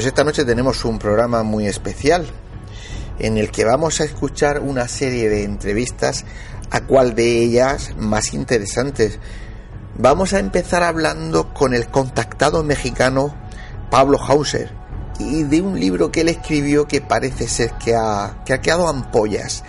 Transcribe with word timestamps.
Pues 0.00 0.06
esta 0.06 0.24
noche 0.24 0.46
tenemos 0.46 0.86
un 0.86 0.98
programa 0.98 1.42
muy 1.42 1.66
especial 1.66 2.26
en 3.18 3.36
el 3.36 3.50
que 3.50 3.66
vamos 3.66 4.00
a 4.00 4.04
escuchar 4.04 4.60
una 4.60 4.88
serie 4.88 5.28
de 5.28 5.44
entrevistas, 5.44 6.24
a 6.70 6.86
cual 6.86 7.14
de 7.14 7.42
ellas 7.42 7.92
más 7.98 8.32
interesantes. 8.32 9.18
Vamos 9.98 10.32
a 10.32 10.38
empezar 10.38 10.84
hablando 10.84 11.52
con 11.52 11.74
el 11.74 11.88
contactado 11.88 12.64
mexicano 12.64 13.36
Pablo 13.90 14.18
Hauser 14.18 14.72
y 15.18 15.42
de 15.42 15.60
un 15.60 15.78
libro 15.78 16.10
que 16.10 16.22
él 16.22 16.30
escribió 16.30 16.88
que 16.88 17.02
parece 17.02 17.46
ser 17.46 17.72
que 17.72 17.94
ha, 17.94 18.42
que 18.46 18.54
ha 18.54 18.62
quedado 18.62 18.88
ampollas 18.88 19.64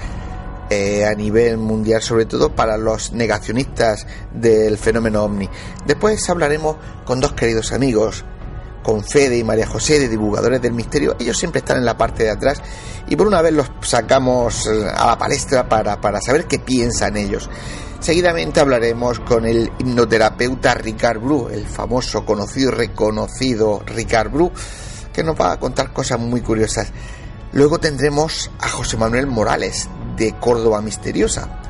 eh, 0.69 1.03
a 1.03 1.13
nivel 1.13 1.57
mundial, 1.57 2.01
sobre 2.01 2.23
todo 2.23 2.55
para 2.55 2.77
los 2.77 3.11
negacionistas 3.11 4.07
del 4.33 4.77
fenómeno 4.77 5.25
ovni. 5.25 5.49
Después 5.85 6.29
hablaremos 6.29 6.77
con 7.03 7.19
dos 7.19 7.33
queridos 7.33 7.73
amigos, 7.73 8.23
con 8.83 9.03
Fede 9.03 9.37
y 9.37 9.43
María 9.43 9.67
José 9.67 9.99
de 9.99 10.09
Divulgadores 10.09 10.61
del 10.61 10.73
Misterio, 10.73 11.15
ellos 11.19 11.37
siempre 11.37 11.59
están 11.59 11.77
en 11.77 11.85
la 11.85 11.97
parte 11.97 12.23
de 12.23 12.31
atrás 12.31 12.61
y 13.07 13.15
por 13.15 13.27
una 13.27 13.41
vez 13.41 13.53
los 13.53 13.71
sacamos 13.81 14.67
eh, 14.67 14.87
a 14.93 15.07
la 15.07 15.17
palestra 15.17 15.67
para, 15.67 15.99
para 15.99 16.21
saber 16.21 16.45
qué 16.45 16.59
piensan 16.59 17.17
ellos. 17.17 17.49
Seguidamente 17.99 18.59
hablaremos 18.59 19.19
con 19.19 19.45
el 19.45 19.71
hipnoterapeuta 19.77 20.73
Ricard 20.73 21.19
Bru, 21.19 21.49
el 21.49 21.67
famoso, 21.67 22.25
conocido 22.25 22.71
y 22.71 22.73
reconocido 22.73 23.83
Ricard 23.85 24.31
Bru, 24.31 24.51
que 25.13 25.23
nos 25.23 25.39
va 25.39 25.51
a 25.51 25.59
contar 25.59 25.93
cosas 25.93 26.19
muy 26.19 26.41
curiosas. 26.41 26.91
Luego 27.53 27.79
tendremos 27.79 28.49
a 28.59 28.69
José 28.69 28.97
Manuel 28.97 29.27
Morales 29.27 29.87
de 30.17 30.33
Córdoba 30.39 30.81
Misteriosa, 30.81 31.61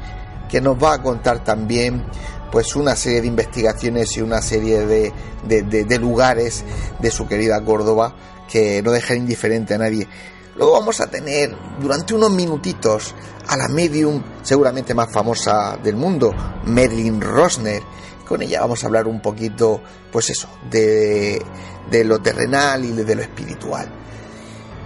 que 0.47 0.61
nos 0.61 0.81
va 0.81 0.93
a 0.93 1.01
contar 1.01 1.43
también 1.43 2.05
pues 2.51 2.75
una 2.75 2.95
serie 2.95 3.21
de 3.21 3.27
investigaciones 3.27 4.15
y 4.17 4.21
una 4.21 4.41
serie 4.41 4.85
de, 4.85 5.13
de, 5.43 5.99
lugares 5.99 6.63
de 6.99 7.11
su 7.11 7.27
querida 7.27 7.63
Córdoba 7.63 8.15
que 8.49 8.81
no 8.81 8.91
dejan 8.91 9.17
indiferente 9.17 9.73
a 9.73 9.77
nadie. 9.77 10.07
Luego 10.55 10.73
vamos 10.73 10.99
a 10.99 11.09
tener 11.09 11.55
durante 11.79 12.13
unos 12.13 12.31
minutitos 12.31 13.15
a 13.47 13.55
la 13.55 13.69
medium 13.69 14.21
seguramente 14.43 14.93
más 14.93 15.11
famosa 15.11 15.77
del 15.81 15.95
mundo, 15.95 16.33
Merlin 16.65 17.21
Rosner. 17.21 17.81
Con 18.27 18.41
ella 18.41 18.61
vamos 18.61 18.83
a 18.83 18.87
hablar 18.87 19.07
un 19.07 19.21
poquito, 19.21 19.81
pues 20.11 20.29
eso, 20.29 20.49
de, 20.69 21.41
de 21.89 22.03
lo 22.03 22.19
terrenal 22.19 22.83
y 22.83 22.91
de 22.91 23.15
lo 23.15 23.21
espiritual. 23.21 24.00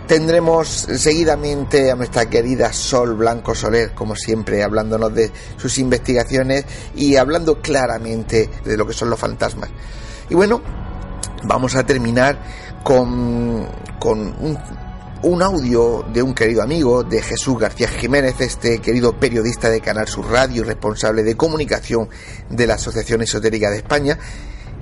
Tendremos 0.08 0.68
seguidamente 0.68 1.90
a 1.90 1.96
nuestra 1.96 2.30
querida 2.30 2.72
Sol 2.72 3.16
Blanco 3.16 3.56
Soler, 3.56 3.96
como 3.96 4.16
siempre, 4.16 4.62
hablándonos 4.62 5.16
de 5.16 5.32
sus 5.58 5.80
investigaciones 5.80 6.64
y 6.96 7.16
hablando 7.16 7.60
claramente 7.60 8.52
de 8.64 8.78
lo 8.78 8.86
que 8.86 8.94
son 8.94 9.10
los 9.10 9.20
fantasmas. 9.20 9.72
Y 10.30 10.36
bueno, 10.36 10.62
vamos 11.46 11.76
a 11.76 11.84
terminar 11.84 12.40
con, 12.84 13.68
con 14.00 14.20
un, 14.20 14.60
un 15.24 15.42
audio 15.42 16.06
de 16.14 16.22
un 16.22 16.36
querido 16.36 16.62
amigo 16.62 17.04
de 17.04 17.24
Jesús 17.24 17.58
García 17.58 17.88
Jiménez, 17.88 18.40
este 18.42 18.78
querido 18.78 19.20
periodista 19.20 19.72
de 19.72 19.82
Canal 19.82 20.08
Sur 20.08 20.30
Radio 20.30 20.62
y 20.62 20.66
responsable 20.66 21.24
de 21.24 21.36
comunicación 21.36 22.10
de 22.52 22.68
la 22.68 22.76
Asociación 22.76 23.24
Esotérica 23.24 23.72
de 23.72 23.78
España, 23.78 24.20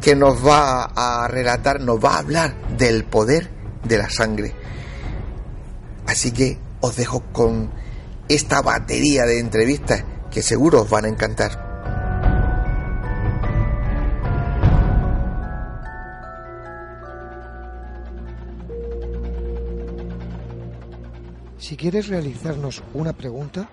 que 0.01 0.17
nos 0.17 0.45
va 0.45 0.83
a 0.83 1.29
relatar, 1.29 1.79
nos 1.79 2.03
va 2.03 2.15
a 2.15 2.19
hablar 2.19 2.67
del 2.77 3.05
poder 3.05 3.49
de 3.85 3.97
la 3.97 4.09
sangre 4.09 4.62
Así 6.07 6.31
que 6.31 6.57
os 6.81 6.95
dejo 6.95 7.21
con 7.31 7.71
esta 8.27 8.61
batería 8.61 9.25
de 9.25 9.39
entrevistas 9.39 10.03
que 10.31 10.41
seguro 10.41 10.81
os 10.81 10.89
van 10.89 11.05
a 11.05 11.09
encantar. 11.09 11.73
Si 21.57 21.77
quieres 21.77 22.07
realizarnos 22.07 22.83
una 22.93 23.13
pregunta, 23.13 23.69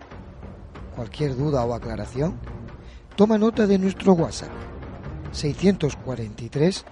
cualquier 0.95 1.37
duda 1.37 1.65
o 1.65 1.75
aclaración, 1.75 2.39
toma 3.17 3.37
nota 3.37 3.67
de 3.67 3.79
nuestro 3.79 4.13
WhatsApp 4.13 4.53
643 5.33 6.85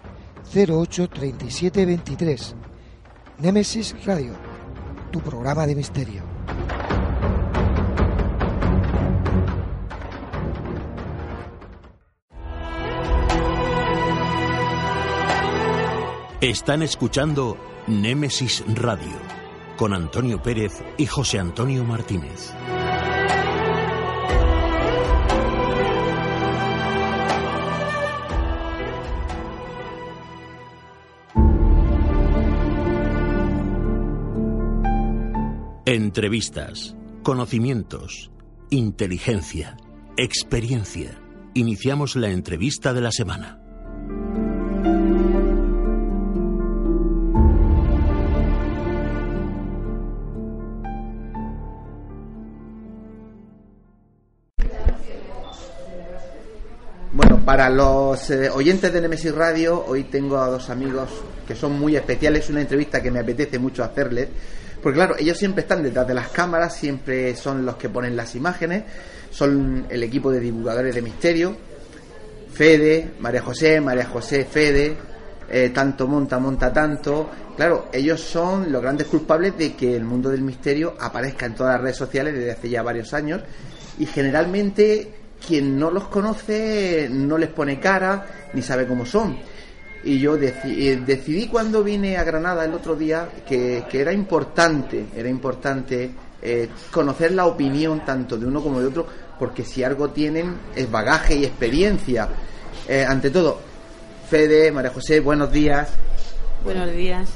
08 0.55 1.09
37 1.09 1.87
23 1.87 2.55
Nemesis 3.39 3.95
Radio 4.05 4.48
tu 5.11 5.21
programa 5.21 5.67
de 5.67 5.75
misterio. 5.75 6.23
Están 16.41 16.83
escuchando 16.83 17.57
Némesis 17.89 18.65
Radio 18.69 19.19
con 19.77 19.93
Antonio 19.93 20.41
Pérez 20.41 20.85
y 20.97 21.07
José 21.07 21.39
Antonio 21.39 21.85
Martínez. 21.85 22.55
Entrevistas, 36.19 36.97
conocimientos, 37.23 38.33
inteligencia, 38.71 39.77
experiencia. 40.17 41.17
Iniciamos 41.55 42.17
la 42.17 42.29
entrevista 42.31 42.93
de 42.93 43.01
la 43.01 43.13
semana. 43.13 43.61
Bueno, 57.13 57.45
para 57.45 57.71
los 57.71 58.29
eh, 58.31 58.51
oyentes 58.51 58.93
de 58.93 59.01
Nemesis 59.01 59.33
Radio, 59.33 59.85
hoy 59.87 60.03
tengo 60.03 60.39
a 60.39 60.49
dos 60.49 60.69
amigos 60.69 61.11
que 61.47 61.55
son 61.55 61.79
muy 61.79 61.95
especiales, 61.95 62.51
una 62.51 62.63
entrevista 62.63 63.01
que 63.01 63.13
me 63.13 63.21
apetece 63.21 63.61
mucho 63.61 63.85
hacerles 63.85 64.31
porque 64.83 64.97
claro, 64.97 65.17
ellos 65.19 65.37
siempre 65.37 65.63
están 65.63 65.83
detrás 65.83 66.07
de 66.07 66.15
las 66.15 66.29
cámaras, 66.29 66.77
siempre 66.77 67.35
son 67.37 67.65
los 67.65 67.77
que 67.77 67.89
ponen 67.89 68.17
las 68.17 68.35
imágenes, 68.35 68.85
son 69.31 69.87
el 69.89 70.03
equipo 70.03 70.31
de 70.31 70.41
divulgadores 70.41 70.95
de 70.95 71.03
misterio, 71.03 71.57
Fede, 72.53 73.13
María 73.21 73.43
José, 73.43 73.81
María 73.81 74.07
José, 74.07 74.45
Fede, 74.45 74.97
eh, 75.51 75.71
tanto 75.73 76.07
monta, 76.07 76.39
monta 76.39 76.73
tanto. 76.73 77.31
Claro, 77.57 77.89
ellos 77.93 78.21
son 78.21 78.71
los 78.71 78.83
grandes 78.83 79.07
culpables 79.07 79.57
de 79.57 79.75
que 79.75 79.97
el 79.97 80.05
mundo 80.05 80.29
del 80.31 80.43
misterio 80.43 80.95
aparezca 81.01 81.47
en 81.47 81.55
todas 81.55 81.75
las 81.75 81.83
redes 81.83 81.97
sociales 81.97 82.35
desde 82.35 82.53
hace 82.53 82.69
ya 82.69 82.83
varios 82.83 83.15
años 83.15 83.43
y 83.99 84.07
generalmente 84.07 85.15
quien 85.45 85.79
no 85.79 85.91
los 85.91 86.09
conoce 86.09 87.09
no 87.11 87.39
les 87.39 87.51
pone 87.51 87.81
cara 87.81 88.27
ni 88.53 88.63
sabe 88.63 88.87
cómo 88.87 89.07
son. 89.07 89.39
Y 90.05 90.19
yo 90.21 90.37
eh, 90.37 91.03
decidí 91.05 91.49
cuando 91.49 91.83
vine 91.83 92.17
a 92.17 92.25
Granada 92.25 92.65
el 92.65 92.75
otro 92.75 92.95
día 92.95 93.29
que, 93.47 93.85
era 93.93 94.13
importante, 94.13 95.07
era 95.15 95.29
importante 95.29 96.11
eh, 96.41 96.69
conocer 96.91 97.33
la 97.33 97.47
opinión 97.47 98.05
tanto 98.05 98.37
de 98.37 98.47
uno 98.47 98.63
como 98.63 98.81
de 98.81 98.87
otro, 98.87 99.07
porque 99.39 99.65
si 99.65 99.83
algo 99.83 100.11
tienen 100.11 100.57
es 100.75 100.91
bagaje 100.91 101.35
y 101.35 101.45
experiencia. 101.45 102.29
Eh, 102.89 103.05
ante 103.07 103.31
todo, 103.31 103.59
Fede, 104.31 104.71
María 104.71 104.91
José, 104.91 105.21
buenos 105.21 105.51
días. 105.51 105.89
Buenos 106.65 106.93
días. 106.93 107.29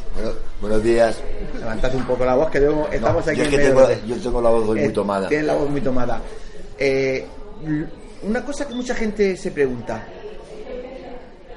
buenos 0.60 0.82
días. 0.82 1.16
Levantad 1.58 1.94
un 1.94 2.04
poco 2.04 2.24
la 2.24 2.34
voz, 2.34 2.50
que 2.50 2.58
estamos 2.92 3.26
aquí 3.26 3.38
yo, 3.38 3.90
en 3.90 4.06
yo 4.06 4.16
tengo 4.16 4.40
la 4.40 4.50
voz 4.50 4.66
muy 4.66 4.92
tomada. 4.92 5.28
Tienes 5.28 5.46
la 5.46 5.54
voz 5.54 5.68
muy 5.68 5.80
tomada. 5.80 6.20
una 8.22 8.44
cosa 8.44 8.66
que 8.66 8.74
mucha 8.74 8.94
gente 8.94 9.36
se 9.36 9.50
pregunta, 9.50 10.06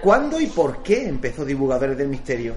¿Cuándo 0.05 0.39
y 0.39 0.45
por 0.45 0.83
qué 0.83 1.07
empezó 1.09 1.43
Divulgadores 1.43 1.97
del 1.97 2.09
Misterio? 2.09 2.53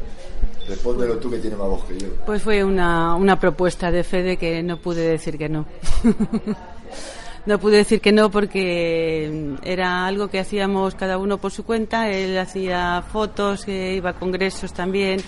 Respóndelo 0.68 1.16
tú 1.16 1.30
que 1.30 1.38
tienes 1.38 1.58
más 1.58 1.66
voz 1.66 1.82
que 1.86 1.98
yo. 1.98 2.08
Pues 2.26 2.42
fue 2.42 2.62
una, 2.62 3.14
una 3.14 3.40
propuesta 3.40 3.90
de 3.90 4.04
Fede 4.04 4.36
que 4.36 4.62
no 4.62 4.76
pude 4.76 5.08
decir 5.08 5.38
que 5.38 5.48
no. 5.48 5.64
no 7.46 7.58
pude 7.58 7.78
decir 7.78 8.02
que 8.02 8.12
no 8.12 8.30
porque 8.30 9.56
era 9.62 10.06
algo 10.06 10.28
que 10.28 10.40
hacíamos 10.40 10.94
cada 10.94 11.16
uno 11.16 11.38
por 11.38 11.50
su 11.50 11.64
cuenta. 11.64 12.10
Él 12.10 12.36
hacía 12.36 13.02
fotos, 13.10 13.66
iba 13.66 14.10
a 14.10 14.12
congresos 14.12 14.74
también, 14.74 15.20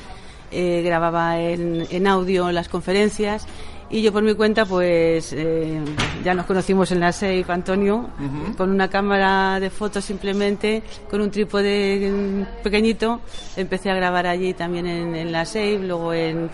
eh, 0.50 0.82
grababa 0.84 1.40
en, 1.40 1.87
en 1.90 2.06
audio 2.06 2.52
las 2.52 2.69
conferencias 2.69 3.46
y 3.92 4.02
yo 4.02 4.12
por 4.12 4.22
mi 4.22 4.34
cuenta, 4.34 4.64
pues 4.64 5.32
eh, 5.32 5.81
ya 6.22 6.32
nos 6.32 6.46
conocimos 6.46 6.92
en 6.92 7.00
la 7.00 7.10
SEIF, 7.10 7.50
Antonio, 7.50 8.08
con 8.56 8.70
una 8.70 8.88
cámara 8.88 9.58
de 9.58 9.69
fotos 9.69 10.04
simplemente, 10.04 10.84
con 11.10 11.20
un 11.20 11.31
trípode 11.31 12.46
pequeñito. 12.62 13.20
Empecé 13.56 13.90
a 13.90 13.94
grabar 13.96 14.28
allí 14.28 14.54
también 14.54 14.87
en, 14.87 15.32
la 15.32 15.44
SEIF, 15.44 15.82
luego 15.82 16.14
en, 16.14 16.50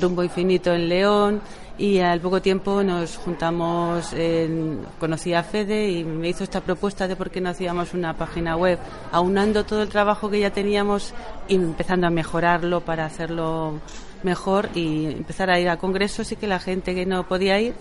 Rumbo 0.00 0.24
Infinito 0.24 0.74
en 0.74 0.88
León. 0.88 1.40
Y 1.78 2.00
al 2.00 2.20
poco 2.20 2.42
tiempo 2.42 2.82
nos 2.82 3.16
juntamos, 3.16 4.12
en, 4.12 4.80
conocí 4.98 5.32
a 5.32 5.44
Fede 5.44 5.88
y 5.90 6.04
me 6.04 6.28
hizo 6.28 6.42
esta 6.44 6.60
propuesta 6.60 7.06
de 7.06 7.14
por 7.14 7.30
qué 7.30 7.40
no 7.40 7.50
hacíamos 7.50 7.94
una 7.94 8.14
página 8.14 8.56
web, 8.56 8.78
aunando 9.12 9.64
todo 9.64 9.82
el 9.82 9.88
trabajo 9.88 10.28
que 10.28 10.40
ya 10.40 10.50
teníamos 10.50 11.14
y 11.48 11.54
empezando 11.54 12.08
a 12.08 12.10
mejorarlo 12.10 12.80
para 12.80 13.06
hacerlo 13.06 13.80
mejor 14.22 14.68
y 14.74 15.06
empezar 15.06 15.50
a 15.50 15.58
ir 15.58 15.68
a 15.68 15.76
congresos. 15.78 16.32
Y 16.32 16.36
que 16.36 16.46
la 16.46 16.58
gente 16.58 16.94
que 16.94 17.06
no 17.06 17.26
podía 17.26 17.60
ir, 17.60 17.74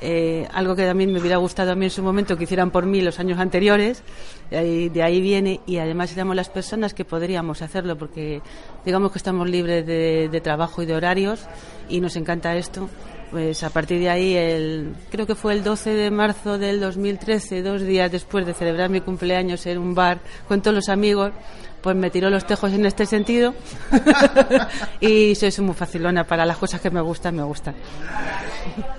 eh, 0.00 0.48
algo 0.52 0.74
que 0.74 0.84
también 0.84 1.12
me 1.12 1.20
hubiera 1.20 1.36
gustado 1.36 1.72
a 1.72 1.74
mí 1.74 1.86
en 1.86 1.90
su 1.90 2.02
momento 2.02 2.36
que 2.36 2.44
hicieran 2.44 2.70
por 2.70 2.86
mí 2.86 3.00
los 3.00 3.20
años 3.20 3.38
anteriores, 3.38 4.02
de 4.50 5.02
ahí, 5.02 5.20
viene. 5.20 5.60
Y 5.66 5.78
además 5.78 6.12
éramos 6.12 6.36
las 6.36 6.48
personas 6.48 6.94
que 6.94 7.04
podríamos 7.04 7.62
hacerlo 7.62 7.96
porque 7.96 8.42
digamos 8.84 9.12
que 9.12 9.18
estamos 9.18 9.48
libres 9.48 9.86
de, 9.86 10.28
de 10.30 10.40
trabajo 10.40 10.82
y 10.82 10.86
de 10.86 10.94
horarios 10.94 11.46
y 11.88 12.00
nos 12.00 12.16
encanta 12.16 12.56
esto. 12.56 12.88
Pues 13.32 13.64
a 13.64 13.70
partir 13.70 13.98
de 13.98 14.10
ahí, 14.10 14.34
el, 14.36 14.94
creo 15.10 15.26
que 15.26 15.34
fue 15.34 15.54
el 15.54 15.64
12 15.64 15.94
de 15.94 16.10
marzo 16.10 16.58
del 16.58 16.80
2013, 16.80 17.62
dos 17.62 17.80
días 17.80 18.12
después 18.12 18.44
de 18.44 18.52
celebrar 18.52 18.90
mi 18.90 19.00
cumpleaños 19.00 19.64
en 19.64 19.78
un 19.78 19.94
bar 19.94 20.20
con 20.46 20.60
todos 20.60 20.74
los 20.74 20.90
amigos, 20.90 21.32
pues 21.82 21.96
me 21.96 22.10
tiró 22.10 22.30
los 22.30 22.46
tejos 22.46 22.72
en 22.72 22.86
este 22.86 23.04
sentido 23.06 23.54
y 25.00 25.34
soy 25.34 25.52
muy 25.58 25.74
facilona 25.74 26.24
para 26.24 26.46
las 26.46 26.56
cosas 26.56 26.80
que 26.80 26.90
me 26.90 27.00
gustan, 27.00 27.36
me 27.36 27.42
gustan. 27.42 27.74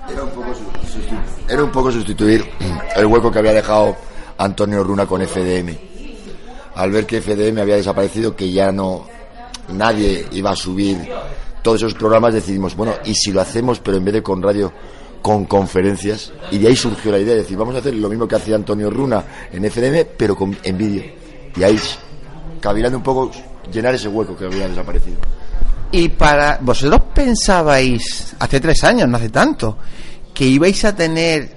Era 0.09 1.63
un 1.63 1.71
poco, 1.71 1.91
sustituir 1.91 2.45
el 2.95 3.05
hueco 3.05 3.31
que 3.31 3.39
había 3.39 3.53
dejado 3.53 3.95
Antonio 4.37 4.83
Runa 4.83 5.05
con 5.05 5.25
FDM. 5.25 5.77
Al 6.75 6.91
ver 6.91 7.05
que 7.05 7.21
FDM 7.21 7.59
había 7.59 7.75
desaparecido, 7.75 8.35
que 8.35 8.51
ya 8.51 8.71
no 8.71 9.05
nadie 9.69 10.27
iba 10.31 10.51
a 10.51 10.55
subir 10.55 10.97
todos 11.61 11.77
esos 11.77 11.93
programas, 11.93 12.33
decidimos, 12.33 12.75
bueno, 12.75 12.95
¿y 13.05 13.13
si 13.13 13.31
lo 13.31 13.39
hacemos, 13.39 13.79
pero 13.79 13.97
en 13.97 14.03
vez 14.03 14.15
de 14.15 14.23
con 14.23 14.41
radio, 14.41 14.73
con 15.21 15.45
conferencias? 15.45 16.33
Y 16.51 16.57
de 16.57 16.67
ahí 16.67 16.75
surgió 16.75 17.11
la 17.11 17.19
idea 17.19 17.33
de 17.33 17.41
decir, 17.41 17.57
vamos 17.57 17.75
a 17.75 17.77
hacer 17.77 17.93
lo 17.93 18.09
mismo 18.09 18.27
que 18.27 18.35
hacía 18.35 18.55
Antonio 18.55 18.89
Runa 18.89 19.23
en 19.51 19.71
FDM, 19.71 20.07
pero 20.17 20.35
con, 20.35 20.57
en 20.63 20.77
vídeo. 20.77 21.03
Y 21.55 21.63
ahí 21.63 21.79
cavilando 22.63 22.97
un 22.97 23.03
poco 23.03 23.29
llenar 23.69 23.93
ese 23.93 24.07
hueco 24.07 24.37
que 24.37 24.45
había 24.45 24.69
desaparecido. 24.69 25.17
Y 25.91 26.07
para 26.07 26.59
vosotros 26.61 27.01
pensabais 27.13 28.33
hace 28.39 28.61
tres 28.61 28.81
años, 28.85 29.09
no 29.09 29.17
hace 29.17 29.27
tanto, 29.27 29.77
que 30.33 30.45
ibais 30.45 30.85
a 30.85 30.95
tener 30.95 31.51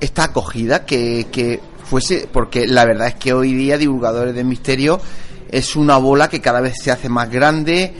esta 0.00 0.24
acogida 0.24 0.84
que, 0.84 1.28
que 1.30 1.60
fuese, 1.84 2.28
porque 2.30 2.66
la 2.66 2.84
verdad 2.84 3.06
es 3.06 3.14
que 3.14 3.32
hoy 3.32 3.54
día 3.54 3.78
divulgadores 3.78 4.34
de 4.34 4.42
misterio 4.42 5.00
es 5.48 5.76
una 5.76 5.96
bola 5.96 6.28
que 6.28 6.40
cada 6.40 6.60
vez 6.60 6.74
se 6.82 6.90
hace 6.90 7.08
más 7.08 7.30
grande, 7.30 7.94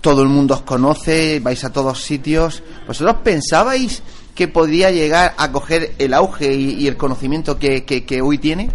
todo 0.00 0.22
el 0.22 0.28
mundo 0.28 0.54
os 0.54 0.62
conoce, 0.62 1.40
vais 1.40 1.64
a 1.64 1.72
todos 1.72 2.00
sitios. 2.00 2.62
¿Vosotros 2.86 3.16
pensabais 3.24 4.04
que 4.36 4.46
podría 4.46 4.92
llegar 4.92 5.34
a 5.36 5.50
coger 5.50 5.94
el 5.98 6.14
auge 6.14 6.54
y, 6.54 6.86
el 6.86 6.96
conocimiento 6.96 7.58
que, 7.58 7.84
que, 7.84 8.22
hoy 8.22 8.38
tiene? 8.38 8.70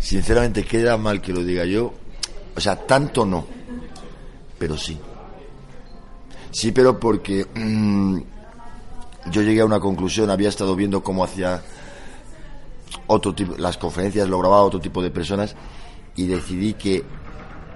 Sinceramente, 0.00 0.64
queda 0.64 0.96
mal 0.96 1.20
que 1.22 1.32
lo 1.32 1.44
diga 1.44 1.64
yo, 1.64 1.94
o 2.58 2.60
sea, 2.60 2.74
tanto 2.74 3.24
no, 3.24 3.46
pero 4.58 4.76
sí. 4.76 4.98
Sí, 6.50 6.72
pero 6.72 6.98
porque 6.98 7.46
mm, 7.54 8.18
yo 9.30 9.42
llegué 9.42 9.60
a 9.60 9.64
una 9.64 9.78
conclusión, 9.78 10.28
había 10.28 10.48
estado 10.48 10.74
viendo 10.74 11.00
cómo 11.00 11.22
hacía 11.22 11.62
otro 13.06 13.32
tipo, 13.32 13.56
las 13.56 13.78
conferencias, 13.78 14.28
lo 14.28 14.40
grababa 14.40 14.64
otro 14.64 14.80
tipo 14.80 15.00
de 15.00 15.12
personas 15.12 15.54
y 16.16 16.26
decidí 16.26 16.74
que 16.74 17.04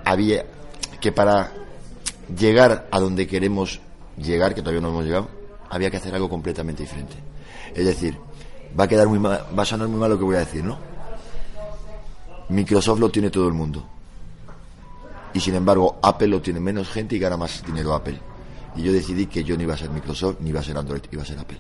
había 0.05 0.46
que 1.00 1.12
para 1.12 1.52
llegar 2.37 2.88
a 2.90 2.99
donde 2.99 3.29
queremos 3.29 3.81
llegar, 4.17 4.52
que 4.52 4.62
todavía 4.62 4.81
no 4.81 4.88
hemos 4.88 5.05
llegado, 5.05 5.29
había 5.70 5.93
que 5.93 5.99
hacer 5.99 6.12
algo 6.12 6.29
completamente 6.29 6.82
diferente. 6.82 7.14
Es 7.73 7.87
decir, 7.87 8.19
va 8.79 8.84
a 8.84 8.88
quedar 8.88 9.06
muy 9.06 9.20
mal, 9.20 9.46
va 9.56 9.62
a 9.62 9.67
sonar 9.67 9.87
muy 9.87 10.00
mal 10.00 10.11
lo 10.11 10.19
que 10.19 10.25
voy 10.25 10.34
a 10.34 10.40
decir, 10.40 10.64
¿no? 10.64 10.76
Microsoft 12.49 12.99
lo 12.99 13.11
tiene 13.11 13.31
todo 13.31 13.46
el 13.46 13.55
mundo 13.55 13.87
y 15.34 15.40
sin 15.40 15.55
embargo 15.55 15.99
Apple 16.02 16.29
lo 16.29 16.43
tiene 16.43 16.61
menos 16.61 16.88
gente 16.88 17.17
y 17.17 17.19
gana 17.19 17.37
más 17.37 17.64
dinero 17.64 17.94
Apple. 17.94 18.19
Y 18.76 18.82
yo 18.82 18.93
decidí 18.93 19.26
que 19.26 19.44
yo 19.44 19.56
no 19.56 19.62
iba 19.62 19.74
a 19.74 19.77
ser 19.79 19.91
Microsoft 19.91 20.36
ni 20.41 20.51
iba 20.51 20.60
a 20.60 20.62
ser 20.62 20.77
Android, 20.77 21.03
iba 21.10 21.22
a 21.22 21.27
ser 21.27 21.39
Apple. 21.39 21.58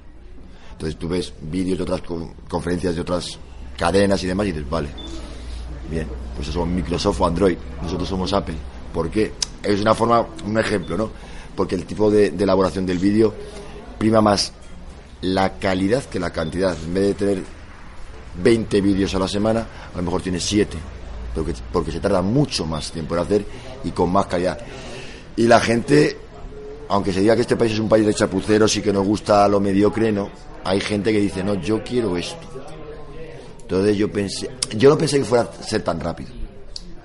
Entonces 0.72 0.98
tú 0.98 1.08
ves 1.08 1.32
vídeos 1.40 1.78
de 1.78 1.84
otras 1.84 2.02
conferencias 2.48 2.94
de 2.94 3.00
otras 3.00 3.38
cadenas 3.76 4.22
y 4.22 4.26
demás 4.26 4.46
y 4.46 4.52
dices, 4.52 4.68
vale, 4.68 4.88
bien, 5.90 6.06
pues 6.34 6.48
eso 6.48 6.60
son 6.60 6.74
Microsoft 6.74 7.20
o 7.20 7.26
Android, 7.26 7.56
nosotros 7.82 8.08
somos 8.08 8.32
Apple. 8.32 8.56
¿Por 8.92 9.10
qué? 9.10 9.32
Es 9.62 9.80
una 9.80 9.94
forma, 9.94 10.26
un 10.44 10.58
ejemplo, 10.58 10.96
¿no? 10.96 11.10
Porque 11.54 11.74
el 11.74 11.84
tipo 11.84 12.10
de, 12.10 12.28
elaboración 12.28 12.86
del 12.86 12.98
vídeo 12.98 13.34
prima 13.98 14.20
más 14.20 14.52
la 15.20 15.58
calidad 15.58 16.04
que 16.04 16.18
la 16.18 16.30
cantidad. 16.30 16.76
En 16.82 16.94
vez 16.94 17.04
de 17.04 17.14
tener 17.14 17.42
20 18.42 18.80
vídeos 18.80 19.14
a 19.14 19.18
la 19.18 19.28
semana, 19.28 19.66
a 19.92 19.96
lo 19.96 20.02
mejor 20.02 20.22
tienes 20.22 20.42
7 20.44 20.78
porque, 21.34 21.54
porque 21.72 21.92
se 21.92 22.00
tarda 22.00 22.22
mucho 22.22 22.66
más 22.66 22.90
tiempo 22.90 23.14
en 23.14 23.20
hacer 23.20 23.44
y 23.84 23.90
con 23.90 24.10
más 24.10 24.26
calidad. 24.26 24.58
Y 25.36 25.46
la 25.46 25.60
gente, 25.60 26.16
aunque 26.88 27.12
se 27.12 27.20
diga 27.20 27.34
que 27.34 27.42
este 27.42 27.56
país 27.56 27.72
es 27.72 27.78
un 27.78 27.88
país 27.88 28.04
de 28.04 28.14
chapuceros 28.14 28.76
y 28.76 28.82
que 28.82 28.92
nos 28.92 29.06
gusta 29.06 29.48
lo 29.48 29.60
mediocre, 29.60 30.12
no, 30.12 30.30
hay 30.64 30.80
gente 30.80 31.12
que 31.12 31.20
dice, 31.20 31.42
no, 31.42 31.54
yo 31.54 31.82
quiero 31.82 32.16
esto. 32.16 32.46
Entonces 33.62 33.96
yo 33.96 34.12
pensé, 34.12 34.50
yo 34.76 34.90
no 34.90 34.98
pensé 34.98 35.18
que 35.18 35.24
fuera 35.24 35.44
a 35.44 35.62
ser 35.62 35.82
tan 35.82 35.98
rápido, 35.98 36.30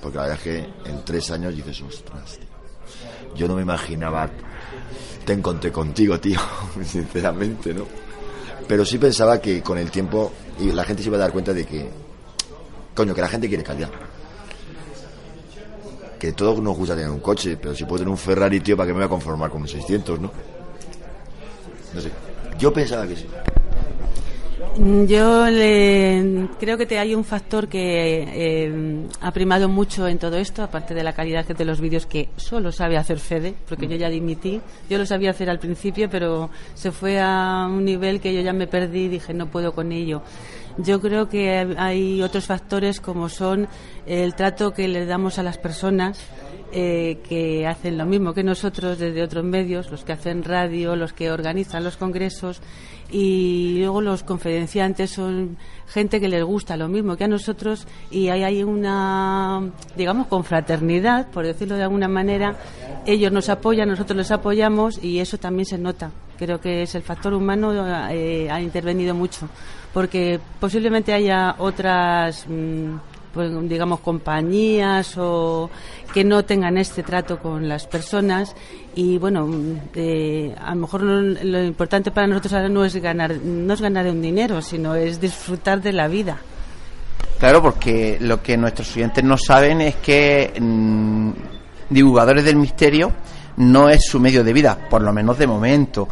porque 0.02 0.18
la 0.18 0.24
verdad 0.24 0.38
es 0.38 0.44
que 0.44 0.90
en 0.90 1.06
tres 1.06 1.32
años 1.32 1.56
dices, 1.56 1.82
ostras, 1.82 2.40
yo 3.36 3.48
no 3.48 3.56
me 3.56 3.62
imaginaba, 3.62 4.30
te 5.24 5.32
encontré 5.32 5.72
contigo, 5.72 6.20
tío, 6.20 6.40
sinceramente, 6.84 7.74
¿no? 7.74 7.86
Pero 8.68 8.84
sí 8.84 8.98
pensaba 8.98 9.40
que 9.40 9.62
con 9.62 9.78
el 9.78 9.90
tiempo 9.90 10.34
y 10.60 10.74
la 10.74 10.84
gente 10.84 11.02
se 11.02 11.08
iba 11.08 11.16
a 11.16 11.22
dar 11.22 11.32
cuenta 11.32 11.54
de 11.54 11.66
que, 11.66 11.90
coño, 12.94 13.16
que 13.16 13.22
la 13.22 13.30
gente 13.30 13.48
quiere 13.48 13.64
calidad 13.64 13.90
que 16.20 16.34
todos 16.34 16.62
nos 16.62 16.76
gusta 16.76 16.96
tener 16.96 17.10
un 17.10 17.20
coche, 17.20 17.58
pero 17.58 17.76
si 17.76 17.86
puedo 17.86 18.00
tener 18.00 18.10
un 18.10 18.18
Ferrari, 18.18 18.60
tío, 18.60 18.76
¿para 18.76 18.88
qué 18.88 18.94
me 18.94 19.00
voy 19.00 19.06
a 19.06 19.10
conformar 19.10 19.50
con 19.50 19.62
un 19.62 19.68
600, 19.68 20.20
no? 20.20 20.32
No 21.94 22.02
sé. 22.02 22.12
Yo 22.58 22.74
pensaba 22.74 23.08
que 23.08 23.16
sí. 23.16 23.28
Mm, 24.78 25.06
yo 25.06 25.50
le, 25.50 26.50
creo 26.60 26.78
que 26.78 26.86
te 26.86 27.00
hay 27.00 27.16
un 27.16 27.24
factor 27.24 27.68
que 27.68 28.28
eh, 28.28 29.08
ha 29.22 29.32
primado 29.32 29.68
mucho 29.68 30.08
en 30.08 30.20
todo 30.20 30.38
esto, 30.38 30.62
aparte 30.62 30.94
de 30.94 31.04
la 31.04 31.14
calidad 31.14 31.46
de 31.46 31.66
los 31.66 31.82
vídeos 31.82 32.06
que 32.06 32.30
solo 32.36 32.72
sabe 32.72 32.98
hacer 32.98 33.20
Fede, 33.20 33.56
porque 33.68 33.88
yo 33.88 33.96
ya 33.96 34.10
dimití. 34.10 34.62
Yo 34.90 34.98
lo 35.00 35.06
sabía 35.06 35.32
hacer 35.32 35.50
al 35.50 35.60
principio, 35.60 36.10
pero 36.10 36.52
se 36.76 36.92
fue 36.92 37.20
a 37.20 37.68
un 37.68 37.86
nivel 37.86 38.22
que 38.22 38.34
yo 38.34 38.42
ya 38.42 38.54
me 38.54 38.68
perdí 38.68 39.06
y 39.06 39.08
dije 39.08 39.34
no 39.34 39.48
puedo 39.48 39.74
con 39.74 39.92
ello. 39.92 40.22
Yo 40.78 41.02
creo 41.02 41.28
que 41.28 41.76
hay 41.78 42.22
otros 42.22 42.46
factores 42.46 43.02
como 43.02 43.30
son 43.30 43.68
el 44.06 44.36
trato 44.36 44.74
que 44.74 44.88
le 44.88 45.08
damos 45.08 45.40
a 45.40 45.44
las 45.44 45.58
personas 45.58 46.20
eh, 46.72 47.20
que 47.28 47.66
hacen 47.66 47.98
lo 47.98 48.06
mismo 48.06 48.34
que 48.34 48.44
nosotros 48.44 49.00
desde 49.00 49.24
otros 49.24 49.44
medios, 49.44 49.90
los 49.90 50.04
que 50.04 50.14
hacen 50.14 50.44
radio, 50.44 50.96
los 50.96 51.14
que 51.14 51.32
organizan 51.32 51.84
los 51.84 51.98
congresos 51.98 52.62
y 53.10 53.78
luego 53.80 54.02
los 54.02 54.24
conferenciantes 54.24 55.12
son 55.12 55.58
gente 55.88 56.20
que 56.20 56.28
les 56.28 56.44
gusta 56.44 56.76
lo 56.76 56.90
mismo 56.90 57.16
que 57.16 57.24
a 57.24 57.28
nosotros 57.28 57.88
y 58.12 58.28
hay 58.28 58.64
una, 58.64 59.62
digamos, 59.96 60.28
confraternidad, 60.28 61.28
por 61.32 61.46
decirlo 61.46 61.76
de 61.76 61.84
alguna 61.84 62.08
manera. 62.08 62.56
Ellos 63.06 63.32
nos 63.32 63.48
apoyan, 63.50 63.88
nosotros 63.88 64.18
los 64.18 64.32
apoyamos 64.32 65.02
y 65.02 65.20
eso 65.20 65.38
también 65.38 65.66
se 65.66 65.78
nota. 65.78 66.12
Creo 66.38 66.60
que 66.60 66.84
es 66.84 66.94
el 66.96 67.02
factor 67.02 67.34
humano 67.34 67.74
eh, 68.12 68.50
ha 68.52 68.62
intervenido 68.62 69.16
mucho 69.16 69.50
porque 69.94 70.40
posiblemente 70.60 71.14
haya 71.14 71.56
otras. 71.58 72.46
Mm, 72.48 72.98
digamos, 73.38 74.00
compañías 74.00 75.16
o 75.18 75.70
que 76.14 76.24
no 76.24 76.44
tengan 76.46 76.78
este 76.78 77.04
trato 77.04 77.40
con 77.40 77.68
las 77.68 77.86
personas 77.88 78.56
y 78.96 79.18
bueno, 79.18 79.48
eh, 79.94 80.56
a 80.60 80.74
lo 80.74 80.82
mejor 80.82 81.04
lo, 81.04 81.64
importante 81.64 82.12
para 82.12 82.28
nosotros 82.28 82.54
ahora 82.54 82.70
no 82.70 82.84
es 82.84 82.96
ganar, 82.96 83.36
no 83.36 83.74
es 83.74 83.82
ganar 83.82 84.08
un 84.08 84.22
dinero, 84.22 84.62
sino 84.62 84.96
es 84.96 85.20
disfrutar 85.22 85.82
de 85.82 85.94
la 85.94 86.08
vida. 86.08 86.38
Claro, 87.40 87.62
porque 87.62 88.18
lo 88.20 88.42
que 88.42 88.58
nuestros 88.58 88.96
oyentes 88.96 89.24
no 89.24 89.38
saben 89.38 89.82
es 89.82 89.96
que 89.98 90.54
mm, 90.60 91.32
divulgadores 91.90 92.44
del 92.44 92.56
misterio 92.56 93.12
no 93.58 93.90
es 93.90 94.06
su 94.06 94.20
medio 94.20 94.44
de 94.44 94.54
vida, 94.54 94.78
por 94.90 95.02
lo 95.02 95.14
menos 95.14 95.38
de 95.38 95.48
momento 95.48 96.08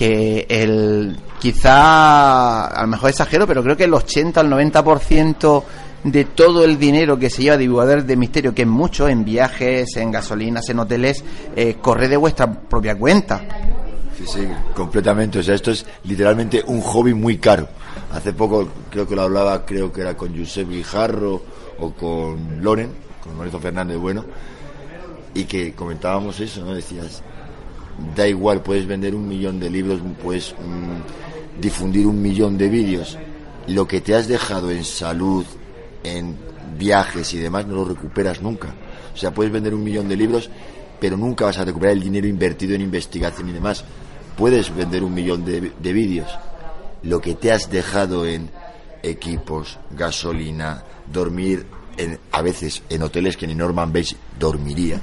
que 0.00 0.46
el 0.48 1.18
quizá 1.38 2.68
a 2.68 2.80
lo 2.80 2.88
mejor 2.88 3.10
exagero, 3.10 3.46
pero 3.46 3.62
creo 3.62 3.76
que 3.76 3.84
el 3.84 3.92
80 3.92 4.40
al 4.40 4.50
90% 4.50 5.62
de 6.04 6.24
todo 6.24 6.64
el 6.64 6.78
dinero 6.78 7.18
que 7.18 7.30
se 7.30 7.42
lleva 7.42 7.56
divulgadores 7.56 8.06
de 8.06 8.16
misterio, 8.16 8.54
que 8.54 8.62
es 8.62 8.68
mucho, 8.68 9.08
en 9.08 9.24
viajes, 9.24 9.96
en 9.96 10.10
gasolinas, 10.10 10.68
en 10.68 10.78
hoteles, 10.78 11.24
eh, 11.56 11.76
corre 11.80 12.08
de 12.08 12.16
vuestra 12.16 12.50
propia 12.50 12.96
cuenta. 12.96 13.42
Sí, 14.16 14.24
sí, 14.26 14.48
completamente. 14.74 15.38
O 15.38 15.42
sea, 15.42 15.54
esto 15.54 15.70
es 15.70 15.84
literalmente 16.04 16.62
un 16.66 16.80
hobby 16.80 17.14
muy 17.14 17.38
caro. 17.38 17.68
Hace 18.12 18.32
poco 18.32 18.68
creo 18.90 19.06
que 19.06 19.16
lo 19.16 19.22
hablaba, 19.22 19.64
creo 19.64 19.92
que 19.92 20.02
era 20.02 20.16
con 20.16 20.36
Josep 20.36 20.68
Guijarro 20.68 21.42
o 21.78 21.92
con 21.92 22.62
Loren, 22.62 22.90
con 23.22 23.36
Lorenzo 23.36 23.60
Fernández 23.60 23.98
Bueno, 23.98 24.24
y 25.34 25.44
que 25.44 25.72
comentábamos 25.74 26.40
eso, 26.40 26.64
¿no? 26.64 26.74
Decías, 26.74 27.22
da 28.16 28.26
igual, 28.26 28.62
puedes 28.62 28.86
vender 28.86 29.14
un 29.14 29.28
millón 29.28 29.60
de 29.60 29.70
libros, 29.70 30.00
puedes 30.22 30.52
mm, 30.52 31.60
difundir 31.60 32.06
un 32.06 32.20
millón 32.20 32.58
de 32.58 32.68
vídeos. 32.68 33.16
Lo 33.66 33.86
que 33.86 34.00
te 34.00 34.14
has 34.14 34.26
dejado 34.26 34.70
en 34.70 34.84
salud, 34.84 35.44
en 36.02 36.36
viajes 36.78 37.32
y 37.34 37.38
demás 37.38 37.66
no 37.66 37.74
lo 37.74 37.84
recuperas 37.84 38.40
nunca. 38.40 38.74
O 39.12 39.16
sea, 39.16 39.32
puedes 39.32 39.52
vender 39.52 39.74
un 39.74 39.82
millón 39.82 40.08
de 40.08 40.16
libros, 40.16 40.50
pero 41.00 41.16
nunca 41.16 41.44
vas 41.44 41.58
a 41.58 41.64
recuperar 41.64 41.94
el 41.94 42.02
dinero 42.02 42.26
invertido 42.26 42.74
en 42.74 42.82
investigación 42.82 43.48
y 43.48 43.52
demás. 43.52 43.84
Puedes 44.36 44.74
vender 44.74 45.02
un 45.02 45.14
millón 45.14 45.44
de, 45.44 45.72
de 45.78 45.92
vídeos. 45.92 46.30
Lo 47.02 47.20
que 47.20 47.34
te 47.34 47.52
has 47.52 47.70
dejado 47.70 48.26
en 48.26 48.50
equipos, 49.02 49.78
gasolina, 49.90 50.84
dormir 51.10 51.66
en, 51.96 52.18
a 52.32 52.42
veces 52.42 52.82
en 52.88 53.02
hoteles 53.02 53.36
que 53.36 53.46
ni 53.46 53.54
Norman 53.54 53.92
Bates 53.92 54.16
dormiría. 54.38 55.00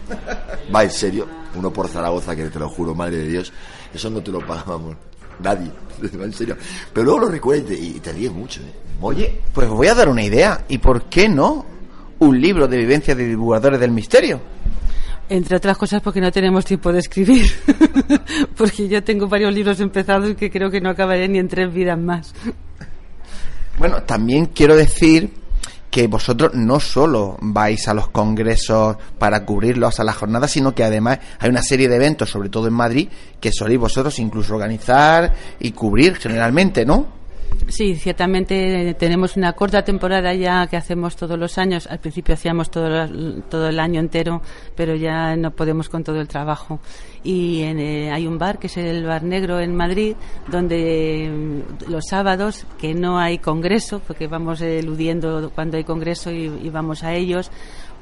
Va 0.73 0.83
en 0.83 0.91
serio, 0.91 1.27
uno 1.55 1.71
por 1.71 1.87
Zaragoza 1.87 2.35
que 2.35 2.49
te 2.49 2.59
lo 2.59 2.69
juro, 2.69 2.95
madre 2.95 3.17
de 3.17 3.27
Dios, 3.27 3.51
eso 3.93 4.09
no 4.09 4.21
te 4.21 4.31
lo 4.31 4.45
pagábamos 4.45 4.95
nadie, 5.39 5.71
en 6.01 6.33
serio. 6.33 6.57
Pero 6.93 7.05
luego 7.05 7.21
lo 7.21 7.29
recuerdas 7.29 7.71
y 7.71 7.99
te 7.99 8.13
ríes 8.13 8.31
mucho. 8.31 8.61
¿eh? 8.61 8.73
Oye, 9.01 9.41
pues 9.53 9.67
voy 9.69 9.87
a 9.87 9.95
dar 9.95 10.09
una 10.09 10.23
idea. 10.23 10.65
¿Y 10.67 10.77
por 10.77 11.03
qué 11.03 11.29
no? 11.29 11.65
Un 12.19 12.41
libro 12.41 12.67
de 12.67 12.77
vivencias 12.77 13.15
de 13.15 13.27
divulgadores 13.27 13.79
del 13.79 13.91
misterio. 13.91 14.41
Entre 15.29 15.57
otras 15.57 15.77
cosas 15.77 16.01
porque 16.01 16.21
no 16.21 16.31
tenemos 16.31 16.65
tiempo 16.65 16.91
de 16.91 16.99
escribir. 16.99 17.51
porque 18.57 18.87
yo 18.87 19.03
tengo 19.03 19.27
varios 19.27 19.53
libros 19.53 19.79
empezados 19.79 20.35
que 20.35 20.49
creo 20.49 20.71
que 20.71 20.81
no 20.81 20.89
acabaré 20.89 21.27
ni 21.27 21.37
en 21.37 21.47
tres 21.47 21.71
vidas 21.71 21.99
más. 21.99 22.33
Bueno, 23.77 24.01
también 24.03 24.47
quiero 24.47 24.75
decir 24.75 25.31
que 25.89 26.07
vosotros 26.07 26.53
no 26.53 26.79
solo 26.79 27.37
vais 27.41 27.87
a 27.87 27.93
los 27.93 28.09
congresos 28.09 28.97
para 29.17 29.45
cubrirlos 29.45 29.99
a 29.99 30.03
la 30.03 30.13
jornada, 30.13 30.47
sino 30.47 30.75
que 30.75 30.83
además 30.83 31.19
hay 31.39 31.49
una 31.49 31.61
serie 31.61 31.87
de 31.87 31.95
eventos, 31.95 32.29
sobre 32.29 32.49
todo 32.49 32.67
en 32.67 32.73
Madrid, 32.73 33.09
que 33.39 33.51
soléis 33.51 33.79
vosotros 33.79 34.19
incluso 34.19 34.53
organizar 34.53 35.33
y 35.59 35.71
cubrir 35.71 36.17
generalmente, 36.17 36.85
¿no? 36.85 37.17
Sí, 37.67 37.95
ciertamente 37.95 38.93
tenemos 38.93 39.35
una 39.35 39.53
corta 39.53 39.83
temporada 39.83 40.33
ya 40.33 40.67
que 40.67 40.77
hacemos 40.77 41.15
todos 41.15 41.37
los 41.37 41.57
años. 41.57 41.87
Al 41.87 41.99
principio 41.99 42.33
hacíamos 42.33 42.71
todo, 42.71 43.67
el 43.67 43.79
año 43.79 43.99
entero, 43.99 44.41
pero 44.75 44.95
ya 44.95 45.35
no 45.35 45.51
podemos 45.51 45.89
con 45.89 46.03
todo 46.03 46.21
el 46.21 46.27
trabajo. 46.27 46.79
Y 47.23 47.63
eh, 47.63 48.09
hay 48.11 48.25
un 48.25 48.37
bar 48.37 48.57
que 48.57 48.67
es 48.67 48.77
el 48.77 49.05
Bar 49.05 49.23
Negro 49.23 49.59
en 49.59 49.75
Madrid, 49.75 50.15
donde 50.47 51.29
mm, 51.29 51.91
los 51.91 52.05
sábados, 52.07 52.65
que 52.77 52.93
no 52.93 53.19
hay 53.19 53.39
congreso, 53.39 54.01
porque 54.05 54.27
vamos 54.27 54.61
eludiendo 54.61 55.51
cuando 55.53 55.77
hay 55.77 55.83
congreso 55.83 56.31
y 56.31 56.69
vamos 56.69 57.03
a 57.03 57.13
ellos, 57.13 57.51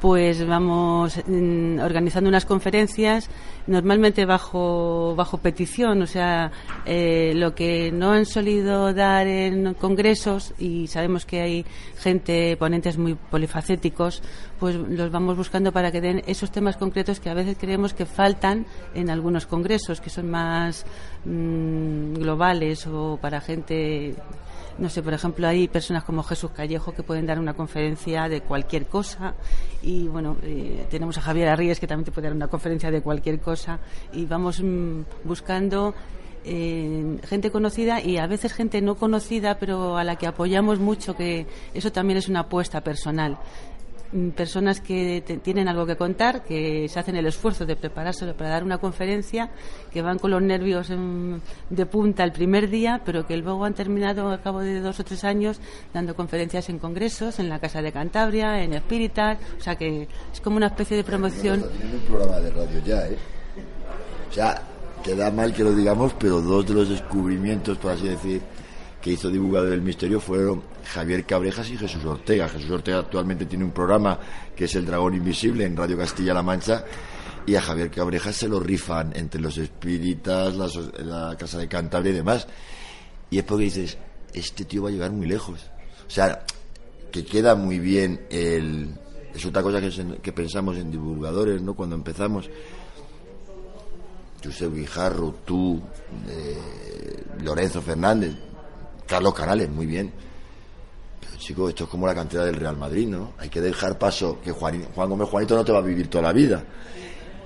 pues 0.05 0.45
vamos 0.45 1.19
mm, 1.25 1.79
organizando 1.79 2.29
unas 2.29 2.45
conferencias 2.45 3.27
normalmente 3.65 4.24
bajo 4.25 5.15
bajo 5.15 5.39
petición 5.39 6.03
o 6.03 6.05
sea 6.05 6.51
eh, 6.85 7.33
lo 7.35 7.55
que 7.55 7.91
no 7.91 8.12
han 8.12 8.27
solido 8.27 8.93
dar 8.93 9.25
en 9.25 9.74
congresos 9.74 10.53
y 10.59 10.85
sabemos 10.85 11.25
que 11.25 11.41
hay 11.41 11.65
gente 11.97 12.55
ponentes 12.55 13.00
muy 13.00 13.15
polifacéticos 13.15 14.21
pues 14.59 14.75
los 14.75 15.09
vamos 15.09 15.38
buscando 15.38 15.71
para 15.71 15.91
que 15.91 16.01
den 16.01 16.21
esos 16.27 16.51
temas 16.51 16.77
concretos 16.77 17.19
que 17.19 17.31
a 17.31 17.33
veces 17.33 17.57
creemos 17.59 17.95
que 17.95 18.05
faltan 18.05 18.67
en 18.93 19.09
algunos 19.09 19.47
congresos 19.47 20.01
que 20.01 20.12
son 20.12 20.29
más 20.29 20.85
mm, 21.25 22.13
globales 22.13 22.85
o 22.85 23.17
para 23.19 23.41
gente 23.41 24.13
no 24.77 24.89
sé, 24.89 25.01
por 25.01 25.13
ejemplo, 25.13 25.48
hay 25.48 25.67
personas 25.67 26.03
como 26.03 26.24
Jesús 26.24 26.51
Callejo 26.51 26.94
que 26.94 27.03
pueden 27.03 27.25
dar 27.25 27.39
una 27.39 27.53
conferencia 27.53 28.27
de 28.27 28.41
cualquier 28.41 28.88
cosa 28.88 29.34
y 29.82 30.08
bueno, 30.08 30.38
eh, 30.44 30.86
tenemos 30.89 31.17
a 31.17 31.22
Javier 31.22 31.50
Arríes 31.50 31.79
que 31.79 31.88
también 31.88 32.05
te 32.05 32.12
puede 32.12 32.27
dar 32.27 32.36
una 32.36 32.48
conferencia 32.48 32.91
de 32.91 33.01
cualquier 33.01 33.39
cosa 33.39 33.79
y 34.12 34.25
vamos 34.25 34.62
mm, 34.62 35.01
buscando 35.24 35.94
eh, 36.44 37.17
gente 37.24 37.50
conocida 37.50 38.01
y 38.01 38.17
a 38.17 38.27
veces 38.27 38.53
gente 38.53 38.82
no 38.82 38.96
conocida, 38.96 39.58
pero 39.58 39.98
a 39.98 40.03
la 40.03 40.15
que 40.17 40.27
apoyamos 40.27 40.79
mucho, 40.79 41.15
que 41.15 41.48
eso 41.74 41.91
también 41.91 42.17
es 42.17 42.27
una 42.27 42.41
apuesta 42.41 42.82
personal. 42.82 43.39
Mm, 44.15 44.29
personas 44.29 44.79
que 44.79 45.22
tienen 45.43 45.67
algo 45.67 45.86
que 45.86 45.98
contar, 45.98 46.41
que 46.43 46.88
se 46.88 47.00
hacen 47.00 47.17
el 47.17 47.25
esfuerzo 47.25 47.65
de 47.65 47.75
prepararse 47.75 48.25
para 48.34 48.50
dar 48.50 48.63
una 48.63 48.77
conferencia, 48.77 49.50
que 49.91 50.01
van 50.01 50.19
con 50.19 50.31
los 50.31 50.41
nervios 50.41 50.88
de 50.88 51.86
punta 51.86 52.24
el 52.24 52.31
primer 52.31 52.69
día, 52.69 53.01
pero 53.03 53.27
que 53.27 53.36
luego 53.36 53.65
han 53.65 53.74
terminado 53.74 54.31
a 54.31 54.38
cabo 54.38 54.62
de 54.62 54.79
dos 54.79 55.01
o 55.01 55.03
tres 55.03 55.25
años 55.25 55.60
dando 55.93 56.15
conferencias 56.15 56.69
en 56.69 56.79
congresos, 56.79 57.39
en 57.39 57.50
la 57.50 57.60
Casa 57.60 57.81
de 57.81 57.91
Cantabria, 57.91 58.63
en 58.63 58.74
Espíritas, 58.74 59.38
o 59.60 59.62
sea 59.62 59.75
que 59.75 60.07
es 60.31 60.39
como 60.39 60.55
una 60.55 60.67
especie 60.67 60.95
de 60.95 61.03
promoción. 61.03 61.62
un 61.62 62.00
programa 62.07 62.39
de 62.39 62.51
radio 62.51 62.79
ya, 62.86 63.07
¿eh? 63.07 63.17
O 64.29 64.34
sea, 64.34 64.62
queda 65.03 65.29
mal 65.29 65.53
que 65.53 65.63
lo 65.65 65.75
digamos, 65.75 66.13
pero 66.17 66.41
dos 66.41 66.65
de 66.65 66.74
los 66.74 66.88
descubrimientos, 66.88 67.77
por 67.79 67.91
así 67.91 68.07
decir, 68.07 68.41
que 69.05 69.12
hizo 69.12 69.29
Divulgador 69.29 69.69
del 69.69 69.83
Misterio 69.83 70.19
fueron 70.19 70.63
Javier 70.83 71.27
Cabrejas 71.27 71.69
y 71.69 71.77
Jesús 71.77 72.03
Ortega. 72.05 72.50
Jesús 72.50 72.71
Ortega 72.71 72.97
actualmente 72.97 73.45
tiene 73.45 73.63
un 73.63 73.69
programa 73.69 74.19
que 74.55 74.65
es 74.65 74.74
El 74.74 74.88
Dragón 74.88 75.13
Invisible 75.13 75.63
en 75.63 75.77
Radio 75.77 75.95
Castilla-La 75.95 76.41
Mancha 76.41 76.83
y 77.45 77.53
a 77.53 77.62
Javier 77.62 77.91
Cabrejas 77.91 78.35
se 78.35 78.47
lo 78.47 78.59
rifan 78.59 79.13
entre 79.15 79.39
los 79.39 79.59
espíritas, 79.59 80.55
la, 80.55 81.35
Casa 81.38 81.59
de 81.59 81.67
Cantabria 81.67 82.13
y 82.13 82.15
demás. 82.15 82.47
Y 83.29 83.38
es 83.38 83.43
porque 83.43 83.65
dices, 83.65 83.95
este 84.33 84.65
tío 84.65 84.81
va 84.81 84.89
a 84.89 84.91
llegar 84.91 85.12
muy 85.12 85.27
lejos. 85.27 85.59
O 86.07 86.09
sea, 86.09 86.43
que 87.12 87.24
queda 87.24 87.53
muy 87.53 87.77
bien 87.77 88.25
el... 88.31 88.89
Es 89.35 89.45
otra 89.45 89.62
cosa 89.62 89.79
que, 90.19 90.33
pensamos 90.33 90.77
en 90.77 90.89
divulgadores, 90.89 91.62
¿no? 91.62 91.75
Cuando 91.75 91.95
empezamos. 91.95 92.50
José 94.43 94.67
Guijarro, 94.67 95.35
tú, 95.45 95.79
eh, 96.27 97.24
Lorenzo 97.43 97.83
Fernández, 97.83 98.33
Carlos 99.07 99.33
Canales, 99.33 99.69
muy 99.69 99.85
bien. 99.85 100.12
Pero 101.19 101.38
chico, 101.38 101.69
esto 101.69 101.85
es 101.85 101.89
como 101.89 102.07
la 102.07 102.15
cantera 102.15 102.45
del 102.45 102.55
Real 102.55 102.77
Madrid, 102.77 103.07
¿no? 103.07 103.33
Hay 103.38 103.50
que 103.50 103.62
dejar 103.62 103.97
paso, 103.97 104.39
que 104.43 104.51
Juan, 104.51 104.83
Juan 104.93 105.09
Gómez 105.09 105.29
Juanito 105.29 105.55
no 105.55 105.65
te 105.65 105.71
va 105.71 105.79
a 105.79 105.81
vivir 105.81 106.09
toda 106.09 106.24
la 106.24 106.33
vida. 106.33 106.63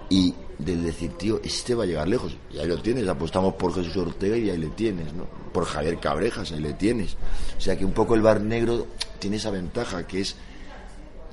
Y 0.10 0.34
del 0.58 0.84
decir, 0.84 1.18
tío, 1.18 1.39
este 1.44 1.74
va 1.74 1.84
a 1.84 1.88
llegar 1.88 2.08
lejos. 2.08 2.36
Y 2.51 2.60
ahí 2.60 2.68
lo 2.68 2.82
tienes, 2.82 3.08
apostamos 3.08 3.54
por 3.56 3.74
Jesús 3.74 3.96
Ortega 3.98 4.38
y 4.38 4.50
ahí 4.50 4.58
le 4.58 4.70
tienes, 4.70 5.13
¿no? 5.13 5.25
Por 5.54 5.66
Javier 5.66 6.00
Cabrejas, 6.00 6.51
ahí 6.51 6.60
le 6.60 6.74
tienes. 6.74 7.16
O 7.58 7.62
sea 7.62 7.78
que 7.78 7.86
un 7.86 7.94
poco 7.94 8.16
el 8.16 8.22
bar 8.22 8.42
negro 8.42 8.88
tiene 9.20 9.38
esa 9.38 9.51
ventaja, 9.51 10.06
que 10.06 10.22
es 10.22 10.36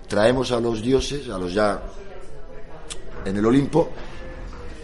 traemos 0.06 0.52
a 0.52 0.60
los 0.60 0.82
dioses, 0.82 1.28
a 1.28 1.38
los 1.38 1.52
ya 1.52 1.82
en 3.24 3.36
el 3.36 3.44
Olimpo, 3.44 3.90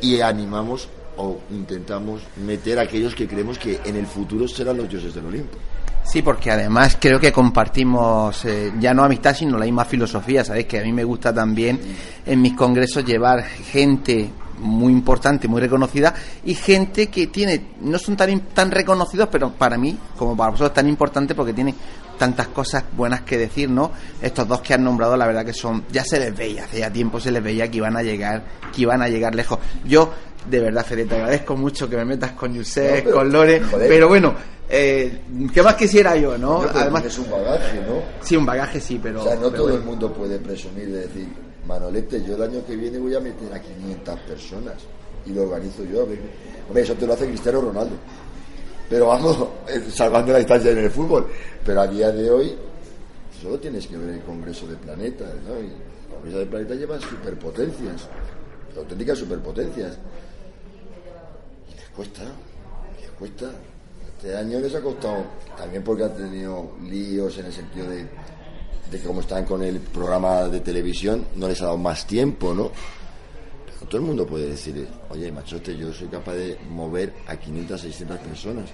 y 0.00 0.20
animamos 0.20 0.88
o 1.16 1.40
intentamos 1.50 2.22
meter 2.44 2.78
a 2.78 2.82
aquellos 2.82 3.14
que 3.14 3.28
creemos 3.28 3.58
que 3.58 3.80
en 3.84 3.96
el 3.96 4.06
futuro 4.06 4.48
serán 4.48 4.76
los 4.78 4.88
dioses 4.88 5.14
del 5.14 5.26
Olimpo. 5.26 5.58
Sí, 6.04 6.20
porque 6.20 6.50
además 6.50 6.98
creo 7.00 7.20
que 7.20 7.32
compartimos 7.32 8.44
eh, 8.44 8.72
ya 8.80 8.92
no 8.92 9.04
amistad, 9.04 9.34
sino 9.34 9.56
la 9.56 9.64
misma 9.64 9.84
filosofía. 9.84 10.44
Sabéis 10.44 10.66
que 10.66 10.80
a 10.80 10.82
mí 10.82 10.92
me 10.92 11.04
gusta 11.04 11.32
también 11.32 11.80
en 12.26 12.42
mis 12.42 12.54
congresos 12.54 13.04
llevar 13.04 13.44
gente 13.44 14.30
muy 14.58 14.92
importante, 14.92 15.48
muy 15.48 15.60
reconocida 15.60 16.14
y 16.44 16.54
gente 16.54 17.08
que 17.08 17.28
tiene 17.28 17.72
no 17.80 17.98
son 17.98 18.16
tan 18.16 18.40
tan 18.48 18.70
reconocidos, 18.70 19.28
pero 19.30 19.52
para 19.52 19.76
mí 19.76 19.96
como 20.16 20.36
para 20.36 20.50
vosotros 20.50 20.74
tan 20.74 20.88
importante 20.88 21.34
porque 21.34 21.52
tiene 21.52 21.74
tantas 22.18 22.48
cosas 22.48 22.84
buenas 22.96 23.22
que 23.22 23.36
decir, 23.36 23.68
¿no? 23.68 23.90
Estos 24.20 24.46
dos 24.46 24.60
que 24.60 24.74
han 24.74 24.84
nombrado, 24.84 25.16
la 25.16 25.26
verdad 25.26 25.44
que 25.44 25.52
son 25.52 25.84
ya 25.90 26.04
se 26.04 26.20
les 26.20 26.36
veía, 26.36 26.64
hace 26.64 26.80
ya 26.80 26.90
tiempo 26.90 27.18
se 27.18 27.32
les 27.32 27.42
veía 27.42 27.70
que 27.70 27.78
iban 27.78 27.96
a 27.96 28.02
llegar, 28.02 28.44
que 28.72 28.82
iban 28.82 29.02
a 29.02 29.08
llegar 29.08 29.34
lejos. 29.34 29.58
Yo 29.84 30.12
de 30.48 30.60
verdad, 30.60 30.84
Fede, 30.84 31.04
te 31.04 31.14
agradezco 31.14 31.56
mucho 31.56 31.88
que 31.88 31.96
me 31.96 32.04
metas 32.04 32.32
con 32.32 32.54
Yusef, 32.54 33.10
con 33.10 33.30
Lore, 33.30 33.62
pero 33.70 34.08
bueno, 34.08 34.34
eh, 34.68 35.20
¿qué 35.52 35.62
más 35.62 35.74
quisiera 35.74 36.16
yo, 36.16 36.38
no? 36.38 36.62
Además 36.62 37.04
es 37.04 37.18
un 37.18 37.30
bagaje, 37.30 37.80
¿no? 37.80 38.02
Sí, 38.20 38.36
un 38.36 38.46
bagaje 38.46 38.80
sí, 38.80 39.00
pero... 39.02 39.20
O 39.20 39.24
sea, 39.24 39.36
no 39.36 39.50
todo 39.50 39.74
el 39.74 39.82
mundo 39.82 40.12
puede 40.12 40.38
presumir 40.38 40.90
de 40.90 41.00
decir, 41.00 41.28
Manolete, 41.66 42.24
yo 42.24 42.34
el 42.34 42.42
año 42.42 42.64
que 42.66 42.74
viene 42.74 42.98
voy 42.98 43.14
a 43.14 43.20
meter 43.20 43.52
a 43.52 43.60
500 43.60 44.20
personas 44.20 44.74
y 45.26 45.32
lo 45.32 45.42
organizo 45.42 45.84
yo. 45.84 46.02
Hombre, 46.02 46.82
eso 46.82 46.94
te 46.94 47.06
lo 47.06 47.12
hace 47.12 47.26
Cristiano 47.26 47.60
Ronaldo. 47.60 47.94
Pero 48.88 49.06
vamos, 49.06 49.48
salvando 49.90 50.32
la 50.32 50.38
distancia 50.38 50.70
en 50.70 50.78
el 50.78 50.90
fútbol. 50.90 51.28
Pero 51.64 51.80
a 51.80 51.86
día 51.86 52.10
de 52.10 52.30
hoy, 52.30 52.54
solo 53.40 53.58
tienes 53.58 53.86
que 53.86 53.96
ver 53.96 54.10
el 54.10 54.20
Congreso 54.22 54.66
de 54.66 54.76
Planetas, 54.76 55.34
¿no? 55.46 55.60
Y 55.60 55.66
el 55.66 56.14
Congreso 56.14 56.38
de 56.38 56.46
Planetas 56.46 56.78
lleva 56.78 57.00
superpotencias, 57.00 58.08
auténticas 58.76 59.18
superpotencias. 59.18 59.98
Cuesta, 61.96 62.22
les 63.00 63.10
cuesta. 63.10 63.50
Este 64.06 64.36
año 64.36 64.60
les 64.60 64.74
ha 64.74 64.80
costado, 64.80 65.24
también 65.56 65.82
porque 65.82 66.04
han 66.04 66.16
tenido 66.16 66.72
líos 66.82 67.38
en 67.38 67.46
el 67.46 67.52
sentido 67.52 67.88
de 67.88 68.08
de 68.92 69.00
cómo 69.00 69.22
están 69.22 69.44
con 69.44 69.62
el 69.62 69.80
programa 69.80 70.42
de 70.48 70.60
televisión, 70.60 71.26
no 71.36 71.48
les 71.48 71.60
ha 71.62 71.64
dado 71.64 71.78
más 71.78 72.06
tiempo, 72.06 72.54
¿no? 72.54 72.70
todo 73.88 74.00
el 74.00 74.06
mundo 74.06 74.26
puede 74.26 74.50
decir, 74.50 74.86
oye, 75.10 75.30
machote, 75.32 75.76
yo 75.76 75.92
soy 75.92 76.06
capaz 76.06 76.34
de 76.34 76.56
mover 76.70 77.12
a 77.26 77.36
500, 77.36 77.80
600 77.80 78.18
personas. 78.18 78.64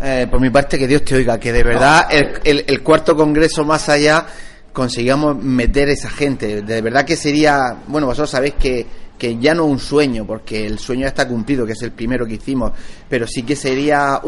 Eh, 0.00 0.28
por 0.30 0.40
mi 0.40 0.50
parte, 0.50 0.78
que 0.78 0.86
Dios 0.86 1.04
te 1.04 1.16
oiga, 1.16 1.38
que 1.38 1.52
de 1.52 1.64
verdad 1.64 2.06
el, 2.10 2.64
el, 2.66 2.82
cuarto 2.82 3.16
congreso 3.16 3.64
más 3.64 3.88
allá 3.88 4.24
consigamos 4.72 5.36
meter 5.36 5.88
esa 5.88 6.08
gente. 6.08 6.62
De 6.62 6.80
verdad 6.80 7.04
que 7.04 7.16
sería, 7.16 7.82
bueno, 7.88 8.06
vosotros 8.06 8.30
sabéis 8.30 8.54
que 8.54 8.86
que 9.22 9.38
ya 9.38 9.54
no 9.54 9.66
un 9.66 9.78
sueño, 9.78 10.26
porque 10.26 10.66
el 10.66 10.80
sueño 10.80 11.02
ya 11.02 11.10
está 11.10 11.28
cumplido, 11.28 11.64
que 11.64 11.74
es 11.74 11.82
el 11.82 11.92
primero 11.92 12.26
que 12.26 12.34
hicimos, 12.34 12.72
pero 13.08 13.24
sí 13.24 13.44
que 13.44 13.54
sería, 13.54 14.20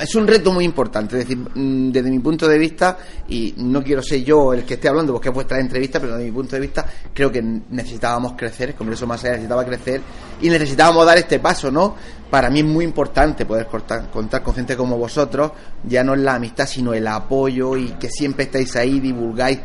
es 0.00 0.14
un 0.14 0.26
reto 0.26 0.50
muy 0.52 0.64
importante, 0.64 1.22
mm, 1.22 1.90
desde 1.90 2.10
mi 2.10 2.18
punto 2.18 2.48
de 2.48 2.56
vista, 2.56 2.96
y 3.28 3.52
no 3.58 3.84
quiero 3.84 4.02
ser 4.02 4.24
yo 4.24 4.54
el 4.54 4.64
que 4.64 4.74
esté 4.74 4.88
hablando 4.88 5.12
porque 5.12 5.28
es 5.28 5.34
vuestra 5.34 5.60
entrevista, 5.60 6.00
pero 6.00 6.14
desde 6.14 6.24
mi 6.24 6.32
punto 6.32 6.56
de 6.56 6.62
vista 6.62 6.86
creo 7.12 7.30
que 7.30 7.42
necesitábamos 7.42 8.32
crecer, 8.38 8.70
el 8.70 8.74
Congreso 8.74 9.06
más 9.06 9.22
allá 9.22 9.32
necesitaba 9.32 9.66
crecer 9.66 10.00
y 10.40 10.48
necesitábamos 10.48 11.04
dar 11.04 11.18
este 11.18 11.40
paso, 11.40 11.70
¿no? 11.70 11.94
Para 12.30 12.48
mí 12.48 12.60
es 12.60 12.64
muy 12.64 12.86
importante 12.86 13.44
poder 13.44 13.66
contar, 13.66 14.10
contar 14.10 14.42
con 14.42 14.54
gente 14.54 14.78
como 14.78 14.96
vosotros, 14.96 15.52
ya 15.86 16.02
no 16.02 16.14
es 16.14 16.20
la 16.20 16.36
amistad, 16.36 16.66
sino 16.66 16.94
el 16.94 17.06
apoyo 17.06 17.76
y 17.76 17.90
que 18.00 18.08
siempre 18.08 18.44
estáis 18.44 18.76
ahí, 18.76 18.98
divulgáis 18.98 19.58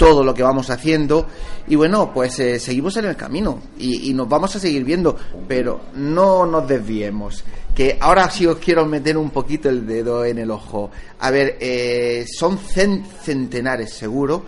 todo 0.00 0.24
lo 0.24 0.32
que 0.32 0.42
vamos 0.42 0.70
haciendo 0.70 1.26
y 1.68 1.76
bueno, 1.76 2.10
pues 2.14 2.40
eh, 2.40 2.58
seguimos 2.58 2.96
en 2.96 3.04
el 3.04 3.16
camino 3.16 3.60
y, 3.78 4.14
nos 4.14 4.26
vamos 4.30 4.56
a 4.56 4.58
seguir 4.58 4.82
viendo, 4.82 5.14
pero 5.46 5.82
no 5.94 6.46
nos 6.46 6.66
desviemos. 6.66 7.44
Que 7.74 7.98
ahora 8.00 8.30
sí 8.30 8.46
os 8.46 8.56
quiero 8.56 8.86
meter 8.86 9.18
un 9.18 9.28
poquito 9.28 9.68
el 9.68 9.86
dedo 9.86 10.24
en 10.24 10.38
el 10.38 10.50
ojo. 10.50 10.90
A 11.18 11.30
ver, 11.30 11.58
eh, 11.60 12.24
son 12.26 12.58
centenares 12.58 13.92
seguro 13.92 14.42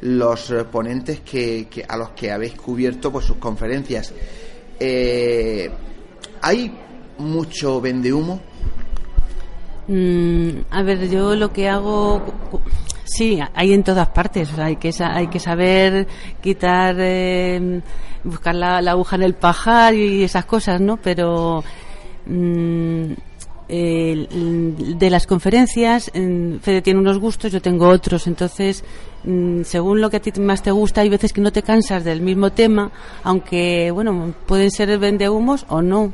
los 0.00 0.52
ponentes 0.72 1.20
que, 1.20 1.68
a 1.88 1.96
los 1.96 2.10
que 2.10 2.32
habéis 2.32 2.56
cubierto 2.56 3.12
por 3.12 3.22
sus 3.22 3.36
conferencias. 3.36 4.12
Eh, 4.80 5.70
¿Hay 6.42 6.76
mucho 7.18 7.80
vendehumo? 7.80 8.40
Mm, 9.86 10.62
a 10.68 10.82
ver, 10.82 11.08
yo 11.08 11.36
lo 11.36 11.52
que 11.52 11.68
hago 11.68 12.20
Sí, 13.06 13.38
hay 13.54 13.72
en 13.72 13.84
todas 13.84 14.08
partes. 14.08 14.58
hay, 14.58 14.76
que, 14.76 14.90
hay 15.00 15.28
que 15.28 15.38
saber 15.38 16.08
quitar, 16.42 16.96
eh, 16.98 17.80
buscar 18.24 18.54
la, 18.54 18.78
aguja 18.78 19.14
en 19.16 19.22
el 19.22 19.34
pajar 19.34 19.94
y 19.94 20.24
esas 20.24 20.44
cosas, 20.44 20.80
¿no? 20.80 20.96
Pero 20.96 21.62
mm, 22.26 23.12
de 23.68 25.08
las 25.10 25.26
conferencias, 25.26 26.10
Fede 26.12 26.82
tiene 26.82 26.98
unos 26.98 27.18
gustos, 27.18 27.52
yo 27.52 27.62
tengo 27.62 27.88
otros. 27.88 28.26
Entonces, 28.26 28.82
mm, 29.22 29.62
según 29.62 30.00
lo 30.00 30.10
que 30.10 30.16
a 30.16 30.20
ti 30.20 30.32
más 30.40 30.62
te 30.62 30.72
gusta, 30.72 31.02
hay 31.02 31.08
veces 31.08 31.32
que 31.32 31.40
no 31.40 31.52
te 31.52 31.62
cansas 31.62 32.02
del 32.02 32.20
mismo 32.20 32.50
tema, 32.50 32.90
aunque, 33.22 33.92
bueno, 33.92 34.34
pueden 34.46 34.72
ser 34.72 34.98
vendehumos 34.98 35.64
o 35.68 35.80
no. 35.80 36.12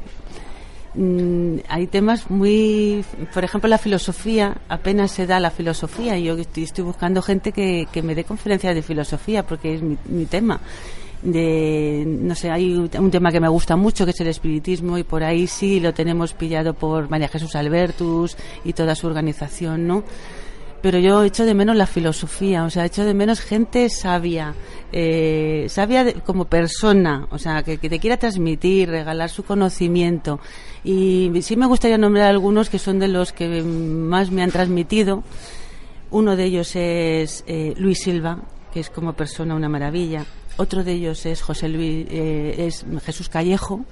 Mm, 0.94 1.58
hay 1.68 1.86
temas 1.86 2.30
muy, 2.30 3.02
por 3.32 3.44
ejemplo, 3.44 3.68
la 3.68 3.78
filosofía, 3.78 4.58
apenas 4.68 5.10
se 5.10 5.26
da 5.26 5.40
la 5.40 5.50
filosofía 5.50 6.18
yo 6.18 6.36
estoy, 6.36 6.64
estoy 6.64 6.84
buscando 6.84 7.22
gente 7.22 7.52
que, 7.52 7.88
que, 7.90 8.02
me 8.02 8.14
dé 8.14 8.24
conferencias 8.24 8.74
de 8.74 8.82
filosofía 8.82 9.42
porque 9.42 9.74
es 9.74 9.82
mi, 9.82 9.96
mi, 10.06 10.26
tema. 10.26 10.60
De, 11.22 12.04
no 12.06 12.34
sé, 12.34 12.50
hay 12.50 12.74
un 12.74 13.10
tema 13.10 13.30
que 13.30 13.40
me 13.40 13.48
gusta 13.48 13.76
mucho 13.76 14.04
que 14.04 14.10
es 14.10 14.20
el 14.20 14.26
espiritismo 14.26 14.98
y 14.98 15.04
por 15.04 15.22
ahí 15.22 15.46
sí 15.46 15.80
lo 15.80 15.94
tenemos 15.94 16.34
pillado 16.34 16.74
por 16.74 17.08
María 17.08 17.28
Jesús 17.28 17.54
Albertus 17.54 18.36
y 18.64 18.72
toda 18.72 18.94
su 18.94 19.06
organización, 19.06 19.86
¿no? 19.86 20.02
Pero 20.82 20.98
yo 20.98 21.22
echo 21.22 21.46
de 21.46 21.54
menos 21.54 21.76
la 21.76 21.86
filosofía, 21.86 22.64
o 22.64 22.70
sea, 22.70 22.84
echo 22.84 23.04
de 23.04 23.14
menos 23.14 23.40
gente 23.40 23.88
sabia, 23.88 24.52
eh, 24.90 25.66
sabia 25.68 26.12
como 26.22 26.46
persona, 26.46 27.28
o 27.30 27.38
sea, 27.38 27.62
que, 27.62 27.78
te 27.78 28.00
quiera 28.00 28.16
transmitir, 28.16 28.90
regalar 28.90 29.30
su 29.30 29.44
conocimiento. 29.44 30.40
Y 30.82 31.30
sí 31.42 31.54
me 31.54 31.66
gustaría 31.66 31.98
nombrar 31.98 32.28
algunos 32.28 32.68
que 32.68 32.80
son 32.80 32.98
de 32.98 33.06
los 33.06 33.32
que 33.32 33.62
más 33.62 34.32
me 34.32 34.42
han 34.42 34.50
transmitido. 34.50 35.22
Uno 36.10 36.34
de 36.34 36.44
ellos 36.44 36.74
es 36.74 37.44
eh, 37.46 37.74
Luis 37.78 38.02
Silva, 38.02 38.40
que 38.74 38.80
es 38.80 38.90
como 38.90 39.12
persona 39.12 39.54
una 39.54 39.68
maravilla. 39.68 40.26
Otro 40.56 40.82
de 40.82 40.94
ellos 40.94 41.24
es 41.26 41.42
José 41.42 41.68
Luis, 41.68 42.06
eh, 42.10 42.66
es 42.66 42.84
Jesús 43.04 43.28
Callejo. 43.28 43.84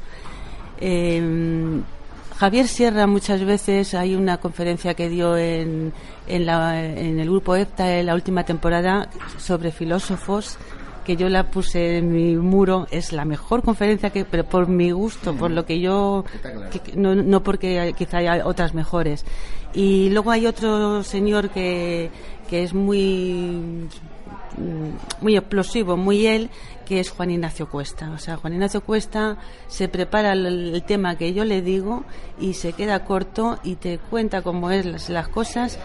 Javier 2.40 2.68
Sierra 2.68 3.07
muchas 3.07 3.44
veces 3.44 3.92
hay 3.92 4.14
una 4.14 4.38
conferencia 4.38 4.94
que 4.94 5.11
dio 5.11 5.37
en, 5.37 5.92
en, 6.26 6.46
la, 6.46 6.83
en 6.83 7.20
el 7.20 7.29
grupo 7.29 7.55
EPTA 7.55 7.98
en 7.98 8.07
la 8.07 8.14
última 8.14 8.44
temporada 8.44 9.11
sobre 9.37 9.70
filósofos 9.70 10.57
que 11.05 11.16
yo 11.16 11.29
la 11.29 11.50
puse 11.50 11.98
en 11.98 12.11
mi 12.11 12.37
muro. 12.37 12.87
Es 12.90 13.12
la 13.12 13.26
mejor 13.26 13.62
conferencia 13.62 14.09
que 14.09 14.24
pero 14.24 14.44
por 14.44 14.68
mi 14.68 14.90
gusto 14.90 15.35
por 15.35 15.50
lo 15.50 15.66
que 15.66 15.81
yo 15.81 16.24
no, 16.94 17.14
no 17.14 17.42
porque 17.42 17.92
quizá 17.94 18.16
haya 18.16 18.46
otras 18.46 18.72
mejores. 18.72 19.26
Y 19.74 20.09
luego 20.09 20.31
hay 20.31 20.46
otro 20.46 21.03
señor 21.03 21.50
que, 21.50 22.11
que 22.48 22.62
es 22.62 22.72
muy 22.72 23.87
muy 25.20 25.37
explosivo, 25.37 25.96
muy 25.96 26.26
él, 26.26 26.50
que 26.90 26.98
es 26.98 27.11
Juan 27.11 27.31
Ignacio 27.31 27.68
Cuesta. 27.68 28.11
O 28.11 28.18
sea, 28.18 28.37
Juan 28.37 28.55
Ignacio 28.55 28.81
Cuesta 28.81 29.38
se 29.68 29.87
prepara 29.87 30.33
el, 30.33 30.83
tema 30.85 31.14
que 31.14 31.33
yo 31.33 31.44
le 31.44 31.62
digo 31.62 32.03
y 32.40 32.55
se 32.55 32.72
queda 32.72 33.05
corto 33.05 33.61
y 33.62 33.76
te 33.76 33.98
cuenta 33.98 34.42
cómo 34.42 34.72
es 34.72 34.85
las, 34.87 35.09
las, 35.09 35.29
cosas. 35.29 35.79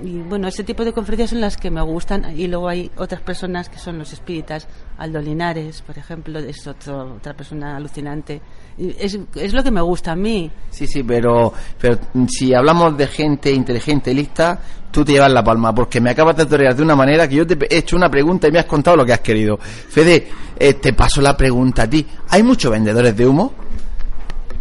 Y 0.00 0.18
bueno, 0.18 0.46
ese 0.46 0.62
tipo 0.62 0.84
de 0.84 0.92
conferencias 0.92 1.30
son 1.30 1.40
las 1.40 1.56
que 1.56 1.72
me 1.72 1.82
gustan. 1.82 2.38
Y 2.38 2.46
luego 2.46 2.68
hay 2.68 2.88
otras 2.96 3.20
personas 3.20 3.68
que 3.68 3.78
son 3.78 3.98
los 3.98 4.12
espíritas. 4.12 4.68
Aldo 4.96 5.20
Linares, 5.20 5.82
por 5.82 5.98
ejemplo, 5.98 6.38
es 6.38 6.64
otro, 6.68 7.16
otra 7.16 7.34
persona 7.34 7.76
alucinante. 7.76 8.40
Es, 8.76 9.18
es 9.36 9.52
lo 9.52 9.62
que 9.62 9.70
me 9.70 9.80
gusta 9.80 10.12
a 10.12 10.16
mí. 10.16 10.50
Sí, 10.70 10.86
sí, 10.86 11.02
pero, 11.02 11.52
pero 11.80 11.98
si 12.28 12.52
hablamos 12.52 12.96
de 12.96 13.06
gente 13.06 13.52
inteligente, 13.52 14.12
lista, 14.12 14.60
tú 14.90 15.04
te 15.04 15.12
llevas 15.12 15.32
la 15.32 15.44
palma, 15.44 15.74
porque 15.74 16.00
me 16.00 16.10
acabas 16.10 16.36
de 16.36 16.46
torear 16.46 16.74
de 16.74 16.82
una 16.82 16.96
manera 16.96 17.28
que 17.28 17.36
yo 17.36 17.46
te 17.46 17.56
he 17.68 17.78
hecho 17.78 17.96
una 17.96 18.10
pregunta 18.10 18.48
y 18.48 18.52
me 18.52 18.58
has 18.58 18.64
contado 18.64 18.96
lo 18.96 19.06
que 19.06 19.12
has 19.12 19.20
querido. 19.20 19.58
Fede, 19.58 20.28
eh, 20.58 20.74
te 20.74 20.92
paso 20.92 21.20
la 21.20 21.36
pregunta 21.36 21.82
a 21.82 21.90
ti. 21.90 22.04
¿Hay 22.30 22.42
muchos 22.42 22.72
vendedores 22.72 23.16
de 23.16 23.26
humo? 23.26 23.52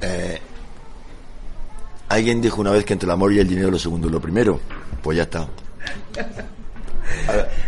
Eh, 0.02 0.40
alguien 2.10 2.42
dijo 2.42 2.62
una 2.62 2.72
vez 2.72 2.86
que 2.86 2.94
entre 2.94 3.08
el 3.08 3.12
amor 3.12 3.34
y 3.34 3.40
el 3.40 3.48
dinero 3.48 3.72
lo 3.72 3.80
segundo 3.80 4.08
es 4.08 4.14
lo 4.14 4.22
primero. 4.22 4.60
Pues 5.02 5.18
ya 5.18 5.24
está. 5.24 5.48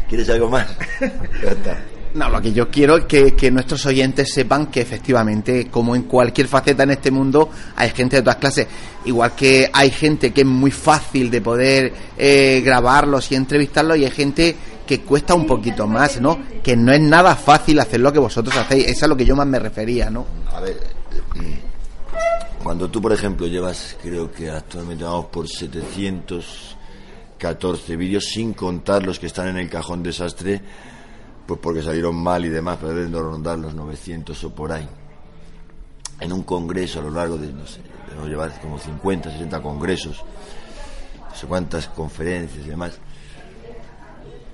¿Quieres 0.08 0.30
algo 0.30 0.50
más? 0.50 0.68
Ya 1.42 1.52
está. 1.52 1.78
No, 2.16 2.30
lo 2.30 2.42
que 2.42 2.54
yo 2.54 2.70
quiero 2.70 2.98
es 2.98 3.06
que, 3.06 3.52
nuestros 3.52 3.86
oyentes 3.86 4.34
sepan 4.34 4.68
que 4.68 4.82
efectivamente, 4.82 5.68
como 5.70 5.96
en 5.96 6.04
cualquier 6.04 6.48
faceta 6.48 6.84
en 6.84 6.92
este 6.92 7.12
mundo, 7.12 7.50
hay 7.76 7.90
gente 7.90 8.16
de 8.16 8.22
todas 8.22 8.38
clases. 8.38 8.68
Igual 9.04 9.36
que 9.36 9.70
hay 9.72 9.92
gente 9.92 10.32
que 10.32 10.42
es 10.42 10.48
muy 10.48 10.72
fácil 10.72 11.30
de 11.30 11.42
poder 11.42 11.94
eh, 12.18 12.62
grabarlos 12.64 13.30
y 13.32 13.36
entrevistarlos, 13.36 13.98
y 13.98 14.06
hay 14.06 14.12
gente 14.12 14.56
que 14.88 15.02
cuesta 15.02 15.36
un 15.36 15.46
poquito 15.46 15.88
más, 15.88 16.22
¿no? 16.22 16.40
Que 16.64 16.78
no 16.78 16.94
es 16.94 17.02
nada 17.02 17.36
fácil 17.36 17.80
hacer 17.80 18.00
lo 18.00 18.14
que 18.14 18.20
vosotros 18.20 18.56
hacéis. 18.56 18.86
Eso 18.86 18.94
es 18.94 19.04
a 19.04 19.08
lo 19.08 19.18
que 19.18 19.26
yo 19.26 19.36
más 19.36 19.48
me 19.48 19.60
refería, 19.60 20.10
¿no? 20.10 20.26
A 20.54 20.62
ver, 20.62 20.80
cuando 22.64 22.90
tú, 22.90 23.02
por 23.02 23.12
ejemplo, 23.12 23.46
llevas, 23.46 23.98
creo 24.02 24.32
que 24.32 24.50
actualmente 24.50 25.04
vamos 25.04 25.26
por 25.26 25.50
700 25.50 26.76
14 27.38 27.96
vídeos, 27.98 28.26
sin 28.26 28.54
contar 28.54 29.06
los 29.06 29.20
que 29.20 29.28
están 29.28 29.50
en 29.50 29.58
el 29.58 29.70
cajón 29.70 30.02
desastre, 30.02 30.62
pues 31.46 31.60
porque 31.60 31.82
salieron 31.82 32.16
mal 32.16 32.44
y 32.46 32.50
demás, 32.50 32.78
pero 32.80 32.94
deben 32.94 33.12
de 33.12 33.20
rondar 33.20 33.60
los 33.60 33.74
900 33.74 34.44
o 34.44 34.50
por 34.56 34.72
ahí. 34.72 34.88
En 36.20 36.34
un 36.34 36.44
congreso 36.44 37.00
a 37.00 37.04
lo 37.04 37.12
largo 37.12 37.38
de, 37.38 37.52
no 37.52 37.68
sé, 37.68 37.82
debemos 38.08 38.30
llevar 38.30 38.60
como 38.62 38.80
50, 38.80 39.32
60 39.32 39.62
congresos, 39.62 40.24
no 41.30 41.36
sé 41.36 41.48
cuántas 41.48 41.88
conferencias 41.88 42.66
y 42.66 42.70
demás, 42.70 42.98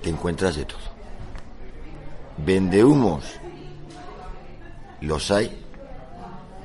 te 0.02 0.10
encuentras 0.10 0.56
de 0.56 0.64
todo. 0.64 0.92
Vende 2.44 2.84
humos, 2.84 3.24
los 5.00 5.30
hay, 5.30 5.64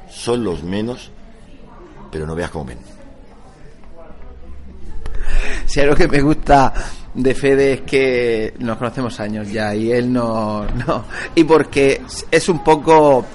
son 0.10 0.44
los 0.44 0.64
menos, 0.64 1.12
pero 2.12 2.26
no 2.26 2.36
veas 2.36 2.52
cómo 2.52 2.66
ven. 2.66 2.97
Si 5.78 5.82
algo 5.82 5.96
que 5.96 6.08
me 6.08 6.22
gusta 6.22 6.74
de 7.14 7.34
Fede 7.34 7.74
es 7.74 7.82
que 7.82 8.54
nos 8.60 8.78
conocemos 8.78 9.20
años 9.20 9.52
ya 9.52 9.76
y 9.76 9.92
él 9.92 10.12
no, 10.12 10.66
no. 10.66 11.06
Y 11.36 11.44
porque 11.44 12.02
es 12.32 12.48
un 12.48 12.64
poco, 12.64 13.26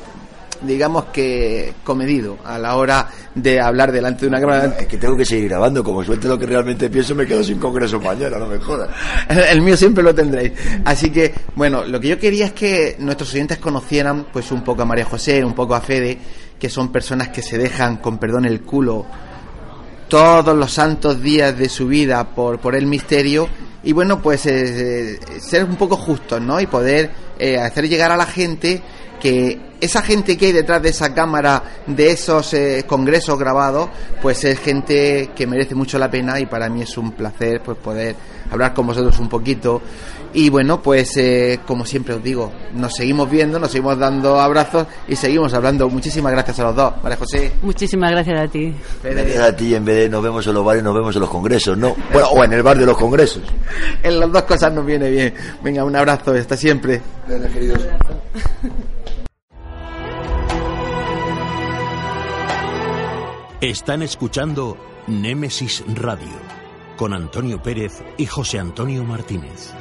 digamos 0.63 1.07
que 1.07 1.75
comedido 1.85 2.39
a 2.45 2.59
la 2.59 2.77
hora 2.77 3.09
de 3.35 3.61
hablar 3.61 3.93
delante 3.93 4.23
de 4.23 4.29
una 4.29 4.41
cámara. 4.41 4.77
Es 4.79 4.87
que 4.87 4.97
tengo 4.97 5.15
que 5.15 5.27
seguir 5.27 5.49
grabando, 5.49 5.85
como 5.85 6.03
suelte 6.03 6.27
lo 6.27 6.39
que 6.39 6.47
realmente 6.47 6.89
pienso, 6.89 7.15
me 7.15 7.27
quedo 7.27 7.45
sin 7.45 7.59
congreso 7.59 8.01
mañana, 8.01 8.39
no 8.39 8.47
me 8.47 8.59
jodas. 8.59 8.89
El 9.29 9.61
mío 9.61 9.77
siempre 9.77 10.03
lo 10.03 10.15
tendréis. 10.15 10.53
Así 10.87 11.11
que, 11.11 11.35
bueno, 11.55 11.85
lo 11.85 12.01
que 12.01 12.09
yo 12.09 12.19
quería 12.19 12.47
es 12.47 12.53
que 12.53 12.97
nuestros 12.99 13.35
oyentes 13.35 13.59
conocieran 13.59 14.27
pues 14.33 14.51
un 14.53 14.63
poco 14.63 14.83
a 14.83 14.85
María 14.87 15.05
José, 15.05 15.45
un 15.45 15.55
poco 15.55 15.75
a 15.75 15.83
Fede, 15.83 16.19
que 16.59 16.71
son 16.71 16.91
personas 16.91 17.29
que 17.29 17.43
se 17.43 17.59
dejan, 17.59 17.99
con 17.99 18.17
perdón, 18.17 18.47
el 18.47 18.63
culo 18.63 19.05
todos 20.13 20.55
los 20.55 20.71
santos 20.71 21.23
días 21.23 21.57
de 21.57 21.71
su 21.71 21.87
vida 21.87 22.23
por, 22.35 22.59
por 22.61 22.77
el 22.77 22.85
misterio 22.85 23.49
y 23.83 23.95
bueno, 23.95 24.21
pues 24.21 24.45
eh, 24.45 25.15
eh, 25.15 25.41
ser 25.41 25.65
un 25.65 25.77
poco 25.77 25.97
justos, 25.97 26.39
¿no? 26.39 26.61
Y 26.61 26.67
poder 26.67 27.11
eh, 27.39 27.59
hacer 27.59 27.89
llegar 27.89 28.13
a 28.13 28.19
la 28.19 28.27
gente 28.27 28.83
que 29.23 29.73
esa 29.81 30.03
gente 30.03 30.37
que 30.37 30.47
hay 30.47 30.53
detrás 30.53 30.83
de 30.83 30.91
esa 30.91 31.15
cámara, 31.15 31.63
de 31.87 32.11
esos 32.11 32.53
eh, 32.53 32.85
congresos 32.87 33.39
grabados, 33.39 33.89
pues 34.21 34.45
es 34.45 34.59
gente 34.61 35.31
que 35.35 35.47
merece 35.47 35.75
mucho 35.75 35.99
la 35.99 36.11
pena 36.11 36.39
y 36.39 36.45
para 36.45 36.69
mí 36.69 36.83
es 36.83 36.99
un 36.99 37.13
placer 37.13 37.63
pues 37.65 37.79
poder 37.79 38.15
hablar 38.51 38.75
con 38.75 38.87
vosotros 38.87 39.19
un 39.19 39.31
poquito. 39.31 39.81
Y 40.35 40.49
bueno, 40.51 40.81
pues 40.83 41.17
eh, 41.17 41.61
como 41.67 41.85
siempre 41.85 42.15
os 42.15 42.23
digo, 42.23 42.53
nos 42.75 42.95
seguimos 42.95 43.31
viendo, 43.31 43.59
nos 43.59 43.71
seguimos 43.71 43.99
dando 43.99 44.41
abrazos 44.41 44.87
y 45.07 45.17
seguimos 45.17 45.53
hablando. 45.53 45.89
Muchísimas 45.89 46.33
gracias 46.33 46.59
a 46.61 46.65
los 46.65 46.77
dos, 46.77 46.95
María 47.03 47.19
José. 47.19 47.53
Muchísimas 47.63 48.11
gracias 48.11 48.41
a 48.41 48.49
ti. 48.49 48.75
Gracias 49.03 49.43
a 49.43 49.55
ti, 49.55 49.75
en 49.75 49.85
vez 49.85 49.97
de 49.97 50.09
nos 50.09 50.23
vemos 50.23 50.47
en 50.47 50.55
los 50.55 50.65
bares, 50.65 50.83
nos 50.83 50.95
vemos 50.95 51.15
en 51.15 51.21
los 51.21 51.31
congresos, 51.31 51.77
¿no? 51.77 51.95
Bueno, 52.13 52.29
o 52.29 52.45
en 52.45 52.53
el 52.53 52.63
bar 52.63 52.79
de 52.79 52.87
los 52.87 52.97
congresos. 52.97 53.43
En 54.03 54.19
las 54.19 54.33
dos 54.33 54.43
cosas 54.43 54.73
nos 54.73 54.85
viene 54.85 55.09
bien. 55.11 55.35
Venga, 55.63 55.85
un 55.85 55.95
abrazo, 55.95 56.33
hasta 56.33 56.57
siempre. 56.57 57.01
queridos. 57.53 57.79
Están 63.61 64.03
escuchando 64.03 64.77
Némesis 65.07 65.85
Radio 65.95 66.63
con 66.97 67.15
Antonio 67.15 67.63
Pérez 67.63 68.03
y 68.17 68.27
José 68.27 68.59
Antonio 68.59 69.05
Martínez. 69.05 69.73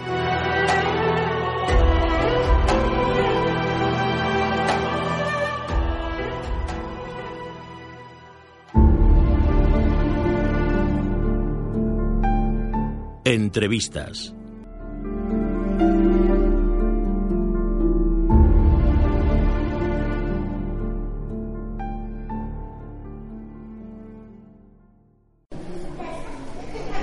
Entrevistas. 13.23 14.33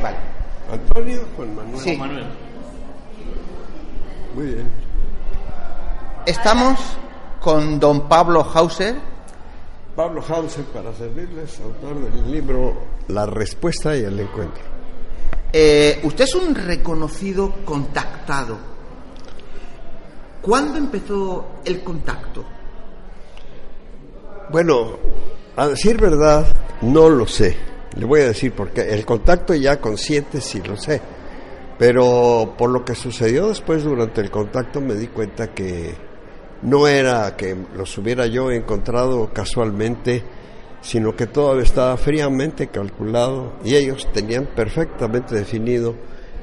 Vale. 0.02 0.16
Antonio 0.72 1.20
Juan 1.36 1.54
Manuel. 1.54 1.80
Sí. 1.80 1.96
Muy 4.34 4.46
bien. 4.46 4.70
Estamos 6.26 6.80
con 7.40 7.78
don 7.78 8.08
Pablo 8.08 8.44
Hauser. 8.54 8.96
Pablo 9.94 10.20
Hauser 10.28 10.64
para 10.66 10.92
servirles, 10.92 11.60
autor 11.60 12.10
del 12.10 12.30
libro 12.30 12.76
La 13.06 13.24
respuesta 13.24 13.96
y 13.96 14.02
el 14.02 14.18
encuentro. 14.18 14.77
Eh, 15.52 16.00
usted 16.02 16.24
es 16.24 16.34
un 16.34 16.54
reconocido 16.54 17.54
contactado. 17.64 18.58
¿Cuándo 20.42 20.78
empezó 20.78 21.46
el 21.64 21.82
contacto? 21.82 22.44
Bueno, 24.50 24.98
a 25.56 25.68
decir 25.68 26.00
verdad, 26.00 26.46
no 26.82 27.08
lo 27.08 27.26
sé. 27.26 27.56
Le 27.96 28.04
voy 28.04 28.20
a 28.20 28.28
decir 28.28 28.52
porque 28.52 28.82
el 28.82 29.04
contacto 29.04 29.54
ya 29.54 29.80
consciente 29.80 30.40
sí 30.40 30.62
lo 30.62 30.76
sé. 30.76 31.00
Pero 31.78 32.54
por 32.58 32.70
lo 32.70 32.84
que 32.84 32.94
sucedió 32.94 33.48
después 33.48 33.84
durante 33.84 34.20
el 34.20 34.30
contacto 34.30 34.80
me 34.80 34.94
di 34.94 35.08
cuenta 35.08 35.54
que 35.54 35.94
no 36.62 36.88
era 36.88 37.36
que 37.36 37.56
los 37.74 37.96
hubiera 37.98 38.26
yo 38.26 38.50
encontrado 38.50 39.30
casualmente, 39.32 40.22
sino 40.80 41.14
que 41.16 41.26
todo 41.26 41.60
estaba 41.60 41.96
fríamente 41.96 42.68
calculado 42.68 43.54
y 43.64 43.74
ellos 43.74 44.08
tenían 44.12 44.46
perfectamente 44.46 45.34
definido 45.34 45.94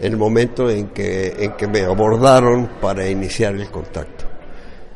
el 0.02 0.17
momento 0.17 0.69
en 0.69 0.89
que, 0.89 1.36
en 1.39 1.54
que 1.54 1.67
me 1.67 1.82
abordaron 1.82 2.69
para 2.82 3.10
iniciar 3.10 3.56
el 3.56 3.69
contacto. 3.69 4.26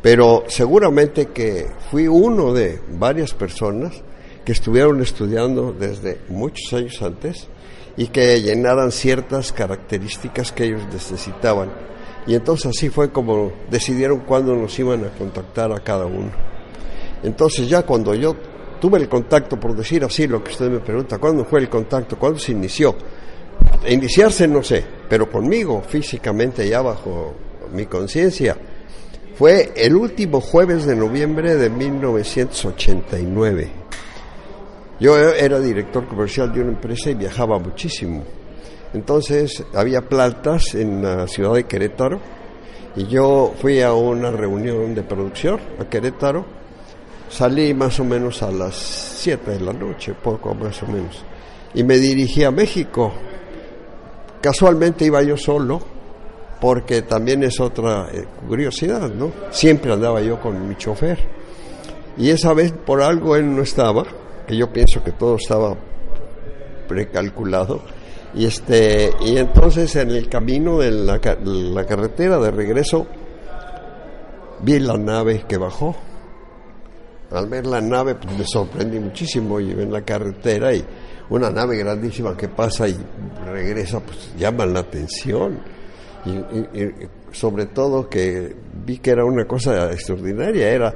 Pero 0.02 0.44
seguramente 0.48 1.28
que 1.28 1.68
fui 1.90 2.08
uno 2.08 2.54
de 2.54 2.80
varias 2.92 3.34
personas 3.34 4.02
que 4.46 4.52
estuvieron 4.52 5.02
estudiando 5.02 5.74
desde 5.74 6.20
muchos 6.30 6.74
años 6.74 7.02
antes 7.02 7.48
y 7.98 8.08
que 8.08 8.42
llenaran 8.42 8.92
ciertas 8.92 9.52
características 9.52 10.52
que 10.52 10.66
ellos 10.66 10.84
necesitaban. 10.92 11.70
Y 12.26 12.36
entonces 12.36 12.68
así 12.68 12.90
fue 12.90 13.12
como 13.12 13.52
decidieron 13.70 14.20
cuándo 14.22 14.56
nos 14.56 14.78
iban 14.80 15.04
a 15.04 15.10
contactar 15.10 15.72
a 15.72 15.80
cada 15.80 16.06
uno. 16.06 16.32
Entonces 17.24 17.68
ya 17.68 17.84
cuando 17.84 18.16
yo 18.16 18.36
tuve 18.80 19.00
el 19.00 19.10
contacto, 19.10 19.60
por 19.60 19.76
decir 19.76 20.04
así 20.04 20.28
lo 20.28 20.44
que 20.44 20.52
usted 20.52 20.70
me 20.70 20.80
pregunta, 20.80 21.18
¿cuándo 21.18 21.46
fue 21.46 21.60
el 21.60 21.70
contacto? 21.70 22.18
¿Cuándo 22.18 22.40
se 22.40 22.52
inició? 22.52 22.96
Iniciarse 23.88 24.48
no 24.48 24.64
sé, 24.64 24.84
pero 25.10 25.30
conmigo 25.30 25.82
físicamente 25.82 26.68
ya 26.68 26.82
bajo 26.82 27.34
mi 27.74 27.86
conciencia 27.86 28.56
fue 29.40 29.72
el 29.78 29.96
último 29.96 30.42
jueves 30.42 30.86
de 30.86 30.98
noviembre 30.98 31.56
de 31.56 31.70
1989. 31.70 33.72
Yo 35.00 35.18
era 35.18 35.62
director 35.62 36.06
comercial 36.10 36.52
de 36.52 36.60
una 36.60 36.72
empresa 36.72 37.10
y 37.10 37.14
viajaba 37.14 37.58
muchísimo. 37.58 38.26
Entonces 38.94 39.64
había 39.74 40.02
plantas 40.02 40.76
en 40.76 41.02
la 41.02 41.26
ciudad 41.26 41.54
de 41.54 41.64
Querétaro 41.64 42.20
y 42.98 43.08
yo 43.08 43.54
fui 43.62 43.80
a 43.80 43.94
una 43.94 44.30
reunión 44.30 44.94
de 44.94 45.04
producción 45.04 45.58
a 45.80 45.86
Querétaro. 45.86 46.46
Salí 47.30 47.74
más 47.76 48.00
o 48.00 48.04
menos 48.04 48.42
a 48.42 48.52
las 48.52 48.76
7 48.76 49.52
de 49.52 49.60
la 49.60 49.72
noche, 49.72 50.14
poco 50.14 50.56
más 50.56 50.82
o 50.82 50.88
menos, 50.88 51.24
y 51.76 51.84
me 51.84 51.98
dirigí 51.98 52.44
a 52.44 52.50
México. 52.50 53.14
Casualmente 54.42 55.06
iba 55.06 55.22
yo 55.22 55.38
solo, 55.38 55.80
porque 56.60 57.04
también 57.04 57.44
es 57.44 57.60
otra 57.60 58.10
eh, 58.12 58.26
curiosidad, 58.48 59.10
¿no? 59.10 59.32
Siempre 59.52 59.94
andaba 59.94 60.22
yo 60.22 60.40
con 60.42 60.68
mi 60.68 60.76
chofer. 60.76 61.20
Y 62.18 62.32
esa 62.32 62.54
vez 62.54 62.72
por 62.72 63.02
algo 63.02 63.36
él 63.36 63.56
no 63.56 63.62
estaba, 63.62 64.04
que 64.48 64.58
yo 64.58 64.74
pienso 64.74 65.04
que 65.04 65.12
todo 65.12 65.36
estaba 65.36 65.78
precalculado. 66.88 67.82
Y 68.34 68.46
este 68.46 69.12
y 69.22 69.38
entonces 69.38 69.96
en 69.96 70.12
el 70.12 70.28
camino 70.30 70.80
de 70.80 70.92
la, 70.92 71.20
la 71.44 71.86
carretera 71.86 72.38
de 72.40 72.52
regreso 72.52 73.08
vi 74.62 74.80
la 74.80 74.98
nave 74.98 75.46
que 75.48 75.58
bajó. 75.58 75.96
Al 77.32 77.48
ver 77.48 77.66
la 77.66 77.80
nave 77.80 78.16
pues 78.16 78.38
me 78.38 78.46
sorprendí 78.46 79.00
muchísimo 79.00 79.60
y 79.60 79.72
en 79.72 79.92
la 79.92 80.02
carretera 80.02 80.74
y 80.74 80.84
una 81.30 81.52
nave 81.52 81.78
grandísima 81.78 82.36
que 82.36 82.50
pasa 82.50 82.88
y 82.88 82.98
regresa 83.46 84.00
pues 84.00 84.34
llama 84.38 84.66
la 84.66 84.80
atención 84.80 85.60
y, 86.26 86.90
sobre 87.32 87.68
todo 87.68 88.10
que 88.10 88.56
vi 88.86 88.98
que 88.98 89.12
era 89.12 89.24
una 89.24 89.46
cosa 89.46 89.92
extraordinaria 89.92 90.70
era 90.70 90.94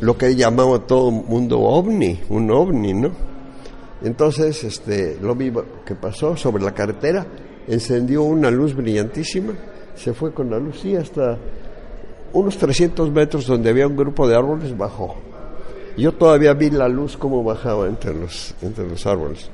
lo 0.00 0.16
que 0.16 0.34
llamaba 0.34 0.86
todo 0.86 1.10
mundo 1.10 1.60
ovni, 1.60 2.20
un 2.28 2.50
ovni, 2.50 2.94
¿no? 2.94 3.10
Entonces, 4.02 4.62
este, 4.62 5.18
lo 5.20 5.34
vi 5.34 5.52
que 5.84 5.96
pasó 5.96 6.36
sobre 6.36 6.62
la 6.62 6.72
carretera, 6.72 7.26
encendió 7.66 8.22
una 8.22 8.50
luz 8.50 8.74
brillantísima, 8.74 9.54
se 9.96 10.14
fue 10.14 10.32
con 10.32 10.50
la 10.50 10.58
luz 10.58 10.84
y 10.84 10.94
hasta 10.94 11.36
unos 12.32 12.56
300 12.56 13.10
metros 13.10 13.46
donde 13.46 13.70
había 13.70 13.88
un 13.88 13.96
grupo 13.96 14.28
de 14.28 14.36
árboles 14.36 14.76
bajó. 14.76 15.16
Yo 15.98 16.12
todavía 16.12 16.54
vi 16.54 16.70
la 16.70 16.88
luz 16.88 17.16
como 17.16 17.42
bajaba 17.44 17.86
entre 17.86 18.14
los, 18.14 18.54
entre 18.62 18.88
los 18.88 19.04
árboles. 19.06 19.50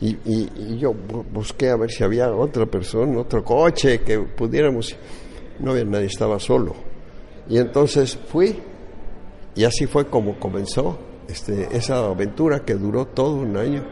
Y, 0.00 0.10
y- 0.24 0.48
y 0.56 0.78
yo 0.78 0.92
bu- 0.92 1.24
busqué 1.32 1.70
a 1.70 1.76
ver 1.76 1.90
si 1.90 2.04
había 2.04 2.32
otra 2.32 2.66
persona, 2.66 3.18
otro 3.18 3.42
coche 3.44 4.00
que 4.00 4.18
pudiéramos. 4.18 4.94
No 5.60 5.72
había 5.72 5.84
nadie, 5.84 6.06
estaba 6.06 6.38
solo. 6.38 6.74
Y 7.48 7.58
entonces 7.58 8.16
fui 8.28 8.56
y 9.54 9.64
así 9.64 9.86
fue 9.86 10.06
como 10.06 10.38
comenzó 10.38 10.98
este, 11.28 11.68
esa 11.76 11.98
aventura 12.06 12.60
que 12.64 12.74
duró 12.74 13.06
todo 13.06 13.34
un 13.36 13.56
año 13.56 13.84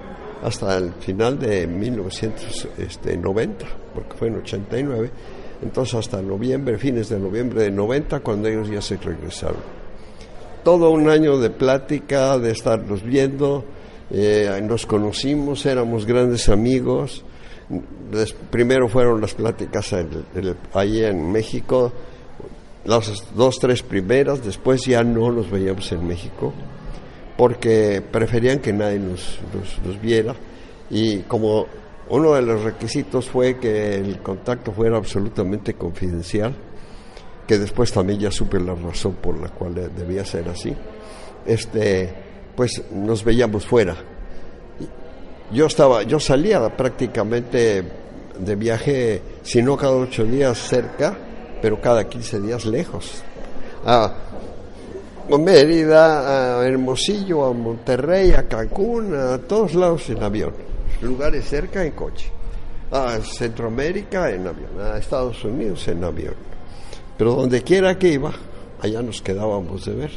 hasta 0.43 0.77
el 0.77 0.93
final 0.95 1.39
de 1.39 1.67
1990, 1.67 3.67
porque 3.95 4.15
fue 4.17 4.29
en 4.29 4.37
89. 4.37 5.11
Entonces 5.63 5.95
hasta 5.95 6.21
noviembre, 6.23 6.77
fines 6.79 7.09
de 7.09 7.19
noviembre 7.19 7.63
de 7.63 7.71
90, 7.71 8.21
cuando 8.21 8.49
ellos 8.49 8.69
ya 8.69 8.83
se 8.83 8.97
regresaron. 8.99 9.86
Todo 10.67 10.91
un 10.91 11.09
año 11.09 11.39
de 11.39 11.51
plática, 11.51 12.37
de 12.41 12.51
estarnos 12.51 13.05
viendo, 13.05 13.65
eh, 14.11 14.51
nos 14.65 14.85
conocimos, 14.85 15.65
éramos 15.65 16.05
grandes 16.07 16.49
amigos. 16.49 17.23
Primero 18.51 18.89
fueron 18.89 19.21
las 19.21 19.33
pláticas 19.35 19.93
el- 19.93 20.57
ahí 20.75 21.05
en 21.05 21.31
México, 21.31 21.93
las 22.85 23.33
dos, 23.37 23.61
tres 23.61 23.85
primeras, 23.85 24.45
después 24.45 24.85
ya 24.85 25.05
no 25.05 25.31
nos 25.31 25.49
veíamos 25.49 25.93
en 25.93 26.05
México, 26.05 26.53
porque 27.37 28.03
preferían 28.11 28.59
que 28.59 28.73
nadie 28.73 28.99
nos 28.99 29.39
viera. 30.03 30.35
Y 30.91 31.19
como 31.29 31.67
uno 32.09 32.35
de 32.35 32.43
los 32.43 32.65
requisitos 32.65 33.29
fue 33.29 33.61
que 33.61 33.95
el 33.95 34.19
contacto 34.19 34.73
fuera 34.73 34.97
absolutamente 34.97 35.75
confidencial, 35.75 36.57
que 37.47 37.59
después 37.59 37.93
también 37.93 38.19
ya 38.19 38.31
supe 38.31 38.59
la 38.59 38.75
razón 38.75 39.15
por 39.15 39.39
la 39.41 39.49
cual 39.49 39.75
debía 39.97 40.25
ser 40.25 40.49
así, 40.49 40.75
este, 41.47 42.13
pues 42.57 42.83
nos 42.93 43.23
veíamos 43.25 43.65
fuera. 43.65 43.97
Yo 45.53 45.67
estaba, 45.67 46.03
yo 46.03 46.19
salía 46.19 46.77
prácticamente 46.77 47.85
de 48.39 48.57
viaje, 48.57 49.23
si 49.43 49.63
no 49.63 49.77
cada 49.77 49.95
ocho 49.95 50.25
días 50.25 50.59
cerca, 50.59 51.17
pero 51.63 51.81
cada 51.81 52.09
15 52.09 52.41
días 52.41 52.67
lejos. 52.67 53.23
A 53.85 54.13
Mérida, 55.39 56.61
a 56.61 56.67
Hermosillo, 56.67 57.45
a 57.45 57.53
Monterrey, 57.53 58.33
a 58.33 58.49
Cancún, 58.49 59.15
a 59.15 59.39
todos 59.39 59.75
lados 59.75 60.09
en 60.11 60.23
avión. 60.23 60.53
Lugares 61.03 61.45
cerca 61.45 61.85
en 61.85 61.93
coche. 61.93 62.31
A 62.91 63.19
Centroamérica 63.21 64.31
en 64.31 64.47
avión, 64.47 64.81
a 64.81 64.99
Estados 64.99 65.45
Unidos 65.45 65.87
en 65.89 66.05
avión. 66.05 66.35
Pero 67.17 67.35
donde 67.35 67.63
quiera 67.63 67.99
que 67.99 68.09
iba, 68.09 68.33
allá 68.81 69.03
nos 69.03 69.23
quedábamos 69.23 69.85
de 69.85 69.95
ver. 69.95 70.11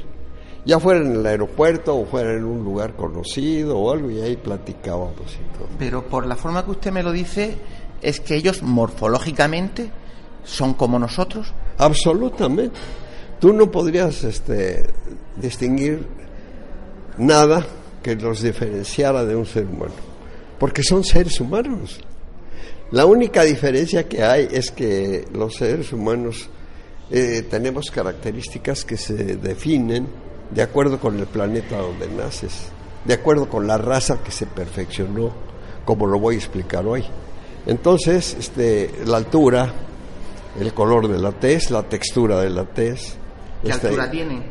Ya 0.66 0.80
fuera 0.80 1.00
en 1.00 1.16
el 1.16 1.26
aeropuerto 1.26 1.96
o 1.96 2.06
fuera 2.06 2.34
en 2.34 2.44
un 2.44 2.64
lugar 2.64 2.96
conocido 2.96 3.78
o 3.78 3.92
algo, 3.92 4.12
y 4.12 4.20
ahí 4.20 4.36
platicábamos 4.36 5.34
y 5.34 5.58
todo. 5.58 5.68
Pero 5.78 6.06
por 6.06 6.28
la 6.28 6.36
forma 6.36 6.64
que 6.66 6.72
usted 6.72 6.92
me 6.92 7.02
lo 7.02 7.12
dice, 7.12 7.56
es 8.02 8.20
que 8.20 8.36
ellos 8.36 8.62
morfológicamente 8.62 9.90
son 10.44 10.74
como 10.74 11.00
nosotros. 11.00 11.54
Absolutamente. 11.78 12.78
Tú 13.40 13.54
no 13.54 13.72
podrías 13.72 14.24
este, 14.26 14.86
distinguir 15.38 16.06
nada 17.18 17.66
que 18.04 18.16
los 18.16 18.42
diferenciara 18.42 19.24
de 19.26 19.36
un 19.36 19.46
ser 19.46 19.66
humano, 19.66 19.94
porque 20.58 20.84
son 20.84 21.04
seres 21.04 21.40
humanos. 21.40 22.00
La 22.92 23.06
única 23.06 23.44
diferencia 23.44 24.08
que 24.08 24.24
hay 24.24 24.48
es 24.52 24.72
que 24.72 25.26
los 25.34 25.56
seres 25.56 25.94
humanos 25.94 26.50
eh, 27.12 27.46
tenemos 27.50 27.90
características 27.92 28.86
que 28.86 28.98
se 28.98 29.14
definen 29.14 30.08
de 30.52 30.62
acuerdo 30.62 31.00
con 31.00 31.18
el 31.20 31.26
planeta 31.26 31.78
donde 31.78 32.08
naces, 32.08 32.68
de 33.06 33.14
acuerdo 33.14 33.50
con 33.50 33.68
la 33.68 33.78
raza 33.78 34.22
que 34.24 34.32
se 34.32 34.46
perfeccionó, 34.46 35.32
como 35.86 36.08
lo 36.08 36.20
voy 36.20 36.36
a 36.36 36.38
explicar 36.38 36.86
hoy. 36.86 37.04
Entonces, 37.66 38.36
este, 38.40 38.92
la 39.06 39.18
altura, 39.18 39.72
el 40.60 40.74
color 40.74 41.08
de 41.08 41.20
la 41.20 41.32
tez, 41.32 41.72
la 41.72 41.84
textura 41.84 42.42
de 42.42 42.50
la 42.50 42.66
tez. 42.66 43.16
¿Qué 43.62 43.70
este, 43.70 43.88
altura 43.88 44.10
tienen? 44.10 44.44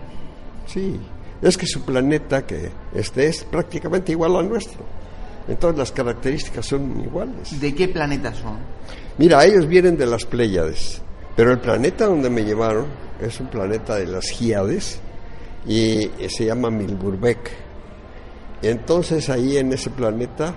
Sí, 0.66 0.98
es 1.40 1.56
que 1.56 1.66
su 1.66 1.82
planeta 1.82 2.46
que 2.46 2.70
este 2.94 3.26
es 3.26 3.44
prácticamente 3.44 4.12
igual 4.12 4.36
al 4.36 4.48
nuestro. 4.48 4.84
Entonces 5.48 5.78
las 5.78 5.92
características 5.92 6.66
son 6.66 7.00
iguales. 7.00 7.58
¿De 7.58 7.74
qué 7.74 7.88
planeta 7.88 8.32
son? 8.34 8.58
Mira, 9.16 9.44
ellos 9.44 9.66
vienen 9.66 9.96
de 9.96 10.06
las 10.06 10.24
Pléyades, 10.26 11.00
pero 11.38 11.53
el 11.53 11.61
planeta 11.61 12.07
donde 12.07 12.31
me 12.31 12.42
llevaron 12.42 12.87
es 13.20 13.38
un 13.38 13.46
planeta 13.46 13.94
de 13.94 14.09
las 14.09 14.29
Giades 14.29 14.98
y 15.68 16.11
se 16.29 16.46
llama 16.46 16.68
Milburbeck. 16.68 17.53
Entonces 18.61 19.31
ahí 19.31 19.57
en 19.57 19.72
ese 19.72 19.88
planeta 19.90 20.53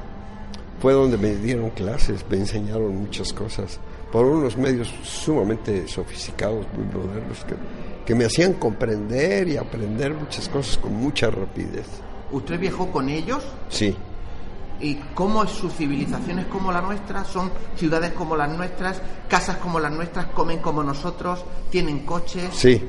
fue 0.80 0.94
donde 0.94 1.20
me 1.20 1.36
dieron 1.36 1.70
clases, 1.70 2.26
me 2.28 2.38
enseñaron 2.38 2.96
muchas 2.96 3.32
cosas 3.32 3.80
por 4.12 4.26
unos 4.26 4.58
medios 4.58 4.92
sumamente 5.04 5.88
sofisticados, 5.88 6.66
muy 6.76 6.86
modernos, 6.86 7.46
que, 7.46 7.54
que 8.04 8.16
me 8.16 8.26
hacían 8.26 8.54
comprender 8.54 9.50
y 9.50 9.58
aprender 9.58 10.16
muchas 10.16 10.50
cosas 10.50 10.80
con 10.80 10.96
mucha 10.96 11.30
rapidez. 11.30 11.86
¿Usted 12.32 12.60
viajó 12.60 12.92
con 12.92 13.08
ellos? 13.08 13.44
Sí, 13.70 13.96
¿Y 14.82 14.96
cómo 15.14 15.44
es 15.44 15.52
su 15.52 15.70
civilización 15.70 16.40
es 16.40 16.48
como 16.48 16.72
la 16.72 16.82
nuestra? 16.82 17.24
¿Son 17.24 17.52
ciudades 17.76 18.14
como 18.14 18.36
las 18.36 18.50
nuestras? 18.50 19.02
¿Casas 19.28 19.58
como 19.58 19.80
las 19.80 19.92
nuestras? 19.92 20.28
¿Comen 20.28 20.60
como 20.60 20.84
nosotros? 20.84 21.44
¿Tienen 21.70 22.00
coches? 22.06 22.50
Sí. 22.54 22.82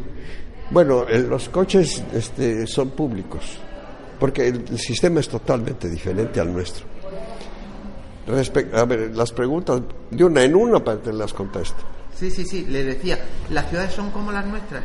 Bueno, 0.70 1.06
eh, 1.08 1.18
los 1.20 1.48
coches 1.50 2.02
este, 2.14 2.66
son 2.66 2.90
públicos, 2.90 3.58
porque 4.18 4.48
el, 4.48 4.78
sistema 4.78 5.20
es 5.20 5.28
totalmente 5.28 5.88
diferente 5.88 6.40
al 6.40 6.50
nuestro. 6.52 6.86
A 8.74 8.84
ver, 8.84 9.10
las 9.14 9.32
preguntas, 9.32 9.82
de 10.10 10.24
una 10.24 10.42
en 10.44 10.54
una 10.54 10.82
para 10.82 10.98
te 10.98 11.12
las 11.12 11.34
contesto. 11.34 11.82
Sí, 12.14 12.30
sí, 12.30 12.44
sí. 12.46 12.64
Le 12.66 12.84
decía, 12.84 13.18
¿las 13.50 13.68
ciudades 13.68 13.92
son 13.92 14.10
como 14.12 14.30
las 14.32 14.46
nuestras? 14.46 14.84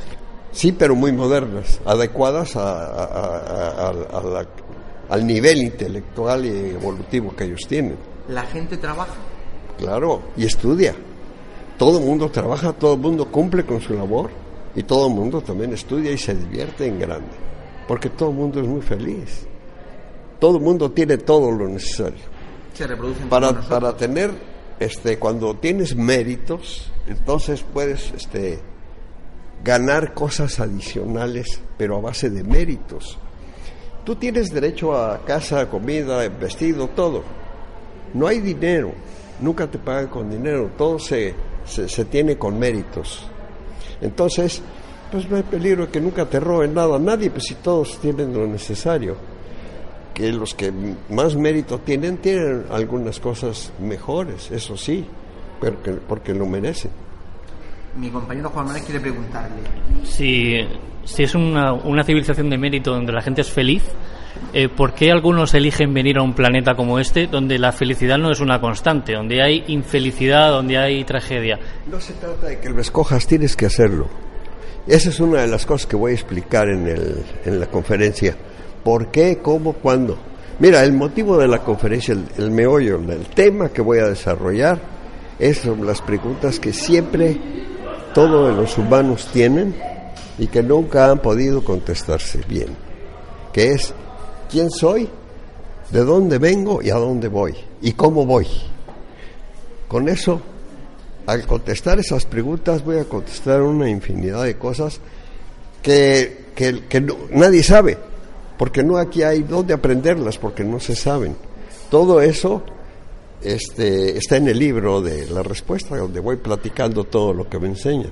Sí, 0.51 0.71
pero 0.71 0.95
muy 0.95 1.11
modernas, 1.11 1.79
adecuadas 1.85 2.55
a- 2.55 2.61
a- 2.61 3.03
a- 3.05 3.87
a- 3.89 4.17
a 4.19 4.23
la- 4.23 4.47
al 5.09 5.25
nivel 5.25 5.61
intelectual 5.61 6.45
y 6.45 6.71
evolutivo 6.71 7.35
que 7.35 7.45
ellos 7.45 7.61
tienen. 7.67 7.95
¿La 8.27 8.43
gente 8.43 8.77
trabaja? 8.77 9.15
Claro, 9.77 10.21
y 10.35 10.45
estudia. 10.45 10.95
Todo 11.77 11.99
el 11.99 12.05
mundo 12.05 12.29
trabaja, 12.29 12.73
todo 12.73 12.93
el 12.93 12.99
mundo 12.99 13.31
cumple 13.31 13.63
con 13.63 13.79
su 13.79 13.93
labor 13.93 14.29
y 14.75 14.83
todo 14.83 15.07
el 15.07 15.13
mundo 15.13 15.41
también 15.41 15.73
estudia 15.73 16.11
y 16.11 16.17
se 16.17 16.33
divierte 16.35 16.87
en 16.87 16.99
grande, 16.99 17.31
porque 17.87 18.09
todo 18.09 18.29
el 18.29 18.35
mundo 18.35 18.59
es 18.59 18.67
muy 18.67 18.81
feliz. 18.81 19.47
Todo 20.39 20.57
el 20.57 20.63
mundo 20.63 20.91
tiene 20.91 21.17
todo 21.17 21.51
lo 21.51 21.67
necesario. 21.67 22.19
Se 22.73 22.85
reproducen 22.85 23.29
Para, 23.29 23.53
para 23.61 23.95
tener, 23.95 24.31
este, 24.79 25.17
cuando 25.17 25.55
tienes 25.55 25.95
méritos, 25.95 26.91
entonces 27.07 27.63
puedes 27.73 28.11
este, 28.11 28.59
ganar 29.63 30.13
cosas 30.13 30.59
adicionales, 30.59 31.61
pero 31.77 31.97
a 31.97 32.01
base 32.01 32.29
de 32.29 32.43
méritos. 32.43 33.17
Tú 34.07 34.15
tienes 34.15 34.53
derecho 34.53 34.95
a 34.95 35.19
casa, 35.25 35.69
comida, 35.69 36.25
vestido, 36.29 36.87
todo. 36.87 37.23
No 38.13 38.25
hay 38.25 38.39
dinero, 38.39 38.93
nunca 39.41 39.67
te 39.67 39.77
pagan 39.77 40.07
con 40.07 40.29
dinero, 40.29 40.71
todo 40.77 40.97
se, 40.97 41.35
se, 41.65 42.05
tiene 42.05 42.37
con 42.37 42.57
méritos. 42.57 43.27
Entonces, 43.99 44.61
pues 45.11 45.29
no 45.29 45.35
hay 45.35 45.43
peligro 45.43 45.87
de 45.87 45.91
que 45.91 45.99
nunca 45.99 46.25
te 46.25 46.39
roben 46.39 46.73
nada, 46.73 46.97
nadie, 46.97 47.29
pues 47.29 47.43
si 47.49 47.55
todos 47.55 47.99
tienen 47.99 48.33
lo 48.33 48.47
necesario. 48.47 49.17
Que 50.13 50.31
los 50.31 50.53
que 50.55 50.71
más 51.09 51.35
mérito 51.35 51.79
tienen, 51.79 52.15
tienen 52.19 52.63
algunas 52.71 53.19
cosas 53.19 53.73
mejores, 53.77 54.49
eso 54.51 54.77
sí, 54.77 55.05
pero 55.59 55.83
que- 55.83 55.91
porque 55.91 56.33
lo 56.33 56.45
merecen. 56.45 56.91
Mi 57.97 58.09
compañero 58.09 58.49
Juan 58.49 58.67
Manuel 58.67 58.83
quiere 58.83 58.99
preguntarle. 58.99 59.57
Si, 60.03 60.55
si 61.03 61.23
es 61.23 61.33
una, 61.33 61.73
una 61.73 62.03
civilización 62.03 62.49
de 62.49 62.57
mérito 62.57 62.91
donde 62.91 63.11
la 63.11 63.21
gente 63.21 63.41
es 63.41 63.51
feliz, 63.51 63.81
eh, 64.53 64.69
¿por 64.69 64.93
qué 64.93 65.11
algunos 65.11 65.53
eligen 65.55 65.93
venir 65.95 66.19
a 66.19 66.21
un 66.21 66.33
planeta 66.33 66.75
como 66.75 66.99
este 66.99 67.25
donde 67.25 67.57
la 67.57 67.71
felicidad 67.71 68.19
no 68.19 68.31
es 68.31 68.39
una 68.39 68.61
constante, 68.61 69.13
donde 69.13 69.41
hay 69.41 69.63
infelicidad, 69.67 70.51
donde 70.51 70.77
hay 70.77 71.03
tragedia? 71.05 71.59
No 71.89 71.99
se 71.99 72.13
trata 72.13 72.47
de 72.47 72.59
que 72.59 72.69
lo 72.69 72.79
escojas, 72.79 73.25
tienes 73.25 73.55
que 73.55 73.65
hacerlo. 73.65 74.07
Esa 74.85 75.09
es 75.09 75.19
una 75.19 75.41
de 75.41 75.47
las 75.47 75.65
cosas 75.65 75.87
que 75.87 75.95
voy 75.95 76.11
a 76.11 76.15
explicar 76.15 76.69
en, 76.69 76.87
el, 76.87 77.25
en 77.45 77.59
la 77.59 77.65
conferencia. 77.65 78.35
¿Por 78.83 79.09
qué? 79.09 79.39
¿Cómo? 79.41 79.73
¿Cuándo? 79.73 80.19
Mira, 80.59 80.83
el 80.83 80.93
motivo 80.93 81.37
de 81.37 81.47
la 81.47 81.59
conferencia, 81.59 82.13
el, 82.13 82.25
el 82.37 82.51
meollo, 82.51 82.97
el 82.97 83.25
tema 83.27 83.69
que 83.69 83.81
voy 83.81 83.99
a 83.99 84.05
desarrollar, 84.05 84.79
es 85.39 85.65
las 85.65 86.01
preguntas 86.01 86.59
que 86.59 86.73
siempre 86.73 87.37
todos 88.13 88.55
los 88.55 88.77
humanos 88.77 89.27
tienen 89.31 89.75
y 90.37 90.47
que 90.47 90.61
nunca 90.63 91.09
han 91.09 91.19
podido 91.19 91.63
contestarse 91.63 92.41
bien. 92.47 92.69
Que 93.53 93.71
es, 93.71 93.93
¿quién 94.49 94.69
soy? 94.69 95.09
¿De 95.91 96.03
dónde 96.03 96.37
vengo 96.37 96.81
y 96.81 96.89
a 96.89 96.95
dónde 96.95 97.27
voy? 97.27 97.55
¿Y 97.81 97.93
cómo 97.93 98.25
voy? 98.25 98.47
Con 99.87 100.09
eso 100.09 100.41
al 101.25 101.45
contestar 101.45 101.99
esas 101.99 102.25
preguntas 102.25 102.83
voy 102.83 102.97
a 102.99 103.05
contestar 103.05 103.61
una 103.61 103.89
infinidad 103.89 104.43
de 104.43 104.57
cosas 104.57 104.99
que, 105.81 106.45
que- 106.55 106.85
que 106.87 107.01
nadie 107.31 107.63
sabe, 107.63 107.97
porque 108.57 108.83
no 108.83 108.97
aquí 108.97 109.23
hay 109.23 109.43
dónde 109.43 109.73
aprenderlas, 109.73 110.37
porque 110.37 110.63
no 110.63 110.79
se 110.79 110.95
saben. 110.95 111.35
Todo 111.89 112.21
eso 112.21 112.63
este, 113.53 114.17
está 114.17 114.37
en 114.37 114.49
el 114.49 114.59
libro 114.59 115.01
de 115.01 115.27
la 115.27 115.41
respuesta, 115.41 115.95
donde 115.95 116.19
voy 116.19 116.35
platicando 116.35 117.05
todo 117.05 117.33
lo 117.33 117.47
que 117.47 117.57
me 117.59 117.67
enseñan. 117.67 118.11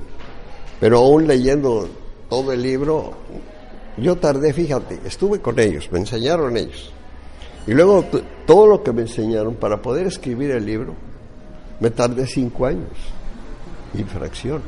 Pero 0.80 1.00
aún 1.00 1.28
leyendo 1.28 1.90
todo 2.30 2.54
el 2.54 2.62
libro, 2.62 3.12
yo 3.98 4.16
tardé, 4.16 4.54
fíjate, 4.54 5.00
estuve 5.06 5.42
con 5.42 5.60
ellos, 5.60 5.90
me 5.92 6.00
enseñaron 6.00 6.56
ellos. 6.56 6.92
Y 7.68 7.74
luego 7.74 8.06
todo 8.46 8.68
lo 8.68 8.84
que 8.84 8.94
me 8.94 9.02
enseñaron 9.02 9.56
para 9.56 9.82
poder 9.82 10.08
escribir 10.08 10.52
el 10.52 10.66
libro, 10.66 10.96
me 11.80 11.90
tardé 11.90 12.26
cinco 12.28 12.66
años, 12.66 12.92
infracción. 13.94 14.62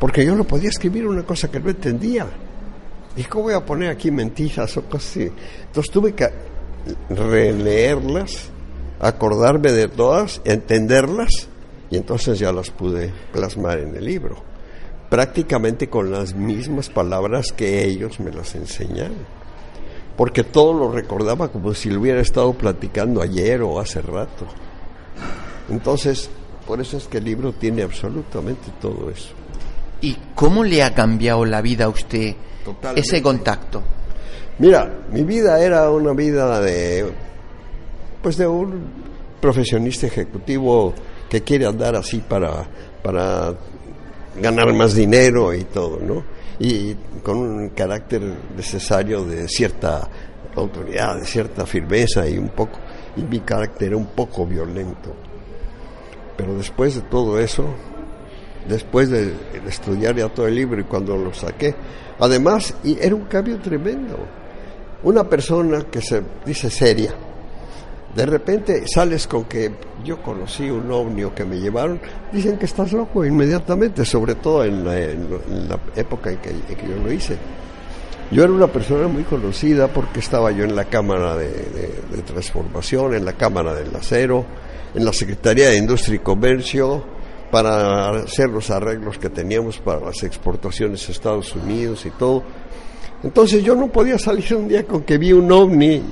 Porque 0.00 0.24
yo 0.24 0.34
no 0.34 0.44
podía 0.44 0.70
escribir 0.70 1.06
una 1.06 1.22
cosa 1.22 1.50
que 1.50 1.60
no 1.60 1.70
entendía. 1.70 2.26
¿Y 3.16 3.24
cómo 3.24 3.44
voy 3.44 3.54
a 3.54 3.64
poner 3.64 3.90
aquí 3.90 4.10
mentiras 4.10 4.76
o 4.76 4.82
cosas 4.82 5.10
así? 5.10 5.30
Entonces 5.66 5.92
tuve 5.92 6.14
que 6.14 6.28
releerlas, 7.10 8.50
acordarme 9.00 9.72
de 9.72 9.88
todas, 9.88 10.40
entenderlas, 10.44 11.48
y 11.90 11.96
entonces 11.96 12.38
ya 12.38 12.52
las 12.52 12.70
pude 12.70 13.12
plasmar 13.32 13.80
en 13.80 13.96
el 13.96 14.04
libro. 14.04 14.36
Prácticamente 15.08 15.88
con 15.88 16.10
las 16.10 16.34
mismas 16.34 16.88
palabras 16.88 17.52
que 17.52 17.84
ellos 17.84 18.20
me 18.20 18.30
las 18.30 18.54
enseñaron 18.54 19.40
porque 20.20 20.44
todo 20.44 20.74
lo 20.74 20.92
recordaba 20.92 21.48
como 21.48 21.72
si 21.72 21.88
lo 21.88 21.98
hubiera 21.98 22.20
estado 22.20 22.52
platicando 22.52 23.22
ayer 23.22 23.62
o 23.62 23.80
hace 23.80 24.02
rato. 24.02 24.44
Entonces, 25.70 26.28
por 26.66 26.78
eso 26.78 26.98
es 26.98 27.06
que 27.06 27.16
el 27.16 27.24
libro 27.24 27.54
tiene 27.54 27.82
absolutamente 27.82 28.70
todo 28.82 29.08
eso. 29.08 29.30
¿Y 30.02 30.14
cómo 30.34 30.62
le 30.62 30.82
ha 30.82 30.92
cambiado 30.92 31.46
la 31.46 31.62
vida 31.62 31.86
a 31.86 31.88
usted 31.88 32.34
ese 32.96 33.22
contacto? 33.22 33.82
Mira, 34.58 35.06
mi 35.10 35.22
vida 35.22 35.58
era 35.58 35.90
una 35.90 36.12
vida 36.12 36.60
de, 36.60 37.10
pues 38.22 38.36
de 38.36 38.46
un 38.46 38.82
profesionista 39.40 40.06
ejecutivo 40.06 40.92
que 41.28 41.42
quiere 41.42 41.66
andar 41.66 41.96
así 41.96 42.18
para, 42.18 42.68
para 43.02 43.54
ganar 44.40 44.72
más 44.74 44.94
dinero 44.94 45.54
y 45.54 45.64
todo, 45.64 45.98
¿no? 46.00 46.24
y 46.60 46.94
con 47.22 47.38
un 47.38 47.68
carácter 47.70 48.20
necesario 48.54 49.24
de 49.24 49.48
cierta 49.48 50.06
autoridad, 50.54 51.16
de 51.16 51.24
cierta 51.24 51.64
firmeza 51.64 52.28
y 52.28 52.36
un 52.36 52.50
poco, 52.50 52.78
y 53.16 53.22
mi 53.22 53.40
carácter 53.40 53.88
era 53.88 53.96
un 53.96 54.08
poco 54.08 54.46
violento. 54.46 55.14
Pero 56.36 56.54
después 56.56 56.94
de 56.96 57.00
todo 57.02 57.40
eso, 57.40 57.64
después 58.68 59.08
de, 59.08 59.32
estudiar 59.66 60.14
ya 60.16 60.28
todo 60.28 60.46
el 60.46 60.54
libro 60.54 60.78
y 60.80 60.84
cuando 60.84 61.16
lo 61.16 61.32
saqué, 61.32 61.74
además, 62.18 62.74
y 62.84 62.98
era 63.00 63.14
un 63.14 63.24
cambio 63.24 63.58
tremendo. 63.58 64.18
Una 65.02 65.24
persona 65.24 65.84
que 65.90 66.02
se 66.02 66.22
dice 66.44 66.68
seria, 66.68 67.14
de 68.14 68.26
repente 68.26 68.82
sales 68.92 69.26
con 69.26 69.44
que 69.44 69.70
yo 70.04 70.20
conocí 70.20 70.68
un 70.68 70.90
ovnio 70.90 71.34
que 71.34 71.44
me 71.44 71.60
llevaron, 71.60 72.00
dicen 72.32 72.58
que 72.58 72.64
estás 72.64 72.92
loco 72.92 73.24
inmediatamente, 73.24 74.04
sobre 74.04 74.34
todo 74.34 74.64
en 74.64 74.84
la, 74.84 75.78
época 75.94 76.30
en 76.30 76.38
que, 76.38 76.50
yo 76.50 76.96
lo 77.02 77.12
hice. 77.12 77.36
Yo 78.32 78.44
era 78.44 78.52
una 78.52 78.68
persona 78.68 79.08
muy 79.08 79.24
conocida 79.24 79.88
porque 79.88 80.20
estaba 80.20 80.50
yo 80.52 80.64
en 80.64 80.76
la 80.76 80.84
Cámara 80.84 81.36
de, 81.36 81.48
de, 81.48 82.22
Transformación, 82.22 83.14
en 83.14 83.24
la 83.24 83.32
Cámara 83.32 83.74
del 83.74 83.94
Acero, 83.94 84.44
en 84.94 85.04
la 85.04 85.12
Secretaría 85.12 85.70
de 85.70 85.76
Industria 85.76 86.16
y 86.16 86.18
Comercio, 86.20 87.04
para 87.50 88.10
hacer 88.10 88.48
los 88.48 88.70
arreglos 88.70 89.18
que 89.18 89.30
teníamos 89.30 89.78
para 89.78 90.00
las 90.00 90.22
exportaciones 90.22 91.08
a 91.08 91.12
Estados 91.12 91.54
Unidos 91.56 92.06
y 92.06 92.10
todo. 92.10 92.44
Entonces 93.22 93.64
yo 93.64 93.74
no 93.74 93.88
podía 93.88 94.18
salir 94.18 94.54
un 94.54 94.68
día 94.68 94.84
con 94.84 95.02
que 95.02 95.18
vi 95.18 95.32
un 95.32 95.50
ovni 95.50 96.02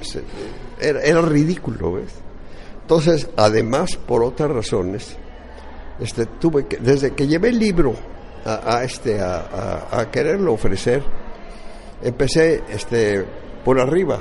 era, 0.80 1.20
ridículo, 1.22 1.92
¿ves? 1.94 2.14
Entonces, 2.82 3.28
además, 3.36 3.96
por 3.96 4.22
otras 4.22 4.50
razones, 4.50 5.16
este, 6.00 6.26
tuve 6.26 6.66
que, 6.66 6.78
desde 6.78 7.14
que 7.14 7.26
llevé 7.26 7.48
el 7.50 7.58
libro 7.58 7.94
a, 8.44 8.82
este, 8.82 9.20
a, 9.20 10.08
quererlo 10.10 10.54
ofrecer, 10.54 11.02
empecé 12.02 12.62
este, 12.70 13.24
por 13.64 13.78
arriba. 13.78 14.20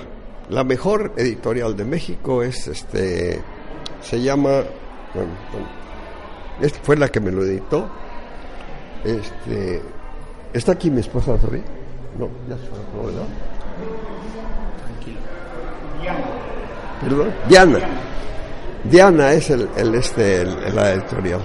La 0.49 0.63
mejor 0.63 1.13
editorial 1.17 1.75
de 1.75 1.85
México 1.85 2.43
es, 2.43 2.67
este, 2.67 3.41
se 4.01 4.21
llama, 4.21 4.63
esta 6.61 6.79
fue 6.81 6.97
la 6.97 7.09
que 7.09 7.19
me 7.19 7.31
lo 7.31 7.43
editó. 7.43 7.89
Este, 9.03 9.81
está 10.53 10.73
aquí 10.73 10.89
mi 10.89 11.01
esposa 11.01 11.37
todavía. 11.37 11.63
No, 12.17 12.27
ya 12.49 12.57
se 12.57 12.67
fue, 12.67 13.05
¿verdad? 13.05 13.27
Perdón, 17.01 17.33
Diana. 17.47 17.79
Diana 18.83 19.33
es 19.33 19.49
el, 19.49 19.67
este, 19.95 20.45
la 20.45 20.93
editorial. 20.93 21.41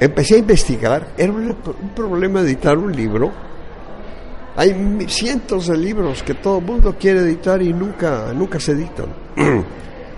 Empecé 0.00 0.34
a 0.34 0.38
investigar, 0.38 1.08
era 1.16 1.32
un, 1.32 1.56
problema 1.94 2.40
editar 2.40 2.76
un 2.76 2.92
libro. 2.92 3.32
Hay 4.56 5.06
cientos 5.08 5.68
de 5.68 5.76
libros 5.76 6.22
que 6.22 6.34
todo 6.34 6.58
el 6.58 6.64
mundo 6.64 6.96
quiere 6.98 7.20
editar 7.20 7.60
y 7.62 7.72
nunca, 7.72 8.32
nunca 8.34 8.60
se 8.60 8.72
editan. 8.72 9.06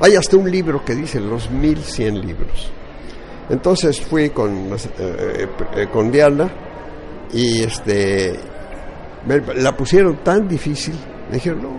Hay 0.00 0.14
hasta 0.14 0.36
un 0.36 0.50
libro 0.50 0.84
que 0.84 0.94
dice 0.94 1.20
los 1.20 1.50
1100 1.50 2.26
libros. 2.26 2.70
Entonces 3.48 4.00
fui 4.00 4.30
con, 4.30 4.72
eh, 4.98 5.48
eh, 5.76 5.86
con 5.90 6.10
Diana 6.10 6.50
y 7.32 7.62
este 7.62 8.38
la 9.56 9.76
pusieron 9.76 10.16
tan 10.22 10.48
difícil. 10.48 10.94
Me 11.28 11.34
dijeron, 11.34 11.62
no, 11.62 11.70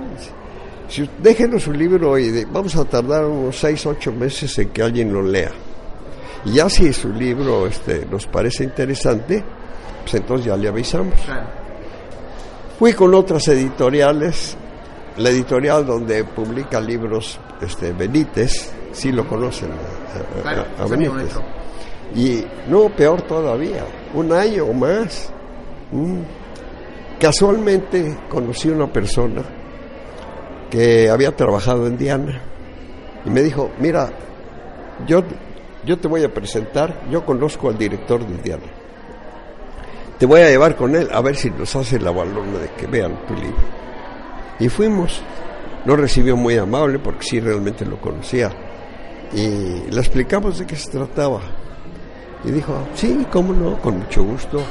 si, 0.87 1.09
déjenos 1.21 1.63
su 1.63 1.71
libro 1.71 2.17
y 2.17 2.45
vamos 2.45 2.75
a 2.75 2.85
tardar 2.85 3.25
unos 3.25 3.59
6, 3.59 3.85
8 3.85 4.11
meses 4.13 4.57
en 4.59 4.69
que 4.69 4.81
alguien 4.81 5.11
lo 5.13 5.21
lea. 5.21 5.51
Y 6.45 6.53
ya 6.53 6.69
si 6.69 6.93
su 6.93 7.09
libro 7.09 7.67
este, 7.67 8.05
nos 8.05 8.25
parece 8.27 8.63
interesante, 8.63 9.43
pues 10.03 10.15
entonces 10.15 10.47
ya 10.47 10.55
le 10.55 10.69
avisamos. 10.69 11.15
Fui 12.79 12.93
con 12.93 13.13
otras 13.13 13.47
editoriales, 13.47 14.55
la 15.17 15.29
editorial 15.29 15.85
donde 15.85 16.23
publica 16.23 16.79
libros 16.79 17.39
este, 17.61 17.91
Benítez, 17.91 18.71
sí 18.91 19.11
lo 19.11 19.27
conocen 19.27 19.71
a, 20.79 20.85
Benítez. 20.85 21.35
Y 22.15 22.43
no, 22.69 22.89
peor 22.95 23.23
todavía, 23.23 23.83
un 24.13 24.31
año 24.31 24.65
o 24.65 24.73
más. 24.73 25.31
Mm. 25.91 26.21
Casualmente 27.19 28.15
conocí 28.29 28.69
una 28.69 28.87
persona 28.87 29.41
que 30.69 31.09
había 31.09 31.35
trabajado 31.35 31.87
en 31.87 31.97
Diana 31.97 32.41
y 33.25 33.29
me 33.29 33.41
dijo, 33.41 33.71
mira, 33.79 34.09
yo, 35.05 35.23
yo 35.85 35.97
te 35.97 36.07
voy 36.07 36.23
a 36.23 36.33
presentar, 36.33 37.03
yo 37.09 37.25
conozco 37.25 37.69
al 37.69 37.77
director 37.77 38.25
de 38.25 38.41
Diana, 38.41 38.71
te 40.17 40.25
voy 40.25 40.41
a 40.41 40.49
llevar 40.49 40.75
con 40.75 40.95
él 40.95 41.09
a 41.11 41.21
ver 41.21 41.35
si 41.35 41.49
nos 41.49 41.75
hace 41.75 41.99
la 41.99 42.11
balona 42.11 42.59
de 42.59 42.69
que 42.71 42.87
vean 42.87 43.25
tu 43.27 43.35
libro. 43.35 43.77
Y 44.59 44.69
fuimos, 44.69 45.21
nos 45.85 45.99
recibió 45.99 46.35
muy 46.35 46.57
amable 46.57 46.99
porque 46.99 47.23
sí 47.23 47.39
realmente 47.39 47.85
lo 47.85 48.01
conocía 48.01 48.51
y 49.33 49.89
le 49.91 49.99
explicamos 49.99 50.59
de 50.59 50.65
qué 50.65 50.75
se 50.75 50.91
trataba. 50.91 51.41
Y 52.43 52.51
dijo, 52.51 52.73
sí, 52.95 53.25
cómo 53.31 53.53
no, 53.53 53.79
con 53.79 53.99
mucho 53.99 54.23
gusto. 54.23 54.63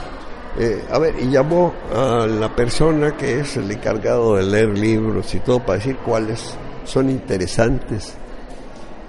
Eh, 0.58 0.82
a 0.90 0.98
ver, 0.98 1.14
y 1.20 1.28
llamó 1.28 1.74
a 1.94 2.26
la 2.26 2.54
persona 2.54 3.14
que 3.14 3.40
es 3.40 3.58
el 3.58 3.70
encargado 3.70 4.36
de 4.36 4.42
leer 4.42 4.78
libros 4.78 5.34
y 5.34 5.40
todo 5.40 5.60
para 5.60 5.78
decir 5.78 5.98
cuáles 5.98 6.54
son 6.84 7.10
interesantes. 7.10 8.14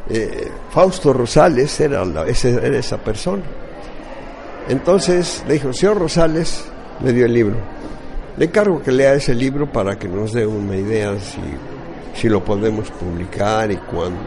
Eh, 0.09 0.49
Fausto 0.71 1.13
Rosales 1.13 1.79
era, 1.79 2.03
esa 2.27 2.97
persona. 2.97 3.43
Entonces 4.67 5.43
le 5.47 5.53
dijo, 5.53 5.71
señor 5.71 5.99
Rosales, 5.99 6.65
le 7.01 7.13
dio 7.13 7.25
el 7.25 7.33
libro. 7.33 7.55
Le 8.35 8.45
encargo 8.45 8.83
que 8.83 8.91
lea 8.91 9.13
ese 9.13 9.33
libro 9.33 9.71
para 9.71 9.97
que 9.97 10.09
nos 10.09 10.33
dé 10.33 10.45
una 10.45 10.75
idea 10.75 11.17
si, 11.17 11.39
si 12.13 12.27
lo 12.27 12.43
podemos 12.43 12.91
publicar 12.91 13.71
y 13.71 13.77
cuándo. 13.77 14.19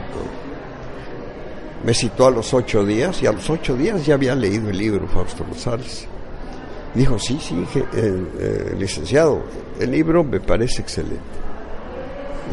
Me 1.85 1.93
citó 1.93 2.27
a 2.27 2.31
los 2.31 2.53
ocho 2.55 2.85
días 2.85 3.23
y 3.23 3.27
a 3.27 3.33
los 3.33 3.49
ocho 3.51 3.77
días 3.77 4.05
ya 4.07 4.15
había 4.15 4.35
leído 4.35 4.71
el 4.71 4.79
libro 4.79 5.07
Fausto 5.07 5.45
Rosales. 5.45 6.10
Dijo, 6.95 7.19
sí, 7.19 7.39
sí, 7.41 7.65
eh, 7.95 8.75
licenciado, 8.77 9.45
el 9.79 9.93
libro 9.93 10.25
me 10.25 10.41
parece 10.41 10.83
excelente. 10.83 11.21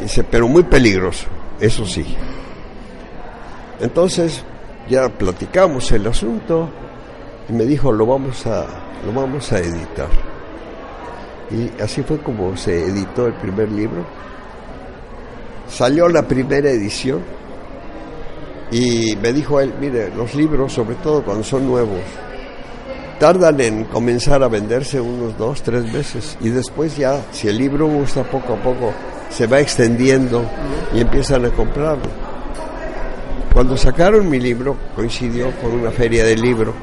Dice, 0.02 0.24
pero 0.24 0.48
muy 0.48 0.64
peligroso, 0.64 1.26
eso 1.60 1.86
sí. 1.86 2.06
Entonces 3.80 4.44
ya 4.90 5.10
platicamos 5.10 5.92
el 5.92 6.06
asunto 6.08 6.70
y 7.50 7.54
me 7.54 7.66
dijo, 7.66 7.92
lo 7.92 8.06
vamos 8.06 8.46
a, 8.46 8.66
lo 9.06 9.14
vamos 9.14 9.52
a 9.52 9.60
editar. 9.60 10.10
Y 11.50 11.82
así 11.82 12.04
fue 12.04 12.20
como 12.20 12.56
se 12.58 12.86
editó 12.86 13.28
el 13.28 13.34
primer 13.34 13.72
libro. 13.72 14.06
Salió 15.68 16.08
la 16.10 16.28
primera 16.28 16.70
edición 16.70 17.22
y 18.72 19.16
me 19.22 19.32
dijo 19.34 19.60
él, 19.60 19.74
mire, 19.80 20.14
los 20.16 20.36
libros, 20.36 20.74
sobre 20.74 20.96
todo 20.96 21.24
cuando 21.24 21.44
son 21.44 21.66
nuevos, 21.66 22.02
tardan 23.20 23.60
en 23.62 23.84
comenzar 23.86 24.44
a 24.44 24.48
venderse 24.48 25.02
unos 25.02 25.38
dos, 25.38 25.62
tres 25.62 25.92
meses 25.92 26.38
y 26.40 26.50
después 26.50 26.96
ya, 26.98 27.22
si 27.32 27.48
el 27.48 27.58
libro 27.58 27.88
gusta 27.88 28.24
poco 28.24 28.54
a 28.54 28.58
poco, 28.58 28.94
se 29.30 29.48
va 29.48 29.60
extendiendo 29.60 30.44
y 30.94 31.02
empiezan 31.02 31.46
a 31.46 31.50
comprarlo. 31.50 32.10
Cuando 33.54 33.76
sacaron 33.76 34.30
mi 34.30 34.40
libro, 34.40 34.78
coincidió 34.96 35.52
con 35.60 35.72
una 35.72 35.90
feria 35.90 36.24
de 36.24 36.36
libro. 36.36 36.74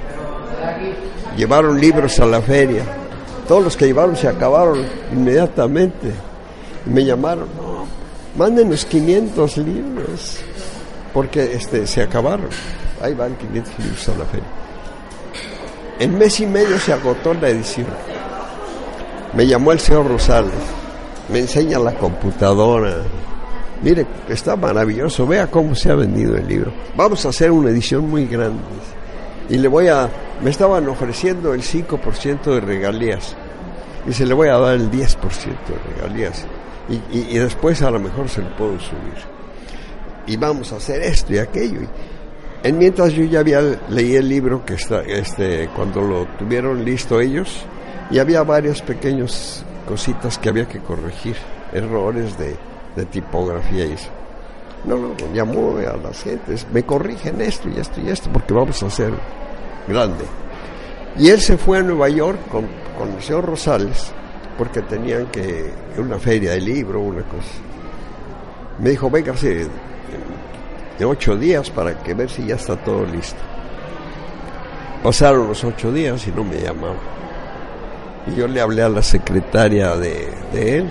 Llevaron 1.37 1.81
libros 1.81 2.19
a 2.19 2.27
la 2.27 2.41
feria. 2.41 2.83
Todos 3.47 3.63
los 3.63 3.77
que 3.77 3.87
llevaron 3.87 4.17
se 4.17 4.27
acabaron 4.27 4.85
inmediatamente. 5.13 6.11
Y 6.85 6.91
me 6.91 7.05
llamaron, 7.05 7.49
no, 7.57 7.87
mándenos 8.37 8.85
500 8.87 9.57
libros, 9.59 10.39
porque 11.13 11.53
este, 11.55 11.87
se 11.87 12.03
acabaron. 12.03 12.49
Ahí 13.01 13.15
van 13.15 13.37
500 13.37 13.79
libros 13.79 14.09
a 14.09 14.19
la 14.19 14.25
feria. 14.25 14.64
En 15.99 16.19
mes 16.19 16.41
y 16.41 16.47
medio 16.47 16.79
se 16.79 16.93
agotó 16.93 17.35
la 17.35 17.49
edición. 17.49 17.87
Me 19.33 19.47
llamó 19.47 19.73
el 19.73 19.79
señor 19.79 20.09
Rosales, 20.09 20.53
me 21.29 21.41
enseña 21.41 21.79
la 21.79 21.95
computadora. 21.95 22.97
Mire, 23.83 24.07
está 24.29 24.57
maravilloso, 24.57 25.27
vea 25.27 25.47
cómo 25.47 25.75
se 25.75 25.91
ha 25.91 25.95
vendido 25.95 26.37
el 26.37 26.49
libro. 26.49 26.73
Vamos 26.97 27.25
a 27.25 27.29
hacer 27.29 27.51
una 27.51 27.71
edición 27.71 28.09
muy 28.09 28.27
grande. 28.27 28.63
Y 29.49 29.59
le 29.59 29.69
voy 29.69 29.89
a, 29.89 30.09
me 30.43 30.51
estaban 30.51 30.89
ofreciendo 30.89 31.55
el 31.55 31.63
5% 31.63 32.43
de 32.43 32.61
regalías. 32.61 33.37
Y 34.09 34.13
se 34.13 34.27
le 34.27 34.35
voy 34.35 34.49
a 34.49 34.59
dar 34.59 34.75
el 34.75 34.91
10% 34.91 35.17
de 35.17 35.95
regalías. 35.95 36.45
Y, 36.89 36.95
y, 36.95 37.29
y, 37.31 37.39
después 37.39 37.83
a 37.83 37.91
lo 37.91 38.01
mejor 38.01 38.29
se 38.29 38.43
lo 38.43 38.55
puedo 38.57 38.79
subir. 38.81 39.15
Y 40.27 40.37
vamos 40.37 40.73
a 40.73 40.77
hacer 40.77 41.03
esto 41.03 41.35
y 41.35 41.39
aquello. 41.39 41.83
Y, 41.83 41.89
en 42.65 42.79
mientras 42.79 43.13
yo 43.13 43.25
ya 43.25 43.41
había 43.41 43.61
leí 43.91 44.17
el 44.17 44.27
libro 44.27 44.65
que 44.65 44.75
está, 44.75 45.03
este, 45.03 45.69
cuando 45.77 46.01
lo 46.01 46.27
tuvieron 46.39 46.83
listo 46.83 47.21
ellos, 47.21 47.67
y 48.11 48.19
había 48.19 48.43
varias 48.43 48.81
pequeñas 48.81 49.63
cositas 49.87 50.39
que 50.39 50.49
había 50.49 50.67
que 50.67 50.81
corregir, 50.81 51.37
errores 51.75 52.37
de, 52.39 52.57
tipografía 53.07 53.85
y 53.85 53.93
eso. 53.93 54.09
No, 54.87 54.97
no, 54.97 55.15
llamó 55.35 55.77
a 55.77 55.97
las 55.99 56.23
gentes, 56.23 56.67
me 56.73 56.85
corrigen 56.85 57.39
esto 57.43 57.69
y 57.69 57.79
esto 57.79 58.01
y 58.01 58.09
esto, 58.09 58.31
porque 58.33 58.55
vamos 58.55 58.83
a 58.83 58.87
hacer 58.87 59.13
grande. 59.87 60.25
Y 61.19 61.29
él 61.29 61.41
se 61.41 61.59
fue 61.59 61.79
a 61.79 61.83
Nueva 61.83 62.09
York 62.09 62.39
con, 62.51 62.67
con 62.97 63.13
el 63.13 63.23
señor 63.23 63.45
Rosales, 63.45 64.11
porque 64.57 64.81
tenían 64.81 65.27
que 65.27 65.71
una 65.99 66.19
feria 66.19 66.53
de 66.53 66.63
libro, 66.63 67.01
una 67.01 67.25
cosa. 67.25 67.53
Me 68.79 68.91
dijo, 68.91 69.11
venga, 69.11 69.35
en, 69.43 69.69
en 70.99 71.07
ocho 71.07 71.37
días 71.37 71.71
para 71.71 71.99
que 72.03 72.15
ver 72.15 72.31
si 72.31 72.47
ya 72.47 72.55
está 72.55 72.77
todo 72.77 73.05
listo. 73.05 73.41
Pasaron 75.03 75.49
los 75.49 75.63
ocho 75.65 75.93
días 75.93 76.27
y 76.27 76.33
no 76.33 76.45
me 76.45 76.57
llamaban. 76.57 76.97
Y 78.27 78.35
yo 78.37 78.49
le 78.49 78.61
hablé 78.61 78.83
a 78.83 78.89
la 78.89 79.03
secretaria 79.03 79.97
de, 79.97 80.33
de 80.53 80.79
él, 80.79 80.91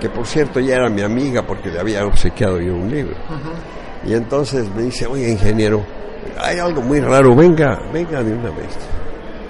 que 0.00 0.08
por 0.08 0.26
cierto 0.26 0.60
ya 0.60 0.76
era 0.76 0.88
mi 0.88 1.02
amiga 1.02 1.42
porque 1.42 1.70
le 1.70 1.80
había 1.80 2.06
obsequiado 2.06 2.60
yo 2.60 2.74
un 2.74 2.90
libro. 2.90 3.16
Uh 3.28 3.32
-huh. 3.32 4.10
Y 4.10 4.14
entonces 4.14 4.68
me 4.74 4.82
dice, 4.82 5.06
oye 5.06 5.30
ingeniero, 5.30 5.84
hay 6.38 6.58
algo 6.58 6.80
muy 6.82 7.00
raro, 7.00 7.34
venga, 7.34 7.80
venga 7.92 8.22
de 8.22 8.32
una 8.32 8.50
vez. 8.50 8.76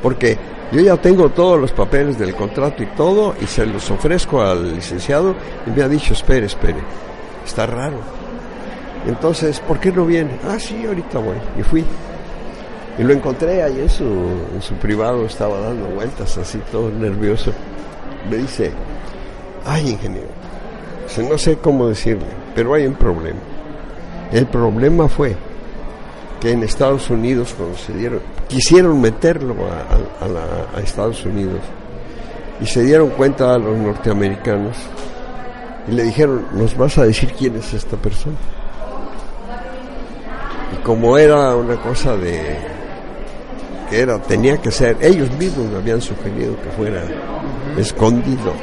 Porque 0.03 0.39
yo 0.73 0.81
ya 0.81 0.97
tengo 0.97 1.29
todos 1.29 1.61
los 1.61 1.73
papeles 1.73 2.19
del 2.19 2.35
contrato 2.35 2.83
y 2.83 2.87
todo, 2.87 3.35
y 3.41 3.47
se 3.47 3.67
los 3.67 3.91
ofrezco 3.91 4.41
al 4.41 4.75
licenciado, 4.75 5.35
y 5.67 5.71
me 5.71 5.83
ha 5.83 5.89
dicho, 5.89 6.15
espere, 6.15 6.47
espere, 6.47 6.79
está 7.45 7.67
raro. 7.67 7.99
Entonces, 9.07 9.61
¿por 9.61 9.81
qué 9.81 9.93
no 9.93 10.05
viene? 10.05 10.33
Ah, 10.47 10.59
sí, 10.59 10.85
ahorita 10.87 11.19
voy. 11.19 11.37
Y 11.59 11.63
fui. 11.63 11.85
Y 12.99 13.03
lo 13.03 13.13
encontré 13.13 13.63
ahí 13.63 13.81
en 13.81 13.89
su, 13.89 14.05
su 14.61 14.75
privado, 14.75 15.25
estaba 15.25 15.59
dando 15.61 15.87
vueltas 15.89 16.37
así, 16.37 16.59
todo 16.71 16.91
nervioso. 16.91 17.53
Me 18.29 18.37
dice, 18.37 18.73
ay, 19.65 19.91
ingeniero, 19.91 20.29
no 21.29 21.39
sé 21.39 21.57
cómo 21.57 21.89
decirle, 21.89 22.27
pero 22.55 22.75
hay 22.75 22.87
un 22.87 22.95
problema. 22.95 23.41
El 24.31 24.47
problema 24.47 25.09
fue 25.09 25.35
que 26.41 26.53
en 26.53 26.63
Estados 26.63 27.09
Unidos, 27.09 27.55
cuando 27.57 27.77
se 27.77 27.93
dieron, 27.95 28.21
quisieron 28.49 29.01
meterlo 29.01 29.55
a, 29.67 30.77
a 30.77 30.81
Estados 30.81 31.25
Unidos 31.25 31.61
y 32.61 32.67
se 32.67 32.83
dieron 32.83 33.11
cuenta 33.11 33.55
a 33.55 33.59
los 33.59 33.79
norteamericanos 33.79 34.77
y 35.89 35.93
le 35.93 36.03
dijeron, 36.05 36.47
¿nos 36.53 36.77
vas 36.77 36.99
a 36.99 37.05
decir 37.05 37.33
quién 37.33 37.57
es 37.57 37.73
esta 37.73 37.97
persona? 37.97 38.37
Como 40.85 41.19
era 41.19 41.55
una 41.55 41.77
cosa 41.77 42.17
de 42.17 42.57
que 43.89 44.01
era 44.01 44.21
tenía 44.23 44.59
que 44.59 44.71
ser 44.71 44.97
ellos 45.01 45.31
mismos 45.33 45.67
me 45.67 45.79
habían 45.79 46.01
sugerido 46.01 46.57
que 46.63 46.71
fuera 46.71 47.03
escondido. 47.77 48.55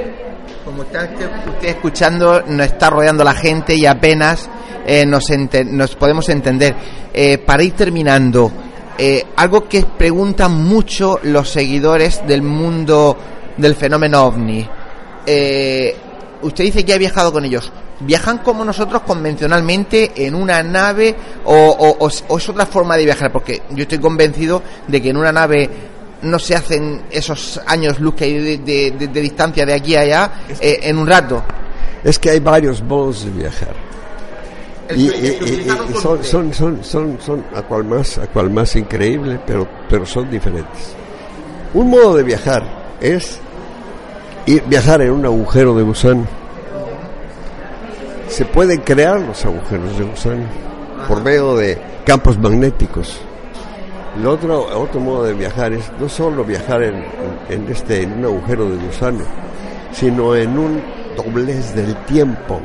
Como 0.63 0.83
está 0.83 1.03
usted 1.03 1.69
escuchando 1.69 2.41
nos 2.47 2.65
está 2.65 2.89
rodeando 2.89 3.23
la 3.23 3.33
gente 3.33 3.75
y 3.75 3.85
apenas 3.85 4.49
eh, 4.85 5.05
nos, 5.05 5.25
nos, 5.65 5.95
podemos 5.95 6.27
entender. 6.29 6.75
Eh, 7.13 7.37
para 7.39 7.63
ir 7.63 7.73
terminando 7.73 8.51
eh, 8.97 9.25
algo 9.35 9.67
que 9.67 9.83
preguntan 9.83 10.53
mucho 10.63 11.19
los 11.23 11.49
seguidores 11.49 12.25
del 12.25 12.41
mundo 12.41 13.17
del 13.57 13.75
fenómeno 13.75 14.23
ovni 14.25 14.67
usted 16.41 16.63
dice 16.63 16.85
que 16.85 16.93
ha 16.93 16.97
viajado 16.97 17.31
con 17.31 17.45
ellos. 17.45 17.71
Viajan 17.99 18.39
como 18.39 18.63
nosotros 18.63 19.01
convencionalmente 19.03 20.11
en 20.15 20.35
una 20.35 20.61
nave 20.63 21.15
o, 21.45 21.53
o, 21.53 22.05
o, 22.05 22.09
o, 22.27 22.37
es 22.37 22.49
otra 22.49 22.65
forma 22.65 22.95
de 22.95 23.05
viajar 23.05 23.31
porque 23.31 23.63
yo 23.71 23.83
estoy 23.83 23.99
convencido 23.99 24.61
de 24.87 25.01
que 25.01 25.09
en 25.09 25.17
una 25.17 25.31
nave 25.31 25.69
no 26.21 26.39
se 26.39 26.55
hacen 26.55 27.03
esos 27.11 27.59
años 27.65 27.99
luz 27.99 28.15
que 28.15 28.25
hay 28.25 28.33
de, 28.33 28.57
de, 28.59 28.91
de, 28.91 29.07
de 29.07 29.21
distancia 29.21 29.65
de 29.65 29.73
aquí 29.73 29.95
a 29.95 30.01
allá 30.01 30.31
eh, 30.59 30.79
en 30.83 30.97
un 30.97 31.07
rato. 31.07 31.43
Es 32.03 32.19
que 32.19 32.31
hay 32.31 32.39
varios 32.39 32.81
modos 32.81 33.25
de 33.25 33.31
viajar. 33.31 33.75
Y, 34.95 35.01
y, 35.01 35.07
y, 35.07 35.67
y 35.89 35.93
son, 35.99 36.23
son, 36.23 36.53
son, 36.53 36.83
son, 36.83 37.17
son 37.19 37.45
a 37.53 37.61
cual 37.61 37.83
más 37.83 38.17
a 38.19 38.27
cual 38.27 38.49
más 38.49 38.73
increíble 38.77 39.37
pero, 39.45 39.67
pero 39.89 40.05
son 40.05 40.29
diferentes. 40.29 40.95
Un 41.73 41.89
modo 41.89 42.15
de 42.15 42.23
viajar 42.23 42.95
es 43.01 43.39
viajar 44.67 45.01
en 45.01 45.11
un 45.11 45.25
agujero 45.25 45.75
de 45.75 45.83
gusano 45.83 46.25
se 48.29 48.45
pueden 48.45 48.81
crear 48.81 49.19
los 49.19 49.43
agujeros 49.45 49.97
de 49.97 50.05
gusano 50.05 50.43
por 51.07 51.21
medio 51.23 51.55
de 51.55 51.77
campos 52.05 52.37
magnéticos. 52.37 53.19
El 54.17 54.25
otro, 54.25 54.65
otro 54.79 54.99
modo 54.99 55.23
de 55.25 55.33
viajar 55.33 55.73
es 55.73 55.91
no 55.99 56.09
solo 56.09 56.43
viajar 56.43 56.81
en, 56.83 56.95
en, 56.95 57.05
en, 57.49 57.71
este, 57.71 58.03
en 58.03 58.13
un 58.13 58.25
agujero 58.25 58.69
de 58.69 58.77
gusano, 58.77 59.23
sino 59.91 60.35
en 60.35 60.57
un 60.57 60.81
doblez 61.15 61.75
del 61.75 61.95
tiempo. 62.05 62.59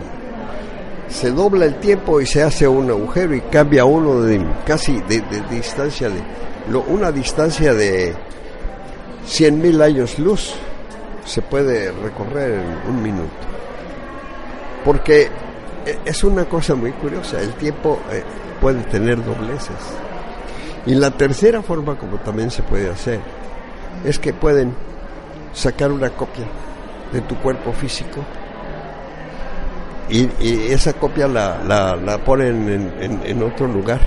Se 1.08 1.30
dobla 1.30 1.66
el 1.66 1.74
tiempo 1.76 2.20
y 2.20 2.26
se 2.26 2.42
hace 2.42 2.66
un 2.66 2.90
agujero 2.90 3.34
y 3.34 3.40
cambia 3.42 3.84
uno 3.84 4.20
de 4.22 4.40
casi 4.64 5.00
de, 5.02 5.20
de, 5.20 5.40
de 5.42 5.56
distancia 5.56 6.08
de 6.08 6.22
lo, 6.70 6.82
una 6.82 7.12
distancia 7.12 7.74
de 7.74 8.14
100.000 9.26 9.82
años 9.82 10.18
luz 10.18 10.54
se 11.24 11.42
puede 11.42 11.92
recorrer 11.92 12.60
en 12.60 12.90
un 12.90 13.02
minuto. 13.02 13.30
Porque 14.84 15.28
es 16.04 16.24
una 16.24 16.44
cosa 16.44 16.74
muy 16.74 16.92
curiosa, 16.92 17.40
el 17.40 17.54
tiempo 17.54 18.00
eh, 18.10 18.22
puede 18.60 18.82
tener 18.84 19.24
dobleces. 19.24 19.76
Y 20.86 20.94
la 20.94 21.10
tercera 21.12 21.62
forma 21.62 21.96
como 21.96 22.18
también 22.18 22.50
se 22.50 22.62
puede 22.62 22.90
hacer 22.90 23.20
es 24.04 24.18
que 24.18 24.32
pueden 24.32 24.74
sacar 25.52 25.92
una 25.92 26.10
copia 26.10 26.46
de 27.12 27.20
tu 27.20 27.36
cuerpo 27.36 27.72
físico 27.72 28.24
y, 30.08 30.28
y 30.40 30.72
esa 30.72 30.92
copia 30.92 31.26
la, 31.26 31.62
la, 31.64 31.96
la 31.96 32.18
ponen 32.18 32.68
en, 32.68 32.92
en, 33.00 33.20
en, 33.24 33.42
otro 33.42 33.66
lugar. 33.66 34.00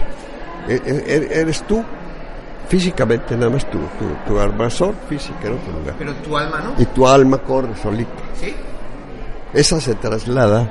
E, 0.68 0.76
e, 0.76 1.41
eres 1.41 1.63
tú 1.63 1.84
físicamente, 2.68 3.36
nada 3.36 3.49
más 3.49 3.70
tú, 3.70 3.80
tu, 3.99 4.34
tu 4.34 4.39
armazón 4.39 4.95
física 5.07 5.47
en 5.47 5.53
otro 5.53 5.72
lugar. 5.80 5.95
Pero 5.97 6.13
tu 6.16 6.38
alma 6.38 6.59
no. 6.59 6.82
Y 6.82 6.86
tu 6.86 7.07
alma 7.07 7.38
corre 7.39 7.76
solita. 7.76 8.11
¿Sí? 8.39 8.53
Esa 9.53 9.80
se 9.80 9.95
traslada 9.95 10.70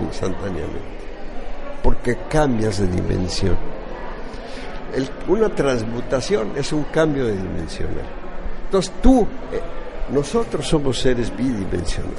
instantáneamente, 0.00 0.80
porque 1.82 2.18
cambias 2.28 2.78
de 2.78 2.88
dimensión. 2.88 3.56
El, 4.94 5.08
una 5.28 5.48
transmutación 5.48 6.52
es 6.56 6.72
un 6.72 6.84
cambio 6.84 7.26
de 7.26 7.36
dimensional. 7.36 8.06
Entonces 8.64 8.92
tú, 9.00 9.26
eh, 9.52 9.60
nosotros 10.10 10.66
somos 10.66 10.98
seres 10.98 11.34
bidimensionales. 11.36 12.16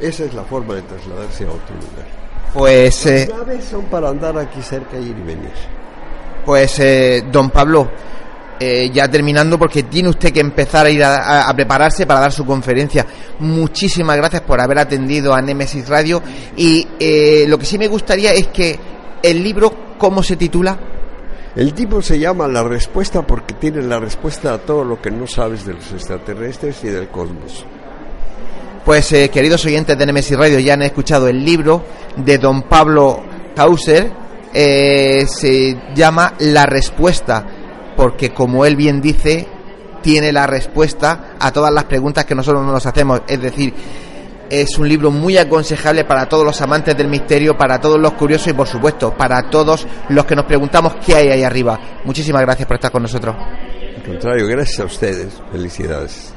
Esa 0.00 0.24
es 0.24 0.34
la 0.34 0.42
forma 0.42 0.74
de 0.74 0.82
trasladarse 0.82 1.44
a 1.44 1.48
otro 1.48 1.74
lugar. 1.76 2.06
Pues 2.52 3.06
Las 3.06 3.14
eh, 3.14 3.34
naves 3.34 3.64
son 3.64 3.84
para 3.84 4.08
andar 4.08 4.36
aquí 4.36 4.60
cerca, 4.60 4.98
ir 4.98 5.16
y 5.16 5.22
venir. 5.22 5.52
Pues 6.44 6.78
eh, 6.80 7.24
don 7.30 7.50
Pablo, 7.50 7.90
eh, 8.64 8.90
ya 8.92 9.08
terminando 9.08 9.58
porque 9.58 9.82
tiene 9.82 10.08
usted 10.08 10.32
que 10.32 10.38
empezar 10.38 10.86
a 10.86 10.90
ir 10.90 11.02
a, 11.02 11.16
a, 11.16 11.48
a, 11.48 11.56
prepararse 11.56 12.06
para 12.06 12.20
dar 12.20 12.32
su 12.32 12.46
conferencia. 12.46 13.04
Muchísimas 13.40 14.16
gracias 14.16 14.42
por 14.42 14.60
haber 14.60 14.78
atendido 14.78 15.34
a 15.34 15.42
Nemesis 15.42 15.88
Radio 15.88 16.22
y 16.56 16.86
eh, 17.00 17.44
lo 17.48 17.58
que 17.58 17.66
sí 17.66 17.76
me 17.76 17.88
gustaría 17.88 18.32
es 18.32 18.46
que 18.48 18.78
el 19.20 19.42
libro, 19.42 19.96
¿cómo 19.98 20.22
se 20.22 20.36
titula? 20.36 20.78
El 21.56 21.74
tipo 21.74 22.00
se 22.00 22.20
llama 22.20 22.46
La 22.46 22.62
Respuesta 22.62 23.26
porque 23.26 23.54
tiene 23.54 23.82
la 23.82 23.98
respuesta 23.98 24.54
a 24.54 24.58
todo 24.58 24.84
lo 24.84 25.02
que 25.02 25.10
no 25.10 25.26
sabes 25.26 25.66
de 25.66 25.74
los 25.74 25.92
extraterrestres 25.92 26.84
y 26.84 26.88
del 26.88 27.08
cosmos. 27.08 27.66
Pues 28.84 29.12
eh, 29.12 29.28
queridos 29.28 29.64
oyentes 29.64 29.98
de 29.98 30.06
Nemesis 30.06 30.38
Radio 30.38 30.60
ya 30.60 30.74
han 30.74 30.82
escuchado 30.82 31.28
el 31.28 31.44
libro 31.44 31.84
de 32.16 32.38
don 32.38 32.62
Pablo 32.62 33.22
Causer 33.56 34.21
eh, 34.54 35.24
se 35.26 35.76
llama 35.94 36.34
La 36.40 36.66
Respuesta, 36.66 37.46
porque 37.96 38.30
como 38.30 38.64
él 38.64 38.76
bien 38.76 39.00
dice, 39.00 39.46
tiene 40.02 40.32
la 40.32 40.46
respuesta 40.46 41.34
a 41.38 41.52
todas 41.52 41.72
las 41.72 41.84
preguntas 41.84 42.24
que 42.24 42.34
nosotros 42.34 42.64
nos 42.64 42.84
hacemos. 42.84 43.22
Es 43.26 43.40
decir, 43.40 43.72
es 44.50 44.78
un 44.78 44.86
libro 44.86 45.10
muy 45.10 45.38
aconsejable 45.38 46.04
para 46.04 46.28
todos 46.28 46.44
los 46.44 46.60
amantes 46.60 46.96
del 46.96 47.08
misterio, 47.08 47.56
para 47.56 47.80
todos 47.80 47.98
los 47.98 48.12
curiosos 48.12 48.48
y 48.48 48.52
por 48.52 48.66
supuesto 48.66 49.14
para 49.16 49.48
todos 49.48 49.86
los 50.10 50.26
que 50.26 50.36
nos 50.36 50.44
preguntamos 50.44 50.96
qué 51.04 51.14
hay 51.14 51.28
ahí 51.28 51.42
arriba. 51.42 51.78
Muchísimas 52.04 52.42
gracias 52.42 52.66
por 52.66 52.76
estar 52.76 52.90
con 52.90 53.02
nosotros. 53.02 53.34
Al 53.96 54.02
contrario, 54.02 54.46
gracias 54.46 54.80
a 54.80 54.84
ustedes. 54.84 55.40
Felicidades. 55.50 56.34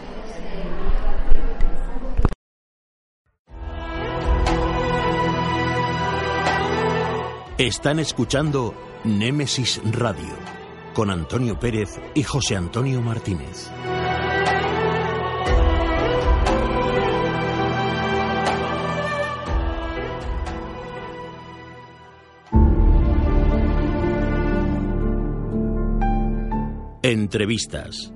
Están 7.57 7.99
escuchando 7.99 8.75
Némesis 9.05 9.79
Radio 9.85 10.35
con 10.93 11.09
Antonio 11.09 11.57
Pérez 11.57 12.01
y 12.13 12.21
José 12.21 12.57
Antonio 12.57 12.99
Martínez. 13.01 13.71
Entrevistas. 27.03 28.11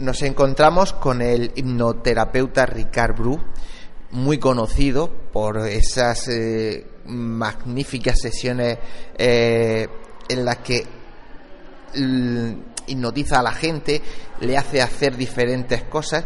Nos 0.00 0.22
encontramos 0.22 0.94
con 0.94 1.20
el 1.20 1.52
hipnoterapeuta 1.54 2.64
Ricard 2.64 3.14
Bru, 3.14 3.38
muy 4.12 4.38
conocido 4.38 5.10
por 5.30 5.58
esas 5.68 6.26
eh, 6.28 6.86
magníficas 7.04 8.18
sesiones 8.18 8.78
eh, 9.18 9.86
en 10.26 10.44
las 10.46 10.56
que 10.58 10.86
l- 11.92 12.56
hipnotiza 12.86 13.40
a 13.40 13.42
la 13.42 13.52
gente, 13.52 14.00
le 14.40 14.56
hace 14.56 14.80
hacer 14.80 15.18
diferentes 15.18 15.82
cosas. 15.82 16.24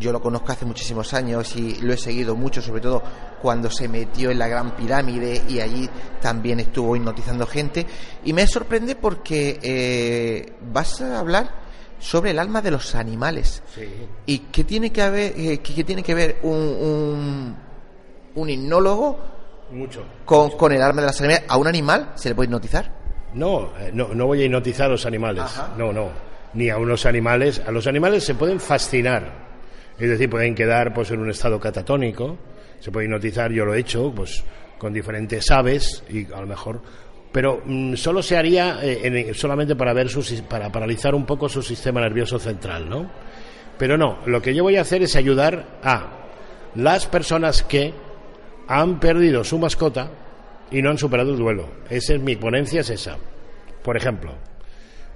Yo 0.00 0.10
lo 0.10 0.20
conozco 0.20 0.50
hace 0.50 0.64
muchísimos 0.66 1.14
años 1.14 1.54
y 1.54 1.76
lo 1.80 1.92
he 1.92 1.98
seguido 1.98 2.34
mucho, 2.34 2.60
sobre 2.60 2.80
todo 2.80 3.04
cuando 3.40 3.70
se 3.70 3.86
metió 3.86 4.32
en 4.32 4.40
la 4.40 4.48
Gran 4.48 4.74
Pirámide 4.74 5.42
y 5.48 5.60
allí 5.60 5.88
también 6.20 6.58
estuvo 6.58 6.96
hipnotizando 6.96 7.46
gente. 7.46 7.86
Y 8.24 8.32
me 8.32 8.48
sorprende 8.48 8.96
porque 8.96 9.60
eh, 9.62 10.54
vas 10.72 11.00
a 11.02 11.20
hablar 11.20 11.61
sobre 12.02 12.32
el 12.32 12.38
alma 12.40 12.60
de 12.60 12.72
los 12.72 12.94
animales. 12.96 13.62
¿Y 14.26 14.38
qué 14.50 14.64
tiene 14.64 14.90
que 14.90 15.02
haber, 15.02 15.32
eh, 15.36 15.58
qué, 15.58 15.84
tiene 15.84 16.02
que 16.02 16.14
ver 16.14 16.38
un, 16.42 16.56
un, 16.56 17.56
un 18.34 18.50
hipnólogo 18.50 19.18
Mucho. 19.70 20.04
con, 20.24 20.50
con 20.50 20.72
el 20.72 20.82
alma 20.82 21.00
de 21.02 21.06
los 21.06 21.20
animales? 21.20 21.44
¿A 21.48 21.56
un 21.56 21.68
animal 21.68 22.12
se 22.16 22.30
le 22.30 22.34
puede 22.34 22.46
hipnotizar? 22.46 22.92
No, 23.34 23.70
eh, 23.78 23.90
no, 23.94 24.08
no 24.14 24.26
voy 24.26 24.42
a 24.42 24.44
hipnotizar 24.46 24.86
a 24.86 24.90
los 24.90 25.06
animales. 25.06 25.44
Ajá. 25.44 25.74
No, 25.78 25.92
no. 25.92 26.10
Ni 26.54 26.70
a 26.70 26.76
unos 26.76 27.06
animales. 27.06 27.62
A 27.64 27.70
los 27.70 27.86
animales 27.86 28.24
se 28.24 28.34
pueden 28.34 28.58
fascinar. 28.58 29.40
Es 29.96 30.10
decir, 30.10 30.28
pueden 30.28 30.56
quedar 30.56 30.92
pues, 30.92 31.12
en 31.12 31.20
un 31.20 31.30
estado 31.30 31.60
catatónico. 31.60 32.36
Se 32.80 32.90
puede 32.90 33.06
hipnotizar, 33.06 33.52
yo 33.52 33.64
lo 33.64 33.74
he 33.74 33.78
hecho, 33.78 34.12
pues 34.14 34.42
con 34.76 34.92
diferentes 34.92 35.48
aves 35.52 36.02
y 36.10 36.26
a 36.32 36.40
lo 36.40 36.48
mejor. 36.48 36.82
Pero 37.32 37.62
mm, 37.64 37.94
solo 37.94 38.22
se 38.22 38.36
haría 38.36 38.78
eh, 38.82 39.00
en- 39.28 39.34
solamente 39.34 39.74
para 39.74 39.92
ver 39.92 40.08
su, 40.08 40.22
para 40.44 40.70
paralizar 40.70 41.14
un 41.14 41.24
poco 41.24 41.48
su 41.48 41.62
sistema 41.62 42.00
nervioso 42.00 42.38
central, 42.38 42.88
¿no? 42.88 43.10
Pero 43.78 43.96
no, 43.96 44.18
lo 44.26 44.40
que 44.42 44.54
yo 44.54 44.62
voy 44.62 44.76
a 44.76 44.82
hacer 44.82 45.02
es 45.02 45.16
ayudar 45.16 45.78
a 45.82 46.08
las 46.74 47.06
personas 47.06 47.62
que 47.62 47.92
han 48.68 49.00
perdido 49.00 49.42
su 49.44 49.58
mascota 49.58 50.10
y 50.70 50.80
no 50.82 50.90
han 50.90 50.98
superado 50.98 51.30
el 51.32 51.38
duelo. 51.38 51.68
Esa 51.90 52.14
es 52.14 52.20
mi 52.20 52.36
ponencia, 52.36 52.82
es 52.82 52.90
esa. 52.90 53.16
Por 53.82 53.96
ejemplo, 53.96 54.32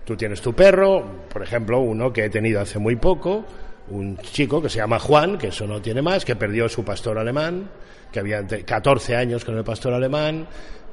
tú 0.04 0.16
tienes 0.16 0.40
tu 0.40 0.52
perro, 0.54 1.26
por 1.32 1.42
ejemplo, 1.42 1.78
uno 1.80 2.12
que 2.12 2.24
he 2.24 2.30
tenido 2.30 2.60
hace 2.60 2.78
muy 2.78 2.96
poco, 2.96 3.44
un 3.88 4.16
chico 4.18 4.60
que 4.60 4.68
se 4.68 4.78
llama 4.78 4.98
Juan, 4.98 5.38
que 5.38 5.48
eso 5.48 5.66
no 5.66 5.80
tiene 5.80 6.02
más, 6.02 6.24
que 6.24 6.34
perdió 6.34 6.68
su 6.68 6.84
pastor 6.84 7.18
alemán, 7.18 7.70
que 8.10 8.18
había 8.20 8.38
entre 8.38 8.64
14 8.64 9.14
años 9.16 9.44
con 9.44 9.56
el 9.56 9.64
pastor 9.64 9.92
alemán, 9.92 10.46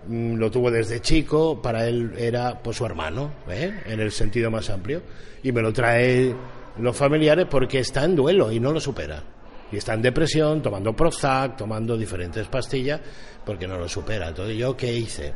lo 0.10 0.51
tuvo 0.51 0.70
desde 0.70 1.01
chico, 1.01 1.62
para 1.62 1.88
él 1.88 2.14
era 2.18 2.62
pues 2.62 2.78
su 2.78 2.86
hermano, 2.86 3.32
¿eh? 3.49 3.82
en 3.86 3.99
el 3.99 4.12
sentido 4.12 4.51
más 4.51 4.70
amplio, 4.70 5.01
y 5.41 5.51
me 5.51 5.62
lo 5.62 5.72
trae 5.72 6.36
los 6.78 6.95
familiares 6.95 7.47
porque 7.49 7.80
está 7.80 8.04
en 8.04 8.16
duelo 8.16 8.51
y 8.51 8.60
no 8.60 8.72
lo 8.72 8.80
supera. 8.80 9.24
Y 9.72 9.78
está 9.78 9.93
en 9.93 10.01
depresión, 10.01 10.62
tomando 10.62 10.95
Prozac, 10.95 11.58
tomando 11.58 11.97
diferentes 11.97 12.47
pastillas, 12.47 13.01
porque 13.43 13.68
no 13.68 13.78
lo 13.78 13.89
supera. 13.89 14.28
Entonces, 14.28 14.56
¿yo 14.56 14.78
qué 14.78 14.93
hice? 14.93 15.34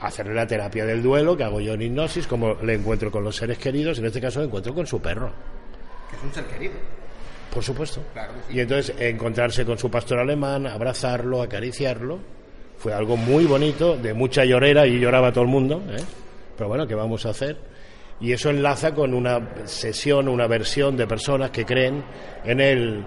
Hacerle 0.00 0.34
la 0.34 0.46
terapia 0.46 0.84
del 0.84 1.02
duelo, 1.02 1.36
que 1.36 1.42
hago 1.42 1.60
yo 1.60 1.74
en 1.74 1.82
hipnosis, 1.82 2.26
como 2.26 2.54
le 2.62 2.74
encuentro 2.74 3.10
con 3.10 3.24
los 3.24 3.34
seres 3.34 3.58
queridos, 3.58 3.98
en 3.98 4.06
este 4.06 4.20
caso 4.20 4.38
le 4.38 4.46
encuentro 4.46 4.72
con 4.72 4.86
su 4.86 5.00
perro. 5.00 5.32
Que 6.10 6.16
es 6.16 6.22
un 6.22 6.32
ser 6.32 6.44
querido. 6.44 6.74
Por 7.52 7.64
supuesto. 7.64 8.02
Claro 8.12 8.34
que 8.34 8.52
sí. 8.52 8.58
Y 8.58 8.60
entonces 8.60 8.94
encontrarse 9.00 9.64
con 9.64 9.78
su 9.78 9.90
pastor 9.90 10.20
alemán, 10.20 10.66
abrazarlo, 10.66 11.42
acariciarlo, 11.42 12.20
fue 12.78 12.92
algo 12.92 13.16
muy 13.16 13.44
bonito, 13.44 13.96
de 13.96 14.14
mucha 14.14 14.44
llorera, 14.44 14.86
y 14.86 14.98
lloraba 14.98 15.32
todo 15.32 15.44
el 15.44 15.50
mundo, 15.50 15.82
¿eh? 15.90 16.02
pero 16.56 16.68
bueno, 16.68 16.86
¿qué 16.86 16.94
vamos 16.94 17.26
a 17.26 17.30
hacer? 17.30 17.56
Y 18.20 18.32
eso 18.32 18.50
enlaza 18.50 18.94
con 18.94 19.12
una 19.12 19.66
sesión, 19.66 20.28
una 20.28 20.46
versión 20.46 20.96
de 20.96 21.06
personas 21.06 21.50
que 21.50 21.64
creen 21.64 22.02
en 22.44 22.60
el 22.60 23.04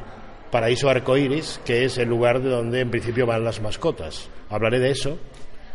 paraíso 0.52 0.90
arcoíris, 0.90 1.60
que 1.66 1.86
es 1.86 1.98
el 1.98 2.10
lugar 2.10 2.42
de 2.42 2.50
donde 2.50 2.82
en 2.82 2.92
principio 2.92 3.26
van 3.26 3.44
las 3.44 3.62
mascotas. 3.62 4.30
Hablaré 4.50 4.80
de 4.80 4.92
eso, 4.92 5.18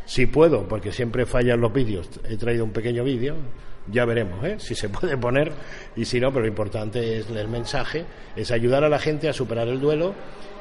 si 0.05 0.27
puedo, 0.27 0.69
porque 0.69 0.93
siempre 0.93 1.27
fallan 1.27 1.61
los 1.61 1.73
vídeos. 1.73 2.09
He 2.29 2.37
traído 2.37 2.65
un 2.65 2.71
pequeño 2.71 3.03
vídeo, 3.03 3.37
ya 3.91 4.05
veremos 4.05 4.45
¿eh? 4.45 4.57
si 4.59 4.75
se 4.75 4.89
puede 4.91 5.17
poner 5.17 5.53
y 5.97 6.05
si 6.05 6.21
no, 6.21 6.31
pero 6.31 6.43
lo 6.43 6.49
importante 6.49 7.19
es 7.19 7.29
el 7.31 7.49
mensaje, 7.49 8.05
es 8.37 8.51
ayudar 8.51 8.85
a 8.85 8.89
la 8.89 8.99
gente 8.99 9.29
a 9.29 9.33
superar 9.33 9.69
el 9.69 9.81
duelo 9.81 10.15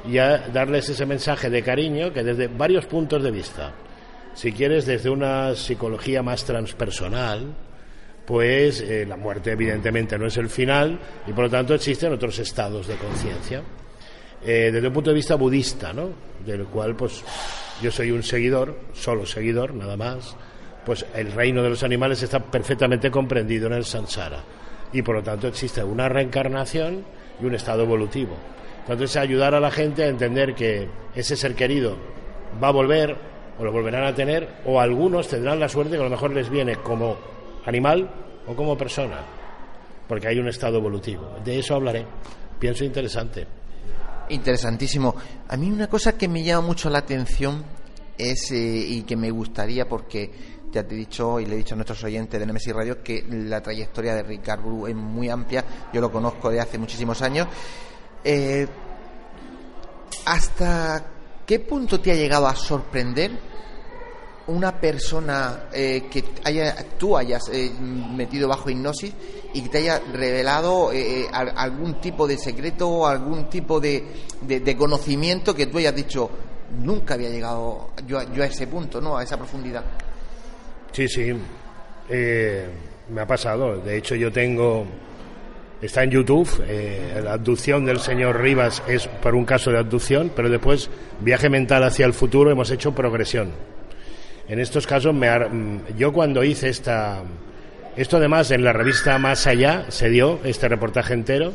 y 0.06 0.18
a 0.18 0.50
darles 0.50 0.90
ese 0.90 1.06
mensaje 1.06 1.50
de 1.50 1.64
cariño 1.64 2.12
que 2.12 2.24
desde 2.24 2.48
varios 2.48 2.86
puntos 2.86 3.24
de 3.24 3.32
vista, 3.32 3.74
si 4.34 4.52
quieres 4.52 4.86
desde 4.86 5.10
una 5.10 5.56
psicología 5.56 6.22
más 6.22 6.44
transpersonal, 6.44 7.56
pues 8.26 8.82
eh, 8.82 9.06
la 9.06 9.18
muerte 9.18 9.52
evidentemente 9.52 10.18
no 10.18 10.28
es 10.28 10.38
el 10.38 10.50
final 10.50 11.00
y 11.28 11.34
por 11.34 11.46
lo 11.46 11.50
tanto 11.50 11.74
existen 11.74 12.14
otros 12.14 12.40
estados 12.40 12.88
de 12.88 12.96
conciencia. 12.96 13.62
Eh, 14.46 14.72
desde 14.74 14.88
un 14.88 14.94
punto 14.94 15.10
de 15.10 15.16
vista 15.16 15.36
budista, 15.36 15.94
¿no? 15.94 16.10
Del 16.46 16.66
cual, 16.66 16.96
pues, 16.96 17.24
yo 17.82 17.92
soy 17.92 18.12
un 18.12 18.24
seguidor, 18.24 18.78
solo 18.94 19.26
seguidor, 19.26 19.74
nada 19.74 19.96
más. 19.96 20.36
Pues 20.86 21.06
el 21.16 21.32
reino 21.32 21.64
de 21.64 21.70
los 21.70 21.84
animales 21.84 22.22
está 22.24 22.40
perfectamente 22.40 23.10
comprendido 23.10 23.68
en 23.68 23.74
el 23.74 23.86
samsara 23.86 24.44
y 24.92 25.02
por 25.02 25.16
lo 25.16 25.24
tanto 25.24 25.48
existe 25.48 25.84
una 25.84 26.10
reencarnación 26.10 27.06
y 27.42 27.46
un 27.46 27.56
estado 27.56 27.84
evolutivo. 27.84 28.38
Entonces, 28.84 29.16
ayudar 29.18 29.56
a 29.56 29.60
la 29.60 29.72
gente 29.72 30.04
a 30.04 30.08
entender 30.08 30.54
que 30.56 30.88
ese 31.16 31.36
ser 31.36 31.56
querido 31.56 31.96
va 32.62 32.68
a 32.68 32.72
volver 32.72 33.16
o 33.58 33.64
lo 33.64 33.72
volverán 33.72 34.06
a 34.06 34.16
tener 34.16 34.62
o 34.66 34.80
algunos 34.80 35.28
tendrán 35.28 35.60
la 35.60 35.70
suerte 35.70 35.96
que 35.96 36.02
a 36.02 36.06
lo 36.06 36.10
mejor 36.10 36.34
les 36.34 36.50
viene 36.50 36.76
como 36.78 37.18
animal 37.66 38.10
o 38.48 38.56
como 38.56 38.78
persona, 38.78 39.22
porque 40.08 40.28
hay 40.28 40.40
un 40.40 40.48
estado 40.48 40.78
evolutivo. 40.78 41.38
De 41.44 41.60
eso 41.60 41.76
hablaré. 41.76 42.06
Pienso 42.60 42.84
interesante. 42.84 43.46
Interesantísimo. 44.30 45.16
A 45.48 45.58
mí 45.58 45.70
una 45.70 45.88
cosa 45.88 46.18
que 46.18 46.28
me 46.28 46.44
llama 46.44 46.68
mucho 46.68 46.90
la 46.90 47.00
atención 47.00 47.64
es, 48.18 48.52
eh, 48.52 48.56
y 48.56 49.04
que 49.04 49.16
me 49.16 49.30
gustaría, 49.32 49.88
porque 49.88 50.32
ya 50.72 50.84
te 50.84 50.96
he 50.96 50.98
dicho 50.98 51.40
y 51.40 51.46
le 51.46 51.56
he 51.56 51.58
dicho 51.58 51.76
a 51.76 51.78
nuestros 51.78 52.04
oyentes 52.04 52.40
de 52.40 52.46
Nemesis 52.46 52.74
Radio 52.74 53.04
que 53.04 53.24
la 53.30 53.62
trayectoria 53.62 54.16
de 54.16 54.24
Ricard 54.24 54.62
Bru 54.62 54.88
es 54.88 54.96
muy 54.96 55.30
amplia, 55.30 55.64
yo 55.94 56.02
lo 56.02 56.12
conozco 56.12 56.50
de 56.50 56.60
hace 56.60 56.78
muchísimos 56.78 57.22
años. 57.22 57.48
Eh, 58.24 58.68
¿Hasta 60.26 61.06
qué 61.46 61.60
punto 61.60 62.00
te 62.00 62.12
ha 62.12 62.16
llegado 62.16 62.48
a 62.48 62.56
sorprender 62.56 63.32
una 64.48 64.80
persona 64.80 65.66
eh, 65.74 66.04
que 66.12 66.24
haya, 66.44 66.76
tú 66.98 67.18
hayas 67.18 67.44
eh, 67.52 67.72
metido 67.80 68.48
bajo 68.48 68.70
hipnosis 68.70 69.14
y 69.54 69.62
que 69.64 69.70
te 69.70 69.78
haya 69.80 70.00
revelado 70.14 70.92
eh, 70.92 71.28
al- 71.32 71.54
algún 71.56 72.00
tipo 72.02 72.28
de 72.28 72.38
secreto 72.38 72.90
o 72.90 73.08
algún 73.08 73.50
tipo 73.50 73.80
de, 73.80 74.04
de- 74.42 74.60
de 74.60 74.78
conocimiento 74.78 75.54
que 75.56 75.68
tú 75.68 75.78
hayas 75.78 75.96
dicho 75.96 76.30
nunca 76.80 77.14
había 77.14 77.30
llegado 77.30 77.92
yo, 78.08 78.22
yo 78.34 78.44
a 78.44 78.48
ese 78.48 78.68
punto, 78.68 79.00
¿no? 79.00 79.18
A 79.18 79.24
esa 79.24 79.38
profundidad. 79.38 79.84
Sí, 80.92 81.08
sí. 81.08 81.34
Eh, 82.10 82.68
me 83.10 83.22
ha 83.22 83.28
pasado. 83.28 83.78
De 83.78 83.98
hecho, 83.98 84.16
yo 84.16 84.32
tengo. 84.32 84.86
Está 85.84 86.04
en 86.04 86.12
YouTube. 86.12 86.48
eh, 86.66 87.20
la 87.22 87.34
abducción 87.34 87.84
del 87.84 88.00
señor 88.00 88.42
Rivas 88.42 88.82
es 88.88 89.06
por 89.06 89.36
un 89.36 89.44
caso 89.44 89.70
de 89.70 89.80
abducción, 89.80 90.32
pero 90.34 90.50
después, 90.50 90.90
viaje 91.20 91.50
mental 91.50 91.84
hacia 91.84 92.06
el 92.06 92.14
futuro, 92.14 92.50
hemos 92.50 92.72
hecho 92.72 92.96
progresión. 92.96 93.52
En 94.48 94.60
estos 94.62 94.88
casos, 94.88 95.14
me 95.14 95.28
mm, 95.38 95.98
yo 95.98 96.14
cuando 96.14 96.42
hice 96.42 96.70
esta, 96.70 97.22
Esto 97.98 98.16
además 98.16 98.50
en 98.52 98.64
la 98.64 98.72
revista 98.72 99.18
Más 99.18 99.46
Allá 99.46 99.88
se 99.90 100.10
dio 100.10 100.40
este 100.46 100.70
reportaje 100.70 101.14
entero. 101.14 101.52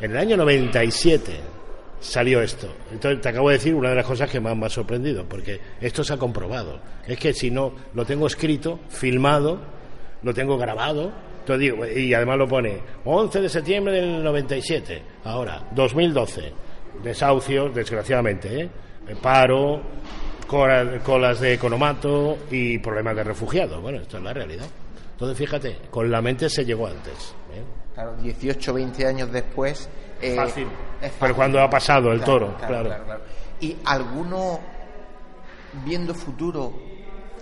en 0.00 0.10
el 0.10 0.16
año 0.16 0.36
97 0.36 1.53
salió 2.04 2.42
esto. 2.42 2.68
Entonces 2.92 3.20
te 3.20 3.28
acabo 3.30 3.48
de 3.48 3.56
decir 3.56 3.74
una 3.74 3.90
de 3.90 3.96
las 3.96 4.06
cosas 4.06 4.30
que 4.30 4.40
más 4.40 4.56
me 4.56 4.66
ha 4.66 4.70
sorprendido, 4.70 5.24
porque 5.24 5.58
esto 5.80 6.04
se 6.04 6.12
ha 6.12 6.16
comprobado. 6.16 6.78
Es 7.06 7.18
que 7.18 7.32
si 7.32 7.50
no, 7.50 7.72
lo 7.94 8.04
tengo 8.04 8.26
escrito, 8.26 8.78
filmado, 8.88 9.58
lo 10.22 10.34
tengo 10.34 10.56
grabado, 10.58 11.12
digo, 11.58 11.86
y 11.86 12.12
además 12.14 12.38
lo 12.38 12.48
pone 12.48 12.80
11 13.04 13.40
de 13.40 13.48
septiembre 13.48 14.00
del 14.00 14.22
97, 14.22 15.02
ahora, 15.24 15.62
2012, 15.72 16.52
desahucios, 17.02 17.74
desgraciadamente, 17.74 18.62
¿eh? 18.62 18.70
paro, 19.20 19.82
colas 20.46 21.40
de 21.40 21.54
economato 21.54 22.38
y 22.50 22.78
problemas 22.78 23.16
de 23.16 23.24
refugiados. 23.24 23.80
Bueno, 23.82 24.00
esto 24.00 24.18
es 24.18 24.22
la 24.22 24.32
realidad. 24.32 24.66
Entonces, 25.12 25.36
fíjate, 25.36 25.78
con 25.90 26.10
la 26.10 26.20
mente 26.20 26.48
se 26.48 26.64
llegó 26.64 26.86
antes. 26.86 27.34
¿eh? 27.54 27.62
Claro, 27.94 28.16
18, 28.16 28.72
20 28.72 29.06
años 29.06 29.32
después. 29.32 29.88
Eh, 30.20 30.36
fácil. 30.36 30.68
Pero 31.20 31.34
cuando 31.34 31.60
ha 31.60 31.68
pasado 31.68 32.12
el 32.12 32.22
toro, 32.22 32.56
claro. 32.56 32.90
¿Y 33.60 33.76
alguno, 33.84 34.60
viendo 35.84 36.14
futuro, 36.14 36.72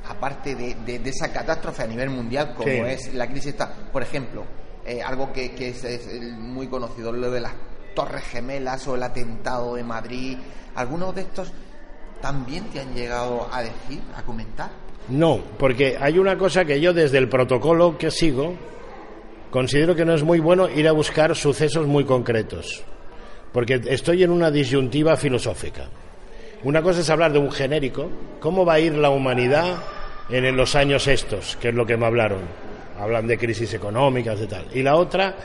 aparte 0.08 0.54
de, 0.54 1.00
esa 1.04 1.32
catástrofe 1.32 1.82
a 1.82 1.86
nivel 1.86 2.10
mundial, 2.10 2.54
como 2.54 2.86
es 2.86 3.14
la 3.14 3.26
crisis, 3.26 3.48
esta, 3.48 3.72
por 3.92 4.02
ejemplo, 4.02 4.44
eh, 4.84 5.00
algo 5.02 5.32
que, 5.32 5.52
es, 5.58 6.06
muy 6.38 6.66
conocido, 6.66 7.12
lo 7.12 7.30
de 7.30 7.40
las 7.40 7.52
Torres 7.94 8.24
Gemelas 8.24 8.86
o 8.88 8.96
el 8.96 9.02
atentado 9.02 9.74
de 9.76 9.84
Madrid, 9.84 10.38
¿algunos 10.74 11.14
de 11.14 11.22
estos 11.22 11.52
también 12.20 12.64
te 12.70 12.80
han 12.80 12.94
llegado 12.94 13.48
a 13.52 13.62
decir, 13.62 14.00
a 14.16 14.22
comentar? 14.22 14.70
No, 15.08 15.40
porque 15.58 15.96
hay 16.00 16.18
una 16.18 16.38
cosa 16.38 16.64
que 16.64 16.80
yo 16.80 16.92
desde 16.92 17.18
el 17.18 17.28
protocolo 17.28 17.98
que 17.98 18.10
sigo 18.10 18.54
considero 19.52 19.94
que 19.94 20.06
no 20.06 20.14
es 20.14 20.24
muy 20.24 20.40
bueno 20.40 20.68
ir 20.68 20.88
a 20.88 20.92
buscar 20.92 21.36
sucesos 21.36 21.86
muy 21.86 22.04
concretos, 22.04 22.82
porque 23.52 23.80
estoy 23.86 24.22
en 24.22 24.30
una 24.30 24.50
disyuntiva 24.50 25.14
filosófica. 25.16 25.84
Una 26.64 26.80
cosa 26.82 27.00
es 27.00 27.10
hablar 27.10 27.32
de 27.32 27.38
un 27.38 27.52
genérico, 27.52 28.08
cómo 28.40 28.64
va 28.64 28.74
a 28.74 28.80
ir 28.80 28.94
la 28.94 29.10
humanidad 29.10 29.76
en 30.30 30.56
los 30.56 30.74
años 30.74 31.06
estos, 31.06 31.56
que 31.56 31.68
es 31.68 31.74
lo 31.74 31.84
que 31.84 31.98
me 31.98 32.06
hablaron. 32.06 32.40
Hablan 32.98 33.26
de 33.26 33.36
crisis 33.36 33.74
económicas 33.74 34.40
y 34.40 34.46
tal. 34.46 34.64
Y 34.72 34.82
la 34.82 34.96
otra, 34.96 35.36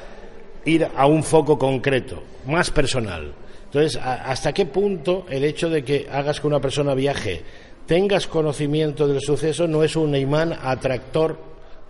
ir 0.64 0.88
a 0.96 1.06
un 1.06 1.22
foco 1.22 1.60
concreto, 1.60 2.24
más 2.46 2.72
personal. 2.72 3.34
Entonces, 3.66 4.00
¿hasta 4.02 4.54
qué 4.54 4.68
punto 4.68 5.26
el 5.30 5.44
hecho 5.44 5.70
de 5.70 5.84
que 5.84 6.08
hagas 6.10 6.40
que 6.40 6.48
una 6.48 6.62
persona 6.62 6.94
viaje 6.94 7.42
tengas 7.86 8.26
conocimiento 8.28 9.06
del 9.06 9.20
suceso 9.20 9.68
no 9.68 9.84
es 9.84 9.98
un 9.98 10.16
imán 10.16 10.58
atractor 10.62 11.38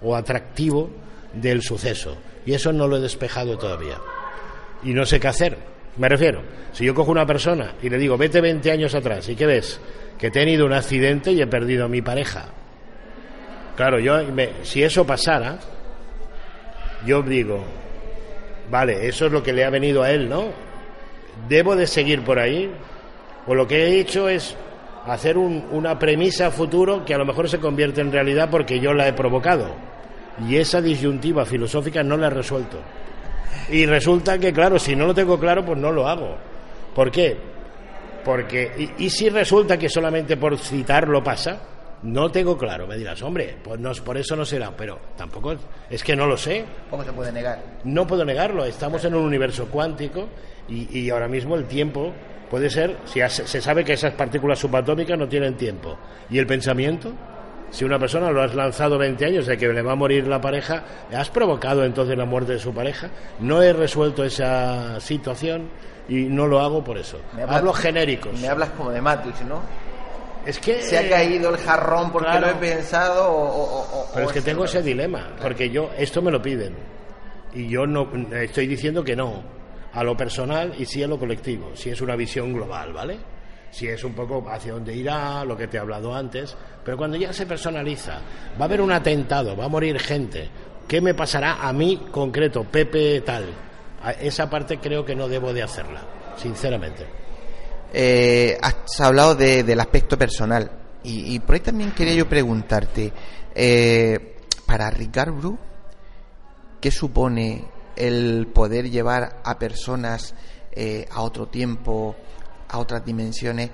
o 0.02 0.16
atractivo 0.16 0.90
del 1.34 1.62
suceso. 1.62 2.18
Y 2.46 2.54
eso 2.54 2.72
no 2.72 2.88
lo 2.88 2.98
he 2.98 3.02
despejado 3.02 3.58
todavía. 3.58 3.98
Y 4.84 4.94
no 4.94 5.06
sé 5.06 5.20
qué 5.20 5.28
hacer. 5.28 5.58
Me 5.98 6.08
refiero, 6.10 6.42
si 6.72 6.86
yo 6.86 6.94
cojo 6.94 7.12
una 7.12 7.26
persona 7.26 7.74
y 7.82 7.90
le 7.90 7.98
digo, 7.98 8.18
vete 8.18 8.40
20 8.40 8.72
años 8.72 8.94
atrás, 8.94 9.28
¿y 9.30 9.36
qué 9.36 9.46
ves? 9.46 9.80
Que 10.18 10.28
he 10.28 10.32
tenido 10.32 10.66
un 10.66 10.74
accidente 10.74 11.32
y 11.32 11.42
he 11.42 11.48
perdido 11.48 11.86
a 11.86 11.88
mi 11.88 12.02
pareja. 12.02 12.46
Claro, 13.76 14.00
yo, 14.00 14.16
si 14.64 14.84
eso 14.84 15.06
pasara, 15.06 15.60
yo 17.06 17.22
digo, 17.22 17.64
vale, 18.70 19.08
eso 19.08 19.26
es 19.26 19.32
lo 19.32 19.44
que 19.44 19.54
le 19.54 19.66
ha 19.66 19.70
venido 19.70 20.04
a 20.04 20.12
él, 20.12 20.30
¿no? 20.30 20.46
¿Debo 21.48 21.76
de 21.76 21.88
seguir 21.88 22.24
por 22.24 22.40
ahí? 22.40 22.72
O 23.46 23.56
lo 23.56 23.68
que 23.68 23.86
he 23.86 24.00
hecho 24.00 24.30
es 24.30 24.56
hacer 25.06 25.38
una 25.38 25.98
premisa 25.98 26.52
futuro 26.52 27.06
que 27.06 27.14
a 27.14 27.18
lo 27.18 27.26
mejor 27.26 27.50
se 27.50 27.60
convierte 27.60 28.02
en 28.02 28.12
realidad 28.12 28.50
porque 28.50 28.80
yo 28.80 28.94
la 28.94 29.08
he 29.08 29.14
provocado. 29.14 29.74
Y 30.46 30.58
esa 30.58 30.82
disyuntiva 30.82 31.46
filosófica 31.46 32.04
no 32.04 32.18
la 32.18 32.28
he 32.28 32.30
resuelto. 32.30 32.80
Y 33.70 33.86
resulta 33.86 34.38
que, 34.38 34.54
claro, 34.54 34.78
si 34.78 34.96
no 34.96 35.08
lo 35.08 35.14
tengo 35.14 35.40
claro, 35.40 35.66
pues 35.66 35.78
no 35.80 35.92
lo 35.92 36.08
hago. 36.08 36.38
¿Por 36.94 37.12
qué? 37.12 37.38
Porque, 38.24 38.92
y, 38.98 39.10
si 39.10 39.30
resulta 39.30 39.78
que 39.78 39.90
solamente 39.90 40.38
por 40.38 40.58
citarlo 40.58 41.24
pasa, 41.24 41.62
no 42.04 42.30
tengo 42.30 42.58
claro. 42.58 42.86
Me 42.86 42.98
dirás, 42.98 43.22
hombre, 43.22 43.56
pues 43.64 43.80
no, 43.80 43.92
por 44.04 44.18
eso 44.18 44.36
no 44.36 44.46
será, 44.46 44.72
pero 44.76 45.00
tampoco 45.16 45.56
es 45.90 46.04
que 46.04 46.16
no 46.16 46.28
lo 46.28 46.38
sé. 46.38 46.66
¿Cómo 46.90 47.04
se 47.04 47.14
puede 47.14 47.32
negar? 47.32 47.62
No 47.84 48.06
puedo 48.06 48.26
negarlo. 48.26 48.66
Estamos 48.66 49.04
en 49.06 49.16
un 49.16 49.24
universo 49.24 49.68
cuántico 49.68 50.28
y, 50.68 51.00
y 51.00 51.10
ahora 51.10 51.28
mismo 51.28 51.56
el 51.56 51.66
tiempo 51.66 52.14
Puede 52.50 52.70
ser, 52.70 52.96
si 53.06 53.20
se 53.28 53.62
sabe 53.62 53.84
que 53.84 53.94
esas 53.94 54.14
partículas 54.14 54.60
subatómicas 54.60 55.18
no 55.18 55.28
tienen 55.28 55.56
tiempo. 55.56 55.98
¿Y 56.30 56.38
el 56.38 56.48
pensamiento? 56.48 57.14
Si 57.70 57.84
una 57.84 58.00
persona 58.00 58.32
lo 58.32 58.42
has 58.42 58.56
lanzado 58.56 58.98
20 58.98 59.26
años 59.26 59.46
de 59.46 59.58
que 59.58 59.68
le 59.68 59.82
va 59.82 59.92
a 59.92 59.96
morir 59.96 60.28
la 60.28 60.40
pareja, 60.40 60.84
¿has 61.14 61.30
provocado 61.30 61.84
entonces 61.84 62.18
la 62.18 62.26
muerte 62.26 62.54
de 62.54 62.60
su 62.60 62.74
pareja? 62.74 63.10
No 63.40 63.62
he 63.62 63.74
resuelto 63.74 64.24
esa 64.24 65.00
situación 65.00 65.70
y 66.08 66.24
no 66.24 66.48
lo 66.48 66.60
hago 66.62 66.84
por 66.84 66.98
eso. 66.98 67.20
Hablo 67.48 67.74
genéricos. 67.74 68.40
Me 68.40 68.48
hablas 68.48 68.70
como 68.70 68.92
de 68.92 69.02
Matrix, 69.02 69.42
¿no? 69.42 69.62
Es 70.46 70.60
que 70.60 70.82
se 70.82 70.98
ha 70.98 71.10
caído 71.10 71.50
el 71.50 71.58
jarrón 71.58 72.10
porque 72.10 72.40
lo 72.40 72.48
he 72.50 72.56
pensado 72.56 73.28
o, 73.30 74.10
pero 74.14 74.28
es 74.28 74.32
que 74.32 74.42
tengo 74.42 74.64
ese 74.64 74.82
dilema 74.82 75.36
porque 75.42 75.70
yo 75.70 75.90
esto 75.98 76.22
me 76.22 76.32
lo 76.32 76.42
piden 76.42 76.74
y 77.54 77.68
yo 77.68 77.86
no 77.86 78.10
estoy 78.32 78.66
diciendo 78.66 79.04
que 79.04 79.14
no 79.14 79.44
a 79.92 80.04
lo 80.06 80.16
personal 80.16 80.74
y 80.78 80.86
sí 80.86 81.04
a 81.04 81.08
lo 81.08 81.20
colectivo, 81.20 81.72
si 81.74 81.90
es 81.90 82.00
una 82.00 82.16
visión 82.16 82.54
global, 82.54 82.94
¿vale? 82.94 83.18
Si 83.72 83.88
es 83.88 84.04
un 84.04 84.14
poco 84.14 84.46
hacia 84.50 84.74
dónde 84.74 84.96
irá, 84.96 85.44
lo 85.46 85.56
que 85.58 85.68
te 85.68 85.78
he 85.78 85.80
hablado 85.80 86.14
antes, 86.16 86.56
pero 86.84 86.98
cuando 86.98 87.18
ya 87.18 87.34
se 87.34 87.46
personaliza, 87.46 88.20
va 88.60 88.62
a 88.62 88.64
haber 88.66 88.82
un 88.82 88.92
atentado, 88.92 89.56
va 89.56 89.66
a 89.66 89.70
morir 89.70 90.00
gente, 90.00 90.50
¿qué 90.88 91.02
me 91.02 91.14
pasará 91.14 91.68
a 91.68 91.74
mí 91.74 92.08
concreto, 92.12 92.64
Pepe 92.64 93.22
tal? 93.22 93.46
esa 94.22 94.50
parte 94.50 94.80
creo 94.80 95.04
que 95.04 95.16
no 95.16 95.28
debo 95.28 95.54
de 95.54 95.64
hacerla, 95.64 96.02
sinceramente. 96.38 97.06
Eh, 97.94 98.58
has 98.62 99.00
hablado 99.02 99.36
del 99.36 99.80
aspecto 99.80 100.18
personal 100.18 100.70
y, 101.04 101.40
por 101.40 101.56
ahí 101.56 101.62
también 101.62 101.92
quería 101.92 102.14
yo 102.14 102.28
preguntarte, 102.28 103.12
eh, 103.56 104.36
para 104.66 104.90
Ricard 104.90 105.32
Bru, 105.32 105.58
¿qué 106.82 106.92
supone 106.92 107.66
el 107.96 108.48
poder 108.54 108.90
llevar 108.90 109.42
a 109.44 109.58
personas 109.58 110.36
eh, 110.72 111.08
a 111.10 111.22
otro 111.22 111.48
tiempo, 111.48 112.16
a 112.70 112.78
otras 112.80 113.06
dimensiones, 113.06 113.70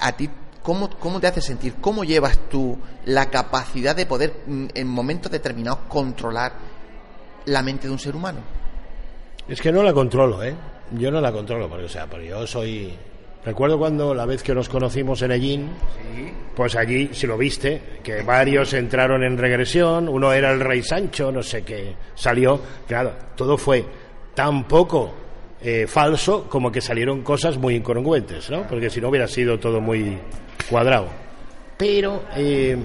a 0.00 0.12
ti, 0.12 0.28
¿cómo, 0.62 0.90
¿cómo 0.98 1.20
te 1.20 1.26
hace 1.26 1.40
sentir? 1.40 1.74
¿Cómo 1.80 2.04
llevas 2.04 2.38
tú 2.50 2.78
la 3.04 3.30
capacidad 3.30 3.94
de 3.94 4.06
poder 4.06 4.42
mm, 4.46 4.66
en 4.74 4.88
momentos 4.88 5.30
determinados 5.30 5.80
controlar 5.88 6.52
la 7.46 7.62
mente 7.62 7.86
de 7.86 7.92
un 7.92 7.98
ser 7.98 8.16
humano? 8.16 8.40
Es 9.48 9.60
que 9.60 9.72
no 9.72 9.82
la 9.82 9.92
controlo, 9.92 10.42
¿eh? 10.42 10.54
Yo 10.92 11.10
no 11.10 11.20
la 11.20 11.32
controlo, 11.32 11.68
porque, 11.68 11.84
o 11.84 11.88
sea, 11.88 12.06
porque 12.06 12.28
yo 12.28 12.46
soy 12.46 12.96
Recuerdo 13.44 13.76
cuando 13.76 14.14
la 14.14 14.24
vez 14.24 14.40
que 14.40 14.54
nos 14.54 14.68
conocimos 14.68 15.20
en 15.22 15.32
Ellín, 15.32 15.70
pues 16.54 16.76
allí, 16.76 17.10
si 17.12 17.26
lo 17.26 17.36
viste, 17.36 17.98
que 18.00 18.22
varios 18.22 18.72
entraron 18.72 19.24
en 19.24 19.36
regresión, 19.36 20.08
uno 20.08 20.32
era 20.32 20.52
el 20.52 20.60
rey 20.60 20.80
Sancho, 20.84 21.32
no 21.32 21.42
sé 21.42 21.64
qué, 21.64 21.96
salió, 22.14 22.60
claro, 22.86 23.12
todo 23.34 23.58
fue 23.58 23.84
tan 24.32 24.62
poco 24.68 25.12
eh, 25.64 25.86
falso 25.86 26.48
como 26.48 26.72
que 26.72 26.80
salieron 26.80 27.22
cosas 27.22 27.56
muy 27.56 27.76
incongruentes, 27.76 28.50
¿no? 28.50 28.66
Porque 28.66 28.90
si 28.90 29.00
no 29.00 29.08
hubiera 29.08 29.28
sido 29.28 29.58
todo 29.58 29.80
muy 29.80 30.18
cuadrado. 30.68 31.06
Pero 31.76 32.24
eh, 32.36 32.76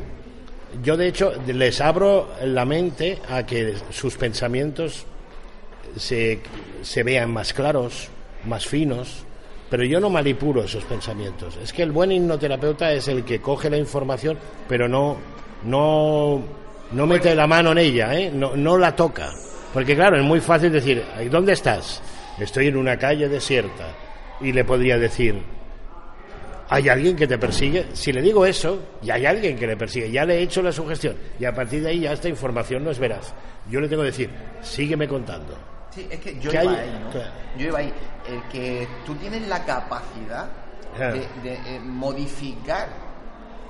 yo 0.84 0.96
de 0.96 1.08
hecho 1.08 1.34
les 1.48 1.82
abro 1.82 2.30
la 2.44 2.66
mente 2.66 3.20
a 3.30 3.46
que 3.46 3.74
sus 3.90 4.16
pensamientos 4.18 5.06
se, 5.96 6.40
se 6.82 7.04
vean 7.04 7.32
más 7.32 7.54
claros, 7.54 8.10
más 8.46 8.68
finos, 8.68 9.24
pero 9.70 9.84
yo 9.84 10.00
no 10.00 10.10
manipulo 10.10 10.64
esos 10.64 10.84
pensamientos. 10.84 11.58
Es 11.62 11.74
que 11.74 11.84
el 11.84 11.92
buen 11.92 12.12
hipnoterapeuta 12.12 12.94
es 12.94 13.08
el 13.08 13.26
que 13.26 13.42
coge 13.42 13.70
la 13.70 13.78
información, 13.78 14.38
pero 14.68 14.88
no, 14.88 15.18
no, 15.66 16.42
no 16.92 17.08
mete 17.08 17.34
la 17.34 17.48
mano 17.48 17.72
en 17.72 17.80
ella, 17.80 18.14
¿eh? 18.14 18.32
no, 18.32 18.56
no 18.56 18.78
la 18.78 18.96
toca. 18.96 19.34
Porque 19.74 19.96
claro, 19.96 20.18
es 20.18 20.24
muy 20.24 20.40
fácil 20.40 20.72
decir, 20.72 21.04
¿dónde 21.30 21.54
estás? 21.54 22.02
Estoy 22.40 22.68
en 22.68 22.78
una 22.78 22.98
calle 22.98 23.28
desierta. 23.30 23.94
y 24.40 24.52
le 24.52 24.64
podría 24.64 24.98
decir, 25.00 25.42
hay 26.70 26.90
alguien 26.90 27.16
que 27.16 27.26
te 27.28 27.38
persigue. 27.40 27.88
Si 27.94 28.12
le 28.14 28.22
digo 28.22 28.46
eso, 28.46 28.80
y 29.02 29.10
hay 29.10 29.26
alguien 29.26 29.58
que 29.58 29.66
le 29.66 29.76
persigue, 29.76 30.12
ya 30.12 30.26
le 30.26 30.36
he 30.38 30.42
hecho 30.44 30.62
la 30.62 30.72
sugestión. 30.72 31.16
Y 31.40 31.46
a 31.46 31.54
partir 31.56 31.82
de 31.82 31.90
ahí 31.90 32.02
ya 32.02 32.12
esta 32.14 32.30
información 32.30 32.84
no 32.84 32.92
es 32.92 33.00
veraz. 33.00 33.34
Yo 33.70 33.80
le 33.82 33.88
tengo 33.88 34.04
que 34.04 34.08
decir, 34.12 34.30
sígueme 34.62 35.08
contando. 35.08 35.58
Sí, 35.90 36.06
es 36.10 36.20
que 36.20 36.38
yo 36.40 36.52
¿Qué 36.52 36.62
iba 36.64 36.72
hay? 36.74 36.78
ahí, 36.80 37.00
¿no? 37.04 37.10
Claro. 37.10 37.32
Yo 37.58 37.68
iba 37.68 37.80
ahí. 37.80 37.94
El 38.30 38.44
que 38.52 38.88
tú 39.06 39.16
tienes 39.16 39.48
la 39.48 39.64
capacidad 39.66 40.48
Ah. 41.00 41.12
de, 41.12 41.28
de, 41.44 41.54
eh, 41.54 41.80
modificar 41.84 42.88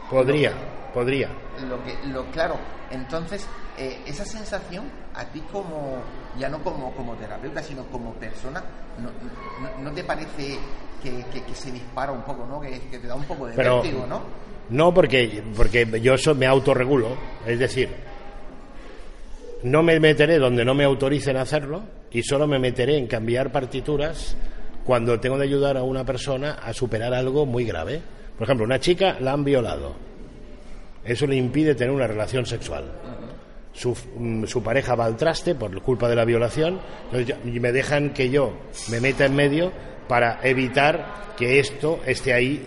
Podría, 0.09 0.53
podría. 0.93 1.27
lo 1.69 1.83
que 1.83 1.97
lo 2.07 2.23
claro 2.31 2.55
entonces 2.89 3.45
eh, 3.77 3.99
esa 4.05 4.23
sensación 4.23 4.85
a 5.17 5.25
ti 5.25 5.41
como 5.51 5.97
ya 6.39 6.47
no 6.49 6.63
como 6.63 6.91
como 6.93 7.13
terapeuta 7.15 7.61
sino 7.63 7.83
como 7.87 8.13
persona 8.13 8.63
no, 9.01 9.09
no, 9.09 9.83
no 9.83 9.91
te 9.91 10.03
parece 10.03 10.57
que, 11.01 11.25
que- 11.33 11.43
que 11.43 11.55
se 11.55 11.71
dispara 11.71 12.11
un 12.11 12.21
poco 12.23 12.45
no 12.45 12.61
que, 12.61 12.79
que 12.91 12.99
te 12.99 13.07
da 13.07 13.15
un 13.15 13.23
poco 13.25 13.47
de 13.47 13.53
Pero 13.55 13.81
vértigo 13.81 14.05
no 14.07 14.21
no 14.69 14.93
porque 14.93 15.41
porque 15.55 15.87
yo 16.01 16.13
eso 16.15 16.35
me 16.35 16.45
autorregulo, 16.45 17.15
es 17.45 17.57
decir, 17.57 17.89
no 19.63 19.81
me 19.81 19.99
meteré 19.99 20.37
donde 20.39 20.63
no 20.65 20.73
me 20.73 20.83
autoricen 20.83 21.37
a 21.37 21.41
hacerlo 21.41 21.83
y 22.11 22.21
solo 22.23 22.47
me 22.47 22.59
meteré 22.59 22.97
en 22.97 23.07
cambiar 23.07 23.51
partituras 23.51 24.35
cuando 24.83 25.19
tengo 25.19 25.37
de 25.37 25.45
ayudar 25.45 25.77
a 25.77 25.83
una 25.83 26.03
persona 26.05 26.53
a 26.63 26.73
superar 26.73 27.13
algo 27.13 27.45
muy 27.45 27.65
grave. 27.65 28.01
Por 28.37 28.43
ejemplo, 28.45 28.65
una 28.65 28.79
chica 28.79 29.17
la 29.19 29.33
han 29.33 29.43
violado. 29.43 29.95
Eso 31.03 31.25
le 31.27 31.35
impide 31.37 31.73
tener 31.75 31.93
una 31.93 32.07
relación 32.07 32.45
sexual. 32.45 32.85
Su, 33.77 33.95
mm, 34.17 34.45
su 34.45 34.63
pareja 34.63 34.95
va 34.95 35.05
al 35.05 35.15
traste 35.15 35.53
por 35.53 35.79
culpa 35.83 36.09
de 36.09 36.15
la 36.15 36.25
violación 36.25 36.79
y 37.45 37.59
me 37.59 37.71
dejan 37.71 38.09
que 38.09 38.31
yo 38.31 38.57
me 38.89 38.99
meta 38.99 39.25
en 39.25 39.35
medio 39.35 39.71
para 40.07 40.39
evitar 40.41 41.35
que 41.37 41.59
esto 41.59 41.99
esté 42.07 42.33
ahí 42.33 42.65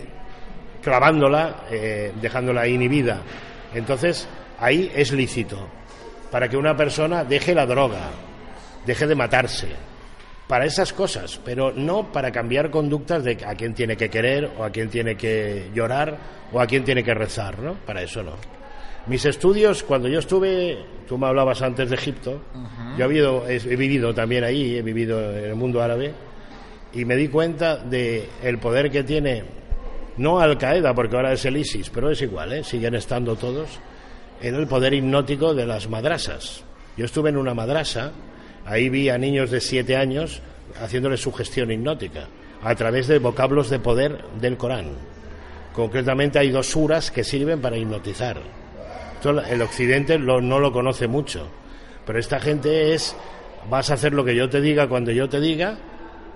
clavándola, 0.81 1.65
eh, 1.69 2.13
dejándola 2.21 2.65
inhibida. 2.65 3.23
Entonces, 3.73 4.25
ahí 4.57 4.89
es 4.95 5.11
lícito, 5.11 5.67
para 6.31 6.47
que 6.47 6.55
una 6.55 6.77
persona 6.77 7.25
deje 7.25 7.53
la 7.53 7.65
droga, 7.65 8.09
deje 8.85 9.05
de 9.05 9.15
matarse, 9.15 9.67
para 10.47 10.65
esas 10.65 10.93
cosas, 10.93 11.41
pero 11.43 11.73
no 11.73 12.11
para 12.13 12.31
cambiar 12.31 12.71
conductas 12.71 13.25
de 13.25 13.37
a 13.45 13.53
quién 13.55 13.73
tiene 13.73 13.97
que 13.97 14.09
querer 14.09 14.49
o 14.57 14.63
a 14.63 14.69
quién 14.69 14.89
tiene 14.89 15.17
que 15.17 15.71
llorar 15.73 16.17
o 16.53 16.61
a 16.61 16.67
quién 16.67 16.85
tiene 16.85 17.03
que 17.03 17.13
rezar, 17.13 17.59
¿no? 17.59 17.75
Para 17.85 18.01
eso 18.01 18.23
no. 18.23 18.60
Mis 19.07 19.25
estudios, 19.25 19.83
cuando 19.83 20.07
yo 20.07 20.19
estuve, 20.19 20.77
tú 21.07 21.17
me 21.17 21.27
hablabas 21.27 21.61
antes 21.61 21.89
de 21.89 21.95
Egipto, 21.95 22.41
yo 22.97 23.05
he 23.05 23.07
vivido, 23.07 23.47
he 23.47 23.55
he 23.55 23.75
vivido 23.75 24.13
también 24.13 24.43
ahí, 24.43 24.77
he 24.77 24.81
vivido 24.81 25.19
en 25.35 25.45
el 25.45 25.55
mundo 25.55 25.81
árabe, 25.81 26.13
y 26.93 27.05
me 27.05 27.15
di 27.15 27.27
cuenta 27.27 27.77
de 27.77 28.27
el 28.43 28.59
poder 28.59 28.91
que 28.91 29.03
tiene 29.03 29.43
no 30.17 30.39
Al 30.39 30.57
Qaeda 30.57 30.93
porque 30.93 31.15
ahora 31.15 31.33
es 31.33 31.45
el 31.45 31.57
ISIS 31.57 31.89
pero 31.89 32.09
es 32.11 32.21
igual 32.21 32.53
¿eh? 32.53 32.63
siguen 32.63 32.95
estando 32.95 33.35
todos 33.35 33.79
en 34.41 34.55
el 34.55 34.67
poder 34.67 34.93
hipnótico 34.93 35.53
de 35.53 35.65
las 35.65 35.87
madrasas. 35.87 36.63
Yo 36.97 37.05
estuve 37.05 37.29
en 37.29 37.37
una 37.37 37.53
madrasa 37.53 38.11
ahí 38.65 38.89
vi 38.89 39.09
a 39.09 39.17
niños 39.17 39.51
de 39.51 39.61
siete 39.61 39.95
años 39.95 40.41
haciéndoles 40.81 41.21
sugestión 41.21 41.71
hipnótica 41.71 42.27
a 42.61 42.75
través 42.75 43.07
de 43.07 43.19
vocablos 43.19 43.69
de 43.69 43.79
poder 43.79 44.23
del 44.39 44.57
Corán. 44.57 44.91
Concretamente 45.73 46.39
hay 46.39 46.51
dos 46.51 46.67
suras 46.67 47.09
que 47.11 47.23
sirven 47.23 47.61
para 47.61 47.77
hipnotizar 47.77 48.37
Esto 49.21 49.39
el 49.39 49.61
occidente 49.61 50.17
lo- 50.17 50.41
no 50.41 50.57
lo 50.59 50.71
conoce 50.71 51.07
mucho 51.07 51.47
pero 52.07 52.17
esta 52.17 52.39
gente 52.39 52.95
es 52.95 53.15
vas 53.69 53.91
a 53.91 53.93
hacer 53.93 54.13
lo 54.13 54.25
que 54.25 54.35
yo 54.35 54.49
te 54.49 54.59
diga 54.61 54.87
cuando 54.89 55.11
yo 55.11 55.29
te 55.29 55.39
diga 55.39 55.77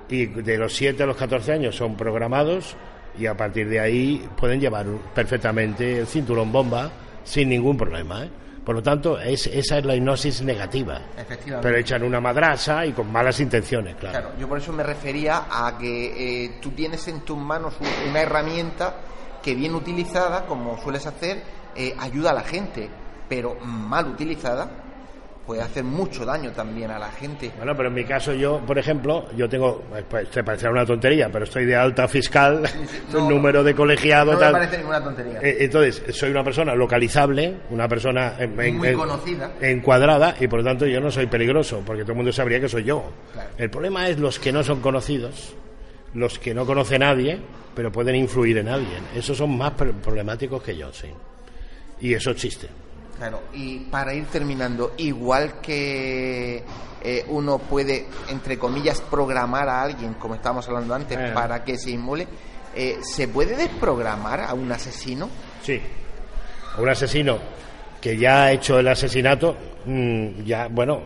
y 0.08 0.28
de 0.28 0.56
los 0.60 0.72
7 0.72 1.02
a 1.02 1.08
los 1.08 1.18
14 1.18 1.54
años 1.54 1.76
son 1.76 1.96
programados 1.98 2.76
y 3.18 3.26
a 3.26 3.36
partir 3.36 3.68
de 3.70 3.80
ahí 3.80 4.30
pueden 4.38 4.60
llevar 4.62 4.86
perfectamente 5.16 5.98
el 6.02 6.06
cinturón 6.06 6.52
bomba 6.52 6.92
sin 7.24 7.50
ningún 7.50 7.76
problema. 7.76 8.24
¿eh? 8.26 8.30
Por 8.64 8.76
lo 8.76 8.84
tanto, 8.84 9.20
es, 9.20 9.48
esa 9.48 9.80
es 9.80 9.86
la 9.86 9.96
hipnosis 9.96 10.44
negativa, 10.44 11.02
efectivamente 11.18 11.68
pero 11.68 11.78
hecha 11.80 11.96
en 11.96 12.04
una 12.04 12.22
madrasa 12.22 12.86
y 12.86 12.92
con 12.92 13.12
malas 13.12 13.40
intenciones, 13.40 13.96
claro. 13.96 14.20
Claro, 14.20 14.36
yo 14.40 14.48
por 14.48 14.60
eso 14.60 14.72
me 14.72 14.84
refería 14.84 15.46
a 15.50 15.76
que 15.80 16.46
eh, 16.46 16.52
tú 16.62 16.70
tienes 16.72 17.08
en 17.08 17.22
tus 17.22 17.38
manos 17.38 17.74
un- 17.80 18.10
una 18.12 18.22
herramienta 18.22 18.96
que 19.42 19.56
bien 19.56 19.74
utilizada, 19.74 20.46
como 20.46 20.80
sueles 20.84 21.06
hacer, 21.08 21.42
eh, 21.76 21.96
ayuda 22.00 22.32
a 22.32 22.34
la 22.34 22.44
gente, 22.44 22.90
pero 23.30 23.56
mal 23.64 24.08
utilizada 24.08 24.70
puede 25.46 25.62
hacer 25.62 25.84
mucho 25.84 26.26
daño 26.26 26.52
también 26.54 26.90
a 26.90 26.98
la 26.98 27.12
gente. 27.12 27.52
Bueno, 27.58 27.76
pero 27.78 27.90
en 27.90 27.94
mi 27.94 28.04
caso 28.04 28.34
yo, 28.34 28.62
por 28.66 28.80
ejemplo, 28.80 29.28
yo 29.38 29.48
tengo, 29.48 29.84
pues 30.10 30.28
te 30.32 30.44
parecerá 30.44 30.72
una 30.72 30.88
tontería, 30.88 31.30
pero 31.32 31.44
estoy 31.46 31.66
de 31.66 31.76
alta 31.76 32.08
fiscal, 32.08 32.64
No, 33.14 33.20
un 33.26 33.30
número 33.30 33.64
de 33.64 33.76
colegiado, 33.76 34.34
no 34.34 34.40
me 34.40 34.52
parece 34.52 34.78
ninguna 34.80 35.04
tontería. 35.04 35.40
Eh, 35.44 35.58
Entonces, 35.60 36.02
soy 36.18 36.32
una 36.32 36.44
persona 36.44 36.74
localizable, 36.74 37.58
una 37.70 37.88
persona 37.88 38.34
en- 38.40 38.56
Muy 38.56 38.88
en- 38.90 38.98
conocida. 38.98 39.52
encuadrada 39.62 40.34
y 40.40 40.48
por 40.48 40.60
lo 40.62 40.66
tanto 40.66 40.88
yo 40.88 41.00
no 41.00 41.12
soy 41.12 41.28
peligroso, 41.28 41.84
porque 41.86 42.02
todo 42.02 42.14
el 42.14 42.18
mundo 42.18 42.32
sabría 42.32 42.60
que 42.60 42.68
soy 42.68 42.84
yo. 42.84 43.04
Claro. 43.32 43.50
El 43.58 43.70
problema 43.70 44.10
es 44.10 44.18
los 44.18 44.40
que 44.40 44.52
no 44.52 44.64
son 44.64 44.82
conocidos, 44.82 45.54
los 46.16 46.40
que 46.40 46.56
no 46.56 46.66
conoce 46.66 46.98
nadie, 46.98 47.40
pero 47.76 47.92
pueden 47.92 48.16
influir 48.16 48.58
en 48.58 48.68
alguien. 48.70 49.04
Esos 49.16 49.38
son 49.38 49.56
más 49.56 49.74
pro- 49.74 49.92
problemáticos 49.94 50.64
que 50.64 50.76
yo, 50.76 50.92
sí. 50.92 51.10
Y 52.00 52.14
eso 52.14 52.32
existe. 52.32 52.68
Claro, 53.18 53.44
y 53.54 53.80
para 53.80 54.14
ir 54.14 54.26
terminando, 54.26 54.94
igual 54.98 55.62
que 55.62 56.64
eh, 57.02 57.26
uno 57.30 57.60
puede, 57.60 58.08
entre 58.30 58.58
comillas, 58.58 59.00
programar 59.02 59.70
a 59.70 59.82
alguien, 59.84 60.16
como 60.16 60.36
estábamos 60.36 60.68
hablando 60.68 60.94
antes, 60.96 61.18
Eh. 61.18 61.32
para 61.34 61.64
que 61.64 61.78
se 61.78 61.92
inmole, 61.92 62.28
eh, 62.76 62.98
¿se 63.02 63.28
puede 63.30 63.56
desprogramar 63.56 64.42
a 64.42 64.54
un 64.54 64.70
asesino? 64.72 65.30
Sí. 65.64 65.80
A 66.76 66.82
un 66.82 66.90
asesino 66.90 67.38
que 68.02 68.18
ya 68.18 68.44
ha 68.46 68.52
hecho 68.52 68.80
el 68.80 68.88
asesinato, 68.90 69.56
mm, 69.86 70.44
ya, 70.44 70.68
bueno, 70.68 71.02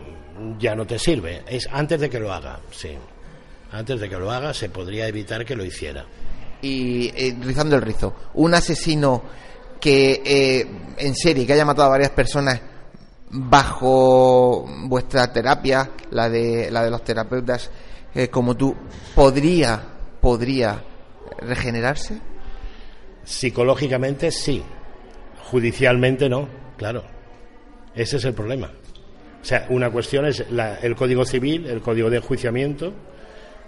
ya 0.58 0.74
no 0.74 0.84
te 0.86 0.98
sirve. 0.98 1.42
Es 1.46 1.68
antes 1.70 2.00
de 2.00 2.10
que 2.10 2.18
lo 2.18 2.32
haga, 2.32 2.58
sí. 2.72 2.90
Antes 3.72 4.00
de 4.00 4.08
que 4.08 4.16
lo 4.18 4.30
haga 4.32 4.52
se 4.52 4.68
podría 4.68 5.06
evitar 5.06 5.44
que 5.44 5.54
lo 5.54 5.64
hiciera. 5.64 6.04
Y 6.62 7.10
rizando 7.40 7.76
el 7.76 7.82
rizo, 7.82 8.14
un 8.34 8.52
asesino 8.54 9.22
que 9.80 10.22
eh, 10.24 10.66
en 10.98 11.14
serie, 11.14 11.46
que 11.46 11.52
haya 11.54 11.64
matado 11.64 11.88
a 11.88 11.90
varias 11.92 12.10
personas 12.10 12.60
bajo 13.30 14.66
vuestra 14.84 15.32
terapia, 15.32 15.90
la 16.10 16.28
de, 16.28 16.70
la 16.70 16.82
de 16.84 16.90
los 16.90 17.02
terapeutas 17.04 17.70
eh, 18.14 18.28
como 18.28 18.56
tú, 18.56 18.74
¿podría, 19.14 19.80
podría 20.20 20.82
regenerarse? 21.38 22.20
Psicológicamente 23.24 24.30
sí, 24.30 24.62
judicialmente 25.50 26.28
no, 26.28 26.48
claro. 26.76 27.04
Ese 27.94 28.16
es 28.16 28.24
el 28.24 28.34
problema. 28.34 28.70
O 29.40 29.44
sea, 29.44 29.66
una 29.70 29.90
cuestión 29.90 30.26
es 30.26 30.50
la- 30.50 30.76
el 30.80 30.94
Código 30.94 31.24
Civil, 31.24 31.66
el 31.66 31.80
Código 31.80 32.10
de 32.10 32.18
Enjuiciamiento, 32.18 32.92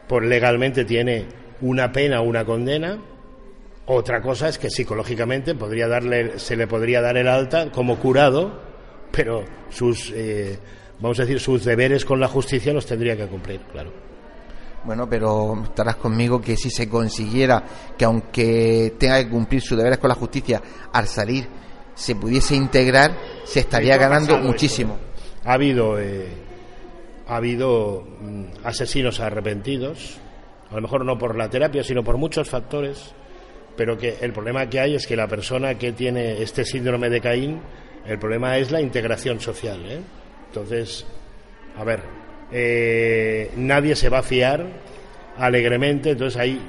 por 0.09 0.25
legalmente 0.25 0.85
tiene 0.85 1.27
una 1.61 1.93
pena 1.93 2.21
o 2.21 2.25
una 2.25 2.45
condena. 2.45 2.99
Otra 3.87 4.23
cosa 4.23 4.49
es 4.49 4.59
que 4.59 4.71
psicológicamente 4.71 5.55
podría 5.55 5.89
darle, 5.89 6.39
se 6.39 6.57
le 6.57 6.69
podría 6.69 7.01
dar 7.01 7.17
el 7.17 7.27
alta 7.27 7.71
como 7.73 7.99
curado, 7.99 8.61
pero 9.11 9.45
sus, 9.71 10.13
eh, 10.15 10.59
vamos 11.01 11.19
a 11.19 11.23
decir, 11.23 11.41
sus 11.41 11.65
deberes 11.65 12.05
con 12.05 12.21
la 12.21 12.29
justicia 12.29 12.73
los 12.73 12.87
tendría 12.87 13.17
que 13.17 13.27
cumplir, 13.27 13.61
claro. 13.73 13.93
Bueno, 14.85 15.09
pero 15.09 15.63
estarás 15.65 15.97
conmigo 15.97 16.41
que 16.41 16.57
si 16.57 16.71
se 16.71 16.89
consiguiera 16.89 17.63
que 17.97 18.05
aunque 18.05 18.95
tenga 18.99 19.23
que 19.23 19.31
cumplir 19.31 19.61
sus 19.63 19.79
deberes 19.79 19.99
con 19.99 20.09
la 20.09 20.15
justicia, 20.15 20.61
al 20.93 21.07
salir 21.07 21.47
se 21.95 22.15
pudiese 22.15 22.55
integrar, 22.55 23.17
se 23.45 23.61
estaría 23.61 23.97
ganando 23.97 24.39
muchísimo. 24.39 24.95
esto. 24.95 25.49
Ha 25.49 25.55
habido, 25.55 26.01
eh, 26.01 26.29
ha 27.27 27.37
habido 27.37 28.05
mm, 28.21 28.45
asesinos 28.65 29.21
arrepentidos, 29.21 30.19
a 30.71 30.77
lo 30.77 30.83
mejor 30.83 31.05
no 31.05 31.19
por 31.19 31.37
la 31.37 31.51
terapia, 31.51 31.85
sino 31.85 32.03
por 32.03 32.17
muchos 32.17 32.49
factores, 32.49 33.15
pero 33.77 33.97
que 33.97 34.17
el 34.21 34.33
problema 34.33 34.69
que 34.69 34.81
hay 34.81 34.95
es 34.95 35.07
que 35.07 35.17
la 35.17 35.27
persona 35.27 35.77
que 35.77 35.93
tiene 35.93 36.43
este 36.43 36.65
síndrome 36.65 37.09
de 37.09 37.21
Caín, 37.21 37.61
el 38.07 38.19
problema 38.19 38.59
es 38.59 38.71
la 38.71 38.81
integración 38.81 39.41
social. 39.41 39.81
¿eh? 39.87 40.01
Entonces, 40.49 41.07
a 41.77 41.85
ver, 41.85 42.01
eh, 42.51 43.51
nadie 43.57 43.97
se 43.97 44.09
va 44.09 44.19
a 44.19 44.23
fiar 44.23 44.67
alegremente, 45.39 46.11
entonces 46.11 46.41
hay 46.41 46.61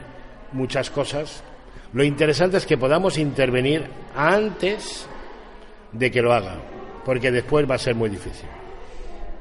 muchas 0.54 0.90
cosas. 0.90 1.44
Lo 1.92 2.04
interesante 2.04 2.58
es 2.58 2.66
que 2.66 2.78
podamos 2.78 3.18
intervenir 3.18 3.86
antes 4.16 5.08
de 5.92 6.10
que 6.10 6.22
lo 6.22 6.34
haga, 6.34 6.62
porque 7.06 7.32
después 7.32 7.70
va 7.70 7.76
a 7.76 7.80
ser 7.80 7.96
muy 7.96 8.10
difícil. 8.10 8.48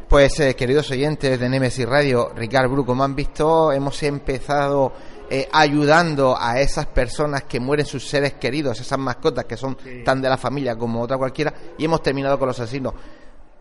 Pues 0.09 0.39
eh, 0.41 0.55
queridos 0.55 0.91
oyentes 0.91 1.41
de 1.41 1.49
Nemesis 1.49 1.87
Radio, 1.87 2.33
Ricardo 2.37 2.69
Bru, 2.69 2.85
como 2.85 3.03
han 3.03 3.15
visto, 3.15 3.73
hemos 3.73 4.03
empezado 4.03 4.93
eh, 5.31 5.49
ayudando 5.53 6.37
a 6.39 6.61
esas 6.61 6.87
personas 6.87 7.45
que 7.45 7.61
mueren 7.61 7.87
sus 7.87 8.07
seres 8.07 8.35
queridos, 8.35 8.81
esas 8.81 8.99
mascotas 8.99 9.45
que 9.45 9.57
son 9.57 9.77
tan 10.05 10.21
de 10.21 10.29
la 10.29 10.37
familia 10.37 10.77
como 10.77 11.01
otra 11.01 11.17
cualquiera, 11.17 11.53
y 11.79 11.85
hemos 11.85 12.03
terminado 12.03 12.39
con 12.39 12.49
los 12.49 12.59
asesinos. 12.61 12.95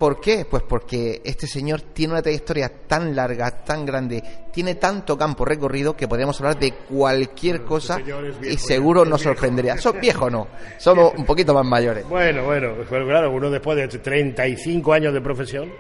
¿Por 0.02 0.20
qué? 0.20 0.48
Pues 0.50 0.64
porque 0.64 1.22
este 1.24 1.46
señor 1.46 1.82
tiene 1.82 2.14
una 2.14 2.24
trayectoria 2.24 2.72
tan 2.88 3.16
larga, 3.16 3.52
tan 3.64 3.86
grande, 3.86 4.24
tiene 4.52 4.74
tanto 4.74 5.16
campo 5.16 5.46
recorrido 5.46 5.96
que 5.96 6.08
podríamos 6.08 6.40
hablar 6.40 6.58
de 6.58 6.72
cualquier 6.72 7.64
cosa 7.64 8.00
y 8.42 8.58
seguro 8.58 9.06
nos 9.06 9.22
sorprendería. 9.22 9.78
Son 9.78 9.98
viejos 10.02 10.32
no, 10.32 10.48
somos 10.80 11.14
un 11.16 11.24
poquito 11.24 11.54
más 11.54 11.66
mayores. 11.68 12.10
Bueno, 12.10 12.46
bueno, 12.46 12.74
pues 12.76 12.90
claro, 12.90 13.30
uno 13.30 13.52
después 13.52 13.78
de 13.78 14.00
35 14.00 14.92
años 14.92 15.14
de 15.14 15.22
profesión, 15.22 15.72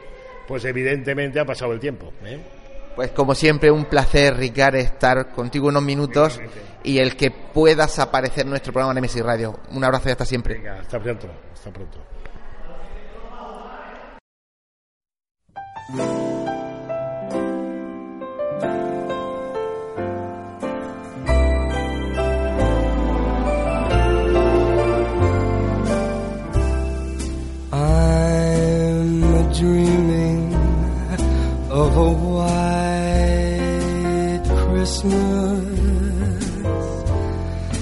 pues 0.47 0.65
evidentemente 0.65 1.39
ha 1.39 1.45
pasado 1.45 1.73
el 1.73 1.79
tiempo. 1.79 2.13
¿eh? 2.23 2.39
Pues 2.95 3.11
como 3.11 3.35
siempre, 3.35 3.71
un 3.71 3.85
placer, 3.85 4.35
Ricard, 4.35 4.75
estar 4.75 5.29
contigo 5.31 5.67
unos 5.67 5.83
minutos 5.83 6.39
y 6.83 6.99
el 6.99 7.15
que 7.15 7.31
puedas 7.31 7.99
aparecer 7.99 8.43
en 8.43 8.49
nuestro 8.49 8.73
programa 8.73 8.93
de 8.93 9.01
Messi 9.01 9.21
Radio. 9.21 9.59
Un 9.71 9.83
abrazo 9.83 10.09
y 10.09 10.11
hasta 10.11 10.25
siempre. 10.25 10.55
Venga, 10.55 10.79
hasta 10.79 10.99
pronto, 10.99 11.27
hasta 11.53 11.71
pronto. 11.71 11.99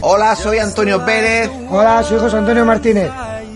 Hola, 0.01 0.35
soy 0.35 0.59
Antonio 0.59 1.03
Pérez. 1.03 1.49
Hola, 1.69 2.03
soy 2.03 2.19
José 2.19 2.37
Antonio 2.37 2.65
Martínez. 2.65 3.11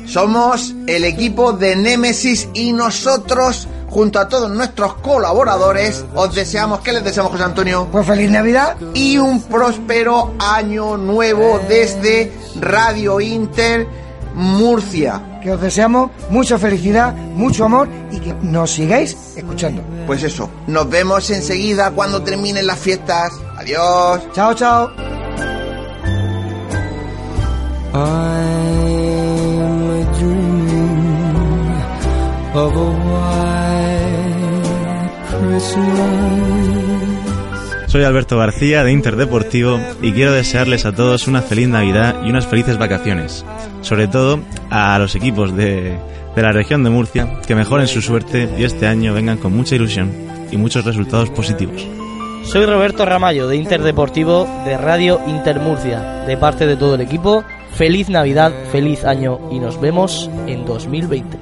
Somos 0.06 0.76
el 0.88 1.06
equipo 1.06 1.54
de 1.54 1.76
Némesis 1.78 2.50
y 2.54 2.74
nosotros, 2.74 3.68
junto 3.90 4.20
a 4.20 4.28
todos 4.28 4.52
nuestros 4.52 4.96
colaboradores, 4.96 6.04
os 6.14 6.36
deseamos, 6.36 6.82
¿qué 6.82 6.92
les 6.92 7.04
deseamos, 7.04 7.32
José 7.32 7.46
Antonio? 7.46 7.88
Pues 7.90 8.06
feliz 8.06 8.30
Navidad 8.30 8.76
y 8.94 9.18
un 9.18 9.42
próspero 9.44 10.34
año 10.38 10.98
nuevo 10.98 11.62
desde 11.70 12.34
Radio 12.60 13.22
Inter 13.22 13.88
Murcia. 14.36 15.40
Que 15.42 15.52
os 15.52 15.62
deseamos 15.62 16.12
mucha 16.30 16.58
felicidad, 16.58 17.14
mucho 17.14 17.66
amor 17.66 17.88
y 18.12 18.20
que 18.20 18.34
nos 18.42 18.72
sigáis 18.72 19.16
escuchando. 19.38 19.82
Pues 20.06 20.24
eso, 20.24 20.50
nos 20.68 20.90
vemos 20.90 21.30
enseguida 21.30 21.92
cuando 21.92 22.22
terminen 22.22 22.68
las 22.68 22.80
fiestas. 22.80 23.32
Adiós. 23.58 24.22
Chao, 24.34 24.54
chao. 24.54 25.13
I'm 27.96 29.54
dreaming 30.18 31.78
of 32.56 32.76
a 32.76 32.90
white 33.08 34.34
Christmas. 35.30 35.94
Soy 37.88 38.04
Alberto 38.04 38.40
García 38.40 38.84
de 38.84 38.92
Interdeportivo 38.92 39.80
y 40.02 40.12
quiero 40.14 40.32
desearles 40.32 40.88
a 40.88 40.92
todos 40.92 41.28
una 41.28 41.44
feliz 41.44 41.68
Navidad 41.68 42.16
y 42.26 42.32
unas 42.32 42.48
felices 42.48 42.80
vacaciones. 42.80 43.46
Sobre 43.82 44.08
todo 44.08 44.40
a 44.72 44.98
los 44.98 45.14
equipos 45.14 45.56
de, 45.56 45.96
de 46.36 46.42
la 46.42 46.52
región 46.52 46.84
de 46.84 46.90
Murcia 46.90 47.42
que 47.46 47.54
mejoren 47.54 47.88
su 47.88 48.02
suerte 48.02 48.50
y 48.58 48.64
este 48.64 48.88
año 48.88 49.14
vengan 49.14 49.38
con 49.38 49.56
mucha 49.56 49.76
ilusión 49.76 50.12
y 50.50 50.58
muchos 50.58 50.84
resultados 50.84 51.30
positivos. 51.30 51.88
Soy 52.44 52.66
Roberto 52.66 53.06
Ramallo 53.06 53.48
de 53.48 53.56
Interdeportivo 53.56 54.48
de 54.66 54.78
Radio 54.78 55.22
Intermurcia. 55.28 56.24
De 56.28 56.38
parte 56.38 56.66
de 56.66 56.76
todo 56.76 56.96
el 56.96 57.02
equipo, 57.02 57.44
feliz 57.76 58.10
Navidad, 58.10 58.52
feliz 58.72 59.04
año 59.04 59.40
y 59.52 59.60
nos 59.60 59.80
vemos 59.80 60.30
en 60.48 60.66
2020. 60.66 61.38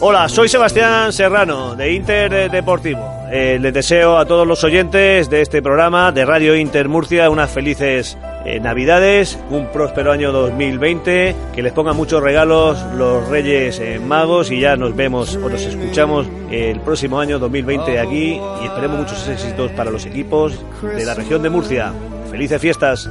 Hola, 0.00 0.28
soy 0.28 0.48
Sebastián 0.48 1.12
Serrano 1.12 1.74
de 1.74 1.94
Inter 1.94 2.50
Deportivo. 2.50 3.16
Eh, 3.32 3.58
les 3.60 3.72
deseo 3.72 4.18
a 4.18 4.26
todos 4.26 4.46
los 4.46 4.62
oyentes 4.62 5.30
de 5.30 5.40
este 5.40 5.62
programa 5.62 6.12
de 6.12 6.24
Radio 6.24 6.54
Inter 6.54 6.88
Murcia 6.88 7.30
unas 7.30 7.50
felices 7.50 8.16
eh, 8.44 8.60
Navidades, 8.60 9.38
un 9.50 9.66
próspero 9.72 10.12
año 10.12 10.32
2020, 10.32 11.34
que 11.54 11.62
les 11.62 11.72
pongan 11.72 11.96
muchos 11.96 12.22
regalos 12.22 12.78
los 12.94 13.26
Reyes 13.28 13.80
eh, 13.80 13.98
Magos 13.98 14.50
y 14.50 14.60
ya 14.60 14.76
nos 14.76 14.94
vemos 14.94 15.34
o 15.36 15.48
nos 15.48 15.62
escuchamos 15.62 16.26
el 16.50 16.78
próximo 16.80 17.18
año 17.18 17.38
2020 17.38 17.98
aquí 17.98 18.40
y 18.62 18.66
esperemos 18.66 18.98
muchos 18.98 19.26
éxitos 19.28 19.72
para 19.72 19.90
los 19.90 20.04
equipos 20.06 20.60
de 20.82 21.04
la 21.04 21.14
región 21.14 21.42
de 21.42 21.50
Murcia. 21.50 21.92
Felices 22.30 22.60
fiestas. 22.60 23.08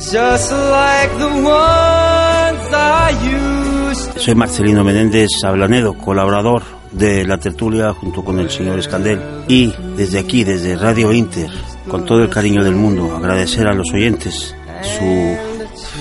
Just 0.00 0.50
like 0.50 1.12
the 1.18 1.28
ones 1.44 2.72
I 2.72 3.10
used 3.22 4.18
Soy 4.18 4.34
Marcelino 4.34 4.82
Menéndez 4.82 5.28
Ablanedo, 5.44 5.92
colaborador 5.92 6.62
de 6.90 7.26
la 7.26 7.36
tertulia 7.38 7.92
junto 7.92 8.24
con 8.24 8.38
el 8.40 8.50
señor 8.50 8.78
Escandel. 8.78 9.20
Y 9.46 9.72
desde 9.96 10.18
aquí, 10.18 10.42
desde 10.42 10.76
Radio 10.76 11.12
Inter, 11.12 11.50
con 11.86 12.06
todo 12.06 12.22
el 12.22 12.30
cariño 12.30 12.64
del 12.64 12.76
mundo, 12.76 13.14
agradecer 13.14 13.66
a 13.66 13.74
los 13.74 13.92
oyentes 13.92 14.54
su 14.82 15.36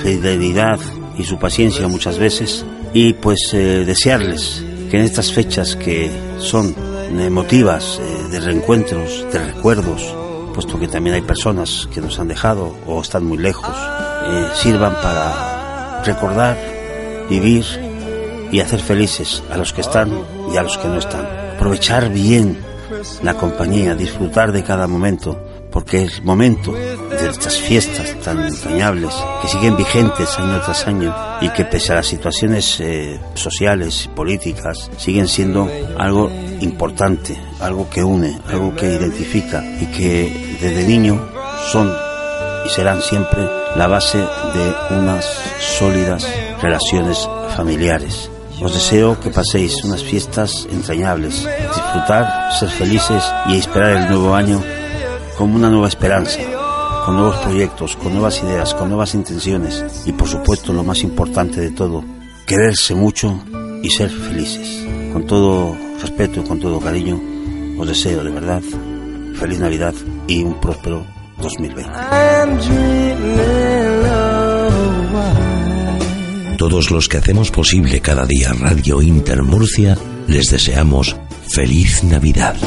fidelidad 0.02 0.80
y 1.18 1.24
su 1.24 1.38
paciencia 1.38 1.88
muchas 1.90 2.18
veces. 2.18 2.66
Y 2.94 3.14
pues 3.14 3.54
eh, 3.54 3.84
desearles 3.86 4.64
que 4.90 4.98
en 4.98 5.04
estas 5.04 5.34
fechas 5.34 5.76
que 5.76 6.10
son 6.40 6.74
emotivas, 7.20 8.00
eh, 8.02 8.30
de 8.32 8.40
reencuentros, 8.40 9.26
de 9.32 9.40
recuerdos, 9.40 10.16
puesto 10.60 10.78
que 10.78 10.90
también 10.90 11.16
hay 11.16 11.22
personas 11.22 11.88
que 11.94 12.02
nos 12.02 12.20
han 12.20 12.28
dejado 12.28 12.76
o 12.86 13.00
están 13.00 13.24
muy 13.24 13.38
lejos, 13.38 13.74
eh, 13.74 14.48
sirvan 14.56 14.94
para 14.96 16.04
recordar, 16.04 16.58
vivir 17.30 17.64
y 18.52 18.60
hacer 18.60 18.82
felices 18.82 19.42
a 19.50 19.56
los 19.56 19.72
que 19.72 19.80
están 19.80 20.12
y 20.52 20.58
a 20.58 20.64
los 20.64 20.78
que 20.78 20.90
no 20.90 20.98
están. 20.98 21.26
Aprovechar 21.56 22.10
bien 22.10 22.58
la 23.24 23.36
compañía, 23.36 23.96
disfrutar 23.96 24.52
de 24.52 24.66
cada 24.66 24.86
momento, 24.86 25.42
porque 25.72 26.04
es 26.04 26.24
momento 26.24 26.74
de 26.74 27.30
estas 27.30 27.58
fiestas 27.58 28.16
tan 28.24 28.44
entrañables 28.44 29.14
que 29.42 29.48
siguen 29.48 29.78
vigentes 29.78 30.38
año 30.40 30.62
tras 30.62 30.88
año 30.88 31.16
y 31.42 31.50
que 31.50 31.66
pese 31.66 31.92
a 31.92 31.96
las 31.96 32.08
situaciones 32.08 32.80
eh, 32.80 33.20
sociales 33.36 34.06
y 34.06 34.10
políticas 34.10 34.90
siguen 34.98 35.28
siendo 35.28 35.70
algo 35.98 36.32
importante, 36.62 37.38
algo 37.60 37.90
que 37.90 38.04
une, 38.04 38.40
algo 38.48 38.76
que 38.76 38.94
identifica 38.94 39.64
y 39.80 39.86
que 39.88 40.58
desde 40.60 40.88
niño 40.88 41.20
son 41.72 41.92
y 42.66 42.70
serán 42.70 43.02
siempre 43.02 43.48
la 43.76 43.88
base 43.88 44.18
de 44.18 44.96
unas 44.98 45.26
sólidas 45.60 46.28
relaciones 46.62 47.30
familiares. 47.56 48.30
Os 48.62 48.74
deseo 48.74 49.18
que 49.20 49.30
paséis 49.30 49.84
unas 49.86 50.04
fiestas 50.04 50.68
entrañables, 50.70 51.48
disfrutar, 51.74 52.52
ser 52.60 52.70
felices 52.70 53.24
y 53.48 53.58
esperar 53.58 53.92
el 53.92 54.10
nuevo 54.10 54.36
año 54.36 54.62
como 55.40 55.56
una 55.56 55.70
nueva 55.70 55.88
esperanza, 55.88 56.42
con 57.06 57.16
nuevos 57.16 57.38
proyectos, 57.38 57.96
con 57.96 58.12
nuevas 58.12 58.44
ideas, 58.44 58.74
con 58.74 58.90
nuevas 58.90 59.14
intenciones 59.16 60.04
y 60.06 60.12
por 60.12 60.28
supuesto 60.28 60.74
lo 60.74 60.84
más 60.84 61.02
importante 61.02 61.62
de 61.62 61.72
todo, 61.72 62.04
quererse 62.46 62.94
mucho 62.94 63.42
y 63.82 63.90
ser 63.90 64.10
felices. 64.10 64.86
Con 65.14 65.26
todo 65.26 65.78
respeto 66.02 66.42
y 66.42 66.44
con 66.44 66.60
todo 66.60 66.82
cariño, 66.82 67.18
os 67.80 67.88
deseo 67.88 68.22
de 68.22 68.32
verdad 68.32 68.62
feliz 69.40 69.60
Navidad 69.60 69.94
y 70.28 70.44
un 70.44 70.60
próspero 70.60 71.06
2020. 71.38 71.90
I'm 71.90 72.58
dreaming 72.58 74.06
of 74.06 75.16
a 75.16 75.28
white 76.44 76.58
Todos 76.58 76.92
los 76.92 77.08
que 77.08 77.16
hacemos 77.16 77.50
posible 77.50 78.02
cada 78.02 78.26
día 78.26 78.52
Radio 78.52 79.02
Inter 79.02 79.42
Murcia, 79.44 79.98
les 80.28 80.52
deseamos 80.52 81.16
feliz 81.48 82.04
Navidad. 82.04 82.58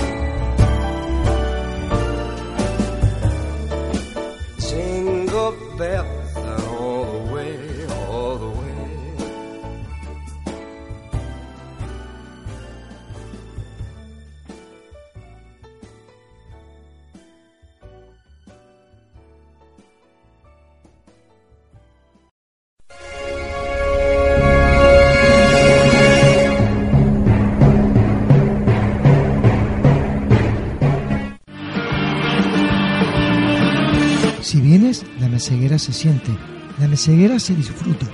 Siente, 36.03 36.33
la 36.81 36.89
meseguera 36.89 37.39
se 37.39 37.55
disfruta. 37.55 38.07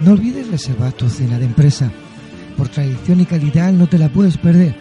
No 0.00 0.12
olvides 0.12 0.48
reservar 0.52 0.92
tu 0.92 1.08
cena 1.08 1.36
de 1.36 1.46
empresa. 1.46 1.90
Por 2.56 2.68
tradición 2.68 3.20
y 3.20 3.26
calidad 3.26 3.72
no 3.72 3.88
te 3.88 3.98
la 3.98 4.08
puedes 4.08 4.38
perder. 4.38 4.76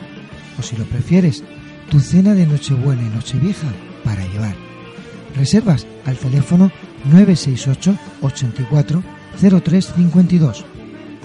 O 0.60 0.62
si 0.62 0.78
lo 0.78 0.86
prefieres, 0.86 1.44
tu 1.90 2.00
cena 2.00 2.36
de 2.36 2.46
Nochebuena 2.46 3.02
y 3.02 3.10
Nochevieja 3.10 3.68
para 4.04 4.24
llevar. 4.28 4.56
Reservas 5.36 5.88
al 6.06 6.16
teléfono 6.16 6.72
968 7.06 7.98
84 8.22 9.04
0352. 9.40 10.64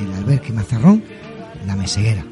El 0.00 0.14
albergue 0.14 0.52
Mazarrón, 0.54 1.04
la 1.66 1.76
meseguera. 1.76 2.24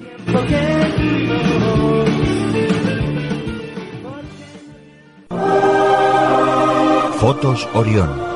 Fotos 7.19 7.69
Orión. 7.75 8.36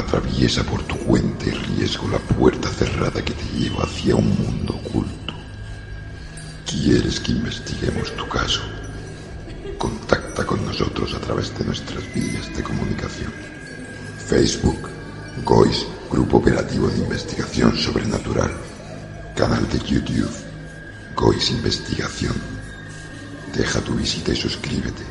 Atraviesa 0.00 0.64
por 0.64 0.82
tu 0.84 0.96
cuenta 0.96 1.44
y 1.44 1.50
riesgo 1.50 2.08
la 2.08 2.18
puerta 2.18 2.70
cerrada 2.70 3.22
que 3.22 3.34
te 3.34 3.44
lleva 3.58 3.84
hacia 3.84 4.16
un 4.16 4.30
mundo 4.30 4.74
oculto. 4.74 5.34
¿Quieres 6.66 7.20
que 7.20 7.32
investiguemos 7.32 8.10
tu 8.16 8.26
caso? 8.26 8.62
Contacta 9.76 10.46
con 10.46 10.64
nosotros 10.64 11.12
a 11.12 11.20
través 11.20 11.56
de 11.58 11.66
nuestras 11.66 12.02
vías 12.14 12.50
de 12.56 12.62
comunicación. 12.62 13.30
Facebook, 14.26 14.88
GOIS, 15.44 15.86
Grupo 16.10 16.38
Operativo 16.38 16.88
de 16.88 16.98
Investigación 17.00 17.76
Sobrenatural. 17.76 18.52
Canal 19.36 19.68
de 19.68 19.80
YouTube, 19.80 20.32
GOIS 21.14 21.50
Investigación. 21.50 22.34
Deja 23.54 23.80
tu 23.80 23.92
visita 23.92 24.32
y 24.32 24.36
suscríbete. 24.36 25.04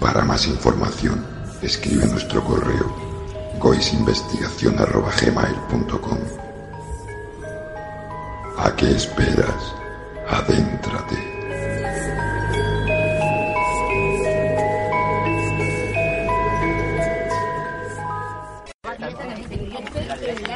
Para 0.00 0.24
más 0.24 0.48
información, 0.48 1.24
escribe 1.62 2.06
nuestro 2.06 2.42
correo 2.44 3.03
goisinvestigación.gmail.com 3.58 6.18
¿A 8.58 8.74
qué 8.76 8.90
esperas? 8.92 9.74
Adéntrate. 10.28 11.16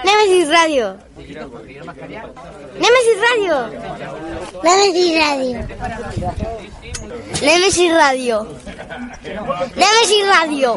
Nemesis 0.04 0.48
Radio. 0.50 0.96
Nemesis 1.16 1.36
Radio. 3.20 3.68
Nemesis 4.62 5.12
Radio. 5.12 5.58
Nemesis 7.42 7.92
Radio. 7.92 7.92
Nemesis 7.92 7.92
Radio. 7.92 8.46
Nemesis 9.76 10.24
Radio. 10.26 10.70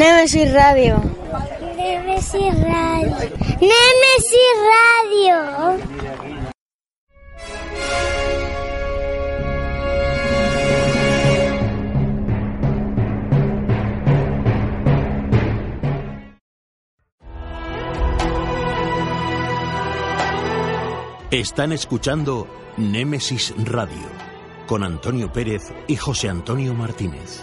Nemesis 0.00 0.50
Radio. 0.54 0.96
Nemesis 2.06 2.54
Radio. 4.72 5.36
Están 21.30 21.72
escuchando 21.72 22.46
Némesis 22.78 23.52
Radio 23.66 24.08
con 24.66 24.82
Antonio 24.82 25.30
Pérez 25.30 25.74
y 25.88 25.96
José 25.96 26.30
Antonio 26.30 26.72
Martínez. 26.72 27.42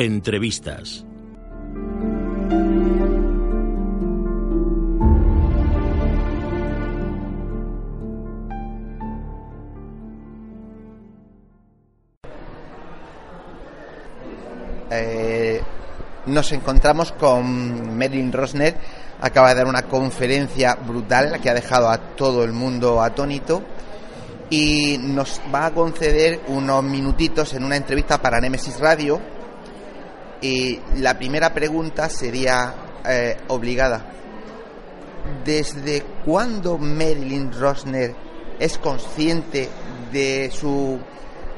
Entrevistas. 0.00 1.04
Eh, 14.90 15.60
nos 16.24 16.50
encontramos 16.52 17.12
con 17.12 17.98
Marilyn 17.98 18.32
Rosner, 18.32 18.74
acaba 19.20 19.50
de 19.50 19.56
dar 19.56 19.66
una 19.66 19.82
conferencia 19.82 20.76
brutal 20.76 21.38
que 21.42 21.50
ha 21.50 21.54
dejado 21.54 21.90
a 21.90 21.98
todo 21.98 22.42
el 22.44 22.52
mundo 22.52 23.02
atónito. 23.02 23.62
Y 24.48 24.96
nos 24.98 25.42
va 25.54 25.66
a 25.66 25.70
conceder 25.72 26.40
unos 26.48 26.82
minutitos 26.82 27.52
en 27.52 27.64
una 27.64 27.76
entrevista 27.76 28.16
para 28.16 28.40
Nemesis 28.40 28.80
Radio 28.80 29.39
y 30.40 30.80
la 30.96 31.16
primera 31.18 31.52
pregunta 31.52 32.08
sería 32.08 32.74
eh, 33.06 33.36
obligada. 33.48 34.04
¿Desde 35.44 36.02
cuándo 36.24 36.78
Marilyn 36.78 37.52
Rosner 37.52 38.14
es 38.58 38.78
consciente 38.78 39.68
de 40.12 40.50
su, 40.52 40.98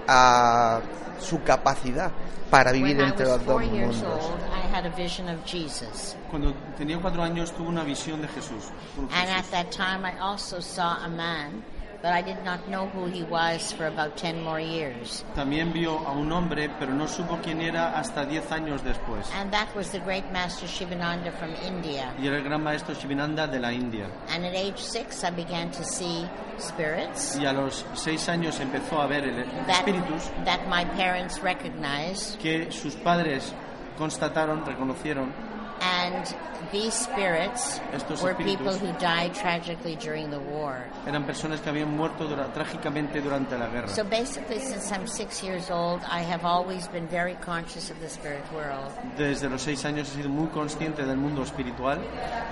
ah, 0.09 0.81
su 1.21 1.43
capacidad 1.43 2.11
para 2.51 2.71
vivir 2.73 2.97
When 2.97 3.09
entre 3.09 3.27
los 3.27 3.45
dos 3.47 3.63
mundos? 3.65 4.03
old, 4.03 4.41
I 4.53 4.75
had 4.75 4.85
a 4.85 4.91
vision 4.95 5.29
of 5.29 5.45
Jesus. 5.47 6.17
Cuando 6.31 6.53
tenía 6.77 6.99
cuatro 7.01 7.23
años 7.23 7.53
tuve 7.53 7.69
una 7.69 7.83
visión 7.85 8.21
de 8.21 8.29
Jesús. 8.29 8.65
un 8.99 9.05
And 9.05 9.29
Jesús. 9.29 9.37
at 9.39 9.51
that 9.51 9.71
time, 9.71 10.05
I 10.05 10.19
also 10.21 10.61
saw 10.61 10.99
a 11.05 11.09
man, 11.09 11.63
but 12.03 12.13
I 12.13 12.21
did 12.21 12.45
not 12.45 12.69
know 12.69 12.89
who 12.89 13.07
he 13.07 13.23
was 13.23 13.73
for 13.73 13.87
about 13.87 14.17
10 14.17 14.43
more 14.43 14.59
years. 14.61 15.25
También 15.37 15.73
vio 15.73 15.99
a 16.07 16.13
un 16.13 16.31
hombre, 16.33 16.69
pero 16.79 16.93
no 16.93 17.07
supo 17.07 17.39
quién 17.43 17.61
era 17.63 17.97
hasta 17.97 18.27
diez 18.27 18.51
años 18.51 18.83
después. 18.83 19.31
And 19.35 19.53
that 19.53 19.75
was 19.77 19.91
the 19.91 20.01
great 20.01 20.31
master 20.33 20.67
Shivananda 20.67 21.31
from 21.33 21.55
India. 21.65 22.13
Y 22.21 22.27
era 22.27 22.39
el 22.39 22.43
gran 22.45 22.63
maestro 22.63 22.95
Shivananda 22.95 23.47
de 23.47 23.61
la 23.61 23.73
India. 23.73 24.09
And 24.29 24.45
at 24.45 24.55
age 24.55 24.79
six, 24.79 25.23
I 25.23 25.31
began 25.31 25.71
to 25.71 25.85
see 25.85 26.27
spirits 26.59 27.37
Y 27.39 27.47
a 27.47 27.53
los 27.53 27.85
seis 27.95 28.29
años 28.29 28.59
empezó 28.61 29.01
a 29.01 29.07
ver 29.07 29.25
el 29.25 29.45
that, 29.67 29.87
espíritus 29.87 30.31
that 30.45 30.67
my 30.69 30.85
parents 30.97 31.41
recognized. 31.43 32.39
que 32.41 32.71
sus 32.73 32.95
padres 32.97 33.53
constataron, 33.97 34.65
reconocieron. 34.67 35.33
And 35.81 36.25
these 36.73 36.95
spirits 36.95 37.81
were 38.23 38.35
people 38.35 38.73
who 38.73 38.91
died 38.99 39.35
tragically 39.35 39.95
during 39.97 40.31
the 40.31 40.41
war. 40.41 40.85
eran 41.07 41.25
personas 41.25 41.61
que 41.61 41.71
habían 41.71 41.95
muerto 41.97 42.27
dura- 42.27 42.53
trágicamente 42.53 43.21
durante 43.21 43.57
la 43.59 43.69
guerra. 43.69 43.89
So 43.89 44.03
basically, 44.05 44.59
since 44.59 44.91
I'm 44.91 45.07
six 45.07 45.43
years 45.43 45.71
old, 45.71 46.01
I 46.11 46.23
have 46.23 46.45
always 46.45 46.89
been 46.89 47.07
very 47.09 47.35
conscious 47.37 47.91
of 47.91 48.01
the 48.01 48.09
spirit 48.09 48.43
world. 48.53 48.91
Desde 49.17 49.49
los 49.49 49.63
seis 49.63 49.85
años 49.85 50.09
he 50.11 50.23
sido 50.23 50.29
muy 50.31 50.49
consciente 50.49 51.05
del 51.05 51.17
mundo 51.19 51.43
espiritual 51.43 51.99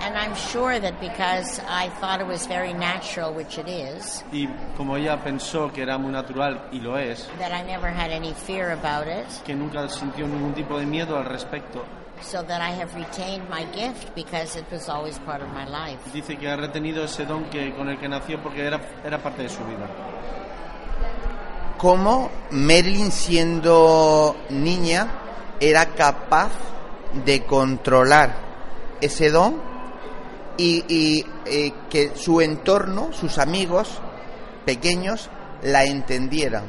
And 0.01 0.15
I'm 0.17 0.35
sure 0.35 0.79
that 0.79 0.99
because 0.99 1.59
I 1.67 1.89
thought 1.99 2.21
it 2.21 2.27
was 2.27 2.45
very 2.47 2.73
natural, 2.73 3.33
which 3.33 3.57
it 3.57 3.67
is, 3.67 4.23
y 4.31 4.47
como 4.77 4.95
ella 4.97 5.17
pensó 5.23 5.71
que 5.73 5.81
era 5.83 5.97
muy 5.97 6.11
natural 6.11 6.67
y 6.71 6.79
lo 6.79 6.97
es, 6.97 7.27
that 7.39 7.51
I 7.51 7.63
never 7.65 7.89
had 7.89 8.11
any 8.11 8.33
fear 8.33 8.71
about 8.71 9.07
it, 9.07 9.25
que 9.43 9.55
nunca 9.55 9.87
sintió 9.89 10.27
ningún 10.27 10.53
tipo 10.53 10.77
de 10.79 10.85
miedo 10.85 11.17
al 11.17 11.25
respecto, 11.25 11.83
so 12.21 12.43
that 12.43 12.61
I 12.61 12.69
have 12.69 12.93
retained 12.95 13.49
my 13.49 13.65
gift 13.73 14.10
because 14.15 14.57
it 14.57 14.65
was 14.71 14.89
always 14.89 15.17
part 15.19 15.41
of 15.41 15.49
my 15.49 15.65
life. 15.65 15.99
dice 16.13 16.37
que 16.37 16.47
ha 16.47 16.55
retenido 16.55 17.03
ese 17.03 17.25
don 17.25 17.45
que 17.45 17.73
con 17.73 17.89
el 17.89 17.97
que 17.99 18.07
nació 18.07 18.41
porque 18.41 18.65
era, 18.65 18.79
era 19.03 19.17
parte 19.17 19.43
de 19.43 19.49
su 19.49 19.63
vida. 19.65 19.87
cómo 21.77 22.29
Marilyn 22.51 23.11
siendo 23.11 24.35
niña 24.49 25.07
era 25.59 25.87
capaz 25.87 26.51
de 27.25 27.43
controlar 27.43 28.35
ese 29.01 29.31
don 29.31 29.61
y, 30.57 30.85
y, 30.87 31.25
eh, 31.45 31.73
que 31.89 32.15
su 32.15 32.39
entorno, 32.39 33.11
sus 33.13 33.39
amigos 33.39 33.99
pequeños, 34.63 35.29
la 35.63 35.85
entendieran. 35.85 36.65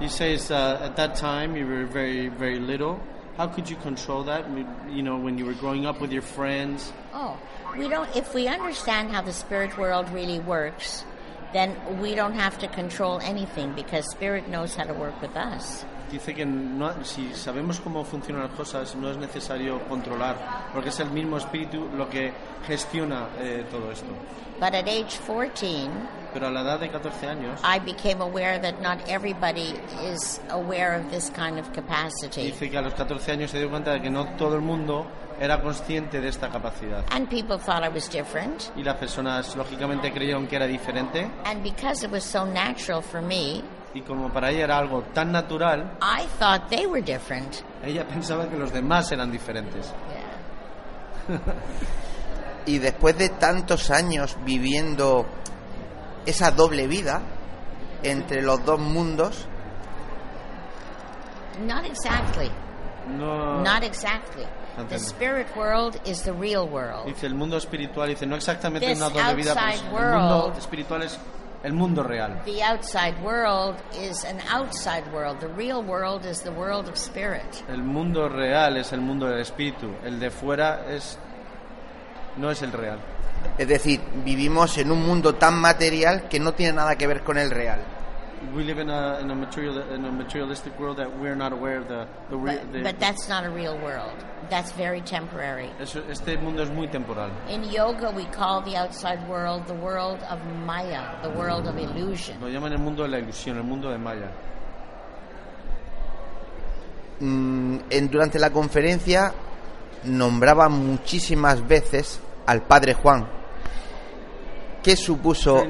He 0.00 0.08
says 0.08 0.50
uh, 0.50 0.80
at 0.82 0.96
that 0.96 1.14
time 1.14 1.56
you 1.56 1.66
were 1.66 1.86
very, 1.86 2.28
very 2.28 2.58
little. 2.58 2.98
How 3.40 3.46
could 3.46 3.70
you 3.70 3.76
control 3.76 4.22
that? 4.24 4.44
You 4.92 5.02
know, 5.02 5.16
when 5.16 5.38
you 5.38 5.46
were 5.46 5.54
growing 5.54 5.86
up 5.86 5.98
with 5.98 6.12
your 6.12 6.20
friends. 6.20 6.92
Oh, 7.14 7.38
we 7.74 7.88
don't. 7.88 8.14
If 8.14 8.34
we 8.34 8.48
understand 8.48 9.12
how 9.12 9.22
the 9.22 9.32
spirit 9.32 9.78
world 9.78 10.10
really 10.10 10.38
works, 10.40 11.06
then 11.54 11.74
we 12.02 12.14
don't 12.14 12.34
have 12.34 12.58
to 12.58 12.68
control 12.68 13.18
anything 13.20 13.72
because 13.72 14.04
spirit 14.10 14.50
knows 14.50 14.76
how 14.76 14.84
to 14.84 14.92
work 14.92 15.16
with 15.22 15.34
us. 15.38 15.86
Dice 16.12 16.34
que 16.36 16.44
no, 16.44 16.92
si 17.02 17.32
sabemos 17.32 17.80
cómo 17.80 18.04
funcionan 18.04 18.42
las 18.42 18.52
cosas, 18.58 18.94
no 18.94 19.08
es 19.08 19.16
necesario 19.16 19.80
controlar, 19.88 20.36
porque 20.74 20.90
es 20.90 21.00
el 21.00 21.08
mismo 21.08 21.38
espíritu 21.38 21.88
lo 21.96 22.10
que 22.10 22.34
gestiona 22.66 23.30
eh, 23.38 23.64
todo 23.70 23.90
esto. 23.90 24.12
But 24.58 24.74
at 24.74 24.86
age 24.86 25.16
14, 25.26 25.88
Pero 26.32 26.46
a 26.46 26.50
la 26.50 26.60
edad 26.62 26.78
de 26.80 26.88
14 26.90 27.26
años 27.26 27.60
I 27.64 27.78
became 27.80 28.20
aware 28.22 28.58
that 28.60 28.80
not 28.80 28.98
everybody 29.08 29.74
is 30.12 30.40
aware 30.50 30.94
of 30.98 31.10
this 31.10 31.30
kind 31.30 31.58
of 31.58 31.70
capacity. 31.72 32.42
dice 32.50 32.70
que 32.70 32.78
a 32.78 32.82
los 32.82 32.94
14 32.94 33.32
años 33.32 33.50
se 33.50 33.58
dio 33.58 33.68
cuenta 33.70 33.92
de 33.92 34.00
que 34.00 34.10
no 34.10 34.26
todo 34.36 34.54
el 34.56 34.62
mundo 34.62 35.06
era 35.40 35.60
consciente 35.62 36.20
de 36.20 36.28
esta 36.28 36.50
capacidad. 36.50 37.02
And 37.10 37.28
people 37.28 37.58
thought 37.58 37.82
I 37.82 37.88
was 37.88 38.08
different. 38.10 38.70
Y 38.76 38.82
las 38.82 38.96
personas 38.96 39.56
lógicamente 39.56 40.12
creyeron 40.12 40.46
que 40.46 40.56
era 40.56 40.66
diferente 40.66 41.30
And 41.44 41.62
because 41.62 42.04
it 42.04 42.12
was 42.12 42.24
so 42.24 42.44
natural 42.44 43.02
for 43.02 43.22
me, 43.22 43.62
y 43.94 44.02
como 44.02 44.28
para 44.32 44.50
ella 44.50 44.64
era 44.64 44.78
algo 44.78 45.02
tan 45.14 45.32
natural, 45.32 45.96
I 46.00 46.26
thought 46.38 46.68
they 46.68 46.86
were 46.86 47.02
different. 47.02 47.62
ella 47.82 48.06
pensaba 48.06 48.48
que 48.48 48.56
los 48.56 48.72
demás 48.72 49.10
eran 49.12 49.32
diferentes. 49.32 49.92
Y 52.66 52.78
después 52.78 53.16
de 53.16 53.30
tantos 53.30 53.90
años 53.90 54.36
viviendo 54.44 55.26
esa 56.26 56.50
doble 56.50 56.86
vida 56.86 57.22
entre 58.02 58.42
los 58.42 58.64
dos 58.64 58.78
mundos, 58.78 59.46
Not 61.66 61.84
exactly. 61.84 62.50
No, 63.08 63.62
Not 63.62 63.82
exactly. 63.82 64.46
The 64.88 64.98
spirit 64.98 65.54
world 65.56 66.00
is 66.06 66.22
the 66.22 66.32
real 66.32 66.66
world. 66.66 67.06
Dice 67.06 67.26
el 67.26 67.34
mundo 67.34 67.56
espiritual, 67.56 68.08
dice 68.08 68.24
no 68.26 68.36
exactamente 68.36 68.86
This 68.86 68.98
una 68.98 69.10
doble 69.10 69.34
vida, 69.34 69.54
pero 69.54 70.14
el 70.14 70.20
mundo 70.20 70.54
espiritual 70.56 71.02
es 71.02 71.18
el 71.62 71.72
mundo 71.74 72.02
real. 72.02 72.40
The 72.44 72.62
outside 72.62 73.20
world 73.22 73.76
is 73.92 74.24
an 74.24 74.40
outside 74.48 75.04
world. 75.12 75.40
The 75.40 75.48
real 75.48 75.82
world 75.82 76.24
is 76.24 76.40
the 76.40 76.52
world 76.52 76.88
of 76.88 76.96
spirit. 76.96 77.62
El 77.68 77.82
mundo 77.82 78.28
real 78.28 78.76
es 78.78 78.92
el 78.92 79.00
mundo 79.00 79.26
del 79.26 79.40
espíritu, 79.40 79.94
el 80.04 80.18
de 80.18 80.30
fuera 80.30 80.86
es 80.88 81.18
no 82.36 82.50
es 82.50 82.62
el 82.62 82.72
real. 82.72 82.98
Es 83.58 83.68
decir, 83.68 84.00
vivimos 84.24 84.78
en 84.78 84.90
un 84.90 85.06
mundo 85.06 85.34
tan 85.34 85.60
material 85.60 86.28
que 86.28 86.40
no 86.40 86.52
tiene 86.52 86.72
nada 86.74 86.96
que 86.96 87.06
ver 87.06 87.22
con 87.22 87.38
el 87.38 87.50
real. 87.50 87.80
We 88.54 88.64
live 88.64 88.78
in 88.78 88.88
a, 88.88 89.20
in 89.20 89.30
a, 89.30 89.34
material, 89.34 89.78
in 89.92 90.02
a 90.02 90.10
materialistic 90.10 90.78
world 90.80 90.96
that 90.96 91.14
we're 91.20 91.36
not 91.36 91.52
aware 91.52 91.76
of 91.76 91.88
the, 91.88 92.06
the, 92.30 92.80
But 92.82 92.98
that's 92.98 93.28
not 93.28 93.44
a 93.44 93.50
real 93.50 93.76
world. 93.76 94.16
That's 94.48 94.72
very 94.72 95.02
temporary. 95.02 95.68
este 95.78 96.38
mundo 96.38 96.62
es 96.62 96.70
muy 96.70 96.88
temporal. 96.88 97.30
In 97.50 97.64
yoga, 97.64 98.10
we 98.10 98.24
call 98.32 98.62
the 98.62 98.76
outside 98.76 99.28
world 99.28 99.66
the 99.66 99.74
world 99.74 100.22
of 100.30 100.38
Maya, 100.64 101.20
the 101.22 101.28
world 101.28 101.66
of 101.66 101.76
illusion. 101.76 102.40
Lo 102.40 102.48
llaman 102.48 102.72
el 102.72 102.78
mundo 102.78 103.02
de 103.02 103.10
la 103.10 103.18
ilusión, 103.18 103.58
el 103.58 103.64
mundo 103.64 103.90
de 103.90 103.98
Maya. 103.98 104.32
Mm, 107.20 107.78
en, 107.90 108.08
durante 108.08 108.38
la 108.38 108.48
conferencia 108.48 109.34
nombraba 110.04 110.70
muchísimas 110.70 111.68
veces 111.68 112.20
al 112.50 112.62
padre 112.62 112.94
Juan. 112.94 113.28
¿Qué 114.82 114.96
supuso, 114.96 115.62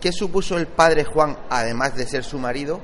qué 0.00 0.12
supuso 0.12 0.56
el 0.56 0.66
padre 0.68 1.04
Juan, 1.04 1.36
además 1.50 1.94
de 1.96 2.06
ser 2.06 2.24
su 2.24 2.38
marido, 2.38 2.80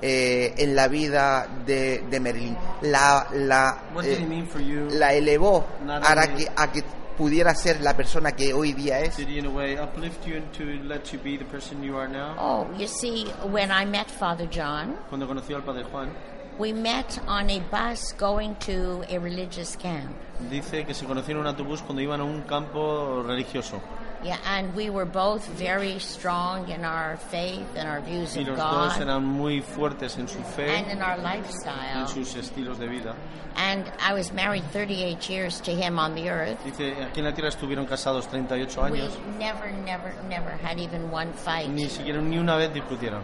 eh, 0.00 0.54
en 0.56 0.74
la 0.74 0.88
vida 0.88 1.46
de, 1.66 2.04
de 2.08 2.20
Merlín? 2.20 2.56
La, 2.82 3.26
la, 3.34 3.82
What 3.94 4.04
eh, 4.04 4.08
did 4.16 4.20
he 4.20 4.26
mean 4.26 4.46
for 4.46 4.60
you? 4.62 4.88
la 4.92 5.12
elevó 5.12 5.66
Not 5.84 6.04
a, 6.04 6.14
only- 6.14 6.36
que, 6.44 6.52
a 6.56 6.72
que 6.72 6.84
pudiera 7.18 7.54
ser 7.54 7.80
la 7.82 7.94
persona 7.94 8.32
que 8.32 8.54
hoy 8.54 8.72
día 8.72 9.00
es. 9.00 9.16
Did 9.16 9.28
he, 9.28 9.38
in 9.40 9.46
a 9.46 9.50
way, 9.50 9.76
uplift 9.76 10.24
you 10.24 10.36
and 10.36 10.50
to 10.52 10.64
let 10.86 11.12
you 11.12 11.18
be 11.22 11.36
the 11.36 11.44
person 11.44 11.82
you 11.82 11.98
are 11.98 12.08
now? 12.08 12.34
Oh, 12.38 12.66
you 12.78 12.86
see, 12.86 13.26
when 13.50 13.70
I 13.70 13.84
met 13.84 14.10
Father 14.10 14.48
John, 14.48 14.96
Cuando 15.10 15.26
conoció 15.26 15.56
al 15.56 15.64
Padre 15.64 15.84
Juan, 15.84 16.10
we 16.58 16.72
met 16.72 17.18
on 17.26 17.50
a 17.50 17.60
bus 17.70 18.12
going 18.18 18.54
to 18.60 19.04
a 19.08 19.18
religious 19.18 19.76
camp. 19.76 20.10
dice 20.50 20.84
que 20.84 20.94
se 20.94 21.04
conocieron 21.06 21.42
en 21.46 21.48
un 21.48 21.54
autobús 21.56 21.82
cuando 21.82 22.02
iban 22.02 22.20
a 22.20 22.24
un 22.24 22.42
campo 22.42 23.22
religioso. 23.22 23.80
Yeah, 24.24 24.38
and 24.46 24.74
we 24.74 24.88
were 24.90 25.04
both 25.04 25.46
very 25.58 25.98
strong 26.00 26.68
in 26.70 26.84
our 26.84 27.16
faith 27.30 27.66
and 27.76 27.86
our 27.86 28.00
views 28.00 28.34
Y 28.34 28.40
of 28.42 28.48
los 28.48 28.56
dos 28.56 28.94
God 28.94 29.02
eran 29.02 29.24
muy 29.24 29.60
fuertes 29.60 30.16
en 30.18 30.26
su 30.26 30.38
fe 30.40 30.74
and 30.78 30.90
in 30.90 31.02
our 31.02 31.18
lifestyle. 31.18 32.00
en 32.00 32.08
sus 32.08 32.34
estilos 32.34 32.78
de 32.78 32.88
vida. 32.88 33.14
And 33.56 33.84
I 34.00 34.14
was 34.14 34.32
married 34.32 34.64
38 34.72 35.28
years 35.30 35.60
to 35.60 35.70
him 35.70 35.98
on 35.98 36.14
the 36.14 36.28
earth. 36.30 36.58
Dice, 36.64 36.94
aquí 37.04 37.20
en 37.20 37.24
la 37.26 37.32
Tierra 37.34 37.50
estuvieron 37.50 37.86
casados 37.86 38.26
38 38.28 38.80
We 38.90 39.00
años. 39.00 39.12
never, 39.38 39.70
never, 39.84 40.12
never 40.28 40.50
had 40.62 40.78
even 40.80 41.10
one 41.12 41.32
fight 41.34 41.68
Ni 41.68 41.88
siquiera 41.88 42.20
ni 42.20 42.38
una 42.38 42.56
vez 42.56 42.72
discutieron. 42.72 43.22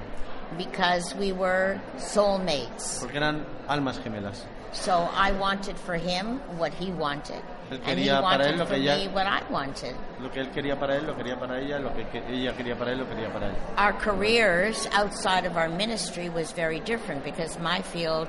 Because 0.56 1.14
we 1.16 1.32
were 1.32 1.80
soulmates. 1.98 3.00
Porque 3.00 3.16
eran 3.16 3.44
almas 3.68 3.98
gemelas. 3.98 4.44
So 4.72 5.08
I 5.12 5.32
wanted 5.32 5.76
for 5.76 5.96
him 5.96 6.38
what 6.56 6.72
he 6.72 6.90
wanted. 6.92 7.42
Él 7.70 7.80
And 7.86 7.98
he 7.98 8.10
wanted 8.10 8.58
for 8.58 8.66
que 8.66 8.78
me 8.78 8.88
ella- 8.88 9.10
what 9.12 9.26
I 9.26 9.42
wanted. 9.50 9.94
Lo 10.20 10.28
que 10.30 10.40
él 10.42 10.48
quería 10.50 10.78
para 10.78 10.96
él, 10.96 11.06
lo 11.06 11.14
quería 11.14 11.38
para 11.38 11.58
ella. 11.60 11.78
Lo 11.78 11.90
que 11.94 12.06
ella 12.30 12.52
quería 12.54 12.76
para 12.76 12.92
él, 12.92 12.98
lo 12.98 13.04
quería 13.06 13.30
para 13.32 13.46
él. 13.48 13.54
Our 13.78 13.92
careers 13.94 14.86
outside 14.92 15.44
of 15.46 15.56
our 15.56 15.68
ministry 15.68 16.28
was 16.30 16.52
very 16.52 16.80
different 16.80 17.22
because 17.24 17.58
my 17.58 17.80
field 17.82 18.28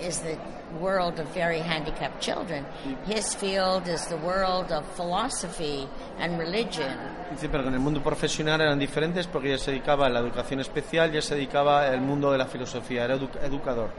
is 0.00 0.20
the 0.20 0.36
world 0.80 1.18
of 1.20 1.26
very 1.34 1.60
handicapped 1.60 2.20
children. 2.20 2.64
His 3.06 3.34
field 3.34 3.86
is 3.88 4.06
the 4.06 4.16
world 4.16 4.72
of 4.72 4.84
philosophy 4.96 5.86
and 6.18 6.38
religion. 6.38 6.96
Dice, 7.30 7.48
pero 7.48 7.66
en 7.66 7.74
el 7.74 7.80
mundo 7.80 8.00
profesional 8.02 8.60
eran 8.60 8.78
diferentes 8.78 9.26
porque 9.26 9.48
ella 9.48 9.58
se 9.58 9.70
dedicaba 9.72 10.06
a 10.06 10.10
la 10.10 10.20
educación 10.20 10.60
especial 10.60 11.14
y 11.14 11.20
se 11.22 11.34
dedicaba 11.34 11.86
al 11.86 12.00
mundo 12.00 12.30
de 12.32 12.38
la 12.38 12.46
filosofía, 12.46 13.04
era 13.04 13.16
edu- 13.16 13.30
educador. 13.42 13.90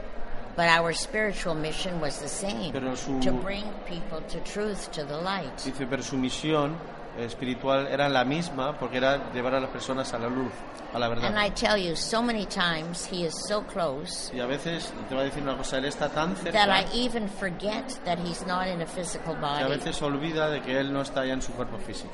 But 0.56 0.66
our 0.68 0.92
spiritual 0.94 1.56
mission 1.56 2.00
was 2.00 2.20
the 2.20 2.28
same 2.28 2.70
Pero 2.72 2.94
su- 2.94 3.18
to 3.20 3.32
bring 3.32 3.64
people 3.88 4.20
to 4.28 4.38
truth, 4.44 4.88
to 4.92 5.04
the 5.04 5.16
light. 5.16 5.56
Dice, 5.64 5.84
pero 5.86 6.00
su 6.02 6.16
misión 6.16 6.76
espiritual 7.18 7.86
era 7.86 8.08
la 8.08 8.24
misma 8.24 8.78
porque 8.78 8.96
era 8.98 9.32
llevar 9.32 9.54
a 9.54 9.60
las 9.60 9.70
personas 9.70 10.12
a 10.14 10.18
la 10.18 10.28
luz, 10.28 10.50
a 10.92 10.98
la 10.98 11.08
verdad. 11.08 11.26
And 11.26 11.38
I 11.38 11.50
tell 11.50 11.76
you, 11.76 11.94
so 11.94 12.22
many 12.22 12.46
times 12.46 13.06
he 13.10 13.24
is 13.26 13.34
so 13.48 13.62
close 13.62 14.32
Y 14.34 14.40
a 14.40 14.46
veces, 14.46 14.92
te 15.08 15.14
voy 15.14 15.22
a 15.22 15.26
decir 15.26 15.42
una 15.42 15.56
cosa, 15.56 15.78
él 15.78 15.84
está 15.84 16.08
tan 16.08 16.34
that 16.34 16.42
cerca 16.42 16.80
I 16.80 16.86
even 17.06 17.28
forget 17.28 17.84
that 18.04 18.18
he's 18.18 18.44
not 18.46 18.66
in 18.66 18.82
a 18.82 18.86
physical 18.86 19.36
que 19.36 19.44
a 19.46 19.66
body. 19.66 19.76
veces 19.78 20.02
olvida 20.02 20.50
de 20.50 20.60
que 20.62 20.78
él 20.78 20.92
no 20.92 21.02
está 21.02 21.24
ya 21.24 21.34
en 21.34 21.42
su 21.42 21.52
cuerpo 21.52 21.78
físico. 21.78 22.12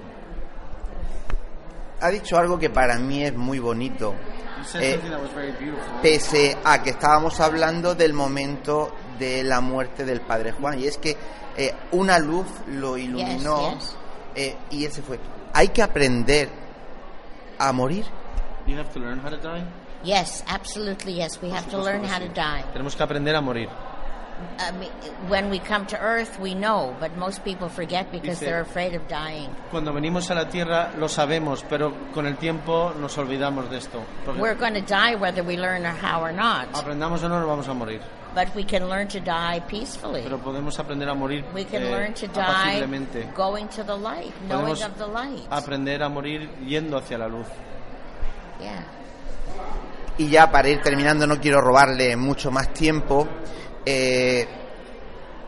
Ha 2.02 2.08
dicho 2.08 2.38
algo 2.38 2.58
que 2.58 2.70
para 2.70 2.98
mí 2.98 3.22
es 3.24 3.34
muy 3.34 3.58
bonito. 3.58 4.14
Eh, 4.74 4.92
something 4.92 5.10
that 5.10 5.20
was 5.22 5.32
very 5.34 5.52
beautiful. 5.52 6.00
pese 6.02 6.56
a 6.64 6.82
que 6.82 6.90
estábamos 6.90 7.40
hablando 7.40 7.94
del 7.94 8.12
momento 8.12 8.94
de 9.18 9.42
la 9.42 9.60
muerte 9.62 10.04
del 10.04 10.20
padre 10.20 10.52
Juan 10.52 10.78
y 10.78 10.86
es 10.86 10.98
que 10.98 11.16
eh, 11.56 11.74
una 11.92 12.18
luz 12.18 12.46
lo 12.68 12.96
iluminó 12.98 13.70
Yes, 13.72 13.80
yes. 13.80 13.96
Eh, 14.42 14.56
y 14.70 14.84
él 14.84 14.92
se 14.92 15.02
fue 15.02 15.18
hay 15.52 15.68
que 15.68 15.82
aprender 15.82 16.48
a 17.58 17.72
morir 17.72 18.04
You 18.66 18.76
have 18.76 18.92
to 18.92 19.00
learn 19.00 19.18
how 19.18 19.30
to 19.30 19.36
die. 19.36 19.64
Yes, 20.04 20.44
absolutely, 20.46 21.14
yes. 21.14 21.40
We 21.42 21.50
have 21.50 21.68
to 21.70 21.78
learn 21.78 22.04
how 22.04 22.18
to 22.18 22.28
die. 22.28 22.64
Tenemos 22.72 22.94
que 22.94 23.02
aprender 23.02 23.34
a 23.34 23.40
morir. 23.40 23.68
I 24.58 24.70
mean, 24.72 24.90
when 25.28 25.50
we 25.50 25.58
come 25.58 25.86
to 25.86 26.00
earth, 26.00 26.38
we 26.40 26.54
know, 26.54 26.94
but 27.00 27.16
most 27.16 27.44
people 27.44 27.68
forget 27.68 28.10
because 28.10 28.38
Dice- 28.38 28.46
they're 28.46 28.62
afraid 28.62 28.94
of 28.94 29.06
dying. 29.08 29.50
Cuando 29.70 29.92
venimos 29.92 30.30
a 30.30 30.34
la 30.34 30.48
Tierra 30.48 30.92
lo 30.96 31.08
sabemos, 31.08 31.64
pero 31.68 31.92
con 32.14 32.26
el 32.26 32.36
tiempo 32.36 32.94
nos 32.98 33.18
olvidamos 33.18 33.68
de 33.68 33.78
esto. 33.78 34.02
We're 34.38 34.54
going 34.54 34.74
to 34.74 34.80
die 34.80 35.16
whether 35.16 35.42
we 35.42 35.56
learn 35.56 35.84
how 35.84 36.22
or 36.22 36.32
not, 36.32 36.68
aprendamos 36.74 37.22
o 37.22 37.28
no, 37.28 37.40
nos 37.40 37.48
vamos 37.48 37.68
a 37.68 37.74
morir. 37.74 38.00
But 38.34 38.54
we 38.54 38.64
can 38.64 38.88
learn 38.88 39.08
to 39.08 39.20
die 39.20 39.60
peacefully. 39.68 40.22
Pero 40.22 40.38
podemos 40.38 40.78
aprender 40.78 41.08
a 41.08 41.14
morir 41.14 41.44
We 41.54 41.64
can 41.64 41.82
eh, 41.82 41.90
learn 41.90 42.14
to 42.14 42.26
die 42.28 42.80
going 43.34 43.68
to 43.68 43.84
the 43.84 43.96
light, 43.96 44.32
knowing 44.48 44.74
Podemos 44.74 44.86
of 44.86 44.96
the 44.98 45.06
light. 45.06 45.46
aprender 45.50 46.02
a 46.02 46.08
morir 46.08 46.48
yendo 46.66 46.96
hacia 46.98 47.18
la 47.18 47.28
luz. 47.28 47.46
Yeah. 48.60 48.84
y 50.18 50.28
ya 50.28 50.50
para 50.50 50.68
ir 50.68 50.82
terminando 50.82 51.26
no 51.26 51.40
quiero 51.40 51.62
robarle 51.62 52.14
mucho 52.14 52.50
más 52.50 52.74
tiempo 52.74 53.26
eh, 53.86 54.46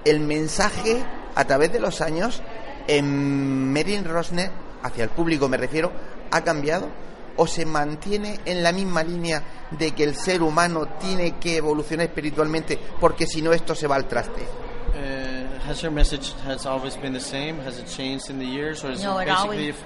el 0.02 0.20
mensaje 0.20 1.04
a 1.34 1.44
través 1.44 1.72
de 1.72 1.80
los 1.80 2.00
años 2.00 2.40
en 2.86 3.70
Merin 3.70 4.04
Rosner 4.04 4.50
hacia 4.82 5.04
el 5.04 5.10
público 5.10 5.46
me 5.46 5.58
refiero 5.58 5.92
ha 6.30 6.40
cambiado 6.40 6.88
o 7.36 7.46
se 7.46 7.64
mantiene 7.66 8.40
en 8.44 8.62
la 8.62 8.72
misma 8.72 9.02
línea 9.02 9.42
de 9.70 9.92
que 9.92 10.04
el 10.04 10.14
ser 10.16 10.42
humano 10.42 10.86
tiene 11.00 11.38
que 11.38 11.56
evolucionar 11.56 12.06
espiritualmente 12.06 12.78
porque 13.00 13.26
si 13.26 13.40
no 13.42 13.52
esto 13.52 13.74
se 13.74 13.86
va 13.86 13.96
al 13.96 14.06
traste 14.06 14.46
Uh, 14.94 15.48
has 15.66 15.80
your 15.80 15.90
message 15.90 16.34
has 16.46 16.66
always 16.66 16.96
been 16.96 17.14
the 17.14 17.18
same? 17.20 17.58
Has 17.64 17.78
it 17.78 17.86
changed 17.86 18.28
in 18.28 18.38
the 18.38 18.44
years, 18.44 18.84
or 18.84 18.90
is 18.92 19.02
No, 19.02 19.18
it 19.18 19.22
it 19.22 19.28
basically 19.28 19.70
always, 19.70 19.76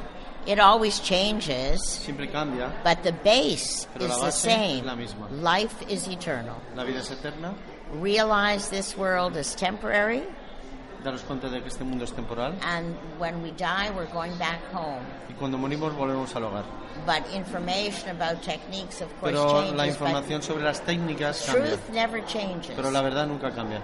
it 0.47 0.59
always 0.59 1.01
changes, 1.01 1.81
siempre 1.81 2.27
cambia? 2.27 2.73
but 2.83 3.05
the 3.05 3.13
base 3.13 3.87
Pero 3.95 4.07
is 4.07 4.11
la 4.11 4.17
the 4.17 4.23
base 4.25 4.47
es 4.49 4.55
same. 4.55 4.85
la 4.85 4.97
misma. 4.97 5.29
Life 5.31 5.77
is 5.89 6.09
eternal. 6.09 6.57
La 6.75 6.83
vida 6.83 6.99
es 6.99 7.11
eterna. 7.13 7.55
Realize 8.01 8.69
this 8.69 8.97
world 8.97 9.37
is 9.37 9.55
temporary, 9.55 10.25
Daros 11.05 11.23
cuenta 11.23 11.49
de 11.49 11.61
que 11.63 11.69
este 11.69 11.85
mundo 11.85 12.05
es 12.05 12.11
temporal 12.13 12.55
and 12.63 12.97
when 13.21 13.41
we 13.45 13.53
die, 13.53 13.91
we're 13.97 14.11
going 14.13 14.37
back 14.39 14.59
home. 14.73 15.03
y 15.31 15.35
cuando 15.35 15.57
morimos 15.57 15.95
volvemos 15.95 16.35
al 16.35 16.45
hogar. 16.45 16.65
But 17.05 17.23
information 17.35 18.11
about 18.11 18.43
techniques, 18.43 19.01
of 19.01 19.09
course, 19.21 19.33
Pero 19.33 19.61
la 19.73 19.85
changes. 19.85 19.89
información 19.95 20.43
sobre 20.43 20.65
las 20.65 20.81
técnicas 20.81 21.43
cambia. 21.47 21.71
truth 21.77 21.89
never 21.93 22.25
changes. 22.27 22.75
Pero 22.75 22.91
la 22.91 23.01
verdad 23.03 23.27
nunca 23.27 23.51
cambia. 23.53 23.81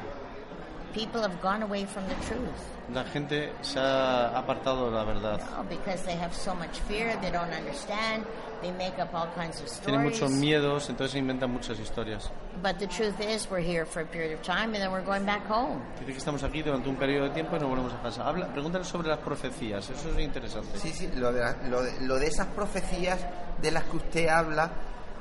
People 0.93 1.21
have 1.23 1.41
gone 1.43 1.63
away 1.63 1.85
from 1.87 2.05
the 2.07 2.15
truth. 2.27 2.51
La 2.93 3.05
gente 3.05 3.53
se 3.63 3.79
ha 3.79 4.37
apartado 4.37 4.91
de 4.91 4.97
la 4.97 5.05
verdad. 5.05 5.41
Oh, 5.59 5.63
because 5.69 6.03
they 6.05 6.17
have 6.17 6.35
so 6.35 6.55
much 6.55 6.79
fear, 6.89 7.17
they 7.21 7.31
don't 7.31 7.53
understand, 7.53 8.25
they 8.61 8.71
make 8.73 8.99
up 9.01 9.15
all 9.15 9.29
kinds 9.35 9.61
of 9.61 9.67
Tienen 9.85 10.01
stories. 10.03 10.21
muchos 10.21 10.31
miedos, 10.33 10.91
entonces 10.91 11.15
inventan 11.15 11.51
muchas 11.51 11.79
historias. 11.79 12.31
But 12.63 12.79
the 12.79 12.87
truth 12.89 13.19
is, 13.21 13.49
we're 13.51 13.61
here 13.65 13.87
for 13.87 14.03
a 14.03 14.07
period 14.07 14.35
of 14.35 14.43
time 14.43 14.75
and 14.75 14.83
then 14.83 14.91
we're 14.91 15.05
going 15.05 15.25
back 15.25 15.47
home. 15.49 15.81
Dice 16.01 16.13
que 16.13 16.19
estamos 16.19 16.43
aquí 16.43 16.63
durante 16.63 16.89
un 16.89 16.97
periodo 16.97 17.29
de 17.29 17.31
tiempo 17.35 17.57
y 17.57 17.61
nos 17.61 17.69
volvemos 17.71 17.95
a 17.95 18.03
casa. 18.03 18.27
Habla, 18.27 18.53
pregúntale 18.53 18.85
sobre 18.85 19.09
las 19.09 19.19
profecías, 19.21 19.89
eso 19.89 20.11
es 20.11 20.19
interesante. 20.19 20.77
Sí, 20.79 20.91
sí, 20.93 21.09
lo 21.15 21.33
de, 21.33 21.41
la- 21.41 21.57
lo, 21.69 21.83
de, 21.83 22.01
lo 22.03 22.17
de 22.19 22.27
esas 22.27 22.49
profecías 22.49 23.21
de 23.63 23.71
las 23.71 23.85
que 23.85 23.97
usted 23.97 24.29
habla 24.29 24.71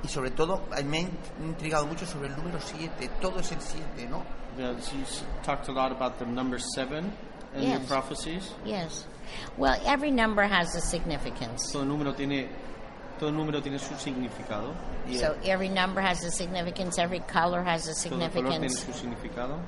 y 0.03 0.07
sobre 0.07 0.31
todo 0.31 0.63
me 0.83 0.97
ha 0.97 1.01
in- 1.01 1.17
intrigado 1.43 1.85
mucho 1.85 2.05
sobre 2.07 2.27
el 2.27 2.35
número 2.35 2.59
7, 2.59 3.07
todo 3.21 3.39
es 3.39 3.51
el 3.51 3.61
7, 3.61 4.07
¿no? 4.09 4.40
Yeah, 4.57 4.73
she's 4.81 5.23
talked 5.43 5.67
a 5.69 5.71
lot 5.71 5.91
about 5.91 6.19
the 6.19 6.25
number 6.25 6.59
seven 6.59 7.11
and 7.55 7.63
your 7.63 7.79
prophecies. 7.81 8.51
Yes. 8.65 9.05
Well, 9.57 9.79
every 9.85 10.11
number 10.11 10.43
has 10.43 10.75
a 10.75 10.81
significance. 10.81 11.71
Todo 11.71 11.85
número 11.85 12.13
tiene 12.15 12.49
todo 13.19 13.31
número 13.31 13.61
tiene 13.61 13.79
su 13.79 13.93
significado. 13.95 14.73
Y 15.07 15.15
So 15.17 15.35
every 15.43 15.69
number 15.69 16.01
has 16.01 16.23
a 16.25 16.31
significance, 16.31 16.97
every 16.99 17.19
color 17.21 17.63
has 17.63 17.87
a 17.87 17.93
significance. 17.93 18.33
todo 18.33 18.43
color 18.43 18.59
tiene 18.59 18.69
su 18.69 18.91
significado. 18.93 19.59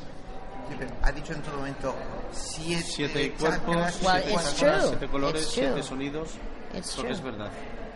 Sí, 0.69 0.75
pero 0.79 0.91
Ha 1.03 1.11
dicho 1.11 1.33
en 1.33 1.41
todo 1.43 1.57
momento 1.57 1.95
siete, 2.31 2.81
Siete 2.83 3.33
chakras, 3.37 3.59
cuerpos, 3.59 4.01
Well, 4.03 4.21
siete 4.23 4.33
it's 4.33 4.53
chakras, 4.59 4.79
true. 4.79 4.89
siete 4.89 5.07
colores, 5.07 5.41
It's 5.43 5.53
true. 5.53 5.63
siete 5.63 5.73
true. 5.73 5.83
sonidos. 5.83 6.29
It's 6.73 6.95
porque 6.95 7.01
true. 7.09 7.11
es 7.11 7.21
verdad. 7.21 7.51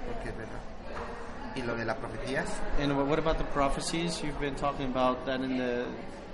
Porque 0.05 0.30
es 0.30 0.38
verdad. 0.38 0.59
¿Y 1.55 1.61
lo 1.64 1.76
de 1.76 1.85
las 1.85 1.97
profecías? 1.97 2.45
And 2.80 2.95
what 3.09 3.18
about 3.19 3.38
the 3.39 3.43
prophecies? 3.45 4.22
You've 4.22 4.39
been 4.39 4.55
talking 4.55 4.89
about 4.91 5.26
that 5.26 5.41
in 5.41 5.57
the 5.57 5.85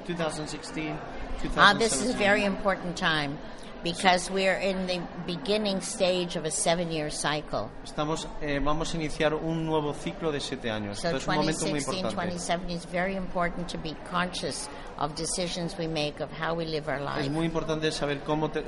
2016, 0.05 0.95
2017. 1.41 1.57
Ah, 1.57 1.73
this 1.77 2.01
is 2.01 2.13
a 2.13 2.17
very 2.17 2.43
important 2.45 2.95
time 2.97 3.37
because 3.83 4.31
we're 4.31 4.57
in 4.59 4.87
the 4.87 5.01
beginning 5.27 5.81
stage 5.81 6.37
of 6.37 6.45
a 6.45 6.51
seven-year 6.51 7.09
cycle. 7.09 7.69
Estamos, 7.83 8.27
eh, 8.41 8.59
vamos 8.63 8.93
a 8.93 8.97
iniciar 8.97 9.33
un 9.33 9.65
nuevo 9.65 9.93
ciclo 9.93 10.31
de 10.31 10.39
siete 10.39 10.71
años. 10.71 10.99
So 10.99 11.07
Entonces, 11.09 11.23
es 11.23 11.27
un 11.27 11.35
momento 11.35 11.65
muy 11.65 11.79
2016, 11.81 11.97
importante. 11.97 12.35
2017 12.35 12.73
is 12.73 12.85
very 12.91 13.15
important 13.17 13.67
to 13.69 13.77
be 13.77 13.93
conscious 14.09 14.69
of 14.99 15.13
decisions 15.15 15.77
we 15.77 15.87
make, 15.87 16.21
of 16.23 16.29
how 16.31 16.53
we 16.55 16.65
live 16.65 16.87
our 16.87 16.99
Es 16.99 17.25
life. 17.25 17.29
muy 17.29 17.45
importante 17.45 17.91
saber 17.91 18.21
cómo 18.21 18.49
te- 18.51 18.63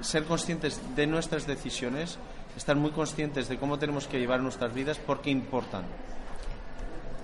ser 0.00 0.24
conscientes 0.24 0.80
de 0.96 1.06
nuestras 1.06 1.46
decisiones, 1.46 2.16
estar 2.56 2.74
muy 2.76 2.92
conscientes 2.92 3.48
de 3.48 3.58
cómo 3.58 3.78
tenemos 3.78 4.06
que 4.06 4.18
llevar 4.18 4.40
nuestras 4.40 4.72
vidas 4.72 4.98
porque 4.98 5.28
importan. 5.30 5.82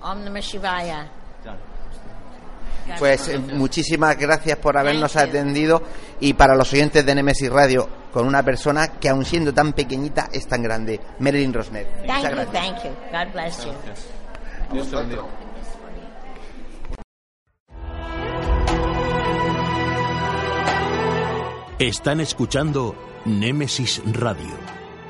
Om 0.02 0.24
Namah 0.24 0.40
Shivaya. 0.40 1.08
Ya. 1.44 1.56
Pues 2.98 3.28
eh, 3.28 3.38
muchísimas 3.38 4.16
gracias 4.18 4.58
por 4.58 4.76
habernos 4.76 5.16
atendido 5.16 5.82
y 6.20 6.34
para 6.34 6.54
los 6.54 6.72
oyentes 6.72 7.04
de 7.04 7.14
Nemesis 7.14 7.50
Radio, 7.50 7.88
con 8.12 8.26
una 8.26 8.42
persona 8.42 8.88
que 8.98 9.08
aun 9.08 9.24
siendo 9.24 9.52
tan 9.54 9.72
pequeñita 9.72 10.28
es 10.32 10.46
tan 10.46 10.62
grande, 10.62 11.00
Marilyn 11.18 11.52
Rosner. 11.52 11.86
Thank 11.86 12.06
Muchas 12.06 12.22
you, 12.22 12.36
gracias. 12.36 12.52
thank 12.52 12.84
you. 12.84 12.90
God 13.12 13.32
bless 13.32 13.64
you. 13.64 13.72
Dios 14.72 14.88
te 14.90 14.96
bendiga. 14.96 15.22
Están 21.78 22.20
escuchando 22.20 22.94
Némesis 23.24 24.02
Radio 24.12 24.54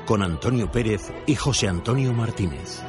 con 0.05 0.23
Antonio 0.23 0.71
Pérez 0.71 1.11
y 1.25 1.35
José 1.35 1.67
Antonio 1.67 2.13
Martínez. 2.13 2.81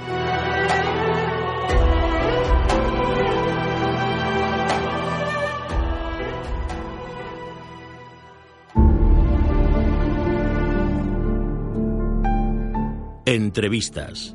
Entrevistas. 13.52 14.34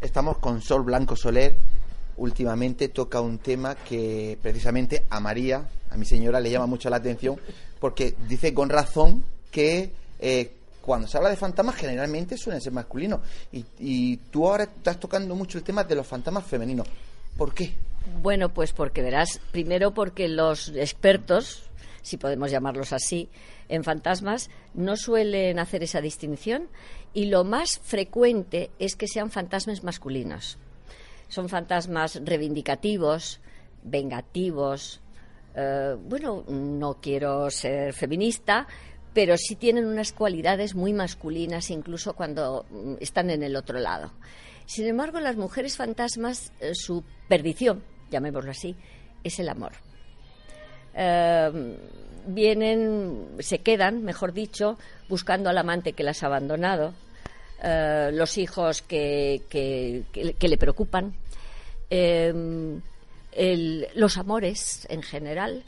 Estamos 0.00 0.38
con 0.38 0.62
Sol 0.62 0.82
Blanco 0.82 1.14
Soler. 1.14 1.58
Últimamente 2.16 2.88
toca 2.88 3.20
un 3.20 3.36
tema 3.36 3.74
que 3.74 4.38
precisamente 4.40 5.04
a 5.10 5.20
María, 5.20 5.68
a 5.90 5.98
mi 5.98 6.06
señora, 6.06 6.40
le 6.40 6.50
llama 6.50 6.64
mucho 6.64 6.88
la 6.88 6.96
atención 6.96 7.38
porque 7.78 8.14
dice 8.26 8.54
con 8.54 8.70
razón 8.70 9.24
que 9.50 9.90
eh, 10.20 10.52
cuando 10.86 11.08
se 11.08 11.16
habla 11.16 11.30
de 11.30 11.36
fantasmas 11.36 11.74
generalmente 11.74 12.38
suelen 12.38 12.60
ser 12.60 12.72
masculinos. 12.72 13.20
Y, 13.50 13.64
y 13.80 14.16
tú 14.30 14.46
ahora 14.46 14.64
estás 14.64 15.00
tocando 15.00 15.34
mucho 15.34 15.58
el 15.58 15.64
tema 15.64 15.82
de 15.82 15.96
los 15.96 16.06
fantasmas 16.06 16.44
femeninos. 16.44 16.86
¿Por 17.36 17.52
qué? 17.52 17.74
Bueno, 18.22 18.54
pues 18.54 18.72
porque 18.72 19.02
verás, 19.02 19.40
primero 19.50 19.92
porque 19.92 20.28
los 20.28 20.68
expertos, 20.68 21.68
si 22.02 22.16
podemos 22.16 22.52
llamarlos 22.52 22.92
así, 22.92 23.28
en 23.68 23.82
fantasmas 23.82 24.48
no 24.74 24.96
suelen 24.96 25.58
hacer 25.58 25.82
esa 25.82 26.00
distinción 26.00 26.68
y 27.12 27.26
lo 27.26 27.42
más 27.42 27.80
frecuente 27.82 28.70
es 28.78 28.94
que 28.94 29.08
sean 29.08 29.32
fantasmas 29.32 29.82
masculinos. 29.82 30.56
Son 31.28 31.48
fantasmas 31.48 32.20
reivindicativos, 32.24 33.40
vengativos. 33.82 35.00
eh, 35.56 35.96
bueno, 36.00 36.44
no 36.48 37.00
quiero 37.00 37.50
ser 37.50 37.92
feminista, 37.92 38.68
pero 39.16 39.38
sí 39.38 39.56
tienen 39.56 39.86
unas 39.86 40.12
cualidades 40.12 40.74
muy 40.74 40.92
masculinas, 40.92 41.70
incluso 41.70 42.12
cuando 42.12 42.66
mm, 42.70 42.96
están 43.00 43.30
en 43.30 43.42
el 43.42 43.56
otro 43.56 43.78
lado. 43.78 44.12
Sin 44.66 44.86
embargo, 44.86 45.20
las 45.20 45.36
mujeres 45.36 45.74
fantasmas, 45.74 46.52
eh, 46.60 46.72
su 46.74 47.02
perdición, 47.26 47.82
llamémoslo 48.10 48.50
así, 48.50 48.76
es 49.24 49.38
el 49.38 49.48
amor. 49.48 49.72
Eh, 50.94 51.78
vienen, 52.26 53.26
se 53.38 53.60
quedan, 53.60 54.04
mejor 54.04 54.34
dicho, 54.34 54.76
buscando 55.08 55.48
al 55.48 55.56
amante 55.56 55.94
que 55.94 56.02
las 56.02 56.22
ha 56.22 56.26
abandonado, 56.26 56.92
eh, 57.62 58.10
los 58.12 58.36
hijos 58.36 58.82
que, 58.82 59.40
le 60.42 60.58
preocupan, 60.58 61.14
el- 61.88 62.82
los 63.94 64.18
amores 64.18 64.86
en 64.90 65.00
general. 65.02 65.62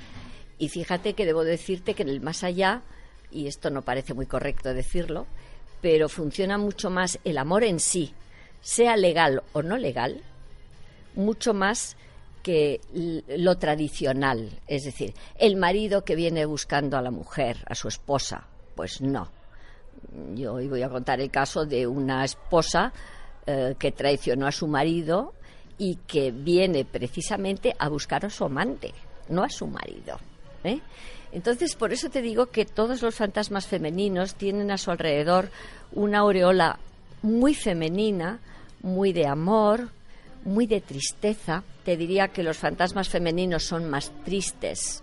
Y 0.59 0.69
fíjate 0.69 1.15
que 1.15 1.25
debo 1.25 1.45
decirte 1.45 1.95
que 1.95 2.03
en 2.03 2.11
el 2.11 2.21
más 2.21 2.45
allá, 2.45 2.83
y 3.31 3.47
esto 3.47 3.71
no 3.71 3.83
parece 3.83 4.15
muy 4.15 4.27
correcto 4.27 4.73
decirlo, 4.73 5.27
pero 5.81 6.09
funciona 6.09 6.59
mucho 6.59 6.91
más 6.91 7.19
el 7.25 7.39
amor 7.39 7.65
en 7.65 7.81
sí, 7.81 8.13
sea 8.61 8.97
legal 8.97 9.43
o 9.53 9.63
no 9.63 9.77
legal, 9.77 10.23
mucho 11.15 11.55
más 11.55 11.97
que 12.43 12.81
lo 13.29 13.59
tradicional. 13.59 14.61
Es 14.67 14.85
decir, 14.85 15.15
el 15.39 15.57
marido 15.57 16.05
que 16.05 16.17
viene 16.17 16.47
buscando 16.47 16.97
a 16.97 17.03
la 17.03 17.11
mujer, 17.11 17.65
a 17.67 17.75
su 17.75 17.89
esposa, 17.89 18.47
pues 18.75 19.01
no. 19.01 19.29
Yo 20.35 20.55
hoy 20.55 20.69
voy 20.69 20.83
a 20.83 20.89
contar 20.89 21.21
el 21.21 21.31
caso 21.31 21.67
de 21.67 21.87
una 21.87 22.25
esposa 22.25 22.93
eh, 23.47 23.75
que 23.79 23.93
traicionó 23.93 24.47
a 24.47 24.53
su 24.53 24.67
marido 24.67 25.35
y 25.77 25.97
que 26.07 26.31
viene 26.31 26.85
precisamente 26.85 27.75
a 27.79 27.89
buscar 27.89 28.25
a 28.25 28.31
su 28.31 28.45
amante, 28.45 28.93
no 29.29 29.43
a 29.43 29.49
su 29.49 29.67
marido. 29.67 30.19
¿eh? 30.65 30.81
Entonces, 31.33 31.75
por 31.75 31.93
eso 31.93 32.09
te 32.09 32.23
digo 32.23 32.47
que 32.47 32.65
todos 32.65 33.03
los 33.03 33.15
fantasmas 33.15 33.67
femeninos 33.67 34.35
tienen 34.35 34.71
a 34.71 34.79
su 34.79 34.91
alrededor 34.91 35.51
una 35.93 36.19
aureola 36.19 36.79
muy 37.23 37.55
femenina, 37.55 38.41
muy 38.83 39.13
de 39.13 39.27
amor, 39.27 39.91
muy 40.45 40.67
de 40.67 40.81
tristeza. 40.81 41.65
Te 41.85 41.97
diría 41.97 42.29
que 42.29 42.43
los 42.43 42.57
fantasmas 42.57 43.09
femeninos 43.09 43.65
son 43.65 43.89
más 43.89 44.11
tristes 44.25 45.03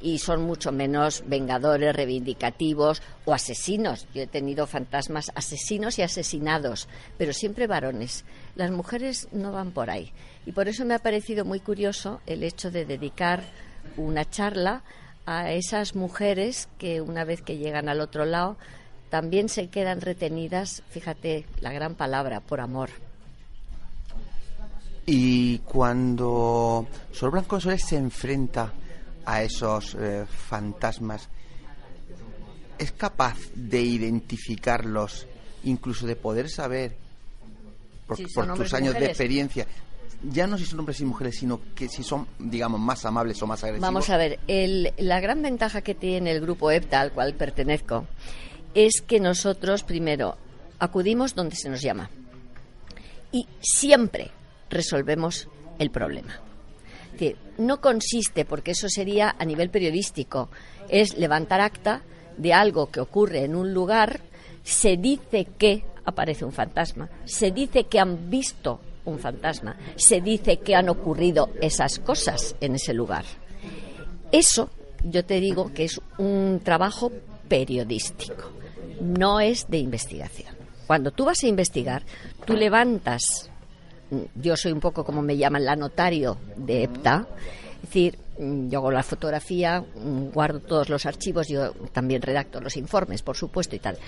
y 0.00 0.18
son 0.18 0.42
mucho 0.42 0.70
menos 0.70 1.24
vengadores, 1.26 1.94
reivindicativos 1.94 3.02
o 3.24 3.32
asesinos. 3.32 4.06
Yo 4.14 4.22
he 4.22 4.26
tenido 4.26 4.66
fantasmas 4.66 5.32
asesinos 5.34 5.98
y 5.98 6.02
asesinados, 6.02 6.88
pero 7.16 7.32
siempre 7.32 7.66
varones. 7.66 8.24
Las 8.54 8.70
mujeres 8.70 9.28
no 9.32 9.52
van 9.52 9.72
por 9.72 9.90
ahí. 9.90 10.12
Y 10.46 10.52
por 10.52 10.68
eso 10.68 10.84
me 10.84 10.94
ha 10.94 11.00
parecido 11.00 11.44
muy 11.44 11.60
curioso 11.60 12.20
el 12.26 12.42
hecho 12.42 12.70
de 12.70 12.84
dedicar 12.84 13.42
una 13.96 14.28
charla 14.28 14.82
a 15.28 15.52
esas 15.52 15.94
mujeres 15.94 16.70
que 16.78 17.02
una 17.02 17.22
vez 17.22 17.42
que 17.42 17.58
llegan 17.58 17.90
al 17.90 18.00
otro 18.00 18.24
lado 18.24 18.56
también 19.10 19.50
se 19.50 19.68
quedan 19.68 20.00
retenidas, 20.00 20.82
fíjate 20.88 21.44
la 21.60 21.70
gran 21.70 21.96
palabra, 21.96 22.40
por 22.40 22.62
amor. 22.62 22.88
Y 25.04 25.58
cuando 25.58 26.86
Sol 27.12 27.30
Blanco 27.30 27.60
Soler 27.60 27.78
se 27.78 27.96
enfrenta 27.96 28.72
a 29.26 29.42
esos 29.42 29.94
eh, 29.96 30.24
fantasmas, 30.26 31.28
¿es 32.78 32.92
capaz 32.92 33.36
de 33.54 33.82
identificarlos, 33.82 35.26
incluso 35.64 36.06
de 36.06 36.16
poder 36.16 36.48
saber, 36.48 36.96
por, 38.06 38.16
tus 38.56 38.72
años 38.72 38.94
de 38.94 39.06
experiencia, 39.06 39.66
ya 40.22 40.46
no 40.46 40.58
si 40.58 40.64
son 40.64 40.80
hombres 40.80 41.00
y 41.00 41.04
mujeres, 41.04 41.36
sino 41.38 41.60
que 41.74 41.88
si 41.88 42.02
son, 42.02 42.26
digamos, 42.38 42.80
más 42.80 43.04
amables 43.04 43.40
o 43.42 43.46
más 43.46 43.62
agresivos. 43.62 43.86
Vamos 43.88 44.10
a 44.10 44.16
ver, 44.16 44.38
el- 44.48 44.92
la 44.98 45.20
gran 45.20 45.42
ventaja 45.42 45.80
que 45.82 45.94
tiene 45.94 46.30
el 46.32 46.40
grupo 46.40 46.70
EPTA 46.70 47.00
al 47.00 47.12
cual 47.12 47.34
pertenezco 47.34 48.06
es 48.74 49.00
que 49.00 49.20
nosotros 49.20 49.82
primero 49.84 50.36
acudimos 50.78 51.34
donde 51.34 51.56
se 51.56 51.68
nos 51.68 51.80
llama 51.82 52.10
y 53.32 53.46
siempre 53.60 54.30
resolvemos 54.70 55.48
el 55.78 55.90
problema. 55.90 56.40
Decir, 57.12 57.36
no 57.58 57.80
consiste, 57.80 58.44
porque 58.44 58.72
eso 58.72 58.88
sería 58.88 59.34
a 59.38 59.44
nivel 59.44 59.70
periodístico, 59.70 60.50
es 60.88 61.16
levantar 61.16 61.60
acta 61.60 62.02
de 62.36 62.52
algo 62.54 62.90
que 62.90 63.00
ocurre 63.00 63.44
en 63.44 63.56
un 63.56 63.74
lugar, 63.74 64.20
se 64.62 64.96
dice 64.96 65.46
que 65.58 65.84
aparece 66.04 66.44
un 66.44 66.52
fantasma, 66.52 67.08
se 67.24 67.50
dice 67.50 67.84
que 67.84 67.98
han 67.98 68.30
visto 68.30 68.80
un 69.08 69.18
fantasma, 69.18 69.76
se 69.96 70.20
dice 70.20 70.58
que 70.58 70.74
han 70.74 70.88
ocurrido 70.88 71.50
esas 71.60 71.98
cosas 71.98 72.54
en 72.60 72.74
ese 72.74 72.94
lugar. 72.94 73.24
Eso 74.30 74.70
yo 75.04 75.24
te 75.24 75.40
digo 75.40 75.72
que 75.72 75.84
es 75.84 76.00
un 76.18 76.60
trabajo 76.62 77.12
periodístico, 77.48 78.50
no 79.00 79.40
es 79.40 79.68
de 79.68 79.78
investigación. 79.78 80.54
Cuando 80.86 81.10
tú 81.10 81.24
vas 81.24 81.42
a 81.42 81.46
investigar, 81.46 82.02
tú 82.44 82.54
levantas, 82.54 83.50
mm, 84.10 84.40
yo 84.40 84.56
soy 84.56 84.72
un 84.72 84.80
poco 84.80 85.04
como 85.04 85.22
me 85.22 85.36
llaman 85.36 85.64
la 85.64 85.76
notario 85.76 86.38
de 86.56 86.84
EPTA, 86.84 87.26
es 87.76 87.82
decir, 87.82 88.18
mm, 88.38 88.68
yo 88.68 88.78
hago 88.78 88.90
la 88.90 89.02
fotografía, 89.02 89.80
mm, 89.80 90.30
guardo 90.30 90.60
todos 90.60 90.88
los 90.88 91.06
archivos, 91.06 91.48
yo 91.48 91.72
también 91.92 92.22
redacto 92.22 92.60
los 92.60 92.76
informes, 92.76 93.22
por 93.22 93.36
supuesto, 93.36 93.76
y 93.76 93.78
tal. 93.78 93.98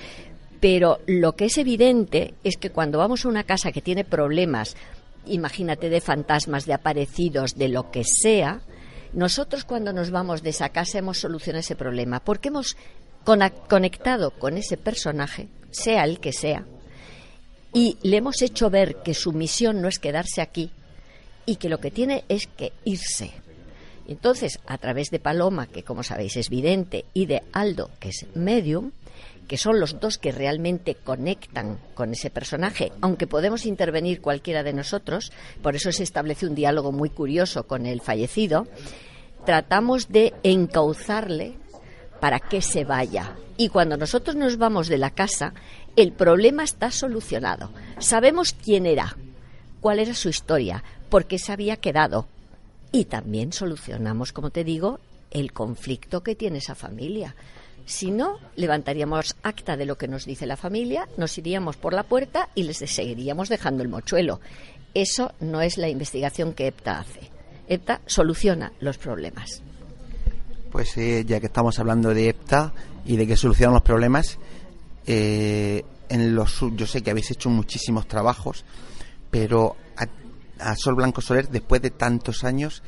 Pero 0.61 1.01
lo 1.07 1.37
que 1.37 1.47
es 1.47 1.59
evidente 1.59 2.35
es 2.45 2.57
que 2.57 2.71
cuando 2.71 2.99
vamos 2.99 3.25
a 3.25 3.29
una 3.29 3.45
casa 3.45 3.73
que 3.73 3.81
tiene 3.81 4.05
problemas, 4.05 4.77
imagínate 5.27 5.89
de 5.89 6.01
fantasmas, 6.01 6.67
de 6.67 6.75
aparecidos, 6.75 7.57
de 7.57 7.69
lo 7.69 7.91
que 7.91 8.05
sea, 8.05 8.61
nosotros 9.13 9.65
cuando 9.65 9.93
nos 9.93 10.11
vamos 10.11 10.43
de 10.43 10.51
esa 10.51 10.69
casa 10.69 10.99
hemos 10.99 11.19
solucionado 11.19 11.61
ese 11.61 11.77
problema, 11.77 12.21
porque 12.21 12.49
hemos 12.49 12.77
conectado 13.69 14.31
con 14.33 14.57
ese 14.57 14.77
personaje, 14.77 15.49
sea 15.71 16.05
el 16.05 16.21
que 16.21 16.33
sea, 16.33 16.65
y 17.73 17.97
le 18.03 18.19
hemos 18.19 18.43
hecho 18.43 18.71
ver 18.71 18.97
que 18.97 19.15
su 19.15 19.33
misión 19.33 19.81
no 19.81 19.89
es 19.89 19.99
quedarse 19.99 20.41
aquí 20.41 20.71
y 21.47 21.57
que 21.57 21.69
lo 21.69 21.79
que 21.79 21.91
tiene 21.91 22.25
es 22.29 22.47
que 22.47 22.73
irse. 22.85 23.33
Entonces, 24.07 24.59
a 24.67 24.77
través 24.79 25.11
de 25.11 25.21
Paloma, 25.21 25.67
que 25.67 25.85
como 25.85 26.03
sabéis 26.03 26.37
es 26.37 26.51
vidente, 26.51 27.05
y 27.15 27.27
de 27.27 27.43
Aldo, 27.53 27.91
que 28.01 28.09
es 28.09 28.27
medium, 28.35 28.91
que 29.51 29.57
son 29.57 29.81
los 29.81 29.99
dos 29.99 30.17
que 30.17 30.31
realmente 30.31 30.95
conectan 30.95 31.81
con 31.95 32.13
ese 32.13 32.31
personaje, 32.31 32.93
aunque 33.01 33.27
podemos 33.27 33.67
intervenir 33.67 34.21
cualquiera 34.21 34.63
de 34.63 34.73
nosotros, 34.73 35.33
por 35.61 35.75
eso 35.75 35.91
se 35.91 36.05
establece 36.05 36.47
un 36.47 36.55
diálogo 36.55 36.93
muy 36.93 37.11
curioso 37.11 37.67
con 37.67 37.85
el 37.85 38.01
fallecido, 38.01 38.69
tratamos 39.45 40.09
de 40.09 40.35
encauzarle 40.45 41.55
para 42.21 42.39
que 42.39 42.63
se 42.63 42.85
vaya. 42.85 43.35
Y 43.57 43.71
cuando 43.71 43.97
nosotros 43.97 44.37
nos 44.37 44.57
vamos 44.57 44.87
de 44.87 44.99
la 44.99 45.11
casa, 45.11 45.53
el 45.97 46.13
problema 46.13 46.63
está 46.63 46.93
solucionado. 46.93 47.73
Sabemos 47.99 48.53
quién 48.53 48.87
era, 48.87 49.17
cuál 49.81 49.99
era 49.99 50.15
su 50.15 50.29
historia, 50.29 50.85
por 51.09 51.25
qué 51.25 51.41
se 51.41 51.51
había 51.51 51.77
quedado. 51.77 52.29
Y 52.93 53.07
también 53.07 53.53
solucionamos, 53.53 54.33
como 54.33 54.51
te 54.51 54.63
digo, 54.63 55.01
el 55.33 55.53
conflicto 55.53 56.23
que 56.23 56.37
tiene 56.37 56.59
esa 56.59 56.77
familia. 56.77 57.35
Si 57.87 58.11
no, 58.11 58.39
levantaríamos 58.57 59.37
acta 59.43 59.77
de 59.77 59.87
lo 59.87 59.97
que 59.97 60.09
nos 60.09 60.25
dice 60.25 60.47
la 60.47 60.57
familia, 60.57 61.09
nos 61.17 61.37
iríamos 61.39 61.77
por 61.77 61.93
la 61.93 62.05
puerta 62.05 62.49
y 62.55 62.63
les 62.63 62.79
seguiríamos 62.79 63.49
dejando 63.49 63.83
el 63.83 63.89
mochuelo. 63.89 64.41
Eso 64.95 65.33
no 65.41 65.61
es 65.61 65.79
la 65.79 65.89
investigación 65.89 66.53
que 66.53 66.69
EPTA 66.69 67.01
hace. 67.01 67.31
EPTA 67.69 68.01
soluciona 68.07 68.73
los 68.81 68.99
problemas. 68.99 69.63
Pues 70.71 70.97
eh, 70.97 71.25
ya 71.27 71.41
que 71.41 71.47
estamos 71.47 71.79
hablando 71.79 72.15
de 72.15 72.29
EPTA 72.29 72.73
y 73.05 73.17
de 73.17 73.27
que 73.27 73.37
solucionan 73.37 73.75
los 73.75 73.83
problemas, 73.83 74.39
eh, 75.07 75.85
en 76.09 76.35
los, 76.35 76.61
yo 76.75 76.87
sé 76.87 77.03
que 77.03 77.11
habéis 77.11 77.31
hecho 77.31 77.51
muchísimos 77.51 78.07
trabajos, 78.07 78.65
pero 79.31 79.77
a 80.61 80.77
Sol 80.77 80.95
Blanco 80.95 81.21
Soler, 81.21 81.49
después 81.49 81.83
de 81.83 81.91
tantos 81.91 82.45
años, 82.45 82.83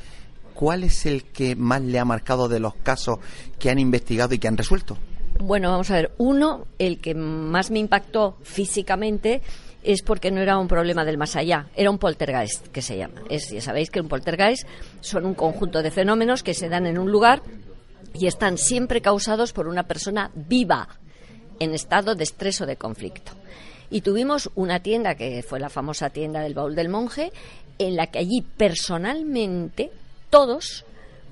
¿cuál 0.53 0.83
es 0.83 1.05
el 1.05 1.23
que 1.25 1.55
más 1.55 1.81
le 1.81 1.99
ha 1.99 2.05
marcado 2.05 2.47
de 2.47 2.59
los 2.59 2.75
casos 2.75 3.19
que 3.59 3.69
han 3.69 3.79
investigado 3.79 4.33
y 4.33 4.39
que 4.39 4.47
han 4.47 4.57
resuelto? 4.57 4.97
Bueno, 5.39 5.71
vamos 5.71 5.89
a 5.91 5.95
ver. 5.95 6.11
Uno, 6.17 6.67
el 6.77 6.99
que 6.99 7.15
más 7.15 7.71
me 7.71 7.79
impactó 7.79 8.37
físicamente 8.43 9.41
es 9.83 10.01
porque 10.01 10.31
no 10.31 10.41
era 10.41 10.57
un 10.57 10.67
problema 10.67 11.03
del 11.03 11.17
más 11.17 11.35
allá, 11.35 11.67
era 11.75 11.89
un 11.89 11.97
poltergeist, 11.97 12.67
que 12.67 12.81
se 12.81 12.97
llama. 12.97 13.21
Es, 13.29 13.49
ya 13.49 13.61
sabéis 13.61 13.89
que 13.89 13.99
un 13.99 14.07
poltergeist 14.07 14.67
son 15.01 15.25
un 15.25 15.33
conjunto 15.33 15.81
de 15.81 15.91
fenómenos 15.91 16.43
que 16.43 16.53
se 16.53 16.69
dan 16.69 16.85
en 16.85 16.97
un 16.97 17.11
lugar 17.11 17.41
y 18.13 18.27
están 18.27 18.57
siempre 18.57 19.01
causados 19.01 19.53
por 19.53 19.67
una 19.67 19.83
persona 19.83 20.31
viva 20.33 20.87
en 21.59 21.73
estado 21.73 22.15
de 22.15 22.23
estrés 22.23 22.61
o 22.61 22.65
de 22.65 22.77
conflicto. 22.77 23.33
Y 23.89 24.01
tuvimos 24.01 24.49
una 24.55 24.79
tienda 24.79 25.15
que 25.15 25.43
fue 25.43 25.59
la 25.59 25.69
famosa 25.69 26.09
tienda 26.09 26.41
del 26.41 26.53
baúl 26.53 26.75
del 26.75 26.89
monje, 26.89 27.31
en 27.77 27.95
la 27.95 28.07
que 28.07 28.19
allí 28.19 28.41
personalmente 28.41 29.91
todos 30.33 30.83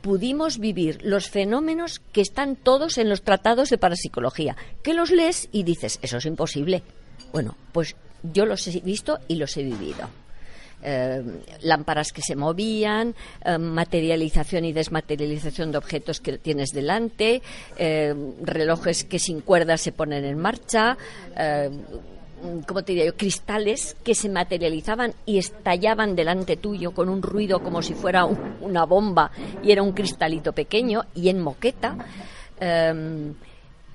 pudimos 0.03 0.59
vivir 0.59 0.99
los 1.01 1.27
fenómenos 1.27 1.99
que 2.11 2.21
están 2.21 2.55
todos 2.55 2.99
en 2.99 3.09
los 3.09 3.23
tratados 3.23 3.71
de 3.71 3.79
parapsicología, 3.79 4.55
que 4.83 4.93
los 4.93 5.09
lees 5.09 5.49
y 5.51 5.63
dices, 5.63 5.97
eso 6.03 6.17
es 6.17 6.25
imposible. 6.27 6.83
Bueno, 7.33 7.57
pues 7.71 7.95
yo 8.21 8.45
los 8.45 8.67
he 8.67 8.79
visto 8.81 9.17
y 9.27 9.37
los 9.37 9.57
he 9.57 9.63
vivido. 9.63 10.07
Eh, 10.83 11.23
lámparas 11.63 12.11
que 12.11 12.21
se 12.21 12.35
movían, 12.35 13.15
eh, 13.43 13.57
materialización 13.57 14.65
y 14.65 14.71
desmaterialización 14.71 15.71
de 15.71 15.79
objetos 15.79 16.21
que 16.21 16.37
tienes 16.37 16.69
delante, 16.69 17.41
eh, 17.77 18.13
relojes 18.43 19.03
que 19.03 19.17
sin 19.17 19.41
cuerdas 19.41 19.81
se 19.81 19.93
ponen 19.93 20.25
en 20.25 20.37
marcha, 20.37 20.95
¿cómo 22.67 22.83
te 22.83 22.91
diría 22.93 23.05
yo? 23.05 23.15
cristales 23.15 23.95
que 24.03 24.15
se 24.15 24.29
materializaban 24.29 25.13
y 25.25 25.37
estallaban 25.37 26.15
delante 26.15 26.57
tuyo 26.57 26.91
con 26.91 27.09
un 27.09 27.21
ruido 27.21 27.61
como 27.61 27.81
si 27.81 27.93
fuera 27.93 28.25
un- 28.25 28.55
una 28.61 28.85
bomba 28.85 29.31
y 29.63 29.71
era 29.71 29.83
un 29.83 29.91
cristalito 29.93 30.53
pequeño 30.53 31.03
y 31.15 31.29
en 31.29 31.39
moqueta. 31.39 31.95
eh, 32.59 32.91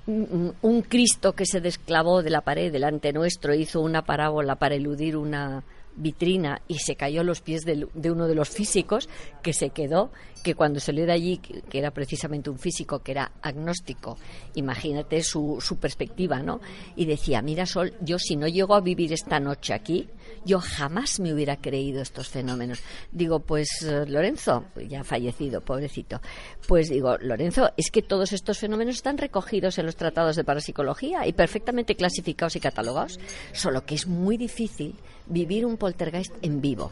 un 0.09 0.55
un 0.63 0.83
Cristo 0.83 1.33
que 1.33 1.47
se 1.47 1.61
desclavó 1.61 2.23
de 2.23 2.31
la 2.31 2.41
pared 2.43 2.71
delante 2.71 3.13
nuestro 3.13 3.55
hizo 3.55 3.81
una 3.81 4.03
parábola 4.03 4.55
para 4.55 4.77
eludir 4.77 5.17
una 5.17 5.63
vitrina 5.97 6.63
y 6.69 6.79
se 6.79 6.97
cayó 6.97 7.23
a 7.23 7.25
los 7.25 7.41
pies 7.41 7.65
de, 7.65 7.89
uno 8.11 8.29
de 8.29 8.35
los 8.35 8.49
físicos 8.49 9.09
que 9.43 9.53
se 9.53 9.71
quedó, 9.71 10.11
que 10.43 10.55
cuando 10.55 10.79
salió 10.79 11.07
de 11.07 11.13
allí, 11.13 11.39
que, 11.39 11.63
que 11.63 11.79
era 11.79 11.91
precisamente 11.91 12.51
un 12.51 12.59
físico 12.59 13.01
que 13.01 13.13
era 13.13 13.33
agnóstico, 13.43 14.17
imagínate 14.55 15.23
su, 15.23 15.59
su 15.61 15.77
perspectiva, 15.77 16.43
¿no? 16.43 16.61
Y 16.95 17.07
decía, 17.07 17.43
mira 17.43 17.67
Sol, 17.67 17.95
yo 18.01 18.19
si 18.19 18.37
no 18.37 18.47
llego 18.47 18.75
a 18.75 18.81
vivir 18.81 19.13
esta 19.13 19.41
noche 19.41 19.75
aquí, 19.75 20.09
yo 20.45 20.61
jamás 20.61 21.21
me 21.21 21.33
hubiera 21.33 21.57
creído 21.57 22.01
estos 22.01 22.29
fenómenos. 22.29 22.81
Digo, 23.13 23.41
pues 23.41 23.69
eh, 23.83 24.07
Lorenzo, 24.07 24.65
ya 24.89 25.05
fallecido, 25.05 25.61
pobrecito, 25.61 26.21
pues 26.67 26.89
digo, 26.89 27.17
Lorenzo, 27.19 27.71
es 27.77 27.91
que 27.91 28.03
todos 28.03 28.33
estos 28.33 28.59
fenómenos 28.59 28.97
están 28.97 29.19
recogidos 29.19 29.79
en 29.79 29.87
los 29.87 29.97
tratados 29.97 30.37
de 30.37 30.45
parapsicología 30.45 31.27
y 31.27 31.33
perfectamente 31.33 31.97
clasificados 31.97 32.57
y 32.57 32.61
catalogados, 32.61 33.19
solo 33.53 33.85
que 33.85 33.95
es 33.95 34.07
muy 34.07 34.37
difícil 34.37 34.95
vivir 35.29 35.67
un 35.67 35.77
poltergeist 35.77 36.33
en 36.43 36.61
vivo, 36.61 36.91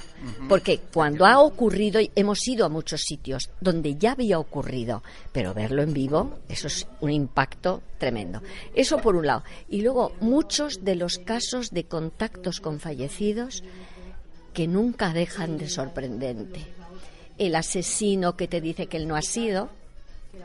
porque 0.48 0.80
cuando 0.92 1.24
ha 1.24 1.38
ocurrido, 1.38 2.00
hemos 2.16 2.46
ido 2.48 2.66
a 2.66 2.68
muchos 2.68 3.02
sitios 3.02 3.50
donde 3.60 3.94
ya 3.94 4.12
había 4.12 4.40
ocurrido, 4.40 5.04
pero 5.32 5.54
verlo 5.54 5.82
en 5.82 5.92
vivo, 5.92 6.38
eso 6.48 6.66
es 6.66 6.86
un 7.00 7.12
impacto 7.12 7.82
tremendo. 7.98 8.42
Eso 8.74 8.98
por 8.98 9.16
un 9.16 9.26
lado. 9.26 9.44
Y 9.68 9.82
luego, 9.82 10.12
muchos 10.20 10.84
de 10.84 10.96
los 10.96 11.18
casos 11.18 11.70
de 11.70 11.84
contactos 11.84 12.60
con 12.60 12.80
fallecidos 12.80 13.23
que 14.52 14.66
nunca 14.66 15.12
dejan 15.12 15.58
de 15.58 15.68
sorprendente. 15.68 16.66
El 17.38 17.56
asesino 17.56 18.36
que 18.36 18.48
te 18.48 18.60
dice 18.60 18.86
que 18.86 18.96
él 18.96 19.08
no 19.08 19.16
ha 19.16 19.22
sido, 19.22 19.70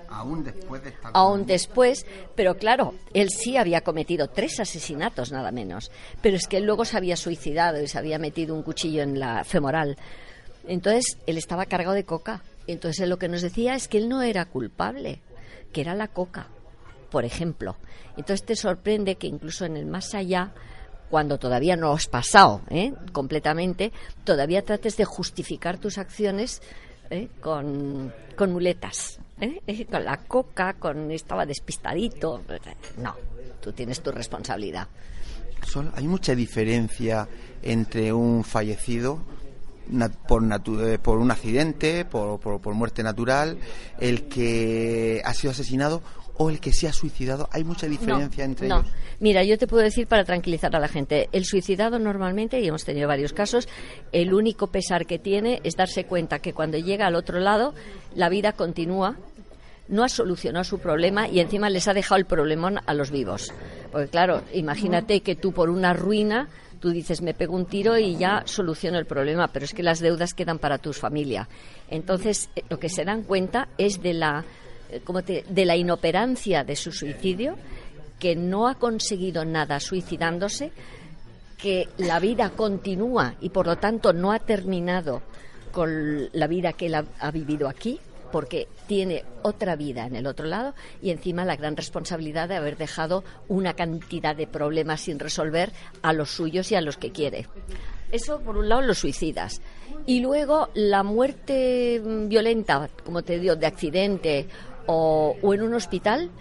Aún 0.09 0.43
después 0.43 0.83
de 0.83 0.89
estar... 0.89 1.11
aún 1.13 1.45
después, 1.45 2.05
pero 2.35 2.57
claro, 2.57 2.95
él 3.13 3.29
sí 3.29 3.57
había 3.57 3.81
cometido 3.81 4.27
tres 4.27 4.59
asesinatos 4.59 5.31
nada 5.31 5.51
menos, 5.51 5.91
pero 6.21 6.35
es 6.35 6.47
que 6.47 6.57
él 6.57 6.65
luego 6.65 6.85
se 6.85 6.97
había 6.97 7.15
suicidado 7.15 7.81
y 7.81 7.87
se 7.87 7.97
había 7.97 8.19
metido 8.19 8.55
un 8.55 8.63
cuchillo 8.63 9.03
en 9.03 9.19
la 9.19 9.43
femoral. 9.43 9.97
Entonces, 10.67 11.17
él 11.25 11.37
estaba 11.37 11.65
cargado 11.65 11.95
de 11.95 12.03
coca. 12.03 12.41
Entonces, 12.67 13.01
él 13.01 13.09
lo 13.09 13.17
que 13.17 13.27
nos 13.27 13.41
decía 13.41 13.75
es 13.75 13.87
que 13.87 13.97
él 13.97 14.09
no 14.09 14.21
era 14.21 14.45
culpable, 14.45 15.19
que 15.73 15.81
era 15.81 15.95
la 15.95 16.07
coca, 16.07 16.47
por 17.09 17.25
ejemplo. 17.25 17.75
Entonces, 18.17 18.45
te 18.45 18.55
sorprende 18.55 19.15
que 19.15 19.27
incluso 19.27 19.65
en 19.65 19.77
el 19.77 19.85
más 19.85 20.13
allá, 20.13 20.51
cuando 21.09 21.37
todavía 21.39 21.75
no 21.75 21.91
has 21.93 22.07
pasado 22.07 22.61
¿eh? 22.69 22.93
completamente, 23.11 23.91
todavía 24.23 24.63
trates 24.63 24.95
de 24.97 25.05
justificar 25.05 25.77
tus 25.77 25.97
acciones 25.97 26.61
¿eh? 27.09 27.27
con, 27.41 28.13
con 28.35 28.51
muletas, 28.53 29.19
¿eh? 29.41 29.85
Con 29.91 30.05
la 30.05 30.17
coca, 30.17 30.73
con 30.73 31.11
estaba 31.11 31.45
despistadito. 31.45 32.41
No, 32.97 33.15
tú 33.61 33.71
tienes 33.71 34.01
tu 34.01 34.11
responsabilidad. 34.11 34.87
Sol, 35.67 35.91
hay 35.95 36.07
mucha 36.07 36.35
diferencia 36.35 37.27
entre 37.63 38.13
un 38.13 38.43
fallecido 38.43 39.19
por, 40.27 40.43
natu- 40.43 40.79
eh, 40.85 40.99
por 40.99 41.17
un 41.17 41.31
accidente, 41.31 42.05
por- 42.05 42.39
por 42.39 42.73
muerte 42.75 43.01
natural, 43.01 43.57
el 43.99 44.27
que 44.27 45.21
ha 45.25 45.33
sido 45.33 45.51
asesinado 45.51 46.01
o 46.41 46.49
el 46.49 46.61
que 46.61 46.71
se 46.71 46.87
ha 46.87 46.93
suicidado. 46.93 47.49
Hay 47.51 47.65
mucha 47.65 47.85
diferencia 47.85 48.45
no, 48.45 48.51
entre 48.51 48.67
no. 48.69 48.79
ellos. 48.79 48.91
Mira, 49.19 49.43
yo 49.43 49.57
te 49.57 49.67
puedo 49.67 49.83
decir 49.83 50.07
para 50.07 50.23
tranquilizar 50.23 50.73
a 50.73 50.79
la 50.79 50.87
gente, 50.87 51.27
el 51.33 51.43
suicidado 51.43 51.99
normalmente, 51.99 52.61
y 52.61 52.67
hemos 52.67 52.85
tenido 52.85 53.09
varios 53.09 53.33
casos, 53.33 53.67
el 54.13 54.33
único 54.33 54.67
pesar 54.67 55.05
que 55.05 55.19
tiene 55.19 55.59
es 55.65 55.75
darse 55.75 56.05
cuenta 56.05 56.39
que 56.39 56.53
cuando 56.53 56.77
llega 56.77 57.07
al 57.07 57.15
otro 57.15 57.41
lado, 57.41 57.73
la 58.15 58.29
vida 58.29 58.53
continúa, 58.53 59.17
no 59.89 60.05
ha 60.05 60.07
solucionado 60.07 60.63
su 60.63 60.79
problema 60.79 61.27
y 61.27 61.41
encima 61.41 61.69
les 61.69 61.89
ha 61.89 61.93
dejado 61.93 62.19
el 62.19 62.25
problemón 62.25 62.79
a 62.85 62.93
los 62.93 63.11
vivos. 63.11 63.51
Porque 63.91 64.07
claro, 64.07 64.43
imagínate 64.53 65.19
que 65.19 65.35
tú 65.35 65.51
por 65.51 65.69
una 65.69 65.91
ruina, 65.91 66.47
tú 66.79 66.91
dices, 66.91 67.21
me 67.21 67.33
pego 67.33 67.55
un 67.55 67.65
tiro 67.65 67.97
y 67.97 68.15
ya 68.15 68.43
soluciono 68.45 68.97
el 68.97 69.05
problema, 69.05 69.49
pero 69.49 69.65
es 69.65 69.73
que 69.73 69.83
las 69.83 69.99
deudas 69.99 70.33
quedan 70.33 70.59
para 70.59 70.77
tu 70.77 70.93
familia. 70.93 71.49
Entonces, 71.89 72.49
eh, 72.55 72.63
lo 72.69 72.79
que 72.79 72.87
se 72.87 73.03
dan 73.03 73.23
cuenta 73.23 73.67
es 73.77 74.01
de 74.01 74.13
la, 74.13 74.45
¿cómo 75.03 75.21
te- 75.23 75.43
de 75.47 75.65
la 75.65 75.75
inoperancia 75.75 76.63
de 76.63 76.75
su 76.75 76.91
suicidio, 76.91 77.55
que 78.19 78.35
no 78.35 78.67
ha 78.67 78.75
conseguido 78.75 79.45
nada 79.45 79.79
suicidándose, 79.79 80.71
que 81.57 81.87
la 81.97 82.19
vida 82.19 82.51
continúa 82.51 83.35
y 83.41 83.49
por 83.49 83.67
lo 83.67 83.77
tanto 83.77 84.13
no 84.13 84.31
ha 84.31 84.39
terminado 84.39 85.21
con 85.71 86.29
la 86.33 86.47
vida 86.47 86.73
que 86.73 86.87
él 86.87 86.95
ha, 86.95 87.05
ha 87.19 87.31
vivido 87.31 87.67
aquí, 87.67 87.99
porque 88.31 88.67
tiene 88.87 89.23
otra 89.41 89.75
vida 89.75 90.05
en 90.05 90.15
el 90.15 90.27
otro 90.27 90.45
lado 90.45 90.75
y 91.01 91.09
encima 91.09 91.45
la 91.45 91.55
gran 91.55 91.75
responsabilidad 91.75 92.47
de 92.47 92.55
haber 92.57 92.77
dejado 92.77 93.23
una 93.47 93.73
cantidad 93.73 94.35
de 94.35 94.45
problemas 94.47 95.01
sin 95.01 95.17
resolver 95.19 95.71
a 96.03 96.13
los 96.13 96.29
suyos 96.29 96.71
y 96.71 96.75
a 96.75 96.81
los 96.81 96.97
que 96.97 97.11
quiere. 97.11 97.47
Eso 98.11 98.39
por 98.39 98.57
un 98.57 98.69
lado 98.69 98.81
los 98.81 98.99
suicidas. 98.99 99.61
Y 100.05 100.21
luego 100.21 100.69
la 100.75 101.03
muerte 101.03 102.01
violenta, 102.27 102.89
como 103.03 103.21
te 103.23 103.39
digo, 103.39 103.55
de 103.55 103.65
accidente 103.67 104.47
o, 104.91 105.53
en 105.53 105.61
un 105.61 105.75
hospital, 105.75 106.31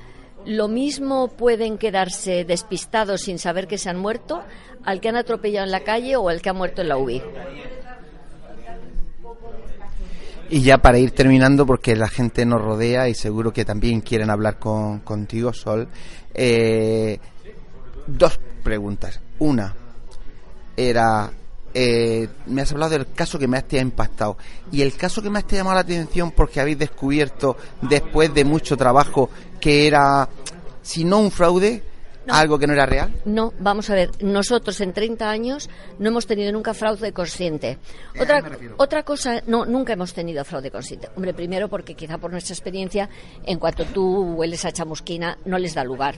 lo 0.47 0.69
mismo 0.69 1.29
pueden 1.29 1.77
quedarse 1.77 2.45
despistados 2.45 3.23
sin 3.23 3.39
saber 3.39 3.67
que 3.67 3.77
se 3.77 3.91
han 3.91 3.99
muerto 3.99 4.43
al 4.85 5.01
que 5.01 5.11
han 5.11 5.17
atropellado 5.17 5.67
en 5.67 5.73
la 5.73 5.85
calle 5.85 6.17
o 6.17 6.29
al 6.31 6.41
que 6.41 6.49
ha 6.49 6.55
muerto 6.55 6.81
en 6.81 6.89
la 6.89 6.97
UBI. 6.97 7.23
Y 10.51 10.63
ya 10.63 10.79
para 10.79 10.99
ir 10.99 11.11
terminando, 11.11 11.67
porque 11.67 11.95
la 11.95 12.09
gente 12.09 12.47
nos 12.47 12.63
rodea 12.63 13.07
y 13.09 13.15
seguro 13.15 13.53
que 13.53 13.67
también 13.67 14.01
quieren 14.01 14.31
hablar 14.31 14.59
con, 14.59 15.01
contigo, 15.01 15.53
Sol, 15.53 15.89
eh, 16.33 17.19
dos 18.07 18.41
preguntas. 18.63 19.21
Una 19.41 19.75
era, 20.75 21.31
eh, 21.81 22.29
me 22.47 22.63
has 22.63 22.73
hablado 22.73 22.91
del 22.91 23.13
caso 23.13 23.39
que 23.39 23.47
más 23.47 23.63
te 23.69 23.79
ha 23.79 23.83
impactado. 23.83 24.37
Y 24.73 24.83
el 24.83 24.97
caso 24.97 25.23
que 25.23 25.31
más 25.31 25.47
te 25.47 25.55
ha 25.55 25.59
llamado 25.59 25.77
la 25.77 25.83
atención 25.83 26.33
porque 26.33 26.61
habéis 26.61 26.77
descubierto 26.77 27.57
después 27.83 28.35
de 28.35 28.45
mucho 28.45 28.77
trabajo 28.77 29.31
que 29.61 29.87
era, 29.87 30.29
si 30.83 31.05
no 31.05 31.21
un 31.21 31.31
fraude, 31.31 31.85
algo 32.27 32.59
que 32.59 32.67
no 32.67 32.73
era 32.73 32.85
real. 32.85 33.15
No, 33.27 33.53
vamos 33.61 33.91
a 33.91 33.95
ver, 33.95 34.11
nosotros 34.25 34.81
en 34.81 34.93
30 34.93 35.31
años 35.31 35.71
no 36.01 36.09
hemos 36.09 36.27
tenido 36.27 36.51
nunca 36.51 36.75
fraude 36.75 37.13
consciente. 37.13 37.79
Otra, 38.21 38.43
otra 38.77 39.05
cosa, 39.05 39.41
no, 39.47 39.65
nunca 39.65 39.93
hemos 39.93 40.13
tenido 40.13 40.45
fraude 40.45 40.73
consciente. 40.73 41.09
Hombre, 41.15 41.33
primero 41.33 41.69
porque 41.69 41.95
quizá 41.95 42.19
por 42.19 42.33
nuestra 42.33 42.55
experiencia, 42.55 43.09
en 43.45 43.61
cuanto 43.61 43.85
tú 43.85 44.35
hueles 44.35 44.65
a 44.65 44.73
chamusquina, 44.73 45.39
no 45.45 45.59
les 45.59 45.75
da 45.75 45.85
lugar. 45.85 46.17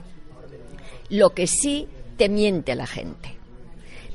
Lo 1.09 1.35
que 1.35 1.45
sí 1.45 1.87
te 2.17 2.29
miente 2.29 2.73
la 2.73 2.87
gente. 2.87 3.40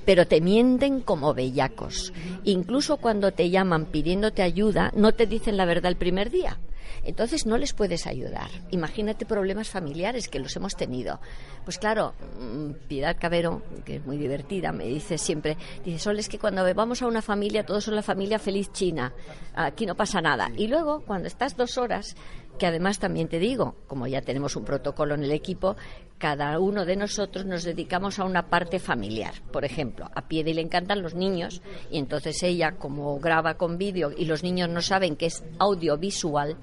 Pero 0.06 0.26
te 0.26 0.40
mienten 0.40 1.00
como 1.00 1.34
bellacos. 1.34 2.14
Incluso 2.44 2.96
cuando 2.96 3.32
te 3.32 3.50
llaman 3.50 3.86
pidiéndote 3.86 4.42
ayuda, 4.42 4.90
no 4.96 5.12
te 5.12 5.26
dicen 5.26 5.58
la 5.58 5.66
verdad 5.66 5.90
el 5.90 5.98
primer 5.98 6.30
día. 6.30 6.58
Entonces 7.06 7.46
no 7.46 7.56
les 7.56 7.72
puedes 7.72 8.06
ayudar. 8.06 8.50
Imagínate 8.70 9.26
problemas 9.26 9.68
familiares 9.68 10.28
que 10.28 10.40
los 10.40 10.56
hemos 10.56 10.74
tenido. 10.74 11.20
Pues 11.64 11.78
claro, 11.78 12.14
mm, 12.40 12.88
Piedad 12.88 13.16
Cabero, 13.18 13.62
que 13.84 13.96
es 13.96 14.06
muy 14.06 14.16
divertida, 14.16 14.72
me 14.72 14.86
dice 14.86 15.18
siempre, 15.18 15.56
dice, 15.84 16.10
es 16.10 16.28
que 16.28 16.38
cuando 16.38 16.62
vamos 16.74 17.02
a 17.02 17.06
una 17.06 17.22
familia, 17.22 17.64
todos 17.64 17.84
son 17.84 17.94
la 17.94 18.02
familia 18.02 18.38
feliz 18.38 18.72
china. 18.72 19.12
Aquí 19.54 19.86
no 19.86 19.94
pasa 19.94 20.20
nada. 20.20 20.50
Y 20.56 20.68
luego, 20.68 21.02
cuando 21.06 21.28
estás 21.28 21.56
dos 21.56 21.78
horas, 21.78 22.16
que 22.58 22.66
además 22.66 22.98
también 22.98 23.28
te 23.28 23.38
digo, 23.38 23.76
como 23.86 24.06
ya 24.06 24.22
tenemos 24.22 24.56
un 24.56 24.64
protocolo 24.64 25.14
en 25.14 25.24
el 25.24 25.32
equipo, 25.32 25.76
cada 26.18 26.58
uno 26.58 26.84
de 26.84 26.96
nosotros 26.96 27.44
nos 27.44 27.64
dedicamos 27.64 28.18
a 28.18 28.24
una 28.24 28.48
parte 28.48 28.78
familiar. 28.78 29.34
Por 29.52 29.64
ejemplo, 29.64 30.10
a 30.14 30.28
Piedi 30.28 30.54
le 30.54 30.62
encantan 30.62 31.02
los 31.02 31.14
niños 31.14 31.62
y 31.90 31.98
entonces 31.98 32.42
ella, 32.42 32.72
como 32.72 33.18
graba 33.18 33.54
con 33.54 33.78
vídeo 33.78 34.12
y 34.16 34.24
los 34.24 34.42
niños 34.42 34.68
no 34.68 34.80
saben 34.80 35.16
que 35.16 35.26
es 35.26 35.44
audiovisual, 35.58 36.56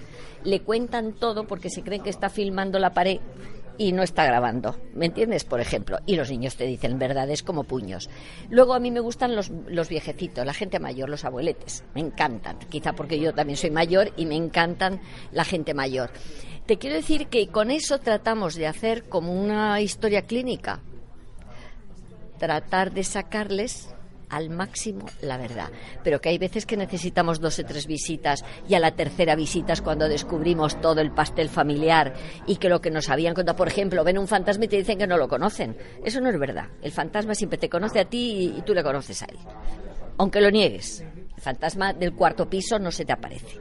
le 0.43 0.61
cuentan 0.61 1.13
todo 1.13 1.45
porque 1.45 1.69
se 1.69 1.83
creen 1.83 2.01
que 2.01 2.09
está 2.09 2.29
filmando 2.29 2.79
la 2.79 2.93
pared 2.93 3.19
y 3.77 3.91
no 3.91 4.03
está 4.03 4.25
grabando. 4.25 4.77
¿Me 4.93 5.07
entiendes? 5.07 5.43
Por 5.43 5.59
ejemplo. 5.59 5.99
Y 6.05 6.15
los 6.15 6.29
niños 6.29 6.55
te 6.55 6.65
dicen 6.65 6.99
verdades 6.99 7.43
como 7.43 7.63
puños. 7.63 8.09
Luego 8.49 8.73
a 8.73 8.79
mí 8.79 8.91
me 8.91 8.99
gustan 8.99 9.35
los, 9.35 9.51
los 9.67 9.89
viejecitos, 9.89 10.45
la 10.45 10.53
gente 10.53 10.79
mayor, 10.79 11.09
los 11.09 11.25
abueletes. 11.25 11.83
Me 11.93 12.01
encantan. 12.01 12.59
Quizá 12.69 12.93
porque 12.93 13.19
yo 13.19 13.33
también 13.33 13.57
soy 13.57 13.71
mayor 13.71 14.11
y 14.15 14.25
me 14.25 14.35
encantan 14.35 15.01
la 15.31 15.45
gente 15.45 15.73
mayor. 15.73 16.11
Te 16.65 16.77
quiero 16.77 16.95
decir 16.95 17.27
que 17.27 17.47
con 17.47 17.71
eso 17.71 17.99
tratamos 17.99 18.55
de 18.55 18.67
hacer 18.67 19.03
como 19.09 19.33
una 19.33 19.81
historia 19.81 20.21
clínica. 20.21 20.79
Tratar 22.37 22.91
de 22.91 23.03
sacarles 23.03 23.93
al 24.33 24.49
máximo 24.49 25.05
la 25.21 25.37
verdad. 25.37 25.69
Pero 26.03 26.19
que 26.19 26.29
hay 26.29 26.37
veces 26.37 26.65
que 26.65 26.77
necesitamos 26.77 27.39
dos 27.39 27.59
o 27.59 27.63
tres 27.63 27.87
visitas 27.87 28.43
y 28.67 28.75
a 28.75 28.79
la 28.79 28.91
tercera 28.91 29.35
visita 29.35 29.73
es 29.73 29.81
cuando 29.81 30.09
descubrimos 30.09 30.79
todo 30.81 31.01
el 31.01 31.11
pastel 31.11 31.49
familiar 31.49 32.13
y 32.47 32.57
que 32.57 32.69
lo 32.69 32.81
que 32.81 32.91
nos 32.91 33.09
habían 33.09 33.33
contado, 33.33 33.55
por 33.55 33.67
ejemplo, 33.67 34.03
ven 34.03 34.17
un 34.17 34.27
fantasma 34.27 34.65
y 34.65 34.67
te 34.67 34.77
dicen 34.77 34.97
que 34.97 35.07
no 35.07 35.17
lo 35.17 35.27
conocen. 35.27 35.77
Eso 36.03 36.19
no 36.19 36.29
es 36.29 36.39
verdad. 36.39 36.67
El 36.81 36.91
fantasma 36.91 37.35
siempre 37.35 37.57
te 37.57 37.69
conoce 37.69 37.99
a 37.99 38.05
ti 38.05 38.53
y, 38.57 38.61
tú 38.63 38.73
le 38.73 38.83
conoces 38.83 39.21
a 39.21 39.25
él. 39.25 39.37
Aunque 40.17 40.41
lo 40.41 40.49
niegues. 40.49 41.03
El 41.35 41.41
fantasma 41.41 41.93
del 41.93 42.13
cuarto 42.13 42.49
piso 42.49 42.79
no 42.79 42.91
se 42.91 43.05
te 43.05 43.13
aparece. 43.13 43.59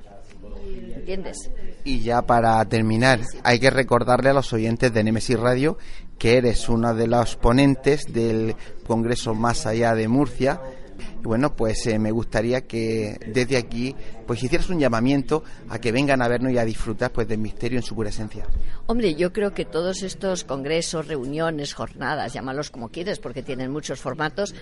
¿Entiendes? 0.94 1.50
Y 1.84 2.00
ya 2.00 2.22
para 2.22 2.64
terminar, 2.66 3.20
hay 3.42 3.58
que 3.58 3.70
recordarle 3.70 4.30
a 4.30 4.34
los 4.34 4.52
oyentes 4.52 4.92
de 4.92 5.02
Nemesis 5.02 5.38
Radio 5.38 5.78
que 6.22 6.36
eres 6.36 6.68
una 6.68 6.94
de 6.94 7.08
los 7.08 7.34
ponentes 7.34 8.04
del 8.12 8.54
Congreso 8.86 9.34
Más 9.34 9.66
Allá 9.66 9.92
de 9.92 10.06
Murcia. 10.06 10.60
Bueno, 11.20 11.56
pues 11.56 11.84
eh, 11.88 11.98
me 11.98 12.12
gustaría 12.12 12.60
que 12.60 13.18
desde 13.26 13.56
aquí 13.56 13.96
pues 14.24 14.40
hicieras 14.40 14.70
un 14.70 14.78
llamamiento 14.78 15.42
a 15.68 15.80
que 15.80 15.90
vengan 15.90 16.22
a 16.22 16.28
vernos 16.28 16.52
y 16.52 16.58
a 16.58 16.64
disfrutar 16.64 17.10
pues 17.10 17.26
del 17.26 17.38
misterio 17.38 17.76
en 17.76 17.82
su 17.82 17.96
pura 17.96 18.10
esencia. 18.10 18.46
Hombre, 18.86 19.16
yo 19.16 19.32
creo 19.32 19.52
que 19.52 19.64
todos 19.64 20.04
estos 20.04 20.44
congresos, 20.44 21.08
reuniones, 21.08 21.74
jornadas, 21.74 22.32
llámalos 22.32 22.70
como 22.70 22.90
quieres, 22.90 23.18
porque 23.18 23.42
tienen 23.42 23.72
muchos 23.72 23.98
formatos, 23.98 24.54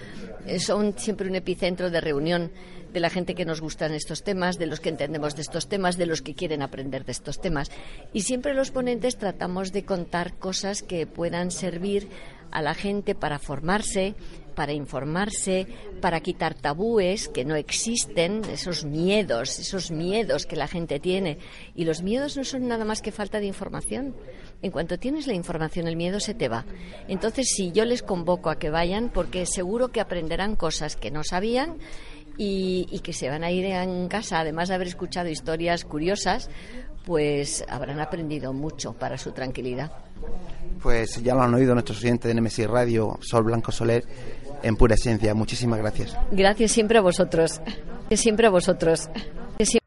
eh, 0.46 0.58
son 0.60 0.94
siempre 0.96 1.28
un 1.28 1.34
epicentro 1.34 1.90
de 1.90 2.00
reunión 2.00 2.52
de 2.92 3.00
la 3.00 3.10
gente 3.10 3.34
que 3.34 3.44
nos 3.44 3.60
gustan 3.60 3.94
estos 3.94 4.22
temas, 4.22 4.58
de 4.58 4.66
los 4.66 4.80
que 4.80 4.88
entendemos 4.88 5.36
de 5.36 5.42
estos 5.42 5.68
temas, 5.68 5.96
de 5.96 6.06
los 6.06 6.22
que 6.22 6.34
quieren 6.34 6.62
aprender 6.62 7.04
de 7.04 7.12
estos 7.12 7.40
temas. 7.40 7.70
Y 8.12 8.22
siempre 8.22 8.54
los 8.54 8.70
ponentes 8.70 9.16
tratamos 9.16 9.72
de 9.72 9.84
contar 9.84 10.34
cosas 10.34 10.82
que 10.82 11.06
puedan 11.06 11.50
servir 11.50 12.08
a 12.50 12.62
la 12.62 12.74
gente 12.74 13.14
para 13.14 13.38
formarse, 13.38 14.14
para 14.54 14.72
informarse, 14.72 15.66
para 16.00 16.20
quitar 16.20 16.54
tabúes 16.54 17.28
que 17.28 17.44
no 17.44 17.54
existen, 17.54 18.42
esos 18.52 18.84
miedos, 18.84 19.58
esos 19.58 19.90
miedos 19.90 20.46
que 20.46 20.56
la 20.56 20.68
gente 20.68 21.00
tiene. 21.00 21.38
Y 21.74 21.84
los 21.84 22.02
miedos 22.02 22.36
no 22.36 22.44
son 22.44 22.68
nada 22.68 22.84
más 22.84 23.00
que 23.00 23.12
falta 23.12 23.40
de 23.40 23.46
información. 23.46 24.14
En 24.62 24.70
cuanto 24.70 24.98
tienes 24.98 25.26
la 25.26 25.34
información, 25.34 25.88
el 25.88 25.96
miedo 25.96 26.20
se 26.20 26.34
te 26.34 26.48
va. 26.48 26.66
Entonces, 27.08 27.48
si 27.56 27.72
yo 27.72 27.84
les 27.84 28.02
convoco 28.02 28.50
a 28.50 28.58
que 28.58 28.70
vayan, 28.70 29.08
porque 29.08 29.46
seguro 29.46 29.88
que 29.88 30.00
aprenderán 30.00 30.56
cosas 30.56 30.96
que 30.96 31.10
no 31.10 31.24
sabían 31.24 31.78
y, 32.36 32.86
y 32.90 33.00
que 33.00 33.12
se 33.12 33.28
van 33.28 33.44
a 33.44 33.50
ir 33.50 33.64
en 33.66 34.08
casa, 34.08 34.40
además 34.40 34.68
de 34.68 34.74
haber 34.74 34.88
escuchado 34.88 35.28
historias 35.28 35.84
curiosas, 35.84 36.50
pues 37.04 37.64
habrán 37.68 38.00
aprendido 38.00 38.52
mucho 38.52 38.92
para 38.92 39.18
su 39.18 39.32
tranquilidad. 39.32 39.92
Pues 40.82 41.22
ya 41.22 41.34
lo 41.34 41.42
han 41.42 41.54
oído 41.54 41.74
nuestros 41.74 42.02
oyentes 42.02 42.28
de 42.28 42.34
Nemesis 42.34 42.66
Radio, 42.66 43.18
Sol 43.20 43.44
Blanco 43.44 43.72
Soler, 43.72 44.04
en 44.62 44.76
pura 44.76 44.94
esencia. 44.94 45.34
Muchísimas 45.34 45.78
gracias. 45.78 46.16
Gracias 46.30 46.72
siempre 46.72 46.98
a 46.98 47.02
vosotros. 47.02 47.60
Siempre 48.10 48.46
a 48.46 48.50
vosotros. 48.50 49.08
Siempre 49.58 49.80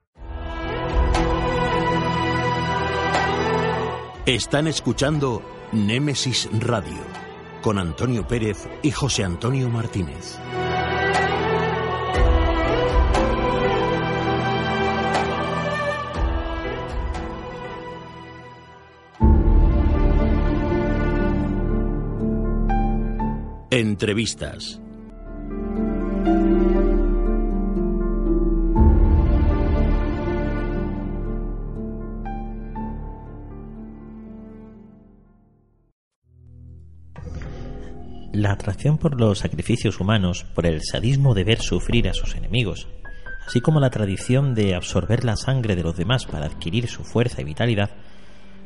Están 4.25 4.67
escuchando 4.67 5.41
Némesis 5.73 6.47
Radio 6.59 7.03
con 7.61 7.77
Antonio 7.77 8.25
Pérez 8.25 8.69
y 8.81 8.91
José 8.91 9.25
Antonio 9.25 9.67
Martínez. 9.69 10.39
Entrevistas. 23.75 24.79
La 38.31 38.51
atracción 38.51 38.99
por 38.99 39.19
los 39.19 39.39
sacrificios 39.39 39.99
humanos, 39.99 40.45
por 40.53 40.67
el 40.67 40.83
sadismo 40.83 41.33
de 41.33 41.43
ver 41.43 41.59
sufrir 41.59 42.07
a 42.07 42.13
sus 42.13 42.35
enemigos, 42.35 42.87
así 43.47 43.59
como 43.59 43.79
la 43.79 43.89
tradición 43.89 44.53
de 44.53 44.75
absorber 44.75 45.25
la 45.25 45.35
sangre 45.35 45.75
de 45.75 45.81
los 45.81 45.97
demás 45.97 46.27
para 46.27 46.45
adquirir 46.45 46.87
su 46.87 47.03
fuerza 47.03 47.41
y 47.41 47.45
vitalidad, 47.45 47.89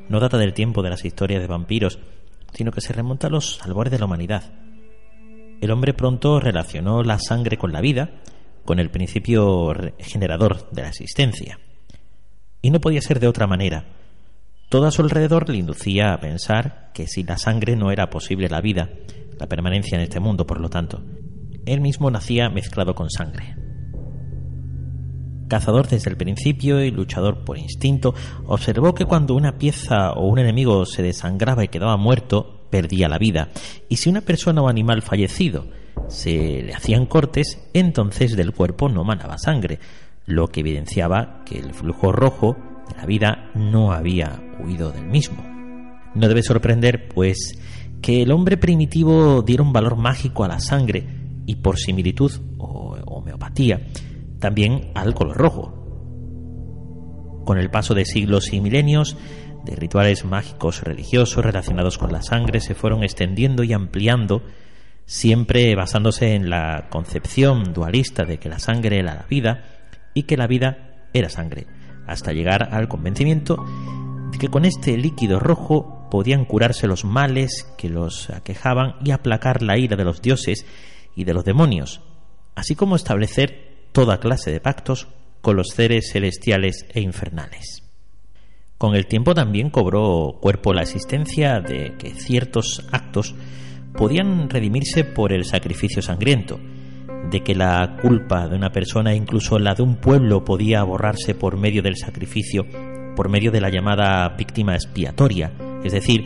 no 0.10 0.20
data 0.20 0.38
del 0.38 0.54
tiempo 0.54 0.84
de 0.84 0.90
las 0.90 1.06
historias 1.06 1.40
de 1.42 1.48
vampiros, 1.48 1.98
sino 2.52 2.74
que 2.74 2.82
se 2.82 2.92
remonta 2.92 3.28
a 3.28 3.30
los 3.30 3.64
albores 3.64 3.92
de 3.92 4.00
la 4.00 4.06
humanidad, 4.06 4.67
el 5.60 5.72
hombre 5.72 5.94
pronto 5.94 6.40
relacionó 6.40 7.04
la 7.04 7.18
sangre 7.18 7.58
con 7.58 7.72
la 7.72 7.82
vida, 7.82 8.22
con 8.64 8.80
el 8.80 8.92
principio 8.92 9.74
generador 9.98 10.70
de 10.72 10.84
la 10.84 10.90
existencia. 10.90 11.60
Y 12.62 12.70
no 12.70 12.80
podía 12.80 13.02
ser 13.02 13.20
de 13.20 13.28
otra 13.28 13.48
manera. 13.48 13.86
Todo 14.70 14.86
a 14.86 14.92
su 14.92 15.02
alrededor 15.02 15.50
le 15.50 15.58
inducía 15.58 16.14
a 16.14 16.20
pensar 16.20 16.92
que 16.94 17.08
sin 17.08 17.26
la 17.26 17.38
sangre 17.38 17.76
no 17.76 17.92
era 17.92 18.10
posible 18.10 18.50
la 18.50 18.62
vida, 18.62 18.90
la 19.40 19.48
permanencia 19.48 19.96
en 19.96 20.04
este 20.04 20.20
mundo, 20.20 20.46
por 20.46 20.60
lo 20.60 20.70
tanto. 20.70 21.04
Él 21.66 21.82
mismo 21.82 22.12
nacía 22.12 22.50
mezclado 22.50 22.94
con 22.94 23.10
sangre. 23.10 23.56
Cazador 25.48 25.88
desde 25.88 26.10
el 26.10 26.18
principio 26.18 26.84
y 26.84 26.92
luchador 26.92 27.46
por 27.46 27.58
instinto, 27.58 28.14
observó 28.46 28.94
que 28.94 29.06
cuando 29.06 29.34
una 29.34 29.58
pieza 29.58 30.12
o 30.12 30.28
un 30.28 30.40
enemigo 30.40 30.86
se 30.86 31.04
desangraba 31.04 31.64
y 31.64 31.70
quedaba 31.70 31.96
muerto, 31.96 32.57
perdía 32.70 33.10
la 33.10 33.18
vida. 33.18 33.50
Y 33.90 33.98
si 33.98 34.10
una 34.10 34.22
persona 34.22 34.62
o 34.62 34.68
animal 34.68 35.02
fallecido 35.02 35.68
se 36.08 36.64
le 36.64 36.74
hacían 36.74 37.06
cortes, 37.06 37.60
entonces 37.74 38.36
del 38.36 38.54
cuerpo 38.54 38.90
no 38.90 39.04
manaba 39.04 39.38
sangre, 39.38 39.80
lo 40.26 40.48
que 40.48 40.60
evidenciaba 40.60 41.44
que 41.46 41.58
el 41.58 41.74
flujo 41.74 42.12
rojo 42.12 42.58
de 42.90 42.98
la 42.98 43.06
vida 43.06 43.52
no 43.56 43.92
había 43.92 44.42
huido 44.60 44.92
del 44.92 45.08
mismo. 45.08 45.44
No 46.14 46.28
debe 46.28 46.44
sorprender, 46.44 47.10
pues, 47.10 47.60
que 48.02 48.22
el 48.22 48.32
hombre 48.32 48.58
primitivo 48.58 49.42
diera 49.42 49.64
un 49.64 49.74
valor 49.74 49.96
mágico 49.96 50.44
a 50.44 50.48
la 50.48 50.60
sangre 50.60 51.06
y 51.46 51.56
por 51.56 51.78
similitud 51.78 52.32
o 52.58 52.98
homeopatía 53.06 53.82
también 54.40 54.92
al 54.94 55.14
color 55.14 55.38
rojo. 55.38 55.74
Con 57.46 57.58
el 57.58 57.70
paso 57.70 57.94
de 57.94 58.06
siglos 58.06 58.52
y 58.54 58.62
milenios, 58.62 59.18
de 59.68 59.76
rituales 59.76 60.26
mágicos 60.26 60.82
religiosos 60.82 61.44
relacionados 61.44 61.98
con 61.98 62.12
la 62.12 62.24
sangre 62.24 62.62
se 62.62 62.74
fueron 62.74 63.04
extendiendo 63.04 63.64
y 63.64 63.74
ampliando, 63.74 64.42
siempre 65.06 65.76
basándose 65.76 66.34
en 66.34 66.50
la 66.50 66.88
concepción 66.90 67.74
dualista 67.74 68.24
de 68.24 68.40
que 68.40 68.50
la 68.50 68.60
sangre 68.60 69.00
era 69.00 69.14
la 69.14 69.26
vida 69.30 69.64
y 70.14 70.24
que 70.24 70.38
la 70.38 70.48
vida 70.48 71.10
era 71.14 71.30
sangre, 71.30 71.68
hasta 72.08 72.34
llegar 72.34 72.70
al 72.74 72.88
convencimiento 72.88 73.64
de 74.32 74.38
que 74.38 74.48
con 74.48 74.66
este 74.66 74.98
líquido 74.98 75.40
rojo 75.40 76.08
podían 76.10 76.46
curarse 76.46 76.88
los 76.88 77.06
males 77.06 77.72
que 77.78 77.90
los 77.90 78.30
aquejaban 78.30 78.96
y 79.04 79.12
aplacar 79.12 79.62
la 79.62 79.78
ira 79.78 79.98
de 79.98 80.06
los 80.06 80.22
dioses 80.22 80.66
y 81.16 81.26
de 81.26 81.34
los 81.34 81.44
demonios, 81.44 82.02
así 82.56 82.76
como 82.76 82.96
establecer 82.96 83.90
toda 83.92 84.20
clase 84.20 84.52
de 84.52 84.62
pactos 84.62 85.08
con 85.42 85.56
los 85.56 85.68
seres 85.68 86.12
celestiales 86.12 86.86
e 86.94 87.02
infernales. 87.02 87.87
Con 88.78 88.96
el 88.96 89.08
tiempo 89.08 89.34
también 89.34 89.72
cobró 89.72 90.38
cuerpo 90.40 90.72
la 90.72 90.84
existencia 90.84 91.60
de 91.62 91.96
que 91.98 92.12
ciertos 92.12 92.86
actos 92.92 93.34
podían 93.94 94.50
redimirse 94.52 95.04
por 95.04 95.34
el 95.34 95.46
sacrificio 95.46 96.04
sangriento, 96.04 96.60
de 97.32 97.42
que 97.42 97.56
la 97.56 97.98
culpa 98.00 98.48
de 98.48 98.56
una 98.56 98.72
persona, 98.72 99.16
incluso 99.16 99.58
la 99.58 99.74
de 99.74 99.82
un 99.82 99.96
pueblo, 99.96 100.46
podía 100.46 100.84
borrarse 100.84 101.34
por 101.34 101.58
medio 101.58 101.82
del 101.82 101.98
sacrificio, 101.98 102.68
por 103.16 103.30
medio 103.30 103.52
de 103.52 103.62
la 103.62 103.72
llamada 103.72 104.30
víctima 104.38 104.76
expiatoria, 104.76 105.52
es 105.84 105.94
decir, 105.94 106.26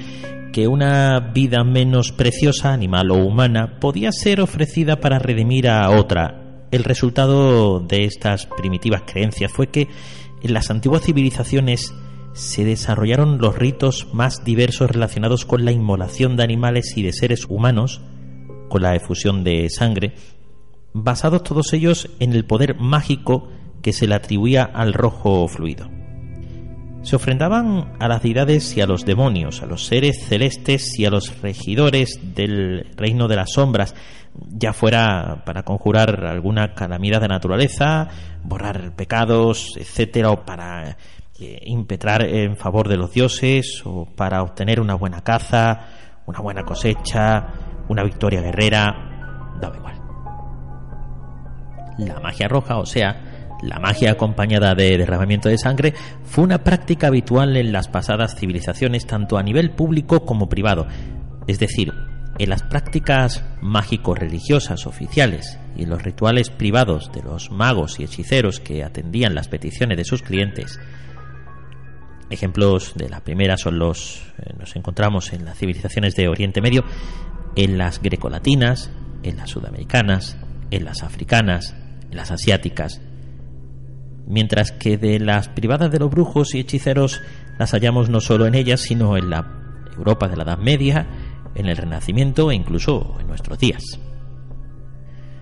que 0.52 0.68
una 0.68 1.32
vida 1.34 1.64
menos 1.64 2.12
preciosa, 2.12 2.74
animal 2.74 3.12
o 3.12 3.26
humana, 3.26 3.80
podía 3.80 4.12
ser 4.12 4.42
ofrecida 4.42 5.00
para 5.00 5.20
redimir 5.20 5.70
a 5.70 5.90
otra. 5.90 6.66
El 6.72 6.84
resultado 6.84 7.80
de 7.80 8.04
estas 8.04 8.46
primitivas 8.46 9.04
creencias 9.04 9.54
fue 9.54 9.68
que 9.68 9.88
en 10.44 10.54
las 10.54 10.70
antiguas 10.70 11.04
civilizaciones 11.04 11.94
se 12.34 12.64
desarrollaron 12.64 13.40
los 13.40 13.58
ritos 13.58 14.08
más 14.14 14.44
diversos 14.44 14.90
relacionados 14.90 15.46
con 15.46 15.66
la 15.66 15.72
inmolación 15.72 16.38
de 16.38 16.44
animales 16.44 16.94
y 16.96 17.04
de 17.04 17.14
seres 17.14 17.46
humanos, 17.50 18.02
con 18.70 18.82
la 18.82 18.96
efusión 18.96 19.44
de 19.44 19.70
sangre, 19.70 20.14
basados 20.94 21.44
todos 21.44 21.74
ellos 21.74 22.10
en 22.20 22.34
el 22.34 22.46
poder 22.46 22.76
mágico 22.80 23.50
que 23.82 23.94
se 23.94 24.08
le 24.08 24.16
atribuía 24.16 24.64
al 24.64 24.94
rojo 24.94 25.48
fluido. 25.48 25.90
Se 27.02 27.16
ofrendaban 27.16 27.94
a 28.00 28.08
las 28.08 28.22
deidades 28.22 28.78
y 28.78 28.82
a 28.82 28.86
los 28.86 29.06
demonios, 29.06 29.64
a 29.64 29.66
los 29.66 29.86
seres 29.86 30.24
celestes 30.24 31.00
y 31.00 31.06
a 31.06 31.10
los 31.10 31.42
regidores 31.42 32.20
del 32.36 32.92
reino 32.96 33.28
de 33.28 33.38
las 33.38 33.54
sombras, 33.54 33.96
ya 34.36 34.72
fuera 34.72 35.44
para 35.44 35.64
conjurar 35.64 36.24
alguna 36.26 36.76
calamidad 36.76 37.20
de 37.20 37.28
naturaleza, 37.28 38.08
borrar 38.44 38.96
pecados, 38.96 39.76
etcétera, 39.78 40.30
o 40.30 40.46
para 40.46 40.98
impetrar 41.64 42.24
en 42.24 42.58
favor 42.58 42.88
de 42.88 42.98
los 42.98 43.12
dioses, 43.12 43.82
o 43.86 44.06
para 44.06 44.42
obtener 44.44 44.80
una 44.80 44.96
buena 44.96 45.22
caza, 45.22 45.88
una 46.26 46.40
buena 46.40 46.64
cosecha, 46.64 47.48
una 47.90 48.04
victoria 48.04 48.42
guerrera, 48.42 49.56
daba 49.60 49.78
igual. 49.78 49.96
La 51.98 52.20
magia 52.20 52.48
roja, 52.48 52.78
o 52.78 52.86
sea, 52.86 53.58
la 53.62 53.80
magia 53.80 54.12
acompañada 54.12 54.74
de 54.74 54.98
derramamiento 54.98 55.50
de 55.50 55.58
sangre 55.58 55.94
fue 56.24 56.44
una 56.44 56.64
práctica 56.64 57.08
habitual 57.08 57.56
en 57.58 57.72
las 57.72 57.88
pasadas 57.88 58.36
civilizaciones 58.36 59.06
tanto 59.06 59.38
a 59.38 59.44
nivel 59.44 59.72
público 59.72 60.26
como 60.26 60.50
privado, 60.50 60.88
es 61.48 61.60
decir, 61.60 61.94
en 62.40 62.50
las 62.50 62.64
prácticas 62.64 63.44
mágico-religiosas 63.62 64.88
oficiales 64.88 65.60
y 65.76 65.84
en 65.84 65.90
los 65.90 66.02
rituales 66.02 66.50
privados 66.50 67.12
de 67.12 67.22
los 67.22 67.52
magos 67.52 68.00
y 68.00 68.04
hechiceros 68.04 68.60
que 68.60 68.84
atendían 68.84 69.36
las 69.36 69.48
peticiones 69.48 69.98
de 69.98 70.06
sus 70.06 70.24
clientes. 70.24 70.80
Ejemplos 72.32 72.94
de 72.96 73.10
la 73.10 73.20
primera 73.20 73.58
son 73.58 73.78
los 73.78 74.24
eh, 74.38 74.54
nos 74.58 74.76
encontramos 74.78 75.34
en 75.34 75.44
las 75.44 75.58
civilizaciones 75.58 76.16
de 76.16 76.30
Oriente 76.30 76.62
Medio, 76.62 76.86
en 77.58 77.78
las 77.78 78.02
grecolatinas, 78.02 78.90
en 79.24 79.36
las 79.36 79.50
sudamericanas, 79.50 80.38
en 80.72 80.86
las 80.86 81.04
africanas, 81.04 81.76
en 82.10 82.16
las 82.16 82.32
asiáticas, 82.32 83.02
mientras 84.26 84.72
que 84.72 84.98
de 84.98 85.20
las 85.20 85.50
privadas 85.50 85.92
de 85.92 86.00
los 86.00 86.10
brujos 86.10 86.56
y 86.56 86.60
hechiceros 86.60 87.22
las 87.60 87.72
hallamos 87.72 88.10
no 88.10 88.22
solo 88.22 88.48
en 88.48 88.56
ellas, 88.56 88.80
sino 88.80 89.18
en 89.18 89.30
la 89.30 89.46
Europa 89.98 90.30
de 90.30 90.38
la 90.38 90.44
Edad 90.44 90.58
Media, 90.58 91.08
en 91.54 91.66
el 91.66 91.76
Renacimiento 91.76 92.50
e 92.50 92.56
incluso 92.56 93.18
en 93.20 93.28
nuestros 93.28 93.60
días. 93.60 93.84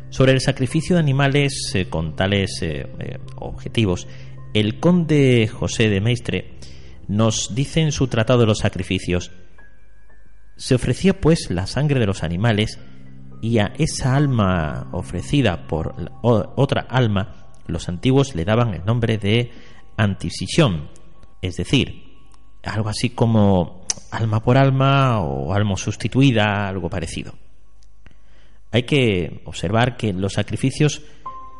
Sobre 0.09 0.31
el 0.31 0.41
sacrificio 0.41 0.95
de 0.95 1.01
animales 1.01 1.71
eh, 1.75 1.87
con 1.87 2.15
tales 2.15 2.59
eh, 2.63 3.19
objetivos, 3.35 4.07
el 4.55 4.79
conde 4.79 5.47
José 5.47 5.87
de 5.89 6.01
Maistre 6.01 6.55
nos 7.09 7.55
dice 7.55 7.81
en 7.81 7.91
su 7.91 8.07
Tratado 8.07 8.41
de 8.41 8.45
los 8.45 8.59
Sacrificios, 8.59 9.31
se 10.55 10.75
ofrecía 10.75 11.19
pues 11.19 11.49
la 11.49 11.67
sangre 11.67 11.99
de 11.99 12.05
los 12.05 12.23
animales 12.23 12.79
y 13.41 13.57
a 13.57 13.73
esa 13.77 14.15
alma 14.15 14.89
ofrecida 14.91 15.67
por 15.67 15.95
otra 16.21 16.81
alma, 16.81 17.47
los 17.65 17.89
antiguos 17.89 18.35
le 18.35 18.45
daban 18.45 18.73
el 18.73 18.85
nombre 18.85 19.17
de 19.17 19.51
antisisión, 19.97 20.89
es 21.41 21.55
decir, 21.55 22.03
algo 22.63 22.89
así 22.89 23.09
como 23.09 23.85
alma 24.11 24.43
por 24.43 24.57
alma 24.57 25.19
o 25.21 25.53
alma 25.53 25.77
sustituida, 25.77 26.67
algo 26.67 26.89
parecido. 26.89 27.33
Hay 28.71 28.83
que 28.83 29.41
observar 29.45 29.97
que 29.97 30.13
los 30.13 30.33
sacrificios 30.33 31.01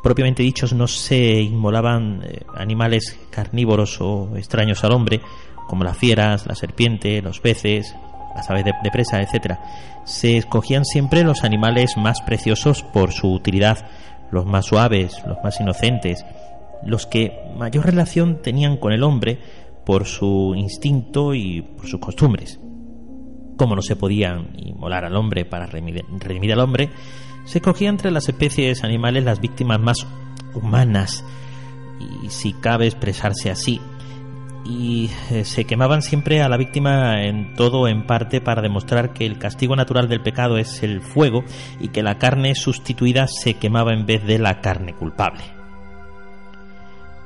propiamente 0.02 0.42
dichos 0.42 0.72
no 0.72 0.86
se 0.86 1.40
inmolaban 1.40 2.22
eh, 2.24 2.44
animales 2.54 3.18
carnívoros 3.30 4.00
o 4.00 4.36
extraños 4.36 4.82
al 4.84 4.92
hombre, 4.92 5.20
como 5.68 5.84
las 5.84 5.96
fieras, 5.96 6.46
la 6.46 6.54
serpiente, 6.54 7.22
los 7.22 7.40
peces, 7.40 7.94
las 8.34 8.50
aves 8.50 8.64
de, 8.64 8.90
presa, 8.90 9.20
etc. 9.20 9.58
Se 10.04 10.36
escogían 10.36 10.84
siempre 10.84 11.24
los 11.24 11.44
animales 11.44 11.96
más 11.96 12.20
preciosos 12.22 12.82
por 12.82 13.12
su 13.12 13.32
utilidad, 13.32 13.86
los 14.30 14.46
más 14.46 14.66
suaves, 14.66 15.22
los 15.26 15.38
más 15.42 15.60
inocentes, 15.60 16.24
los 16.84 17.06
que 17.06 17.32
mayor 17.56 17.86
relación 17.86 18.40
tenían 18.42 18.76
con 18.76 18.92
el 18.92 19.02
hombre, 19.02 19.38
por 19.84 20.06
su 20.06 20.54
instinto 20.56 21.34
y 21.34 21.62
por 21.62 21.86
sus 21.86 22.00
costumbres. 22.00 22.60
Como 23.56 23.76
no 23.76 23.82
se 23.82 23.96
podían 23.96 24.52
inmolar 24.56 25.04
al 25.04 25.16
hombre 25.16 25.44
para 25.44 25.66
redimir 25.66 26.52
al 26.52 26.60
hombre, 26.60 26.90
se 27.50 27.60
cogía 27.60 27.88
entre 27.88 28.12
las 28.12 28.28
especies 28.28 28.84
animales 28.84 29.24
las 29.24 29.40
víctimas 29.40 29.80
más 29.80 30.06
humanas, 30.54 31.24
y 31.98 32.30
si 32.30 32.52
cabe 32.52 32.86
expresarse 32.86 33.50
así, 33.50 33.80
y 34.64 35.10
eh, 35.32 35.44
se 35.44 35.64
quemaban 35.64 36.02
siempre 36.02 36.42
a 36.42 36.48
la 36.48 36.56
víctima 36.56 37.24
en 37.24 37.56
todo 37.56 37.88
en 37.88 38.06
parte 38.06 38.40
para 38.40 38.62
demostrar 38.62 39.12
que 39.12 39.26
el 39.26 39.36
castigo 39.36 39.74
natural 39.74 40.08
del 40.08 40.20
pecado 40.20 40.58
es 40.58 40.84
el 40.84 41.00
fuego 41.00 41.42
y 41.80 41.88
que 41.88 42.04
la 42.04 42.18
carne 42.18 42.54
sustituida 42.54 43.26
se 43.26 43.54
quemaba 43.54 43.94
en 43.94 44.06
vez 44.06 44.24
de 44.24 44.38
la 44.38 44.60
carne 44.60 44.94
culpable. 44.94 45.42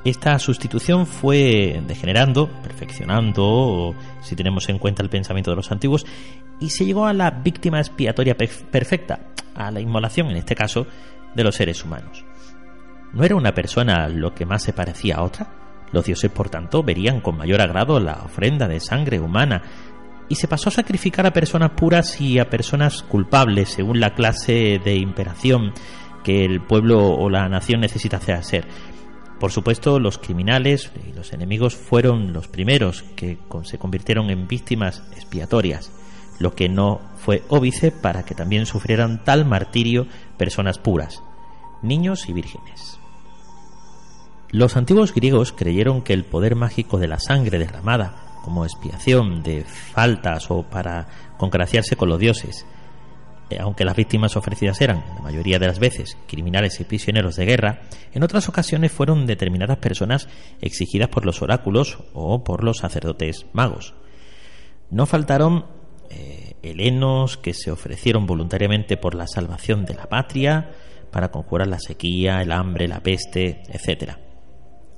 Esta 0.05 0.39
sustitución 0.39 1.05
fue 1.05 1.83
degenerando, 1.87 2.47
perfeccionando, 2.63 3.93
si 4.21 4.35
tenemos 4.35 4.69
en 4.69 4.79
cuenta 4.79 5.03
el 5.03 5.09
pensamiento 5.09 5.51
de 5.51 5.57
los 5.57 5.71
antiguos, 5.71 6.05
y 6.59 6.69
se 6.69 6.85
llegó 6.85 7.05
a 7.05 7.13
la 7.13 7.31
víctima 7.31 7.79
expiatoria 7.79 8.35
perfecta, 8.35 9.19
a 9.53 9.71
la 9.71 9.81
inmolación, 9.81 10.29
en 10.29 10.37
este 10.37 10.55
caso, 10.55 10.87
de 11.35 11.43
los 11.43 11.55
seres 11.55 11.83
humanos. 11.83 12.25
¿No 13.13 13.23
era 13.23 13.35
una 13.35 13.53
persona 13.53 14.07
lo 14.09 14.33
que 14.33 14.45
más 14.45 14.63
se 14.63 14.73
parecía 14.73 15.15
a 15.15 15.23
otra? 15.23 15.47
Los 15.91 16.05
dioses, 16.05 16.31
por 16.31 16.49
tanto, 16.49 16.83
verían 16.83 17.21
con 17.21 17.37
mayor 17.37 17.61
agrado 17.61 17.99
la 17.99 18.23
ofrenda 18.23 18.67
de 18.67 18.79
sangre 18.79 19.19
humana, 19.19 19.61
y 20.27 20.35
se 20.35 20.47
pasó 20.47 20.69
a 20.69 20.73
sacrificar 20.73 21.25
a 21.25 21.33
personas 21.33 21.71
puras 21.71 22.19
y 22.19 22.39
a 22.39 22.49
personas 22.49 23.03
culpables, 23.03 23.69
según 23.69 23.99
la 23.99 24.15
clase 24.15 24.81
de 24.83 24.95
imperación 24.95 25.73
que 26.23 26.43
el 26.43 26.61
pueblo 26.61 27.09
o 27.09 27.29
la 27.29 27.47
nación 27.47 27.81
necesita 27.81 28.17
hacer. 28.17 28.67
Por 29.39 29.51
supuesto, 29.51 29.99
los 29.99 30.17
criminales 30.17 30.91
y 31.07 31.13
los 31.13 31.33
enemigos 31.33 31.75
fueron 31.75 32.33
los 32.33 32.47
primeros 32.47 33.03
que 33.15 33.37
se 33.63 33.77
convirtieron 33.77 34.31
en 34.31 34.47
víctimas 34.47 35.03
expiatorias, 35.11 35.91
lo 36.39 36.55
que 36.55 36.69
no 36.69 37.01
fue 37.17 37.43
óbice 37.49 37.91
para 37.91 38.23
que 38.23 38.35
también 38.35 38.65
sufrieran 38.65 39.23
tal 39.23 39.45
martirio 39.45 40.07
personas 40.37 40.77
puras, 40.77 41.23
niños 41.81 42.27
y 42.29 42.33
vírgenes. 42.33 42.99
Los 44.51 44.77
antiguos 44.77 45.13
griegos 45.13 45.51
creyeron 45.51 46.01
que 46.01 46.13
el 46.13 46.23
poder 46.23 46.55
mágico 46.55 46.97
de 46.97 47.07
la 47.07 47.19
sangre 47.19 47.59
derramada 47.59 48.39
como 48.43 48.63
expiación 48.63 49.41
de 49.43 49.63
faltas 49.63 50.51
o 50.51 50.63
para 50.63 51.07
congraciarse 51.37 51.95
con 51.95 52.09
los 52.09 52.19
dioses 52.19 52.65
eh, 53.49 53.57
aunque 53.59 53.85
las 53.85 53.95
víctimas 53.95 54.35
ofrecidas 54.35 54.81
eran, 54.81 55.03
la 55.15 55.21
mayoría 55.21 55.59
de 55.59 55.67
las 55.67 55.77
veces, 55.77 56.17
criminales 56.27 56.79
y 56.79 56.83
prisioneros 56.83 57.35
de 57.35 57.45
guerra, 57.45 57.81
en 58.11 58.23
otras 58.23 58.49
ocasiones 58.49 58.91
fueron 58.91 59.27
determinadas 59.27 59.77
personas 59.77 60.27
exigidas 60.61 61.09
por 61.09 61.25
los 61.25 61.43
oráculos 61.43 61.99
o 62.13 62.43
por 62.43 62.63
los 62.63 62.77
sacerdotes 62.77 63.45
magos. 63.53 63.93
No 64.89 65.05
faltaron 65.05 65.65
eh, 66.09 66.55
helenos 66.61 67.37
que 67.37 67.53
se 67.53 67.71
ofrecieron 67.71 68.25
voluntariamente 68.25 68.97
por 68.97 69.15
la 69.15 69.27
salvación 69.27 69.85
de 69.85 69.95
la 69.95 70.07
patria, 70.07 70.71
para 71.11 71.31
conjurar 71.31 71.67
la 71.67 71.79
sequía, 71.79 72.41
el 72.41 72.51
hambre, 72.51 72.87
la 72.87 72.99
peste, 72.99 73.63
etc. 73.69 74.13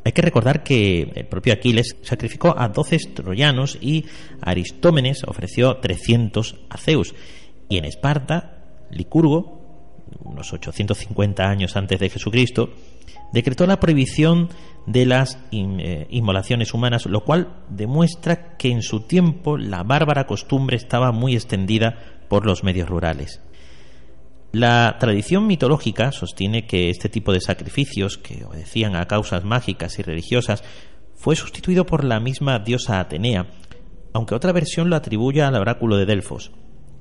Hay 0.03 0.11
que 0.13 0.21
recordar 0.21 0.63
que 0.63 1.01
el 1.01 1.27
propio 1.27 1.53
Aquiles 1.53 1.97
sacrificó 2.01 2.55
a 2.57 2.69
12 2.69 2.97
troyanos 3.13 3.77
y 3.79 4.05
Aristómenes 4.41 5.23
ofreció 5.25 5.77
300 5.77 6.55
a 6.69 6.77
Zeus 6.77 7.13
y 7.69 7.77
en 7.77 7.85
Esparta, 7.85 8.85
Licurgo, 8.89 9.57
unos 10.23 10.53
850 10.53 11.43
años 11.43 11.75
antes 11.75 11.99
de 11.99 12.09
Jesucristo, 12.09 12.71
decretó 13.33 13.65
la 13.67 13.79
prohibición 13.79 14.49
de 14.85 15.05
las 15.05 15.37
eh, 15.51 16.07
inmolaciones 16.09 16.73
humanas, 16.73 17.05
lo 17.05 17.23
cual 17.23 17.49
demuestra 17.69 18.55
que 18.57 18.71
en 18.71 18.81
su 18.81 19.01
tiempo 19.01 19.57
la 19.57 19.83
bárbara 19.83 20.25
costumbre 20.25 20.77
estaba 20.77 21.11
muy 21.11 21.35
extendida 21.35 21.97
por 22.29 22.45
los 22.45 22.63
medios 22.63 22.89
rurales. 22.89 23.41
La 24.53 24.95
tradición 24.97 25.45
mitológica 25.45 26.11
sostiene 26.13 26.65
que 26.65 26.89
este 26.89 27.09
tipo 27.09 27.33
de 27.33 27.41
sacrificios, 27.41 28.17
que 28.17 28.45
obedecían 28.45 28.95
a 28.95 29.05
causas 29.05 29.43
mágicas 29.43 29.99
y 29.99 30.03
religiosas, 30.03 30.63
fue 31.15 31.35
sustituido 31.35 31.85
por 31.85 32.05
la 32.05 32.19
misma 32.21 32.59
diosa 32.59 32.99
Atenea, 32.99 33.47
aunque 34.13 34.35
otra 34.35 34.53
versión 34.53 34.89
lo 34.89 34.95
atribuye 34.95 35.41
al 35.41 35.55
oráculo 35.55 35.97
de 35.97 36.05
Delfos. 36.05 36.51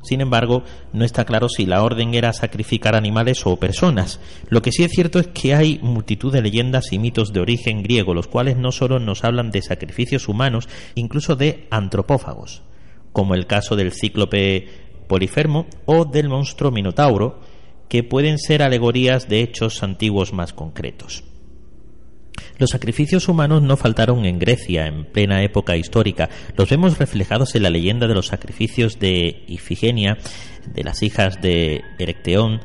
Sin 0.07 0.21
embargo, 0.21 0.63
no 0.93 1.05
está 1.05 1.25
claro 1.25 1.49
si 1.49 1.67
la 1.67 1.83
orden 1.83 2.15
era 2.15 2.33
sacrificar 2.33 2.95
animales 2.95 3.45
o 3.45 3.57
personas. 3.57 4.21
Lo 4.49 4.63
que 4.63 4.71
sí 4.71 4.85
es 4.85 4.93
cierto 4.93 5.19
es 5.19 5.27
que 5.27 5.53
hay 5.53 5.81
multitud 5.83 6.33
de 6.33 6.43
leyendas 6.43 6.93
y 6.93 7.01
mitos 7.01 7.33
de 7.33 7.41
origen 7.41 7.83
griego, 7.83 8.15
los 8.15 8.29
cuales 8.29 8.57
no 8.57 8.71
solo 8.71 9.01
nos 9.01 9.25
hablan 9.25 9.51
de 9.51 9.63
sacrificios 9.63 10.29
humanos, 10.29 10.69
incluso 10.95 11.35
de 11.35 11.67
antropófagos, 11.71 12.63
como 13.13 13.35
el 13.35 13.49
caso 13.49 13.75
del 13.75 13.93
cíclope 13.93 14.69
Polifermo 15.09 15.67
o 15.87 16.05
del 16.05 16.29
monstruo 16.29 16.71
Minotauro, 16.71 17.41
que 17.89 18.05
pueden 18.05 18.39
ser 18.39 18.63
alegorías 18.63 19.29
de 19.29 19.43
hechos 19.43 19.83
antiguos 19.83 20.33
más 20.33 20.53
concretos. 20.53 21.25
Los 22.59 22.71
sacrificios 22.71 23.29
humanos 23.29 23.63
no 23.63 23.77
faltaron 23.77 24.25
en 24.25 24.39
Grecia 24.39 24.87
en 24.87 25.05
plena 25.05 25.43
época 25.43 25.77
histórica. 25.77 26.29
Los 26.57 26.71
vemos 26.71 26.99
reflejados 26.99 27.55
en 27.55 27.63
la 27.63 27.71
leyenda 27.71 28.07
de 28.07 28.15
los 28.15 28.29
sacrificios 28.29 28.99
de 28.99 29.45
Ifigenia, 29.47 30.19
de 30.73 30.85
las 30.85 31.03
hijas 31.03 31.41
de 31.41 31.83
Erecteón, 31.99 32.61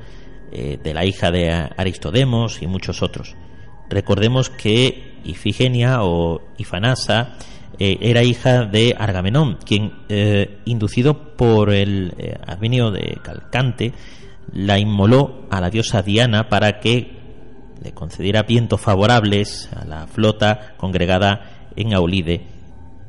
eh, 0.52 0.78
de 0.82 0.94
la 0.94 1.06
hija 1.06 1.32
de 1.32 1.50
Aristodemos 1.52 2.62
y 2.62 2.68
muchos 2.68 3.02
otros. 3.02 3.36
Recordemos 3.90 4.50
que 4.50 5.20
Ifigenia 5.24 6.04
o 6.04 6.42
Ifanasa 6.58 7.38
eh, 7.80 7.98
era 8.02 8.24
hija 8.24 8.66
de 8.66 8.96
Argamenón, 8.98 9.58
quien, 9.66 9.94
eh, 10.10 10.60
inducido 10.66 11.36
por 11.36 11.74
el 11.74 12.14
Arminio 12.46 12.92
de 12.92 13.18
Calcante, 13.22 13.94
la 14.54 14.80
inmoló 14.80 15.48
a 15.50 15.62
la 15.62 15.70
diosa 15.70 16.02
Diana 16.02 16.50
para 16.50 16.80
que 16.80 17.21
le 17.82 17.92
concediera 17.94 18.44
vientos 18.44 18.80
favorables 18.80 19.70
a 19.76 19.86
la 19.86 20.08
flota 20.08 20.74
congregada 20.78 21.70
en 21.76 21.94
Aulide. 21.94 22.42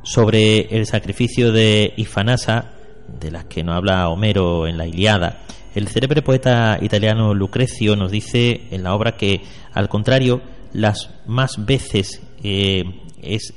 Sobre 0.03 0.77
el 0.77 0.87
sacrificio 0.87 1.53
de 1.53 1.93
Ifanasa, 1.97 2.73
de 3.21 3.31
las 3.31 3.45
que 3.45 3.63
nos 3.63 3.77
habla 3.77 4.09
Homero 4.09 4.67
en 4.67 4.79
la 4.79 4.87
Iliada, 4.87 5.43
el 5.75 5.89
célebre 5.89 6.23
poeta 6.23 6.79
italiano 6.81 7.35
Lucrecio 7.35 7.97
nos 7.97 8.11
dice 8.11 8.63
en 8.71 8.83
la 8.83 8.95
obra 8.95 9.17
que, 9.17 9.43
al 9.73 9.89
contrario, 9.89 10.43
las 10.73 11.11
más 11.27 11.65
veces 11.65 12.23
eh, 12.43 12.85
es 13.23 13.55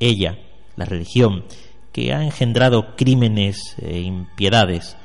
ella, 0.00 0.38
la 0.76 0.84
religión, 0.84 1.44
que 1.92 2.12
ha 2.12 2.22
engendrado 2.22 2.94
crímenes 2.96 3.74
e 3.82 4.00
impiedades. 4.00 4.96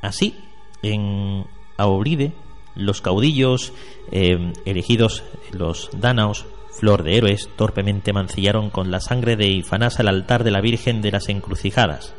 Así, 0.00 0.34
en 0.82 1.44
Aulide, 1.76 2.32
los 2.74 3.00
caudillos 3.00 3.72
eh, 4.10 4.52
elegidos, 4.64 5.22
los 5.52 5.90
dánaos, 5.96 6.46
flor 6.70 7.04
de 7.04 7.16
héroes, 7.16 7.48
torpemente 7.56 8.12
mancillaron 8.12 8.70
con 8.70 8.90
la 8.90 9.00
sangre 9.00 9.36
de 9.36 9.46
Ifanás 9.46 9.98
el 10.00 10.08
altar 10.08 10.42
de 10.44 10.50
la 10.50 10.60
Virgen 10.60 11.02
de 11.02 11.12
las 11.12 11.28
Encrucijadas. 11.28 12.14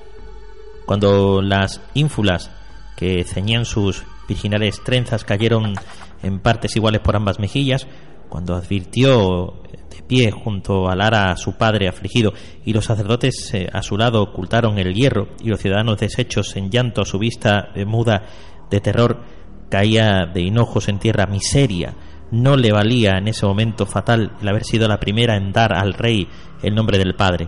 Cuando 0.85 1.41
las 1.41 1.81
ínfulas 1.93 2.51
que 2.95 3.23
ceñían 3.25 3.65
sus 3.65 4.03
virginales 4.27 4.81
trenzas 4.83 5.25
cayeron 5.25 5.75
en 6.23 6.39
partes 6.39 6.75
iguales 6.75 7.01
por 7.01 7.15
ambas 7.15 7.39
mejillas, 7.39 7.87
cuando 8.29 8.55
advirtió 8.55 9.61
de 9.89 10.01
pie 10.03 10.31
junto 10.31 10.89
al 10.89 11.01
ara 11.01 11.31
a 11.31 11.37
su 11.37 11.53
padre 11.53 11.87
afligido 11.87 12.33
y 12.65 12.73
los 12.73 12.85
sacerdotes 12.85 13.53
eh, 13.53 13.67
a 13.71 13.81
su 13.81 13.97
lado 13.97 14.21
ocultaron 14.21 14.77
el 14.77 14.93
hierro 14.93 15.29
y 15.41 15.49
los 15.49 15.59
ciudadanos 15.59 15.99
deshechos 15.99 16.55
en 16.55 16.69
llanto 16.69 17.01
a 17.01 17.05
su 17.05 17.19
vista 17.19 17.69
eh, 17.75 17.85
muda 17.85 18.23
de 18.69 18.81
terror, 18.81 19.21
caía 19.69 20.25
de 20.25 20.41
hinojos 20.41 20.89
en 20.89 20.99
tierra 20.99 21.25
miseria. 21.25 21.93
No 22.31 22.57
le 22.57 22.71
valía 22.71 23.17
en 23.17 23.27
ese 23.27 23.45
momento 23.45 23.85
fatal 23.85 24.31
el 24.41 24.47
haber 24.47 24.63
sido 24.63 24.87
la 24.87 24.99
primera 24.99 25.37
en 25.37 25.51
dar 25.51 25.73
al 25.73 25.93
rey 25.93 26.27
el 26.63 26.75
nombre 26.75 26.97
del 26.97 27.15
Padre. 27.15 27.47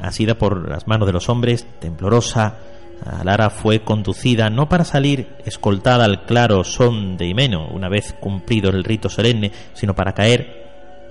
Asida 0.00 0.36
por 0.36 0.68
las 0.68 0.86
manos 0.86 1.06
de 1.06 1.12
los 1.12 1.28
hombres, 1.28 1.66
temblorosa, 1.80 2.56
Alara 3.04 3.50
fue 3.50 3.80
conducida 3.80 4.48
no 4.48 4.68
para 4.68 4.84
salir 4.84 5.28
escoltada 5.44 6.04
al 6.04 6.24
claro 6.24 6.64
son 6.64 7.16
de 7.16 7.26
Himeno, 7.26 7.68
una 7.68 7.88
vez 7.88 8.14
cumplido 8.20 8.70
el 8.70 8.84
rito 8.84 9.08
solemne, 9.08 9.50
sino 9.74 9.94
para 9.94 10.12
caer 10.12 10.62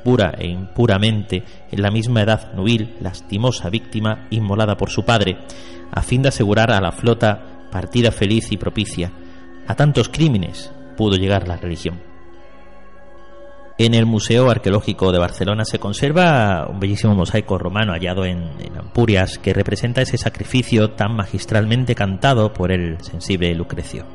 pura 0.04 0.34
e 0.38 0.48
impuramente 0.48 1.44
en 1.72 1.82
la 1.82 1.92
misma 1.92 2.22
edad 2.22 2.54
nubil, 2.54 2.96
lastimosa 3.02 3.70
víctima 3.70 4.28
inmolada 4.30 4.76
por 4.76 4.90
su 4.90 5.04
padre, 5.04 5.38
a 5.92 6.02
fin 6.02 6.22
de 6.22 6.30
asegurar 6.30 6.72
a 6.72 6.82
la 6.82 6.92
flota 6.92 7.68
partida 7.72 8.12
feliz 8.12 8.52
y 8.52 8.58
propicia. 8.58 9.12
A 9.68 9.76
tantos 9.76 10.10
crímenes 10.10 10.72
pudo 10.98 11.18
llegar 11.18 11.48
la 11.48 11.58
religión. 11.58 12.12
En 13.78 13.96
el 13.96 14.06
Museo 14.06 14.52
Arqueológico 14.52 15.12
de 15.12 15.18
Barcelona 15.18 15.66
se 15.66 15.80
conserva 15.80 16.68
un 16.70 16.80
bellísimo 16.80 17.16
mosaico 17.16 17.58
romano 17.58 17.94
hallado 17.94 18.26
en, 18.26 18.52
Ampurias 18.78 19.40
que 19.40 19.54
representa 19.54 20.02
ese 20.02 20.18
sacrificio 20.18 20.92
tan 20.92 21.16
magistralmente 21.16 21.96
cantado 21.96 22.54
por 22.54 22.72
el 22.72 23.02
sensible 23.02 23.56
Lucrecio. 23.56 24.06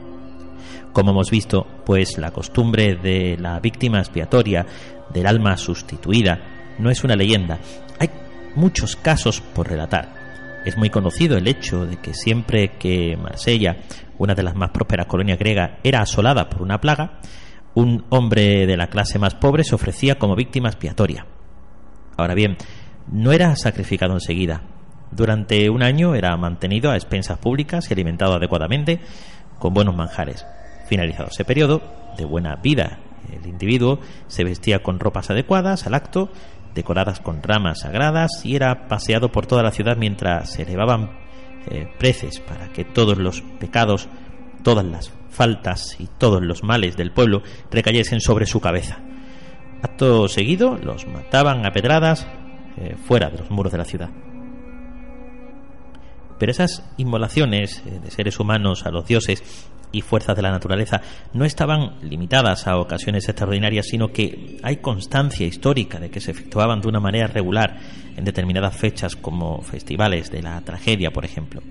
Como 0.93 1.11
hemos 1.11 1.31
visto, 1.31 1.67
pues 1.85 2.17
la 2.19 2.31
costumbre 2.31 2.95
de 2.95 3.37
la 3.39 3.59
víctima 3.59 3.99
expiatoria, 3.99 4.67
del 5.13 5.27
alma 5.27 5.57
sustituida, 5.57 6.75
no 6.79 6.91
es 6.91 7.03
una 7.03 7.17
leyenda. 7.17 7.59
Hay 7.99 8.11
muchos 8.55 8.95
casos 8.95 9.41
por 9.41 9.69
relatar. 9.69 10.26
Es 10.67 10.77
muy 10.77 10.91
conocido 10.91 11.39
el 11.39 11.49
hecho 11.49 11.87
de 11.87 11.97
que 11.97 12.13
siempre 12.13 12.73
que 12.79 13.17
Marsella 13.17 13.79
una 14.19 14.35
de 14.35 14.43
las 14.43 14.55
más 14.55 14.71
prósperas 14.71 15.07
colonias 15.07 15.39
griegas, 15.39 15.73
era 15.83 16.01
asolada 16.01 16.49
por 16.49 16.63
una 16.63 16.81
plaga, 16.81 17.21
un 17.75 18.05
hombre 18.09 18.67
de 18.67 18.77
la 18.77 18.89
clase 18.89 19.19
más 19.19 19.35
pobre 19.35 19.65
se 19.65 19.75
ofrecía 19.75 20.19
como 20.19 20.37
víctima 20.37 20.69
expiatoria. 20.69 21.27
Ahora 22.17 22.35
bien, 22.35 22.57
no 23.11 23.33
era 23.33 23.55
sacrificado 23.57 24.15
enseguida. 24.15 24.63
Durante 25.11 25.71
un 25.71 25.83
año 25.83 26.15
era 26.15 26.37
mantenido 26.37 26.91
a 26.91 26.97
expensas 26.97 27.39
públicas 27.39 27.89
y 27.89 27.93
alimentado 27.93 28.35
adecuadamente 28.35 29.01
con 29.59 29.75
buenos 29.75 29.95
manjares. 29.95 30.47
Finalizado 30.89 31.29
ese 31.31 31.45
periodo 31.45 31.83
de 32.17 32.25
buena 32.25 32.57
vida, 32.57 32.99
el 33.33 33.47
individuo 33.47 34.01
se 34.29 34.45
vestía 34.45 34.83
con 34.83 34.99
ropas 34.99 35.31
adecuadas 35.31 35.87
al 35.87 35.95
acto 35.95 36.31
decoradas 36.77 37.19
con 37.19 37.43
ramas 37.43 37.81
sagradas 37.81 38.31
y 38.45 38.55
era 38.55 38.87
paseado 38.87 39.33
por 39.33 39.47
toda 39.47 39.65
la 39.65 39.73
ciudad 39.73 39.97
mientras 39.97 40.53
se 40.53 40.63
elevaban 40.63 41.11
eh, 41.69 41.89
preces 41.99 42.39
para 42.39 42.69
que 42.69 42.85
todos 42.85 43.19
los 43.19 43.41
pecados, 43.59 44.09
todas 44.63 44.85
las 44.85 45.13
faltas 45.31 45.97
y 45.99 46.07
todos 46.07 46.41
los 46.43 46.63
males 46.63 46.97
del 46.97 47.13
pueblo 47.13 47.43
recayesen 47.73 48.21
sobre 48.21 48.47
su 48.47 48.61
cabeza. 48.61 48.99
Acto 49.83 50.29
seguido 50.29 50.79
los 50.81 51.07
mataban 51.09 51.67
a 51.67 51.73
pedradas 51.73 52.27
eh, 52.77 52.95
fuera 53.05 53.31
de 53.31 53.39
los 53.39 53.51
muros 53.51 53.73
de 53.73 53.79
la 53.79 53.85
ciudad. 53.85 54.11
Pero 56.39 56.53
esas 56.53 56.85
inmolaciones 56.99 57.83
eh, 57.87 58.01
de 58.03 58.11
seres 58.11 58.39
humanos 58.39 58.87
a 58.87 58.91
los 58.91 59.07
dioses 59.07 59.43
y 59.93 60.01
fuerzas 60.03 60.37
de 60.37 60.43
la 60.43 60.51
naturaleza 60.51 61.01
no 61.33 61.45
estaban 61.45 61.97
limitadas 62.03 62.67
a 62.67 62.79
ocasiones 62.79 63.29
extraordinarias, 63.29 63.87
sino 63.87 64.09
que 64.09 64.59
hay 64.63 64.77
constancia 64.77 65.47
histórica 65.47 65.99
de 65.99 66.11
que 66.11 66.21
se 66.21 66.33
efectuaban 66.33 66.81
de 66.81 66.89
una 66.89 67.01
manera 67.01 67.27
regular 67.27 67.79
en 68.17 68.25
determinadas 68.25 68.77
fechas 68.77 69.17
como 69.17 69.63
festivales 69.63 70.31
de 70.31 70.43
la 70.43 70.61
tragedia, 70.63 71.11
por 71.11 71.25
ejemplo. 71.25 71.63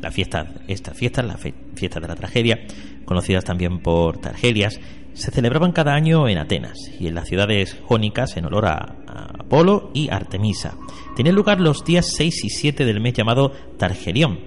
La 0.00 0.10
fiesta, 0.10 0.46
estas 0.68 0.96
fiestas, 0.96 1.24
las 1.24 1.40
fiestas 1.40 2.02
de 2.02 2.08
la 2.08 2.14
tragedia, 2.14 2.60
conocidas 3.04 3.44
también 3.44 3.80
por 3.80 4.18
targerias, 4.18 4.78
se 5.14 5.30
celebraban 5.30 5.72
cada 5.72 5.94
año 5.94 6.28
en 6.28 6.36
Atenas 6.36 6.78
y 7.00 7.06
en 7.06 7.14
las 7.14 7.26
ciudades 7.26 7.78
jónicas 7.86 8.36
en 8.36 8.44
olor 8.44 8.66
a, 8.66 8.96
Apolo 9.38 9.90
y 9.94 10.10
Artemisa. 10.10 10.76
Tenían 11.16 11.34
lugar 11.34 11.60
los 11.60 11.84
días 11.84 12.12
6 12.14 12.44
y 12.44 12.50
7 12.50 12.84
del 12.84 13.00
mes 13.00 13.14
llamado 13.14 13.52
Targerión, 13.78 14.40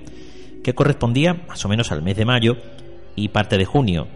que 0.64 0.76
correspondía 0.76 1.34
más 1.48 1.66
o 1.66 1.70
menos 1.70 1.91
al 1.91 2.03
mes 2.03 2.18
de 2.18 2.26
mayo 2.26 2.57
y 3.15 3.30
parte 3.30 3.57
de 3.57 3.65
junio. 3.65 4.07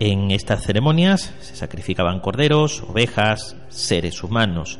En 0.00 0.30
estas 0.30 0.64
ceremonias 0.64 1.32
se 1.40 1.56
sacrificaban 1.56 2.20
corderos, 2.20 2.82
ovejas, 2.82 3.56
seres 3.68 4.22
humanos, 4.24 4.78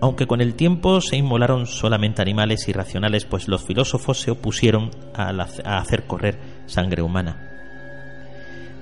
aunque 0.00 0.26
con 0.26 0.40
el 0.40 0.54
tiempo 0.54 1.00
se 1.00 1.16
inmolaron 1.16 1.66
solamente 1.66 2.22
animales 2.22 2.68
irracionales, 2.68 3.24
pues 3.24 3.48
los 3.48 3.64
filósofos 3.64 4.20
se 4.20 4.30
opusieron 4.30 4.90
a, 5.14 5.30
a 5.64 5.78
hacer 5.78 6.06
correr 6.06 6.38
sangre 6.66 7.02
humana. 7.02 7.50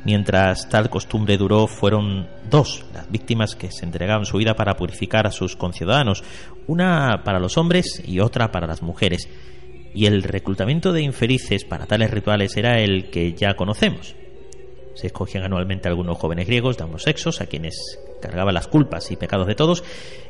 Mientras 0.05 0.69
tal 0.69 0.91
costumbre 0.91 1.37
duró, 1.37 1.69
fueron 1.69 2.27
dos 2.51 2.85
las 2.93 3.09
víctimas 3.09 3.55
que 3.55 3.71
se 3.71 3.85
entregaban 3.85 4.27
su 4.27 4.39
vida 4.39 4.55
para 4.55 4.75
purificar 4.75 5.27
a 5.29 5.31
sus 5.31 5.55
conciudadanos, 5.55 6.25
una 6.67 7.23
para 7.25 7.39
los 7.39 7.57
hombres 7.57 8.03
y 8.05 8.19
otra 8.19 8.51
para 8.51 8.67
las 8.67 8.83
mujeres. 8.83 9.29
Y 9.95 10.07
el 10.07 10.23
reclutamiento 10.23 10.93
de 10.93 11.03
infelices 11.03 11.65
para 11.65 11.87
tales 11.87 12.11
rituales 12.11 12.57
era 12.57 12.81
el 12.81 13.11
que 13.11 13.35
ya 13.35 13.55
conocemos. 13.55 14.15
Se 14.95 15.07
escogían 15.07 15.45
anualmente 15.45 15.89
algunos 15.89 16.19
jóvenes 16.19 16.47
griegos 16.47 16.77
de 16.77 16.85
ambos 16.85 17.03
sexos, 17.03 17.41
a 17.41 17.47
quienes 17.47 17.99
cargaban 18.21 18.55
las 18.55 18.69
culpas 18.69 19.11
y 19.11 19.17
pecados 19.17 19.47
de 19.47 19.55
todos, 19.55 19.83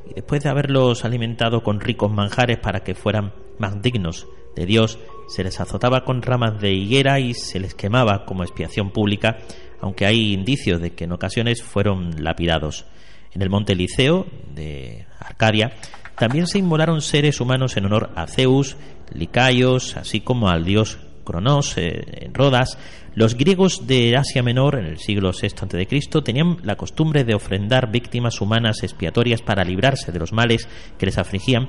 y 0.09 0.15
después 0.15 0.43
de 0.43 0.51
haberlos 0.51 1.05
alimentado 1.05 1.63
con 1.63 1.81
ricos 1.81 2.13
manjares 2.13 2.59
para 2.59 2.81
que 2.81 2.95
fueran 2.95 3.33
más 3.59 3.81
dignos 3.83 4.27
de 4.57 4.67
Dios, 4.67 4.99
se 5.29 5.45
les 5.45 5.61
azotaba 5.61 6.05
con 6.05 6.23
ramas 6.23 6.61
de 6.61 6.73
higuera 6.73 7.21
y 7.21 7.35
se 7.35 7.61
les 7.61 7.75
quemaba 7.75 8.25
como 8.25 8.43
expiación 8.43 8.91
pública, 8.91 9.39
aunque 9.81 10.07
hay 10.07 10.33
indicios 10.33 10.81
de 10.81 10.93
que 10.93 11.05
en 11.05 11.13
ocasiones 11.13 11.63
fueron 11.63 12.23
lapidados. 12.23 12.87
En 13.33 13.43
el 13.43 13.51
monte 13.51 13.75
Liceo 13.75 14.27
de 14.55 15.07
Arcadia 15.19 15.73
también 16.19 16.47
se 16.47 16.59
inmolaron 16.59 17.01
seres 17.01 17.41
humanos 17.41 17.77
en 17.77 17.87
honor 17.87 18.11
a 18.15 18.27
Zeus, 18.27 18.77
Licaios, 19.15 19.97
así 19.97 20.21
como 20.21 20.49
al 20.49 20.65
dios 20.65 20.99
Cronos 21.25 21.79
eh, 21.79 22.25
en 22.25 22.35
Rodas. 22.35 22.79
Los 23.15 23.37
griegos 23.37 23.87
de 23.87 24.17
Asia 24.17 24.43
Menor 24.43 24.79
en 24.79 24.87
el 24.87 24.99
siglo 24.99 25.31
VI 25.31 25.49
a.C. 25.49 26.23
tenían 26.25 26.57
la 26.63 26.77
costumbre 26.77 27.25
de 27.25 27.35
ofrendar 27.35 27.93
víctimas 27.93 28.41
humanas 28.41 28.83
expiatorias 28.83 29.43
para 29.43 29.65
librarse 29.65 30.13
de 30.13 30.19
los 30.19 30.33
males 30.33 30.69
que 30.99 31.07
les 31.07 31.19
afligían 31.19 31.69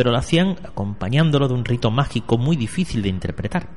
pero 0.00 0.12
lo 0.12 0.18
hacían 0.18 0.56
acompañándolo 0.64 1.48
de 1.48 1.54
un 1.54 1.64
rito 1.64 1.90
mágico 1.90 2.38
muy 2.38 2.56
difícil 2.56 3.02
de 3.02 3.08
interpretar. 3.08 3.68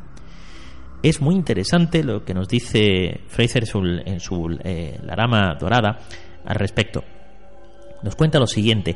Es 1.01 1.19
muy 1.19 1.35
interesante 1.35 2.03
lo 2.03 2.23
que 2.23 2.33
nos 2.33 2.47
dice 2.47 3.21
Fraser 3.27 3.65
en 4.05 4.19
su 4.21 4.57
eh, 4.63 4.99
La 5.03 5.15
Rama 5.15 5.55
Dorada 5.59 5.99
al 6.45 6.55
respecto. 6.55 7.03
Nos 8.03 8.15
cuenta 8.15 8.39
lo 8.39 8.47
siguiente. 8.47 8.95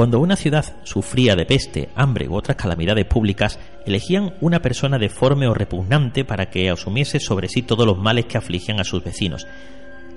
Cuando 0.00 0.18
una 0.18 0.36
ciudad 0.36 0.64
sufría 0.82 1.36
de 1.36 1.44
peste, 1.44 1.90
hambre 1.94 2.26
u 2.26 2.34
otras 2.34 2.56
calamidades 2.56 3.04
públicas, 3.04 3.58
elegían 3.84 4.32
una 4.40 4.62
persona 4.62 4.98
deforme 4.98 5.46
o 5.46 5.52
repugnante 5.52 6.24
para 6.24 6.48
que 6.48 6.70
asumiese 6.70 7.20
sobre 7.20 7.48
sí 7.48 7.60
todos 7.60 7.84
los 7.84 7.98
males 7.98 8.24
que 8.24 8.38
afligían 8.38 8.80
a 8.80 8.84
sus 8.84 9.04
vecinos 9.04 9.46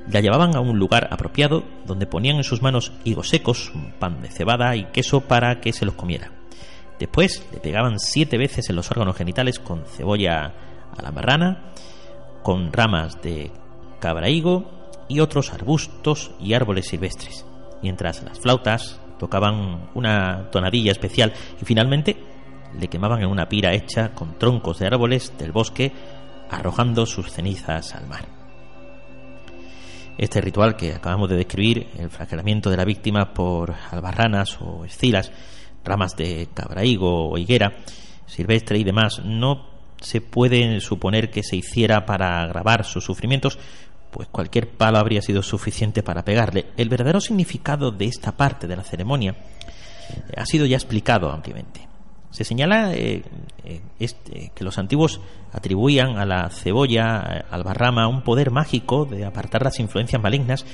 la 0.09 0.21
llevaban 0.21 0.55
a 0.55 0.61
un 0.61 0.79
lugar 0.79 1.09
apropiado 1.11 1.65
donde 1.85 2.07
ponían 2.07 2.37
en 2.37 2.45
sus 2.45 2.61
manos 2.61 2.93
higos 3.03 3.27
secos, 3.27 3.73
pan 3.99 4.21
de 4.21 4.29
cebada 4.29 4.73
y 4.77 4.85
queso 4.85 5.19
para 5.19 5.59
que 5.59 5.73
se 5.73 5.85
los 5.85 5.95
comiera. 5.95 6.31
Después 6.97 7.45
le 7.51 7.59
pegaban 7.59 7.99
siete 7.99 8.37
veces 8.37 8.69
en 8.69 8.77
los 8.77 8.89
órganos 8.89 9.17
genitales 9.17 9.59
con 9.59 9.83
cebolla 9.83 10.53
a 10.97 11.01
la 11.01 11.11
marrana, 11.11 11.73
con 12.41 12.71
ramas 12.71 13.21
de 13.21 13.51
cabrahigo 13.99 14.63
y 15.09 15.19
otros 15.19 15.51
arbustos 15.51 16.31
y 16.39 16.53
árboles 16.53 16.87
silvestres, 16.87 17.45
mientras 17.81 18.23
las 18.23 18.39
flautas 18.39 19.02
tocaban 19.23 19.87
una 19.93 20.49
tonadilla 20.51 20.91
especial 20.91 21.31
y 21.61 21.63
finalmente 21.63 22.17
le 22.77 22.89
quemaban 22.89 23.21
en 23.21 23.29
una 23.29 23.47
pira 23.47 23.73
hecha 23.73 24.13
con 24.13 24.37
troncos 24.37 24.79
de 24.79 24.87
árboles 24.87 25.31
del 25.37 25.53
bosque, 25.53 25.93
arrojando 26.49 27.05
sus 27.05 27.31
cenizas 27.31 27.95
al 27.95 28.05
mar. 28.05 28.25
Este 30.17 30.41
ritual 30.41 30.75
que 30.75 30.91
acabamos 30.91 31.29
de 31.29 31.37
describir, 31.37 31.87
el 31.97 32.09
flagelamiento 32.09 32.69
de 32.69 32.75
la 32.75 32.83
víctima 32.83 33.33
por 33.33 33.73
albarranas 33.91 34.59
o 34.59 34.83
escilas, 34.83 35.31
ramas 35.85 36.17
de 36.17 36.49
cabrahigo 36.53 37.29
o 37.29 37.37
higuera 37.37 37.77
silvestre 38.25 38.77
y 38.77 38.83
demás, 38.83 39.21
no 39.23 39.69
se 40.01 40.19
puede 40.19 40.81
suponer 40.81 41.31
que 41.31 41.43
se 41.43 41.55
hiciera 41.55 42.05
para 42.05 42.41
agravar 42.41 42.83
sus 42.83 43.05
sufrimientos, 43.05 43.57
pues 44.13 44.27
cualquier 44.29 44.69
palo 44.69 44.99
habría 44.99 45.21
sido 45.21 45.41
suficiente 45.41 46.03
para 46.03 46.23
pegarle. 46.23 46.67
El 46.77 46.87
verdadero 46.87 47.19
significado 47.19 47.91
de 47.91 48.05
esta 48.05 48.37
parte 48.37 48.67
de 48.67 48.75
la 48.75 48.83
ceremonia 48.83 49.35
ha 50.37 50.45
sido 50.45 50.65
ya 50.65 50.77
explicado 50.77 51.31
ampliamente. 51.31 51.87
Se 52.29 52.43
señala 52.43 52.93
eh, 52.93 53.23
eh, 53.63 53.81
este, 53.99 54.51
que 54.55 54.63
los 54.63 54.77
antiguos 54.77 55.19
atribuían 55.51 56.17
a 56.17 56.25
la 56.25 56.49
cebolla, 56.49 57.23
eh, 57.27 57.45
al 57.49 57.63
barrama, 57.63 58.07
un 58.07 58.21
poder 58.21 58.51
mágico 58.51 59.05
de 59.05 59.25
apartar 59.25 59.63
las 59.63 59.79
influencias 59.79 60.21
malignas 60.21 60.65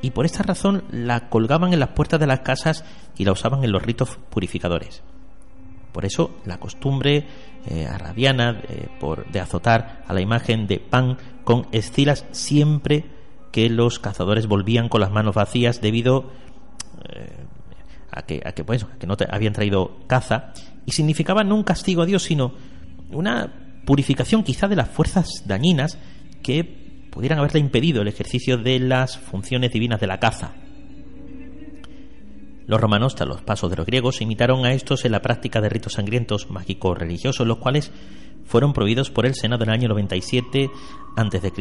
y 0.00 0.10
por 0.10 0.24
esta 0.24 0.42
razón 0.42 0.84
la 0.90 1.28
colgaban 1.28 1.72
en 1.72 1.80
las 1.80 1.90
puertas 1.90 2.20
de 2.20 2.26
las 2.26 2.40
casas 2.40 2.84
y 3.16 3.24
la 3.24 3.32
usaban 3.32 3.64
en 3.64 3.72
los 3.72 3.82
ritos 3.82 4.18
purificadores. 4.30 5.02
Por 5.92 6.04
eso 6.04 6.36
la 6.44 6.58
costumbre 6.58 7.26
arabiana 7.90 8.62
por, 9.00 9.26
de 9.30 9.40
azotar 9.40 10.04
a 10.06 10.12
la 10.12 10.20
imagen 10.20 10.66
de 10.66 10.78
pan 10.78 11.18
con 11.48 11.66
escilas 11.72 12.26
siempre 12.32 13.06
que 13.52 13.70
los 13.70 13.98
cazadores 13.98 14.48
volvían 14.48 14.90
con 14.90 15.00
las 15.00 15.10
manos 15.10 15.34
vacías 15.34 15.80
debido 15.80 16.30
a 18.10 18.20
que, 18.26 18.42
a 18.44 18.52
que, 18.52 18.64
pues, 18.64 18.84
que 19.00 19.06
no 19.06 19.16
habían 19.30 19.54
traído 19.54 19.96
caza 20.06 20.52
y 20.84 20.92
significaba 20.92 21.44
no 21.44 21.54
un 21.54 21.62
castigo 21.62 22.02
a 22.02 22.04
Dios, 22.04 22.24
sino 22.24 22.52
una 23.12 23.80
purificación 23.86 24.42
quizá 24.42 24.68
de 24.68 24.76
las 24.76 24.90
fuerzas 24.90 25.44
dañinas 25.46 25.96
que 26.42 27.08
pudieran 27.10 27.38
haberle 27.38 27.60
impedido 27.60 28.02
el 28.02 28.08
ejercicio 28.08 28.58
de 28.58 28.78
las 28.80 29.16
funciones 29.16 29.72
divinas 29.72 30.02
de 30.02 30.06
la 30.06 30.20
caza. 30.20 30.52
Los 32.66 32.78
romanos, 32.78 33.14
tras 33.14 33.26
los 33.26 33.40
pasos 33.40 33.70
de 33.70 33.76
los 33.76 33.86
griegos, 33.86 34.20
imitaron 34.20 34.66
a 34.66 34.74
estos 34.74 35.06
en 35.06 35.12
la 35.12 35.22
práctica 35.22 35.62
de 35.62 35.70
ritos 35.70 35.94
sangrientos 35.94 36.50
mágicos 36.50 36.98
religiosos, 36.98 37.46
los 37.46 37.56
cuales 37.56 37.90
fueron 38.48 38.72
prohibidos 38.72 39.10
por 39.10 39.26
el 39.26 39.34
Senado 39.34 39.62
en 39.62 39.70
el 39.70 39.74
año 39.74 39.88
97 39.88 40.70
a.C. 41.16 41.52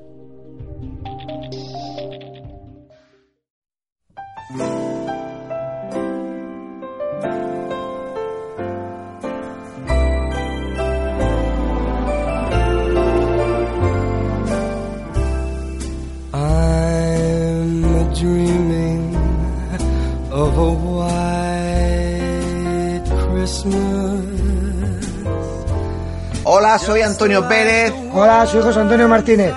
Hola, 26.59 26.79
soy 26.79 27.03
Antonio 27.03 27.47
Pérez. 27.47 27.93
Hola, 28.15 28.47
soy 28.47 28.63
José 28.63 28.81
Antonio 28.81 29.07
Martínez. 29.07 29.53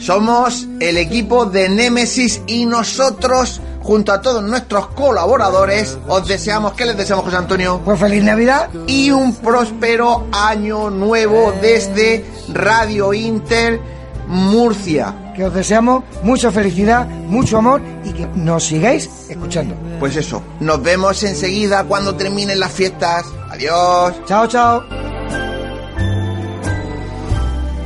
Somos 0.00 0.66
el 0.80 0.96
equipo 0.96 1.46
de 1.46 1.68
Némesis 1.68 2.42
y 2.48 2.66
nosotros, 2.66 3.60
junto 3.80 4.10
a 4.10 4.20
todos 4.20 4.42
nuestros 4.42 4.88
colaboradores, 4.88 5.96
os 6.08 6.26
deseamos, 6.26 6.72
¿qué 6.72 6.86
les 6.86 6.96
deseamos, 6.96 7.24
José 7.24 7.36
Antonio? 7.36 7.80
Pues 7.84 8.00
feliz 8.00 8.24
Navidad. 8.24 8.68
Y 8.88 9.12
un 9.12 9.32
próspero 9.36 10.26
año 10.32 10.90
nuevo 10.90 11.54
desde 11.62 12.24
Radio 12.52 13.14
Inter 13.14 13.80
Murcia. 14.26 15.32
Que 15.36 15.44
os 15.44 15.54
deseamos 15.54 16.02
mucha 16.24 16.50
felicidad, 16.50 17.06
mucho 17.06 17.58
amor 17.58 17.80
y 18.04 18.12
que 18.12 18.26
nos 18.34 18.64
sigáis 18.64 19.08
escuchando. 19.28 19.76
Pues 20.00 20.16
eso, 20.16 20.42
nos 20.58 20.82
vemos 20.82 21.22
enseguida 21.22 21.84
cuando 21.84 22.16
terminen 22.16 22.58
las 22.58 22.72
fiestas. 22.72 23.24
Adiós. 23.52 24.14
Chao, 24.26 24.48
chao. 24.48 24.99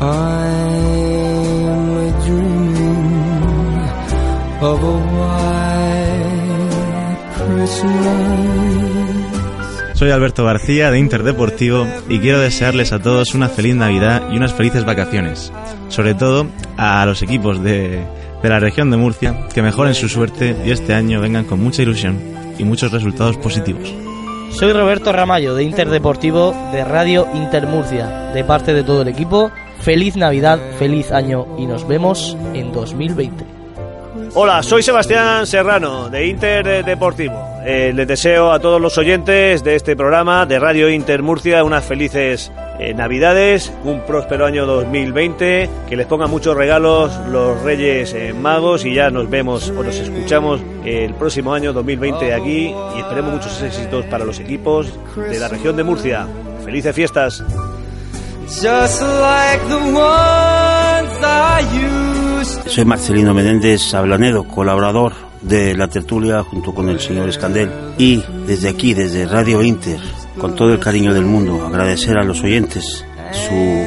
I'm 0.01 1.85
dreaming 2.25 3.89
of 4.61 4.83
a 4.83 4.97
white 5.17 6.35
Christmas. 7.37 8.85
Soy 9.95 10.11
Alberto 10.11 10.45
García 10.45 10.91
de 10.91 10.99
Inter 10.99 11.23
Deportivo 11.23 11.87
y 12.09 12.19
quiero 12.19 12.41
desearles 12.41 12.93
a 12.93 13.01
todos 13.01 13.35
una 13.35 13.49
feliz 13.49 13.77
Navidad 13.77 14.25
y 14.33 14.37
unas 14.37 14.53
felices 14.53 14.85
vacaciones. 14.85 15.53
Sobre 15.89 16.15
todo 16.15 16.47
a 16.77 17.07
los 17.07 17.23
equipos 17.23 17.63
de, 17.63 18.05
de 18.43 18.49
la 18.49 18.59
región 18.59 18.91
de 18.91 18.97
Murcia 18.97 19.47
que 19.55 19.63
mejoren 19.63 19.95
su 19.95 20.09
suerte 20.09 20.57
y 20.67 20.73
este 20.73 20.95
año 20.95 21.21
vengan 21.21 21.45
con 21.45 21.61
mucha 21.63 21.83
ilusión 21.83 22.19
y 22.59 22.65
muchos 22.65 22.91
resultados 22.93 23.37
positivos. 23.37 23.95
Soy 24.51 24.73
Roberto 24.73 25.13
Ramallo 25.13 25.55
de 25.55 25.65
Inter 25.65 25.91
Deportivo 25.91 26.55
de 26.71 26.85
Radio 26.85 27.27
Inter 27.35 27.67
Murcia. 27.67 28.31
De 28.33 28.45
parte 28.45 28.73
de 28.73 28.85
todo 28.85 29.03
el 29.03 29.09
equipo, 29.09 29.51
feliz 29.85 30.17
Navidad, 30.17 30.59
feliz 30.79 31.13
año 31.13 31.47
y 31.59 31.67
nos 31.67 31.87
vemos 31.87 32.39
en 32.55 32.73
2020. 32.73 33.45
Hola, 34.33 34.63
soy 34.63 34.83
Sebastián 34.83 35.47
Serrano 35.47 36.09
de 36.09 36.27
Inter 36.27 36.85
Deportivo. 36.85 37.35
Eh, 37.67 37.93
les 37.95 38.09
deseo 38.09 38.51
a 38.51 38.61
todos 38.61 38.81
los 38.81 38.97
oyentes 38.97 39.63
de 39.63 39.77
este 39.77 39.95
programa 39.95 40.47
de 40.47 40.59
Radio 40.59 40.89
Inter 40.89 41.23
Murcia 41.23 41.63
unas 41.65 41.85
felices 41.85 42.51
eh, 42.79 42.95
Navidades, 42.95 43.73
un 43.85 44.01
próspero 44.07 44.47
año 44.47 44.65
2020, 44.65 45.69
que 45.87 45.97
les 45.97 46.07
pongan 46.07 46.31
muchos 46.31 46.57
regalos 46.57 47.13
los 47.29 47.63
Reyes 47.63 48.15
eh, 48.15 48.33
Magos 48.33 48.87
y 48.87 48.95
ya 48.95 49.11
nos 49.11 49.29
vemos 49.29 49.69
o 49.69 49.83
nos 49.83 49.97
escuchamos 49.97 50.63
el 50.87 51.13
próximo 51.15 51.53
año 51.53 51.75
2020 51.75 52.33
aquí 52.33 52.75
y 52.97 53.01
esperemos 53.01 53.35
muchos 53.35 53.61
éxitos 53.61 54.07
para 54.07 54.25
los 54.25 54.41
equipos 54.41 54.99
de 55.15 55.39
la 55.39 55.49
región 55.49 55.77
de 55.77 55.85
Murcia. 55.85 56.27
Felices 56.65 56.95
fiestas. 56.95 57.45
Just 58.47 59.01
like 59.01 59.63
the 59.69 59.81
ones 59.95 61.19
I 61.23 61.61
used 61.73 62.69
Soy 62.69 62.85
Marcelino 62.85 63.33
Menéndez 63.33 63.95
Ablanedo, 63.95 64.45
colaborador 64.45 65.15
de 65.41 65.75
la 65.75 65.89
tertulia 65.89 66.43
junto 66.43 66.75
con 66.75 66.91
el 66.91 67.01
señor 67.01 67.29
Escandel. 67.29 67.71
Y 67.97 68.23
desde 68.47 68.69
aquí, 68.69 68.93
desde 68.93 69.27
Radio 69.27 69.63
Inter, 69.63 69.99
con 70.39 70.55
todo 70.55 70.73
el 70.73 70.79
cariño 70.79 71.15
del 71.15 71.25
mundo, 71.25 71.65
agradecer 71.67 72.19
a 72.19 72.25
los 72.25 72.43
oyentes 72.43 73.05
su 73.33 73.87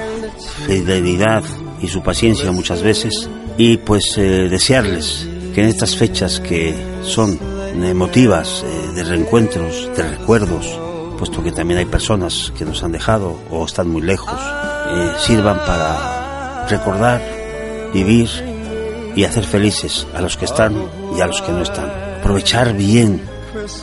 fidelidad 0.66 1.44
y 1.82 1.88
su 1.88 2.02
paciencia 2.02 2.52
muchas 2.52 2.82
veces. 2.82 3.30
Y 3.58 3.78
pues 3.78 4.18
eh, 4.18 4.48
desearles 4.50 5.28
que 5.54 5.62
en 5.62 5.68
estas 5.68 5.96
fechas 5.96 6.40
que 6.40 6.76
son 7.04 7.40
emotivas, 7.84 8.64
eh, 8.66 8.94
de 8.96 9.04
reencuentros, 9.04 9.90
de 9.96 10.04
recuerdos, 10.04 10.80
puesto 11.18 11.44
que 11.44 11.52
también 11.52 11.80
hay 11.80 11.86
personas 11.86 12.54
que 12.58 12.66
nos 12.66 12.84
han 12.84 12.92
dejado 12.92 13.36
o 13.50 13.66
están 13.66 13.90
muy 13.90 14.02
lejos, 14.02 14.40
eh, 14.40 15.12
sirvan 15.20 15.58
para 15.66 16.68
recordar, 16.70 17.22
vivir 17.94 18.30
y 19.16 19.24
hacer 19.24 19.44
felices 19.44 20.08
a 20.14 20.22
los 20.22 20.38
que 20.38 20.46
están 20.46 20.76
y 21.18 21.22
a 21.22 21.28
los 21.28 21.42
que 21.42 21.52
no 21.52 21.62
están. 21.62 21.92
Aprovechar 22.20 22.74
bien 22.74 23.22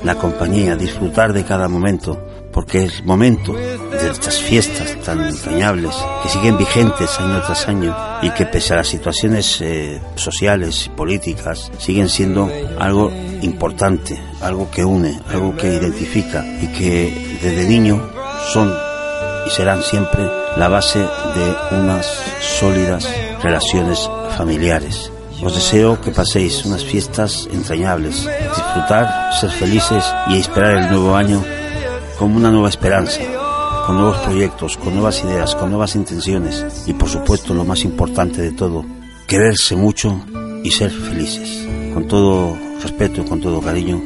la 0.03 0.15
compañía, 0.15 0.77
disfrutar 0.77 1.33
de 1.33 1.45
cada 1.45 1.69
momento, 1.69 2.19
porque 2.55 2.85
es 2.85 3.05
momento 3.05 3.53
de 3.53 4.11
estas 4.11 4.41
fiestas 4.41 4.97
tan 5.05 5.25
entrañables 5.25 5.93
que 6.23 6.29
siguen 6.29 6.57
vigentes 6.57 7.19
año 7.19 7.43
tras 7.43 7.67
año 7.67 7.95
y 8.23 8.31
que 8.31 8.47
pese 8.47 8.73
a 8.73 8.77
las 8.77 8.89
situaciones 8.89 9.61
eh, 9.61 10.01
sociales 10.15 10.87
y 10.87 10.91
políticas 10.91 11.73
siguen 11.79 12.09
siendo 12.09 12.49
algo 12.79 13.13
importante, 13.43 14.17
algo 14.41 14.71
que 14.71 14.85
une, 14.85 15.19
algo 15.29 15.57
que 15.57 15.67
identifica 15.67 16.47
y 16.63 16.69
que 16.69 17.39
desde 17.43 17.69
niño 17.69 18.01
son 18.53 18.73
y 19.47 19.51
serán 19.51 19.83
siempre 19.83 20.23
la 20.57 20.69
base 20.69 21.01
de 21.01 21.77
unas 21.77 22.07
sólidas 22.41 23.07
relaciones 23.43 24.09
familiares. 24.39 25.11
Os 25.43 25.55
deseo 25.55 26.01
que 26.01 26.13
paséis 26.13 26.65
unas 26.65 26.85
fiestas 26.85 27.49
entrañables, 27.53 28.27
disfrutar, 28.55 29.35
ser 29.35 29.51
felices 29.51 30.05
y 30.29 30.39
esperar 30.39 30.79
el 30.79 30.91
nuevo 30.91 31.17
año 31.17 31.45
como 32.19 32.37
una 32.37 32.51
nueva 32.51 32.69
esperanza, 32.69 33.21
con 33.87 33.97
nuevos 33.97 34.19
proyectos, 34.19 34.77
con 34.77 34.95
nuevas 34.95 35.23
ideas, 35.25 35.55
con 35.55 35.71
nuevas 35.71 35.95
intenciones 35.95 36.85
y 36.87 36.95
por 36.95 37.09
supuesto 37.09 37.55
lo 37.55 37.65
más 37.65 37.85
importante 37.85 38.43
de 38.43 38.53
todo, 38.53 38.85
quererse 39.27 39.77
mucho 39.77 40.25
y 40.63 40.71
ser 40.71 40.91
felices. 40.91 41.67
Con 41.93 42.09
todo 42.09 42.57
respeto 42.83 43.21
y 43.21 43.25
con 43.25 43.41
todo 43.41 43.61
cariño, 43.61 44.01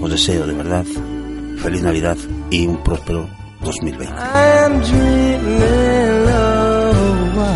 os 0.00 0.10
deseo 0.10 0.46
de 0.46 0.54
verdad 0.54 0.84
feliz 1.58 1.82
Navidad 1.82 2.16
y 2.50 2.66
un 2.66 2.82
próspero 2.82 3.28
2020. 3.62 4.12
I'm 4.12 4.80
dreaming 4.82 6.28
of 6.28 7.38
a 7.38 7.52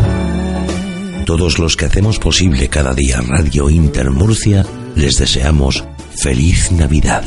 white 1.15 1.25
Todos 1.25 1.59
los 1.59 1.77
que 1.77 1.85
hacemos 1.85 2.19
posible 2.19 2.67
cada 2.67 2.93
día 2.93 3.21
Radio 3.21 3.69
Inter 3.69 4.11
Murcia, 4.11 4.65
les 4.95 5.15
deseamos 5.15 5.85
feliz 6.17 6.71
Navidad. 6.71 7.23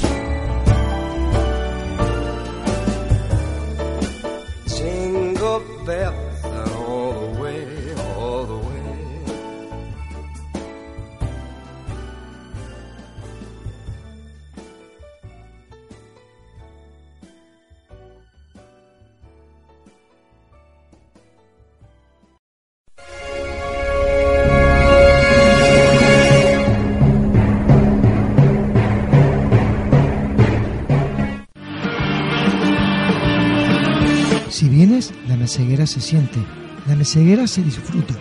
Siente, 36.05 36.39
la 36.87 36.95
meseguera 36.95 37.47
se 37.47 37.63
disfruta. 37.63 38.15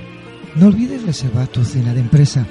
No 0.56 0.68
olvides 0.68 1.04
reservar 1.04 1.48
tu 1.48 1.64
cena 1.64 1.94
de 1.94 2.00
empresa. 2.00 2.46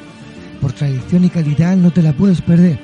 Por 0.61 0.73
tradición 0.73 1.25
y 1.25 1.31
calidad 1.31 1.77
no 1.77 1.91
te 1.91 2.03
la 2.03 2.13
puedes 2.13 2.43
perder. 2.43 2.79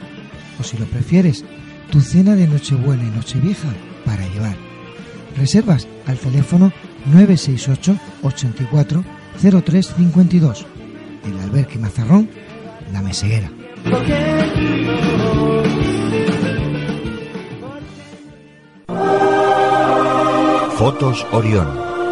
O 0.59 0.65
si 0.65 0.77
lo 0.79 0.87
prefieres, 0.87 1.45
tu 1.91 2.01
cena 2.01 2.35
de 2.35 2.49
Nochebuena 2.49 3.05
y 3.05 3.11
Nochevieja 3.11 3.69
para 4.05 4.27
llevar. 4.29 4.57
Reservas 5.37 5.87
al 6.07 6.19
teléfono 6.19 6.73
968 7.07 7.97
84 8.23 9.05
0352. 9.41 10.67
El 11.25 11.39
albergue 11.41 11.79
Mazarrón, 11.79 12.29
la 12.93 13.03
meseguera. 13.03 13.51
Fotos 20.77 21.27
Orión. 21.33 21.88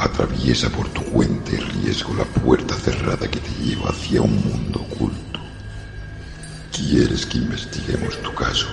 Atraviesa 0.00 0.70
por 0.70 0.88
tu 0.88 1.04
cuenta 1.04 1.52
y 1.52 1.58
riesgo 1.58 2.14
la 2.14 2.24
puerta 2.24 2.74
cerrada 2.74 3.30
que 3.30 3.38
te 3.38 3.50
lleva 3.62 3.90
hacia 3.90 4.22
un 4.22 4.34
mundo 4.34 4.80
oculto. 4.80 5.40
¿Quieres 6.72 7.26
que 7.26 7.36
investiguemos 7.36 8.16
tu 8.22 8.34
caso? 8.34 8.68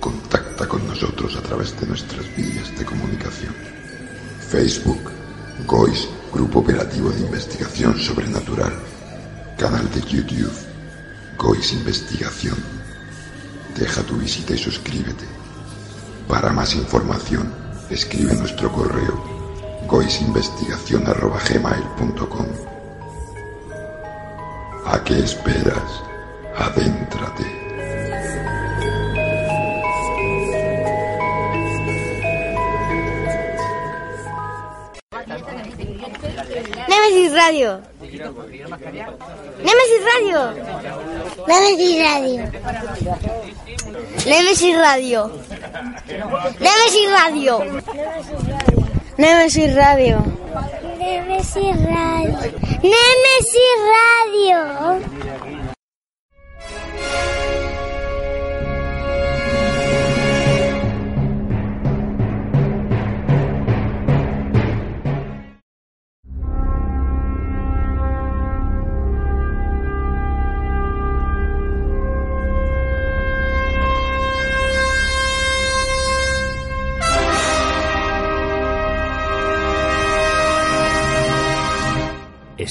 Contacta 0.00 0.66
con 0.66 0.86
nosotros 0.86 1.36
a 1.36 1.42
través 1.42 1.78
de 1.78 1.86
nuestras 1.86 2.24
vías 2.34 2.74
de 2.78 2.86
comunicación. 2.86 3.54
Facebook, 4.48 5.10
GOIS, 5.66 6.08
Grupo 6.32 6.60
Operativo 6.60 7.10
de 7.10 7.20
Investigación 7.20 7.98
Sobrenatural. 7.98 8.72
Canal 9.58 9.86
de 9.90 10.00
YouTube, 10.00 10.50
GOIS 11.36 11.74
Investigación. 11.74 12.56
Deja 13.78 14.02
tu 14.02 14.16
visita 14.16 14.54
y 14.54 14.58
suscríbete. 14.58 15.26
Para 16.26 16.54
más 16.54 16.74
información, 16.74 17.52
escribe 17.90 18.34
nuestro 18.34 18.72
correo 18.72 19.35
goisinvestigación.gmail.com 19.86 22.46
¿A 24.86 25.02
qué 25.04 25.18
esperas? 25.18 26.02
Adéntrate. 26.56 27.44
Nemesis 36.88 37.32
Radio. 37.32 37.80
Nemesis 38.00 38.20
Radio. 38.80 39.10
Nemesis 39.64 40.02
Radio. 40.04 40.40
Nemesis 41.46 41.98
Radio. 41.98 42.42
Nemesis 44.26 44.76
Radio. 44.76 45.30
Nemesis 46.60 47.10
Radio. 47.10 47.54
Nemesis 49.18 49.74
Radio. 49.74 50.22
Nemesis 52.82 53.78
Radio. 53.96 55.15